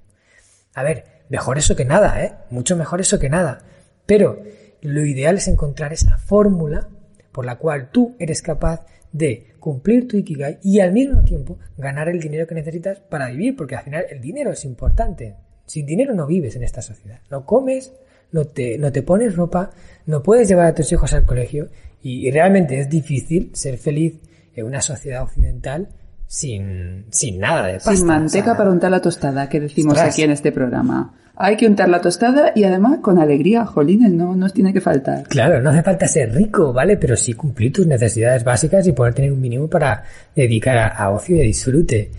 A 0.74 0.84
ver, 0.84 1.26
mejor 1.30 1.58
eso 1.58 1.76
que 1.76 1.86
nada, 1.86 2.24
¿eh? 2.24 2.34
Mucho 2.52 2.76
mejor 2.78 3.02
eso 3.02 3.20
que 3.20 3.30
nada. 3.30 3.64
Pero 4.06 4.42
lo 4.82 5.06
ideal 5.06 5.38
es 5.38 5.48
encontrar 5.48 5.92
esa 5.92 6.18
fórmula 6.18 6.88
por 7.32 7.46
la 7.46 7.58
cual 7.58 7.92
tú 7.92 8.16
eres 8.20 8.42
capaz 8.42 8.86
de 9.12 9.48
cumplir 9.60 10.08
tu 10.08 10.18
Ikigai 10.18 10.60
y 10.64 10.80
al 10.80 10.92
mismo 10.92 11.24
tiempo 11.24 11.58
ganar 11.78 12.10
el 12.10 12.20
dinero 12.20 12.48
que 12.48 12.56
necesitas 12.56 13.00
para 13.00 13.30
vivir, 13.30 13.56
porque 13.56 13.76
al 13.76 13.84
final 13.84 14.06
el 14.10 14.22
dinero 14.22 14.52
es 14.52 14.66
importante. 14.66 15.36
Sin 15.66 15.86
dinero 15.86 16.14
no 16.14 16.26
vives 16.26 16.56
en 16.56 16.64
esta 16.64 16.82
sociedad. 16.82 17.20
No 17.30 17.46
comes, 17.46 17.94
no 18.32 18.46
te, 18.46 18.78
no 18.78 18.92
te 18.92 19.04
pones 19.04 19.36
ropa, 19.36 19.72
no 20.06 20.24
puedes 20.24 20.48
llevar 20.48 20.68
a 20.68 20.76
tus 20.76 20.92
hijos 20.92 21.14
al 21.14 21.26
colegio 21.26 21.70
y, 22.02 22.30
realmente 22.32 22.80
es 22.80 22.90
difícil 22.90 23.52
ser 23.54 23.78
feliz 23.78 24.20
en 24.56 24.66
una 24.66 24.82
sociedad 24.82 25.24
occidental 25.24 25.90
sin, 26.26 27.06
sin 27.10 27.40
nada 27.40 27.68
de 27.68 27.74
pasta. 27.76 27.96
Sin 27.96 28.06
manteca 28.06 28.56
para 28.56 28.70
untar 28.70 28.92
la 28.92 29.02
tostada, 29.02 29.50
que 29.50 29.60
decimos 29.60 29.98
aquí 29.98 30.24
en 30.24 30.32
este 30.32 30.52
programa. 30.52 31.14
Hay 31.40 31.56
que 31.56 31.68
untar 31.68 31.88
la 31.88 32.02
tostada 32.02 32.52
y 32.56 32.64
además 32.64 32.98
con 33.00 33.20
alegría, 33.20 33.64
jolines, 33.64 34.12
no 34.12 34.36
nos 34.36 34.54
tiene 34.54 34.74
que 34.74 34.82
faltar. 34.82 35.28
Claro, 35.28 35.62
no 35.62 35.70
hace 35.70 35.84
falta 35.84 36.08
ser 36.08 36.34
rico, 36.34 36.74
¿vale? 36.74 36.98
Pero 36.98 37.16
sí 37.16 37.34
cumplir 37.34 37.72
tus 37.72 37.86
necesidades 37.86 38.44
básicas 38.44 38.88
y 38.88 38.92
poder 38.92 39.14
tener 39.14 39.32
un 39.32 39.40
mínimo 39.40 39.68
para 39.68 40.04
dedicar 40.36 40.78
a, 40.78 41.12
ocio 41.12 41.36
y 41.36 41.42
disfrute. 41.42 42.10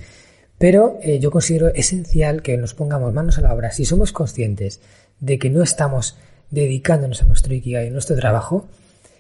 Pero 0.56 0.98
eh, 1.02 1.18
yo 1.18 1.32
considero 1.32 1.74
esencial 1.74 2.42
que 2.42 2.56
nos 2.56 2.74
pongamos 2.74 3.12
manos 3.12 3.38
a 3.38 3.40
la 3.40 3.52
obra. 3.52 3.72
Si 3.72 3.84
somos 3.84 4.12
conscientes 4.12 4.80
de 5.18 5.36
que 5.40 5.50
no 5.50 5.64
estamos 5.64 6.16
dedicándonos 6.52 7.20
a 7.22 7.24
nuestro 7.24 7.54
Ikigai, 7.54 7.88
a 7.88 7.90
nuestro 7.90 8.14
trabajo, 8.14 8.68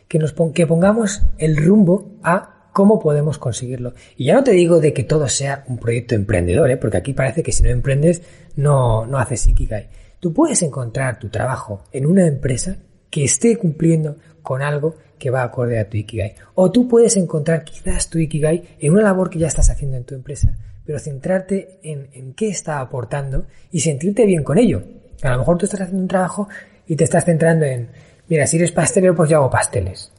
que, 0.06 0.20
nos 0.20 0.32
que 0.54 0.66
pongamos 0.68 1.22
el 1.38 1.56
rumbo 1.56 2.12
a 2.22 2.57
cómo 2.78 3.00
podemos 3.00 3.38
conseguirlo. 3.38 3.94
Y 4.16 4.26
ya 4.26 4.34
no 4.34 4.44
te 4.44 4.52
digo 4.52 4.78
de 4.78 4.92
que 4.92 5.02
todo 5.02 5.26
sea 5.26 5.64
un 5.66 5.78
proyecto 5.78 6.14
emprendedor, 6.14 6.70
¿eh? 6.70 6.76
porque 6.76 6.98
aquí 6.98 7.12
parece 7.12 7.42
que 7.42 7.50
si 7.50 7.64
no 7.64 7.70
emprendes 7.70 8.22
no, 8.54 9.04
no 9.04 9.18
haces 9.18 9.48
Ikigai. 9.48 9.88
Tú 10.20 10.32
puedes 10.32 10.62
encontrar 10.62 11.18
tu 11.18 11.28
trabajo 11.28 11.82
en 11.90 12.06
una 12.06 12.24
empresa 12.24 12.76
que 13.10 13.24
esté 13.24 13.56
cumpliendo 13.56 14.18
con 14.42 14.62
algo 14.62 14.94
que 15.18 15.28
va 15.28 15.42
acorde 15.42 15.80
a 15.80 15.88
tu 15.88 15.96
Ikigai. 15.96 16.36
O 16.54 16.70
tú 16.70 16.86
puedes 16.86 17.16
encontrar 17.16 17.64
quizás 17.64 18.08
tu 18.08 18.20
Ikigai 18.20 18.76
en 18.78 18.92
una 18.92 19.02
labor 19.02 19.28
que 19.28 19.40
ya 19.40 19.48
estás 19.48 19.70
haciendo 19.70 19.96
en 19.96 20.04
tu 20.04 20.14
empresa, 20.14 20.56
pero 20.86 21.00
centrarte 21.00 21.80
en, 21.82 22.10
en 22.12 22.32
qué 22.32 22.48
está 22.48 22.78
aportando 22.78 23.46
y 23.72 23.80
sentirte 23.80 24.24
bien 24.24 24.44
con 24.44 24.56
ello. 24.56 24.84
A 25.22 25.30
lo 25.30 25.38
mejor 25.38 25.58
tú 25.58 25.64
estás 25.64 25.80
haciendo 25.80 26.02
un 26.02 26.08
trabajo 26.08 26.46
y 26.86 26.94
te 26.94 27.02
estás 27.02 27.24
centrando 27.24 27.64
en, 27.64 27.88
mira, 28.28 28.46
si 28.46 28.56
eres 28.56 28.70
pastelero, 28.70 29.16
pues 29.16 29.28
yo 29.30 29.38
hago 29.38 29.50
pasteles. 29.50 30.12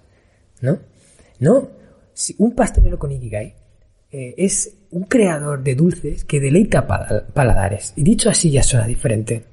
¿No? 0.60 0.78
No. 1.39 1.79
Si 2.20 2.36
un 2.38 2.51
pastelero 2.51 2.99
con 2.99 3.13
Ikigai 3.13 3.55
eh, 4.11 4.36
es 4.38 4.76
un 4.91 5.03
creador 5.03 5.63
de 5.63 5.74
dulces 5.74 6.26
que 6.26 6.41
deleita 6.41 6.86
paladares. 7.34 7.93
Y 7.95 8.03
dicho 8.03 8.30
así 8.30 8.51
ya 8.51 8.61
suena 8.61 8.86
diferente. 8.86 9.45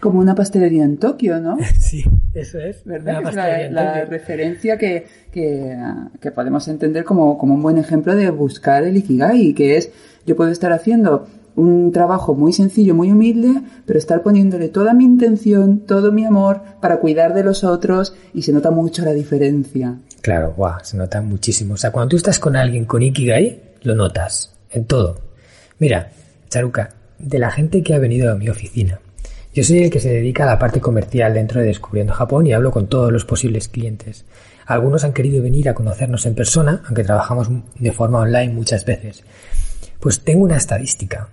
Como 0.00 0.18
una 0.18 0.34
pastelería 0.34 0.82
en 0.82 0.96
Tokio, 0.96 1.38
¿no? 1.40 1.58
sí, 1.78 2.02
eso 2.32 2.58
es. 2.58 2.82
¿Verdad? 2.86 3.20
Es 3.28 3.70
la, 3.70 4.06
referencia 4.06 4.78
que, 4.78 5.04
que, 5.30 5.76
que, 6.18 6.30
podemos 6.30 6.66
entender 6.68 7.04
como, 7.04 7.36
como 7.36 7.52
un 7.52 7.60
buen 7.60 7.76
ejemplo 7.76 8.16
de 8.16 8.30
buscar 8.30 8.82
el 8.82 8.96
Ikigai, 8.96 9.52
que 9.52 9.76
es, 9.76 9.92
yo 10.24 10.36
puedo 10.36 10.50
estar 10.50 10.72
haciendo 10.72 11.28
un 11.56 11.92
trabajo 11.92 12.34
muy 12.34 12.52
sencillo, 12.52 12.94
muy 12.94 13.10
humilde, 13.10 13.62
pero 13.86 13.98
estar 13.98 14.22
poniéndole 14.22 14.68
toda 14.68 14.94
mi 14.94 15.04
intención, 15.04 15.80
todo 15.80 16.12
mi 16.12 16.24
amor 16.24 16.60
para 16.80 16.98
cuidar 16.98 17.34
de 17.34 17.44
los 17.44 17.64
otros 17.64 18.14
y 18.32 18.42
se 18.42 18.52
nota 18.52 18.70
mucho 18.70 19.04
la 19.04 19.12
diferencia. 19.12 19.98
Claro, 20.20 20.54
guau, 20.56 20.78
se 20.82 20.96
nota 20.96 21.20
muchísimo. 21.22 21.74
O 21.74 21.76
sea, 21.76 21.92
cuando 21.92 22.10
tú 22.10 22.16
estás 22.16 22.38
con 22.38 22.56
alguien 22.56 22.84
con 22.84 23.02
Ikigai, 23.02 23.60
lo 23.82 23.94
notas 23.94 24.52
en 24.70 24.84
todo. 24.84 25.18
Mira, 25.78 26.10
Charuka, 26.48 26.90
de 27.18 27.38
la 27.38 27.50
gente 27.50 27.82
que 27.82 27.94
ha 27.94 27.98
venido 27.98 28.30
a 28.30 28.36
mi 28.36 28.48
oficina, 28.48 29.00
yo 29.52 29.64
soy 29.64 29.84
el 29.84 29.90
que 29.90 30.00
se 30.00 30.12
dedica 30.12 30.44
a 30.44 30.46
la 30.46 30.58
parte 30.58 30.80
comercial 30.80 31.34
dentro 31.34 31.60
de 31.60 31.66
Descubriendo 31.66 32.12
Japón 32.12 32.46
y 32.46 32.52
hablo 32.52 32.70
con 32.70 32.86
todos 32.86 33.10
los 33.12 33.24
posibles 33.24 33.68
clientes. 33.68 34.24
Algunos 34.66 35.02
han 35.02 35.12
querido 35.12 35.42
venir 35.42 35.68
a 35.68 35.74
conocernos 35.74 36.24
en 36.26 36.36
persona, 36.36 36.82
aunque 36.86 37.02
trabajamos 37.02 37.48
de 37.76 37.92
forma 37.92 38.20
online 38.20 38.52
muchas 38.52 38.84
veces. 38.84 39.24
Pues 39.98 40.20
tengo 40.20 40.44
una 40.44 40.56
estadística 40.56 41.28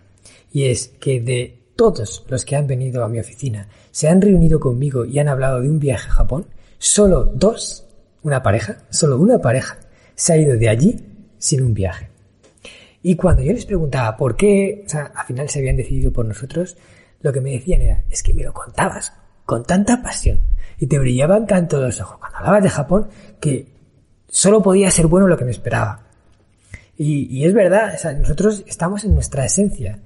y 0.52 0.66
es 0.66 0.90
que 1.00 1.22
de 1.22 1.58
todos 1.76 2.26
los 2.28 2.44
que 2.44 2.56
han 2.56 2.68
venido 2.68 3.04
a 3.04 3.08
mi 3.08 3.20
oficina, 3.20 3.70
se 3.92 4.10
han 4.10 4.22
reunido 4.22 4.60
conmigo 4.60 5.06
y 5.06 5.20
han 5.20 5.30
hablado 5.30 5.62
de 5.62 5.70
un 5.70 5.80
viaje 5.80 6.10
a 6.10 6.14
Japón, 6.14 6.48
solo 6.78 7.26
dos, 7.26 7.86
una 8.24 8.44
pareja, 8.44 8.80
solo 8.90 9.18
una 9.18 9.40
pareja, 9.40 9.78
se 10.16 10.34
ha 10.34 10.38
ido 10.38 10.58
de 10.58 10.68
allí 10.68 11.00
sin 11.38 11.62
un 11.62 11.74
viaje. 11.74 12.10
Y 13.04 13.16
cuando 13.16 13.44
yo 13.44 13.54
les 13.54 13.66
preguntaba 13.66 14.18
por 14.18 14.36
qué, 14.36 14.84
o 14.86 14.90
sea, 14.90 15.12
al 15.16 15.26
final 15.28 15.48
se 15.48 15.60
habían 15.60 15.78
decidido 15.78 16.12
por 16.12 16.26
nosotros, 16.26 16.76
lo 17.22 17.32
que 17.32 17.42
me 17.42 17.52
decían 17.52 17.82
era, 17.82 18.04
es 18.10 18.24
que 18.24 18.34
me 18.34 18.44
lo 18.44 18.54
contabas 18.54 19.14
con 19.46 19.64
tanta 19.64 20.02
pasión 20.02 20.40
y 20.80 20.88
te 20.88 21.00
brillaban 21.00 21.48
tanto 21.48 21.80
los 21.80 22.02
ojos 22.02 22.18
cuando 22.20 22.40
hablabas 22.40 22.64
de 22.64 22.70
Japón 22.70 23.08
que 23.40 23.68
solo 24.28 24.62
podía 24.62 24.92
ser 24.92 25.08
bueno 25.08 25.28
lo 25.28 25.38
que 25.38 25.46
me 25.46 25.52
esperaba. 25.52 26.02
Y, 26.98 27.28
y 27.36 27.46
es 27.46 27.54
verdad, 27.54 27.94
o 27.96 27.98
sea, 27.98 28.14
nosotros 28.14 28.64
estamos 28.68 29.04
en 29.04 29.14
nuestra 29.14 29.46
esencia 29.46 30.00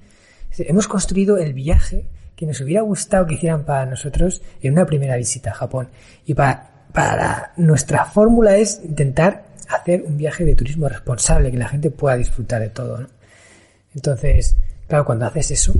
hemos 0.58 0.88
construido 0.88 1.38
el 1.38 1.54
viaje 1.54 2.06
que 2.36 2.46
nos 2.46 2.60
hubiera 2.60 2.82
gustado 2.82 3.26
que 3.26 3.34
hicieran 3.34 3.64
para 3.64 3.86
nosotros 3.86 4.42
en 4.62 4.72
una 4.72 4.86
primera 4.86 5.16
visita 5.16 5.50
a 5.50 5.54
Japón. 5.54 5.88
Y 6.26 6.34
para, 6.34 7.52
nuestra 7.56 8.04
fórmula 8.04 8.56
es 8.56 8.80
intentar 8.84 9.44
hacer 9.68 10.02
un 10.06 10.16
viaje 10.16 10.44
de 10.44 10.54
turismo 10.54 10.88
responsable, 10.88 11.50
que 11.50 11.56
la 11.56 11.68
gente 11.68 11.90
pueda 11.90 12.16
disfrutar 12.16 12.60
de 12.60 12.68
todo. 12.68 12.98
¿no? 12.98 13.06
Entonces, 13.94 14.56
claro, 14.88 15.04
cuando 15.04 15.26
haces 15.26 15.52
eso, 15.52 15.74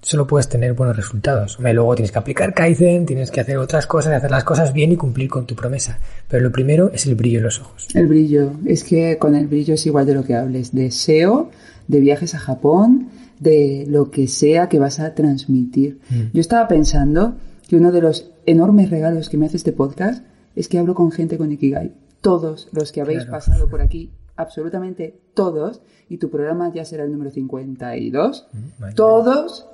solo 0.00 0.26
puedes 0.26 0.48
tener 0.48 0.72
buenos 0.74 0.96
resultados. 0.96 1.58
luego 1.58 1.94
tienes 1.94 2.12
que 2.12 2.18
aplicar 2.18 2.54
Kaizen, 2.54 3.06
tienes 3.06 3.30
que 3.30 3.40
hacer 3.40 3.58
otras 3.58 3.86
cosas, 3.86 4.12
hacer 4.14 4.30
las 4.30 4.44
cosas 4.44 4.72
bien 4.72 4.92
y 4.92 4.96
cumplir 4.96 5.28
con 5.28 5.46
tu 5.46 5.54
promesa. 5.54 5.98
Pero 6.28 6.42
lo 6.42 6.52
primero 6.52 6.90
es 6.92 7.06
el 7.06 7.14
brillo 7.14 7.38
en 7.38 7.44
los 7.44 7.60
ojos. 7.60 7.88
El 7.94 8.06
brillo. 8.06 8.52
Es 8.66 8.84
que 8.84 9.18
con 9.18 9.34
el 9.34 9.46
brillo 9.46 9.74
es 9.74 9.86
igual 9.86 10.06
de 10.06 10.14
lo 10.14 10.24
que 10.24 10.34
hables. 10.34 10.72
De 10.72 10.90
SEO, 10.90 11.50
de 11.88 12.00
viajes 12.00 12.34
a 12.34 12.38
Japón, 12.38 13.10
de 13.42 13.84
lo 13.88 14.10
que 14.10 14.28
sea 14.28 14.68
que 14.68 14.78
vas 14.78 15.00
a 15.00 15.14
transmitir. 15.14 15.98
Mm. 16.10 16.20
Yo 16.32 16.40
estaba 16.40 16.68
pensando 16.68 17.34
que 17.68 17.76
uno 17.76 17.90
de 17.90 18.00
los 18.00 18.30
enormes 18.46 18.90
regalos 18.90 19.28
que 19.28 19.36
me 19.36 19.46
hace 19.46 19.56
este 19.56 19.72
podcast 19.72 20.24
es 20.54 20.68
que 20.68 20.78
hablo 20.78 20.94
con 20.94 21.10
gente 21.10 21.38
con 21.38 21.50
Ikigai. 21.50 21.92
Todos 22.20 22.68
los 22.72 22.92
que 22.92 23.00
habéis 23.00 23.24
pasado 23.24 23.68
por 23.68 23.80
aquí, 23.80 24.10
absolutamente 24.36 25.18
todos, 25.34 25.80
y 26.08 26.18
tu 26.18 26.30
programa 26.30 26.72
ya 26.72 26.84
será 26.84 27.02
el 27.04 27.10
número 27.10 27.30
52, 27.30 28.46
mm, 28.52 28.94
todos 28.94 29.66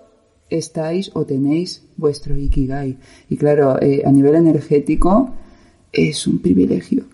estáis 0.48 1.10
o 1.12 1.26
tenéis 1.26 1.84
vuestro 1.98 2.38
Ikigai. 2.38 2.96
Y 3.28 3.36
claro, 3.36 3.80
eh, 3.82 4.02
a 4.06 4.10
nivel 4.10 4.34
energético 4.34 5.34
es 5.92 6.26
un 6.26 6.40
privilegio. 6.40 7.04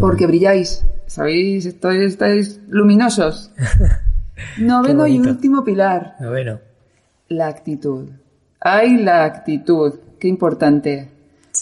porque 0.00 0.26
brilláis, 0.26 0.84
¿sabéis? 1.06 1.64
Estáis, 1.64 2.00
estáis 2.02 2.60
luminosos. 2.68 3.52
Noveno 4.58 5.06
y 5.06 5.18
último 5.18 5.64
pilar. 5.64 6.16
Noveno. 6.20 6.60
La 7.28 7.48
actitud. 7.48 8.08
Hay 8.60 8.96
la 8.96 9.24
actitud. 9.24 9.94
Qué 10.18 10.28
importante. 10.28 11.08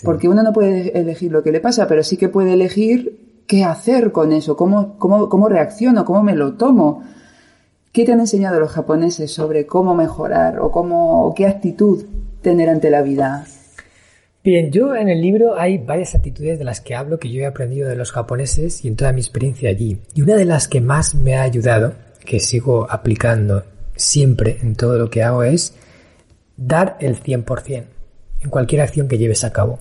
Porque 0.03 0.28
uno 0.28 0.43
no 0.43 0.53
puede 0.53 0.98
elegir 0.98 1.32
lo 1.32 1.43
que 1.43 1.53
le 1.53 1.61
pasa, 1.61 1.86
pero 1.86 2.03
sí 2.03 2.16
que 2.16 2.28
puede 2.28 2.53
elegir 2.53 3.44
qué 3.47 3.65
hacer 3.65 4.12
con 4.12 4.32
eso, 4.32 4.57
cómo, 4.57 4.98
cómo, 4.98 5.28
cómo 5.28 5.48
reacciono, 5.48 6.05
cómo 6.05 6.23
me 6.23 6.35
lo 6.35 6.55
tomo. 6.55 7.03
¿Qué 7.93 8.05
te 8.05 8.12
han 8.12 8.20
enseñado 8.20 8.61
los 8.61 8.73
japoneses 8.73 9.32
sobre 9.32 9.66
cómo 9.66 9.94
mejorar 9.94 10.59
o, 10.61 10.70
cómo, 10.70 11.24
o 11.24 11.35
qué 11.35 11.47
actitud 11.47 12.05
tener 12.43 12.69
ante 12.69 12.90
la 12.90 13.03
vida? 13.03 13.47
Bien, 14.44 14.70
yo 14.70 14.94
en 14.94 15.09
el 15.09 15.20
libro 15.20 15.59
hay 15.59 15.78
varias 15.78 16.15
actitudes 16.15 16.59
de 16.59 16.65
las 16.65 16.81
que 16.81 16.94
hablo 16.94 17.19
que 17.19 17.32
yo 17.32 17.40
he 17.40 17.47
aprendido 17.47 17.89
de 17.89 17.97
los 17.97 18.12
japoneses 18.12 18.85
y 18.85 18.89
en 18.89 18.97
toda 18.97 19.12
mi 19.12 19.20
experiencia 19.20 19.70
allí. 19.70 19.98
Y 20.15 20.23
una 20.23 20.36
de 20.36 20.44
las 20.44 20.69
que 20.69 20.81
más 20.81 21.15
me 21.15 21.36
ha 21.36 21.43
ayudado 21.43 21.94
que 22.27 22.40
sigo 22.40 22.86
aplicando 22.90 23.65
siempre 23.94 24.59
en 24.61 24.77
todo 24.77 24.98
lo 24.98 25.09
que 25.09 25.23
hago 25.23 25.43
es 25.43 25.74
dar 26.59 26.98
el 27.01 27.16
100% 27.23 27.86
en 28.40 28.51
cualquier 28.51 28.82
acción 28.82 29.09
que 29.09 29.16
lleves 29.16 29.44
a 29.44 29.53
cabo. 29.53 29.78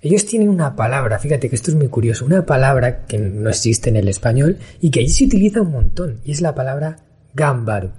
Ellos 0.00 0.26
tienen 0.26 0.48
una 0.48 0.74
palabra, 0.74 1.18
fíjate 1.18 1.48
que 1.48 1.54
esto 1.54 1.70
es 1.70 1.76
muy 1.76 1.88
curioso, 1.88 2.24
una 2.24 2.44
palabra 2.44 3.06
que 3.06 3.18
no 3.18 3.48
existe 3.50 3.88
en 3.88 3.96
el 3.96 4.08
español 4.08 4.58
y 4.80 4.90
que 4.90 5.00
allí 5.00 5.10
se 5.10 5.26
utiliza 5.26 5.62
un 5.62 5.70
montón, 5.70 6.20
y 6.24 6.32
es 6.32 6.40
la 6.40 6.54
palabra 6.54 6.96
gambaru. 7.34 7.90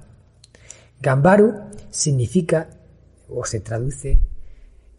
Gambaru 0.99 1.53
significa, 1.89 2.67
o 3.29 3.45
se 3.45 3.61
traduce, 3.61 4.19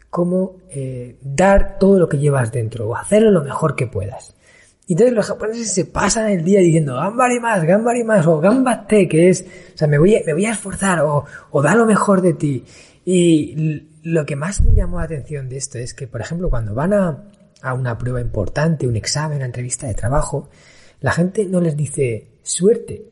como 0.09 0.57
eh, 0.69 1.17
dar 1.21 1.77
todo 1.77 1.99
lo 1.99 2.09
que 2.09 2.17
llevas 2.17 2.51
dentro, 2.51 2.89
o 2.89 2.95
hacerlo 2.95 3.29
lo 3.29 3.43
mejor 3.43 3.75
que 3.75 3.85
puedas. 3.85 4.34
Y 4.87 4.93
entonces 4.93 5.15
los 5.15 5.25
japoneses 5.25 5.71
se 5.71 5.85
pasan 5.85 6.29
el 6.29 6.43
día 6.43 6.59
diciendo 6.59 6.95
gambari 6.95 7.39
más, 7.39 7.63
gambari 7.63 8.03
más, 8.03 8.27
o 8.27 8.39
gambate, 8.39 9.07
que 9.07 9.29
es, 9.29 9.45
o 9.73 9.77
sea, 9.77 9.87
me 9.87 9.97
voy 9.97 10.15
a, 10.15 10.21
me 10.25 10.33
voy 10.33 10.45
a 10.45 10.51
esforzar, 10.51 10.99
o, 11.01 11.25
o 11.49 11.61
da 11.61 11.73
lo 11.75 11.85
mejor 11.85 12.21
de 12.21 12.33
ti. 12.33 12.63
Y 13.03 13.87
lo 14.03 14.25
que 14.25 14.35
más 14.35 14.61
me 14.61 14.75
llamó 14.75 14.99
la 14.99 15.05
atención 15.05 15.49
de 15.49 15.57
esto 15.57 15.79
es 15.79 15.93
que, 15.93 16.07
por 16.07 16.21
ejemplo, 16.21 16.49
cuando 16.49 16.75
van 16.75 16.93
a, 16.93 17.23
a 17.61 17.73
una 17.73 17.97
prueba 17.97 18.21
importante, 18.21 18.87
un 18.87 18.95
examen, 18.95 19.37
una 19.37 19.47
entrevista 19.47 19.87
de 19.87 19.95
trabajo, 19.95 20.49
la 21.01 21.11
gente 21.11 21.45
no 21.45 21.61
les 21.61 21.75
dice 21.75 22.27
suerte, 22.43 23.05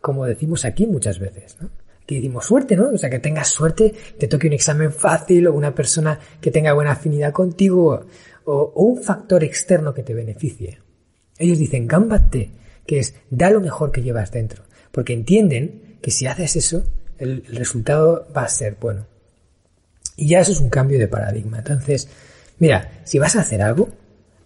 como 0.00 0.26
decimos 0.26 0.64
aquí 0.64 0.86
muchas 0.86 1.20
veces, 1.20 1.56
¿no? 1.60 1.70
Que 2.06 2.16
decimos 2.16 2.44
suerte, 2.44 2.76
¿no? 2.76 2.88
O 2.88 2.98
sea, 2.98 3.08
que 3.08 3.20
tengas 3.20 3.48
suerte, 3.48 3.94
te 4.18 4.26
toque 4.26 4.48
un 4.48 4.52
examen 4.54 4.92
fácil 4.92 5.46
o 5.46 5.54
una 5.54 5.72
persona 5.72 6.18
que 6.40 6.50
tenga 6.50 6.72
buena 6.72 6.92
afinidad 6.92 7.32
contigo 7.32 8.04
o, 8.44 8.52
o 8.52 8.82
un 8.82 9.00
factor 9.00 9.44
externo 9.44 9.94
que 9.94 10.02
te 10.02 10.12
beneficie. 10.12 10.80
Ellos 11.40 11.58
dicen 11.58 11.88
gámbate, 11.88 12.50
que 12.86 12.98
es 12.98 13.14
da 13.30 13.50
lo 13.50 13.62
mejor 13.62 13.92
que 13.92 14.02
llevas 14.02 14.30
dentro, 14.30 14.62
porque 14.92 15.14
entienden 15.14 15.96
que 16.02 16.10
si 16.10 16.26
haces 16.26 16.54
eso, 16.54 16.84
el, 17.18 17.44
resultado 17.46 18.28
va 18.36 18.42
a 18.42 18.48
ser 18.48 18.76
bueno. 18.78 19.06
Y 20.16 20.28
ya 20.28 20.40
eso 20.40 20.52
es 20.52 20.60
un 20.60 20.68
cambio 20.68 20.98
de 20.98 21.08
paradigma. 21.08 21.58
Entonces, 21.58 22.08
mira, 22.58 23.00
si 23.04 23.18
vas 23.18 23.36
a 23.36 23.40
hacer 23.40 23.62
algo, 23.62 23.88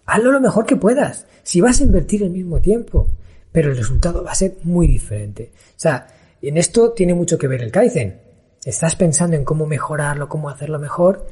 hazlo 0.05 0.31
lo 0.31 0.39
mejor 0.39 0.65
que 0.65 0.77
puedas. 0.77 1.25
Si 1.43 1.59
vas 1.59 1.81
a 1.81 1.83
invertir 1.83 2.23
el 2.23 2.29
mismo 2.29 2.61
tiempo, 2.61 3.09
pero 3.51 3.71
el 3.71 3.77
resultado 3.77 4.23
va 4.23 4.31
a 4.31 4.35
ser 4.35 4.55
muy 4.63 4.87
diferente. 4.87 5.51
O 5.53 5.79
sea, 5.79 6.07
en 6.41 6.55
esto 6.55 6.93
tiene 6.93 7.13
mucho 7.13 7.37
que 7.37 7.49
ver 7.49 7.61
el 7.61 7.71
Kaizen. 7.71 8.21
Estás 8.63 8.95
pensando 8.95 9.35
en 9.35 9.43
cómo 9.43 9.65
mejorarlo, 9.65 10.29
cómo 10.29 10.47
hacerlo 10.49 10.79
mejor. 10.79 11.27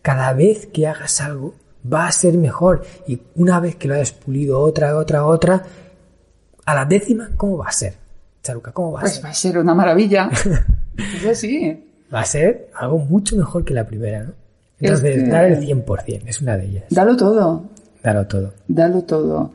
Cada 0.00 0.32
vez 0.32 0.66
que 0.66 0.86
hagas 0.86 1.20
algo, 1.20 1.54
va 1.90 2.06
a 2.06 2.12
ser 2.12 2.36
mejor. 2.38 2.82
Y 3.06 3.20
una 3.36 3.60
vez 3.60 3.76
que 3.76 3.88
lo 3.88 3.94
hayas 3.94 4.12
pulido 4.12 4.60
otra, 4.60 4.96
otra, 4.96 5.26
otra, 5.26 5.62
a 6.64 6.74
la 6.74 6.84
décima, 6.84 7.30
¿cómo 7.36 7.58
va 7.58 7.66
a 7.68 7.72
ser? 7.72 7.94
Charuca, 8.42 8.72
¿cómo 8.72 8.92
va 8.92 9.00
a 9.00 9.02
Pues 9.02 9.14
ser? 9.14 9.24
va 9.24 9.28
a 9.30 9.34
ser 9.34 9.58
una 9.58 9.74
maravilla. 9.74 10.30
es 10.96 11.26
así. 11.26 11.84
Va 12.12 12.20
a 12.20 12.24
ser 12.24 12.68
algo 12.74 12.98
mucho 12.98 13.36
mejor 13.36 13.64
que 13.64 13.72
la 13.74 13.86
primera, 13.86 14.24
¿no? 14.24 14.32
Entonces, 14.80 15.16
Es 15.18 15.24
que- 15.24 15.30
dar 15.30 15.44
el 15.44 15.58
100%, 15.60 16.22
es 16.26 16.40
una 16.40 16.56
de 16.56 16.66
ellas. 16.66 16.84
Dalo 16.90 17.16
todo. 17.16 17.64
Darlo 18.02 18.26
todo. 18.26 18.52
Dalo 18.66 19.02
todo. 19.02 19.52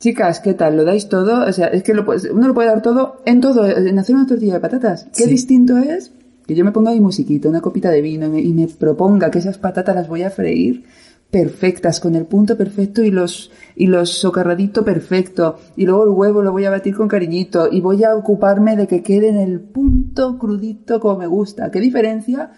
Chicas, 0.00 0.40
¿qué 0.40 0.54
tal? 0.54 0.76
¿Lo 0.76 0.84
dais 0.84 1.08
todo? 1.08 1.46
O 1.46 1.52
sea, 1.52 1.68
es 1.68 1.82
que 1.82 1.94
lo 1.94 2.04
uno 2.32 2.48
lo 2.48 2.54
puede 2.54 2.68
dar 2.68 2.82
todo 2.82 3.22
en 3.24 3.40
todo, 3.40 3.66
en 3.68 3.98
hacer 3.98 4.16
una 4.16 4.26
tortilla 4.26 4.54
de 4.54 4.60
patatas. 4.60 5.06
¿Qué 5.16 5.24
Sí. 5.24 5.30
distinto 5.30 5.78
es 5.78 6.10
que 6.46 6.54
yo 6.56 6.64
me 6.64 6.72
ponga 6.72 6.90
mi 6.90 7.00
musiquita, 7.00 7.48
una 7.48 7.60
copita 7.60 7.88
de 7.90 8.00
vino 8.00 8.26
y 8.26 8.28
me, 8.30 8.40
y 8.40 8.52
me 8.52 8.66
proponga 8.66 9.30
que 9.30 9.38
esas 9.38 9.58
patatas 9.58 9.94
las 9.94 10.08
voy 10.08 10.22
a 10.24 10.30
freír 10.30 10.84
perfectas, 11.32 11.98
con 11.98 12.14
el 12.14 12.26
punto 12.26 12.58
perfecto 12.58 13.02
y 13.02 13.10
los, 13.10 13.50
y 13.74 13.86
los 13.86 14.10
socarradito 14.10 14.84
perfecto. 14.84 15.58
Y 15.76 15.86
luego 15.86 16.04
el 16.04 16.10
huevo 16.10 16.42
lo 16.42 16.52
voy 16.52 16.66
a 16.66 16.70
batir 16.70 16.94
con 16.94 17.08
cariñito 17.08 17.68
y 17.72 17.80
voy 17.80 18.04
a 18.04 18.14
ocuparme 18.14 18.76
de 18.76 18.86
que 18.86 19.02
quede 19.02 19.30
en 19.30 19.38
el 19.38 19.58
punto 19.58 20.38
crudito 20.38 21.00
como 21.00 21.18
me 21.18 21.26
gusta. 21.26 21.70
¿Qué 21.70 21.80
diferencia 21.80 22.50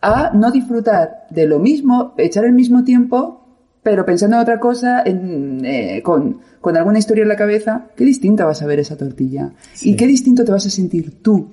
a 0.00 0.32
no 0.34 0.50
disfrutar 0.50 1.26
de 1.28 1.46
lo 1.46 1.58
mismo, 1.58 2.14
echar 2.16 2.46
el 2.46 2.52
mismo 2.52 2.82
tiempo, 2.82 3.46
pero 3.82 4.06
pensando 4.06 4.36
en 4.36 4.42
otra 4.42 4.58
cosa, 4.58 5.02
en, 5.04 5.62
eh, 5.66 6.00
con, 6.02 6.40
con 6.62 6.78
alguna 6.78 6.98
historia 6.98 7.22
en 7.22 7.28
la 7.28 7.36
cabeza, 7.36 7.88
qué 7.94 8.06
distinta 8.06 8.46
vas 8.46 8.62
a 8.62 8.66
ver 8.66 8.80
esa 8.80 8.96
tortilla. 8.96 9.52
Sí. 9.74 9.90
Y 9.90 9.96
qué 9.96 10.06
distinto 10.06 10.46
te 10.46 10.52
vas 10.52 10.64
a 10.64 10.70
sentir 10.70 11.20
tú 11.20 11.50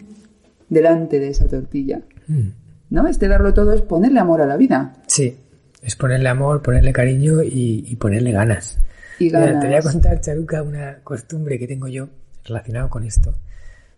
delante 0.69 1.19
de 1.19 1.27
esa 1.27 1.49
tortilla. 1.49 2.01
Mm. 2.27 2.47
¿No? 2.91 3.07
Este 3.07 3.27
darlo 3.27 3.53
todo 3.53 3.73
es 3.73 3.81
ponerle 3.81 4.21
amor 4.21 4.41
a 4.41 4.45
la 4.45 4.55
vida. 4.55 4.93
Sí, 5.07 5.35
es 5.81 5.95
ponerle 5.95 6.29
amor, 6.29 6.61
ponerle 6.61 6.93
cariño 6.93 7.41
y, 7.43 7.85
y 7.87 7.95
ponerle 7.95 8.31
ganas. 8.31 8.77
Y 9.19 9.25
Mira, 9.25 9.39
ganas. 9.41 9.61
te 9.61 9.67
voy 9.67 9.75
a 9.75 9.81
contar, 9.81 10.21
Charuca, 10.21 10.61
una 10.63 10.99
costumbre 11.03 11.57
que 11.59 11.67
tengo 11.67 11.87
yo 11.87 12.09
relacionado 12.45 12.89
con 12.89 13.03
esto. 13.03 13.33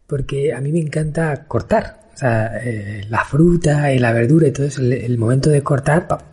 Porque 0.08 0.54
a 0.54 0.60
mí 0.62 0.72
me 0.72 0.80
encanta 0.80 1.46
cortar. 1.48 2.02
O 2.14 2.18
sea, 2.18 2.60
eh, 2.64 3.06
la 3.10 3.24
fruta 3.26 3.92
y 3.94 4.00
la 4.00 4.12
verdura 4.14 4.48
y 4.48 4.52
todo 4.52 4.68
eso, 4.68 4.82
el, 4.82 4.94
el 4.94 5.18
momento 5.18 5.50
de 5.50 5.62
cortar 5.64 6.08
pa- 6.08 6.24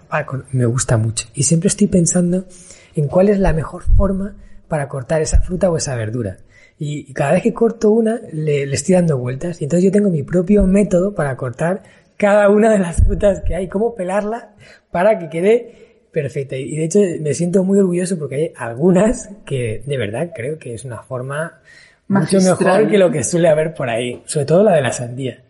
me 0.52 0.66
gusta 0.66 0.96
mucho. 0.96 1.26
Y 1.34 1.44
siempre 1.44 1.68
estoy 1.68 1.86
pensando 1.86 2.46
en 2.94 3.06
cuál 3.06 3.28
es 3.28 3.38
la 3.38 3.52
mejor 3.52 3.82
forma 3.96 4.34
para 4.68 4.88
cortar 4.88 5.22
esa 5.22 5.40
fruta 5.40 5.70
o 5.70 5.76
esa 5.76 5.94
verdura. 5.94 6.38
Y, 6.78 7.10
y 7.10 7.12
cada 7.14 7.32
vez 7.32 7.42
que 7.42 7.54
corto 7.54 7.90
una, 7.90 8.20
le, 8.32 8.66
le 8.66 8.74
estoy 8.74 8.94
dando 8.96 9.18
vueltas. 9.18 9.60
Y 9.60 9.64
entonces 9.64 9.84
yo 9.84 9.92
tengo 9.92 10.10
mi 10.10 10.22
propio 10.22 10.66
método 10.66 11.14
para 11.14 11.36
cortar 11.36 11.82
cada 12.20 12.50
una 12.50 12.70
de 12.70 12.78
las 12.78 13.02
frutas 13.02 13.40
que 13.40 13.54
hay, 13.54 13.66
cómo 13.66 13.94
pelarla 13.94 14.50
para 14.90 15.18
que 15.18 15.30
quede 15.30 16.04
perfecta. 16.12 16.54
Y 16.54 16.76
de 16.76 16.84
hecho 16.84 16.98
me 17.22 17.32
siento 17.32 17.64
muy 17.64 17.78
orgulloso 17.78 18.18
porque 18.18 18.34
hay 18.34 18.52
algunas 18.56 19.30
que 19.46 19.82
de 19.86 19.96
verdad 19.96 20.30
creo 20.34 20.58
que 20.58 20.74
es 20.74 20.84
una 20.84 21.02
forma 21.02 21.60
mucho 22.08 22.36
Magistral. 22.36 22.58
mejor 22.58 22.90
que 22.90 22.98
lo 22.98 23.10
que 23.10 23.24
suele 23.24 23.48
haber 23.48 23.72
por 23.72 23.88
ahí, 23.88 24.22
sobre 24.26 24.44
todo 24.44 24.62
la 24.62 24.74
de 24.74 24.82
la 24.82 24.92
sandía. 24.92 25.42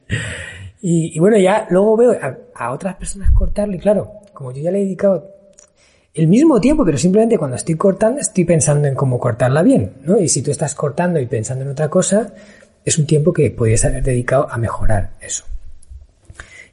Y, 0.80 1.16
y 1.16 1.18
bueno, 1.18 1.38
ya 1.38 1.66
luego 1.70 1.96
veo 1.96 2.12
a, 2.12 2.38
a 2.54 2.70
otras 2.70 2.94
personas 2.94 3.32
cortarlo 3.32 3.74
y 3.74 3.80
claro, 3.80 4.12
como 4.32 4.52
yo 4.52 4.62
ya 4.62 4.70
le 4.70 4.78
he 4.80 4.84
dedicado 4.84 5.28
el 6.14 6.28
mismo 6.28 6.60
tiempo, 6.60 6.84
pero 6.84 6.98
simplemente 6.98 7.36
cuando 7.36 7.56
estoy 7.56 7.74
cortando 7.74 8.20
estoy 8.20 8.44
pensando 8.44 8.86
en 8.86 8.94
cómo 8.94 9.18
cortarla 9.18 9.64
bien, 9.64 9.94
¿no? 10.04 10.20
Y 10.20 10.28
si 10.28 10.40
tú 10.40 10.52
estás 10.52 10.76
cortando 10.76 11.18
y 11.18 11.26
pensando 11.26 11.64
en 11.64 11.70
otra 11.72 11.88
cosa, 11.88 12.32
es 12.84 12.96
un 12.96 13.06
tiempo 13.06 13.32
que 13.32 13.50
podrías 13.50 13.84
haber 13.84 14.04
dedicado 14.04 14.48
a 14.48 14.56
mejorar 14.56 15.10
eso. 15.20 15.49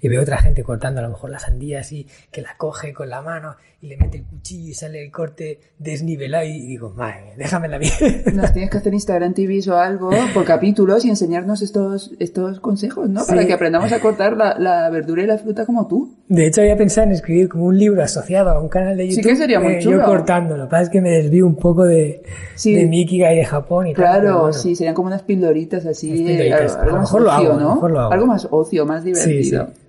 Y 0.01 0.07
veo 0.07 0.21
otra 0.21 0.37
gente 0.37 0.63
cortando 0.63 0.99
a 0.99 1.03
lo 1.03 1.09
mejor 1.09 1.29
la 1.29 1.39
sandía 1.39 1.79
así, 1.79 2.07
que 2.31 2.41
la 2.41 2.55
coge 2.57 2.93
con 2.93 3.09
la 3.09 3.21
mano 3.21 3.57
y 3.79 3.87
le 3.89 3.97
mete 3.97 4.17
el 4.17 4.23
cuchillo 4.23 4.69
y 4.69 4.73
sale 4.73 5.03
el 5.05 5.11
corte 5.11 5.59
desnivelado 5.77 6.45
y 6.45 6.65
digo, 6.65 6.89
madre, 6.95 7.33
déjamela 7.37 7.77
bien. 7.77 7.91
Nos 8.33 8.51
tienes 8.51 8.71
que 8.71 8.77
hacer 8.79 8.91
Instagram 8.91 9.35
TVs 9.35 9.67
o 9.67 9.77
algo 9.77 10.09
por 10.33 10.45
capítulos 10.45 11.05
y 11.05 11.09
enseñarnos 11.09 11.61
estos, 11.61 12.11
estos 12.19 12.59
consejos, 12.59 13.07
¿no? 13.07 13.19
Sí. 13.21 13.27
Para 13.29 13.45
que 13.45 13.53
aprendamos 13.53 13.91
a 13.91 13.99
cortar 13.99 14.35
la, 14.35 14.57
la 14.57 14.89
verdura 14.89 15.21
y 15.21 15.27
la 15.27 15.37
fruta 15.37 15.65
como 15.67 15.87
tú. 15.87 16.15
De 16.27 16.47
hecho, 16.47 16.61
había 16.61 16.75
pensado 16.75 17.05
en 17.05 17.13
escribir 17.13 17.49
como 17.49 17.65
un 17.65 17.77
libro 17.77 18.01
asociado 18.01 18.49
a 18.49 18.59
un 18.59 18.67
canal 18.67 18.97
de 18.97 19.03
Sí 19.11 19.17
YouTube. 19.17 19.29
que 19.29 19.35
sería 19.35 19.59
muy 19.59 19.73
eh, 19.73 19.79
chulo. 19.79 19.99
Yo 19.99 20.05
cortando. 20.05 20.57
Lo 20.57 20.63
que 20.65 20.71
pasa 20.71 20.83
es 20.83 20.89
que 20.89 21.01
me 21.01 21.11
desvío 21.11 21.45
un 21.45 21.55
poco 21.55 21.83
de, 21.83 22.23
Sí. 22.55 22.73
de 22.73 22.81
y 22.81 23.17
de 23.17 23.45
Japón 23.45 23.85
y 23.87 23.93
tal. 23.93 24.03
pero 24.03 24.21
Claro, 24.21 24.39
bueno. 24.39 24.53
sí, 24.53 24.75
serían 24.75 24.95
como 24.95 25.07
unas 25.09 25.21
pildoritas 25.21 25.85
así, 25.85 26.11
pildoritas. 26.11 26.73
eh, 26.73 26.77
A 26.77 26.81
algo 26.81 26.97
lo 26.97 26.97
lo 27.19 27.29
ocio, 27.35 27.51
hago, 27.51 27.59
¿no? 27.59 27.75
mejor 27.75 27.91
lo 27.91 27.99
hago. 27.99 28.11
Algo 28.11 28.25
más 28.25 28.47
ocio, 28.49 28.85
más 28.87 29.03
divertido. 29.03 29.67
Sí, 29.67 29.73
sí. 29.75 29.81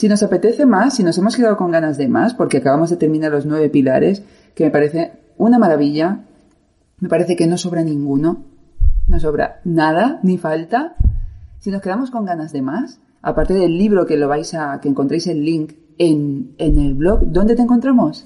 Si 0.00 0.08
nos 0.08 0.22
apetece 0.22 0.64
más, 0.64 0.96
si 0.96 1.02
nos 1.02 1.18
hemos 1.18 1.36
quedado 1.36 1.58
con 1.58 1.70
ganas 1.70 1.98
de 1.98 2.08
más, 2.08 2.32
porque 2.32 2.56
acabamos 2.56 2.88
de 2.88 2.96
terminar 2.96 3.32
los 3.32 3.44
nueve 3.44 3.68
pilares, 3.68 4.22
que 4.54 4.64
me 4.64 4.70
parece 4.70 5.12
una 5.36 5.58
maravilla, 5.58 6.20
me 7.00 7.10
parece 7.10 7.36
que 7.36 7.46
no 7.46 7.58
sobra 7.58 7.82
ninguno, 7.82 8.42
no 9.08 9.20
sobra 9.20 9.60
nada, 9.64 10.18
ni 10.22 10.38
falta. 10.38 10.94
Si 11.58 11.70
nos 11.70 11.82
quedamos 11.82 12.10
con 12.10 12.24
ganas 12.24 12.50
de 12.50 12.62
más, 12.62 12.98
aparte 13.20 13.52
del 13.52 13.76
libro 13.76 14.06
que 14.06 14.16
lo 14.16 14.26
vais 14.26 14.54
a, 14.54 14.80
que 14.80 14.88
encontréis 14.88 15.26
el 15.26 15.44
link 15.44 15.74
en, 15.98 16.54
en 16.56 16.78
el 16.78 16.94
blog, 16.94 17.26
¿dónde 17.26 17.54
te 17.54 17.60
encontramos? 17.60 18.24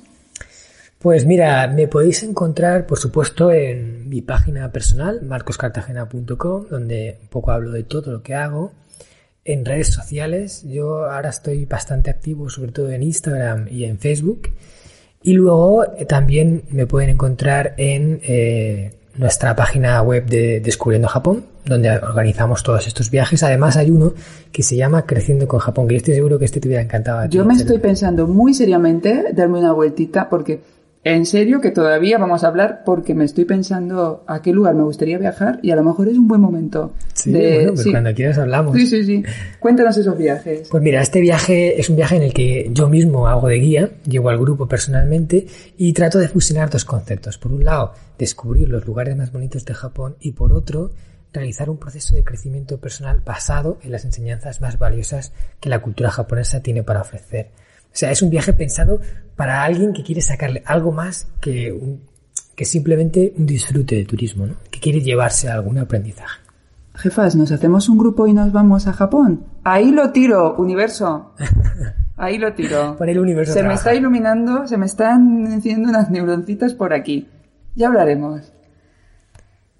Pues 1.00 1.26
mira, 1.26 1.66
me 1.66 1.88
podéis 1.88 2.22
encontrar, 2.22 2.86
por 2.86 3.00
supuesto, 3.00 3.50
en 3.50 4.08
mi 4.08 4.22
página 4.22 4.70
personal, 4.70 5.22
marcoscartagena.com, 5.22 6.66
donde 6.70 7.18
un 7.20 7.28
poco 7.30 7.50
hablo 7.50 7.72
de 7.72 7.82
todo 7.82 8.12
lo 8.12 8.22
que 8.22 8.36
hago. 8.36 8.70
En 9.46 9.64
redes 9.66 9.88
sociales, 9.88 10.64
yo 10.66 11.04
ahora 11.04 11.28
estoy 11.28 11.66
bastante 11.66 12.08
activo, 12.08 12.48
sobre 12.48 12.72
todo 12.72 12.90
en 12.90 13.02
Instagram 13.02 13.66
y 13.70 13.84
en 13.84 13.98
Facebook. 13.98 14.48
Y 15.22 15.34
luego 15.34 15.84
eh, 15.84 16.06
también 16.06 16.62
me 16.70 16.86
pueden 16.86 17.10
encontrar 17.10 17.74
en 17.76 18.20
eh, 18.22 18.92
nuestra 19.16 19.54
página 19.54 20.00
web 20.00 20.24
de 20.26 20.60
Descubriendo 20.60 21.08
Japón, 21.08 21.44
donde 21.64 21.90
organizamos 21.90 22.62
todos 22.62 22.86
estos 22.86 23.10
viajes. 23.10 23.42
Además 23.42 23.76
hay 23.76 23.90
uno 23.90 24.14
que 24.50 24.62
se 24.62 24.76
llama 24.76 25.04
Creciendo 25.04 25.46
con 25.46 25.60
Japón, 25.60 25.88
que 25.88 25.94
yo 25.94 25.98
estoy 25.98 26.14
seguro 26.14 26.38
que 26.38 26.46
este 26.46 26.60
te 26.60 26.68
hubiera 26.68 26.82
encantado. 26.82 27.20
a 27.20 27.28
ti, 27.28 27.36
Yo 27.36 27.44
me 27.44 27.54
estoy 27.54 27.78
pensando 27.78 28.26
muy 28.26 28.54
seriamente 28.54 29.26
darme 29.34 29.58
una 29.58 29.72
vueltita 29.72 30.28
porque 30.30 30.60
en 31.04 31.26
serio 31.26 31.60
que 31.60 31.70
todavía 31.70 32.16
vamos 32.16 32.44
a 32.44 32.48
hablar 32.48 32.82
porque 32.84 33.14
me 33.14 33.24
estoy 33.24 33.44
pensando 33.44 34.24
a 34.26 34.40
qué 34.40 34.52
lugar 34.52 34.74
me 34.74 34.82
gustaría 34.84 35.18
viajar 35.18 35.58
y 35.62 35.70
a 35.70 35.76
lo 35.76 35.84
mejor 35.84 36.08
es 36.08 36.16
un 36.16 36.26
buen 36.26 36.40
momento. 36.40 36.94
Sí, 37.12 37.30
de- 37.30 37.54
bueno, 37.56 37.68
pues 37.72 37.82
sí. 37.82 37.90
cuando 37.90 38.14
quieras 38.14 38.38
hablamos. 38.38 38.74
sí, 38.76 38.86
sí, 38.86 39.04
sí. 39.04 39.22
Cuéntanos 39.60 39.96
esos 39.98 40.16
viajes. 40.16 40.68
Pues 40.70 40.82
mira, 40.82 41.02
este 41.02 41.20
viaje 41.20 41.78
es 41.78 41.90
un 41.90 41.96
viaje 41.96 42.16
en 42.16 42.22
el 42.22 42.32
que 42.32 42.70
yo 42.72 42.88
mismo 42.88 43.28
hago 43.28 43.48
de 43.48 43.56
guía, 43.56 43.90
llevo 44.08 44.30
al 44.30 44.38
grupo 44.38 44.66
personalmente 44.66 45.46
y 45.76 45.92
trato 45.92 46.18
de 46.18 46.28
fusionar 46.28 46.70
dos 46.70 46.84
conceptos. 46.86 47.36
Por 47.36 47.52
un 47.52 47.64
lado, 47.64 47.92
descubrir 48.18 48.68
los 48.70 48.86
lugares 48.86 49.14
más 49.16 49.30
bonitos 49.30 49.64
de 49.66 49.74
Japón 49.74 50.16
y 50.20 50.32
por 50.32 50.52
otro, 50.54 50.90
realizar 51.34 51.68
un 51.68 51.78
proceso 51.78 52.14
de 52.14 52.24
crecimiento 52.24 52.78
personal 52.78 53.20
basado 53.24 53.78
en 53.82 53.90
las 53.92 54.04
enseñanzas 54.04 54.60
más 54.62 54.78
valiosas 54.78 55.32
que 55.60 55.68
la 55.68 55.82
cultura 55.82 56.10
japonesa 56.10 56.60
tiene 56.62 56.82
para 56.82 57.00
ofrecer. 57.02 57.50
O 57.94 57.96
sea, 57.96 58.10
es 58.10 58.20
un 58.22 58.30
viaje 58.30 58.52
pensado 58.52 59.00
para 59.36 59.62
alguien 59.62 59.92
que 59.92 60.02
quiere 60.02 60.20
sacarle 60.20 60.62
algo 60.66 60.90
más 60.92 61.28
que, 61.40 61.72
un- 61.72 62.00
que 62.56 62.64
simplemente 62.64 63.32
un 63.38 63.46
disfrute 63.46 63.94
de 63.94 64.04
turismo, 64.04 64.46
¿no? 64.46 64.54
que 64.70 64.80
quiere 64.80 65.00
llevarse 65.00 65.48
algún 65.48 65.78
aprendizaje. 65.78 66.40
Jefas, 66.96 67.34
¿nos 67.34 67.50
hacemos 67.50 67.88
un 67.88 67.98
grupo 67.98 68.26
y 68.28 68.32
nos 68.32 68.52
vamos 68.52 68.86
a 68.86 68.92
Japón? 68.92 69.44
Ahí 69.64 69.90
lo 69.90 70.10
tiro, 70.10 70.54
universo. 70.58 71.32
Ahí 72.16 72.38
lo 72.38 72.52
tiro. 72.54 72.96
Por 72.96 73.08
el 73.08 73.18
universo 73.18 73.52
Se 73.52 73.62
me 73.64 73.74
está 73.74 73.92
iluminando, 73.94 74.68
se 74.68 74.76
me 74.76 74.86
están 74.86 75.46
enciendo 75.52 75.88
unas 75.88 76.10
neuroncitas 76.10 76.72
por 76.74 76.92
aquí. 76.92 77.26
Ya 77.74 77.88
hablaremos. 77.88 78.52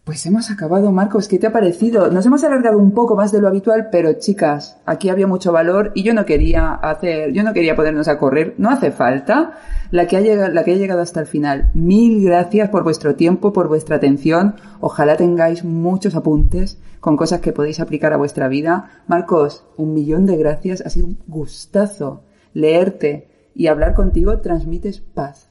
Pues 0.04 0.26
hemos 0.26 0.50
acabado, 0.50 0.92
Marcos. 0.92 1.28
¿Qué 1.28 1.38
te 1.38 1.46
ha 1.46 1.52
parecido? 1.52 2.10
Nos 2.10 2.26
hemos 2.26 2.44
alargado 2.44 2.76
un 2.76 2.92
poco 2.92 3.16
más 3.16 3.32
de 3.32 3.40
lo 3.40 3.48
habitual, 3.48 3.88
pero 3.90 4.12
chicas, 4.12 4.76
aquí 4.84 5.08
había 5.08 5.26
mucho 5.26 5.50
valor 5.50 5.92
y 5.94 6.02
yo 6.02 6.12
no 6.12 6.26
quería 6.26 6.74
hacer, 6.74 7.32
yo 7.32 7.42
no 7.42 7.54
quería 7.54 7.74
ponernos 7.74 8.06
a 8.08 8.18
correr. 8.18 8.54
No 8.58 8.68
hace 8.68 8.90
falta. 8.90 9.54
La 9.90 10.06
que 10.06 10.18
ha 10.18 10.20
llegado, 10.20 10.52
la 10.52 10.62
que 10.62 10.72
ha 10.72 10.76
llegado 10.76 11.00
hasta 11.00 11.20
el 11.20 11.26
final. 11.26 11.70
Mil 11.72 12.22
gracias 12.22 12.68
por 12.68 12.82
vuestro 12.82 13.14
tiempo, 13.14 13.54
por 13.54 13.68
vuestra 13.68 13.96
atención. 13.96 14.56
Ojalá 14.80 15.16
tengáis 15.16 15.64
muchos 15.64 16.14
apuntes 16.14 16.78
con 17.00 17.16
cosas 17.16 17.40
que 17.40 17.54
podéis 17.54 17.80
aplicar 17.80 18.12
a 18.12 18.18
vuestra 18.18 18.48
vida. 18.48 18.90
Marcos, 19.06 19.64
un 19.78 19.94
millón 19.94 20.26
de 20.26 20.36
gracias. 20.36 20.82
Ha 20.82 20.90
sido 20.90 21.06
un 21.06 21.18
gustazo 21.26 22.24
leerte 22.52 23.50
y 23.54 23.68
hablar 23.68 23.94
contigo. 23.94 24.38
Transmites 24.40 25.00
paz. 25.00 25.48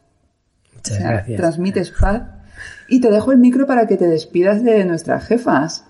Muchas 0.76 1.00
gracias. 1.00 1.38
Transmites 1.38 1.90
paz 1.90 2.22
y 2.88 3.02
te 3.02 3.10
dejo 3.10 3.32
el 3.32 3.38
micro 3.38 3.66
para 3.66 3.88
que 3.88 3.98
te 3.98 4.08
despidas 4.08 4.64
de 4.64 4.86
nuestras 4.86 5.26
jefas. 5.26 5.86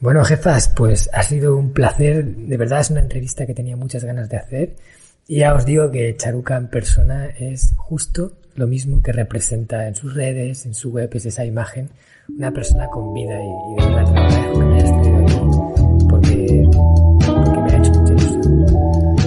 Bueno, 0.00 0.24
jefas, 0.24 0.68
pues 0.68 1.08
ha 1.12 1.22
sido 1.22 1.56
un 1.56 1.72
placer. 1.72 2.24
De 2.24 2.56
verdad 2.56 2.80
es 2.80 2.90
una 2.90 3.00
entrevista 3.00 3.46
que 3.46 3.54
tenía 3.54 3.76
muchas 3.76 4.04
ganas 4.04 4.28
de 4.28 4.36
hacer. 4.36 4.76
Y 5.26 5.38
ya 5.38 5.54
os 5.54 5.64
digo 5.64 5.90
que 5.90 6.14
Charuca 6.16 6.56
en 6.56 6.68
persona 6.68 7.26
es 7.26 7.72
justo 7.76 8.32
lo 8.54 8.66
mismo 8.66 9.02
que 9.02 9.12
representa 9.12 9.88
en 9.88 9.94
sus 9.94 10.14
redes, 10.14 10.66
en 10.66 10.74
su 10.74 10.92
web, 10.92 11.10
es 11.14 11.26
esa 11.26 11.44
imagen. 11.44 11.90
Una 12.36 12.52
persona 12.52 12.86
con 12.88 13.12
vida 13.12 13.38
y, 13.40 13.82
de 13.82 13.94
verdad 13.94 14.04
te 14.04 14.12
lo 14.12 14.20
agradezco 14.20 14.52
que 14.52 14.64
me 14.64 14.74
hayas 14.74 15.02
traído 15.02 15.18
aquí 15.18 16.06
porque, 16.08 16.68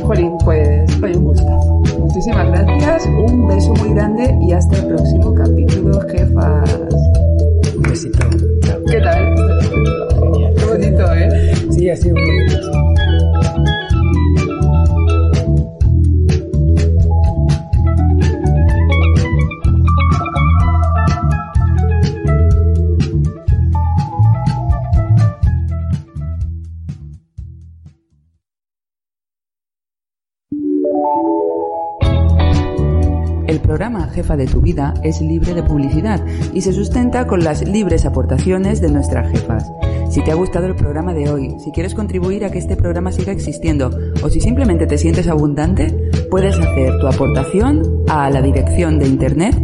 Jolín, 0.08 0.38
pues 0.46 0.90
fue 1.02 1.12
un 1.18 1.26
gustazo. 1.26 1.84
Muchísimas 2.00 2.48
gracias, 2.48 3.06
un 3.08 3.46
beso 3.46 3.74
muy 3.74 3.94
grande 3.94 4.38
y 4.42 4.54
hasta 4.54 4.78
el 4.78 4.86
próximo 4.86 5.36
capítulo, 5.36 6.00
jefas. 6.00 6.80
Un 7.76 7.82
besito. 7.82 8.20
Chao. 8.62 8.80
¿Qué 8.90 9.02
tal? 9.02 9.36
Genial. 10.18 10.54
Qué 10.56 10.66
bonito, 10.66 11.14
¿eh? 11.14 11.54
Sí, 11.72 11.90
ha 11.90 11.96
sido 11.98 12.16
muy 12.16 12.24
bonito. 12.24 12.72
El 33.48 33.62
programa 33.62 34.10
Jefa 34.10 34.36
de 34.36 34.46
tu 34.46 34.62
Vida 34.62 34.94
es 35.04 35.22
libre 35.22 35.54
de 35.54 35.64
publicidad 35.64 36.22
y 36.54 36.62
se 36.62 36.74
sustenta 36.74 37.26
con 37.28 37.44
las 37.44 37.66
libres 37.68 38.06
aportaciones 38.06 38.82
de 38.82 38.92
nuestras 38.92 39.32
jefas. 39.32 39.72
Si 40.10 40.22
te 40.22 40.32
ha 40.32 40.36
gustado 40.36 40.66
el 40.66 40.76
programa 40.76 41.14
de 41.14 41.30
hoy, 41.30 41.56
si 41.64 41.72
quieres 41.72 41.94
contribuir 41.94 42.44
a 42.44 42.52
que 42.52 42.60
este 42.60 42.76
programa 42.76 43.12
siga 43.12 43.32
existiendo 43.32 43.90
o 44.22 44.30
si 44.30 44.42
simplemente 44.42 44.86
te 44.86 44.98
sientes 44.98 45.28
abundante, 45.28 46.10
puedes 46.30 46.58
hacer 46.58 47.00
tu 47.00 47.08
aportación 47.08 48.04
a 48.10 48.30
la 48.30 48.42
dirección 48.42 49.00
de 49.00 49.08
internet 49.08 49.56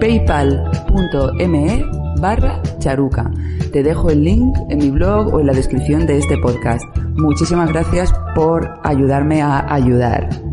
paypal.me 0.00 1.84
barra 2.20 2.62
charuca. 2.78 3.30
Te 3.72 3.82
dejo 3.82 4.10
el 4.10 4.24
link 4.24 4.56
en 4.70 4.78
mi 4.78 4.90
blog 4.90 5.34
o 5.34 5.40
en 5.40 5.46
la 5.46 5.52
descripción 5.52 6.06
de 6.06 6.18
este 6.18 6.38
podcast. 6.38 6.84
Muchísimas 7.16 7.68
gracias 7.70 8.12
por 8.34 8.78
ayudarme 8.84 9.42
a 9.42 9.72
ayudar. 9.72 10.47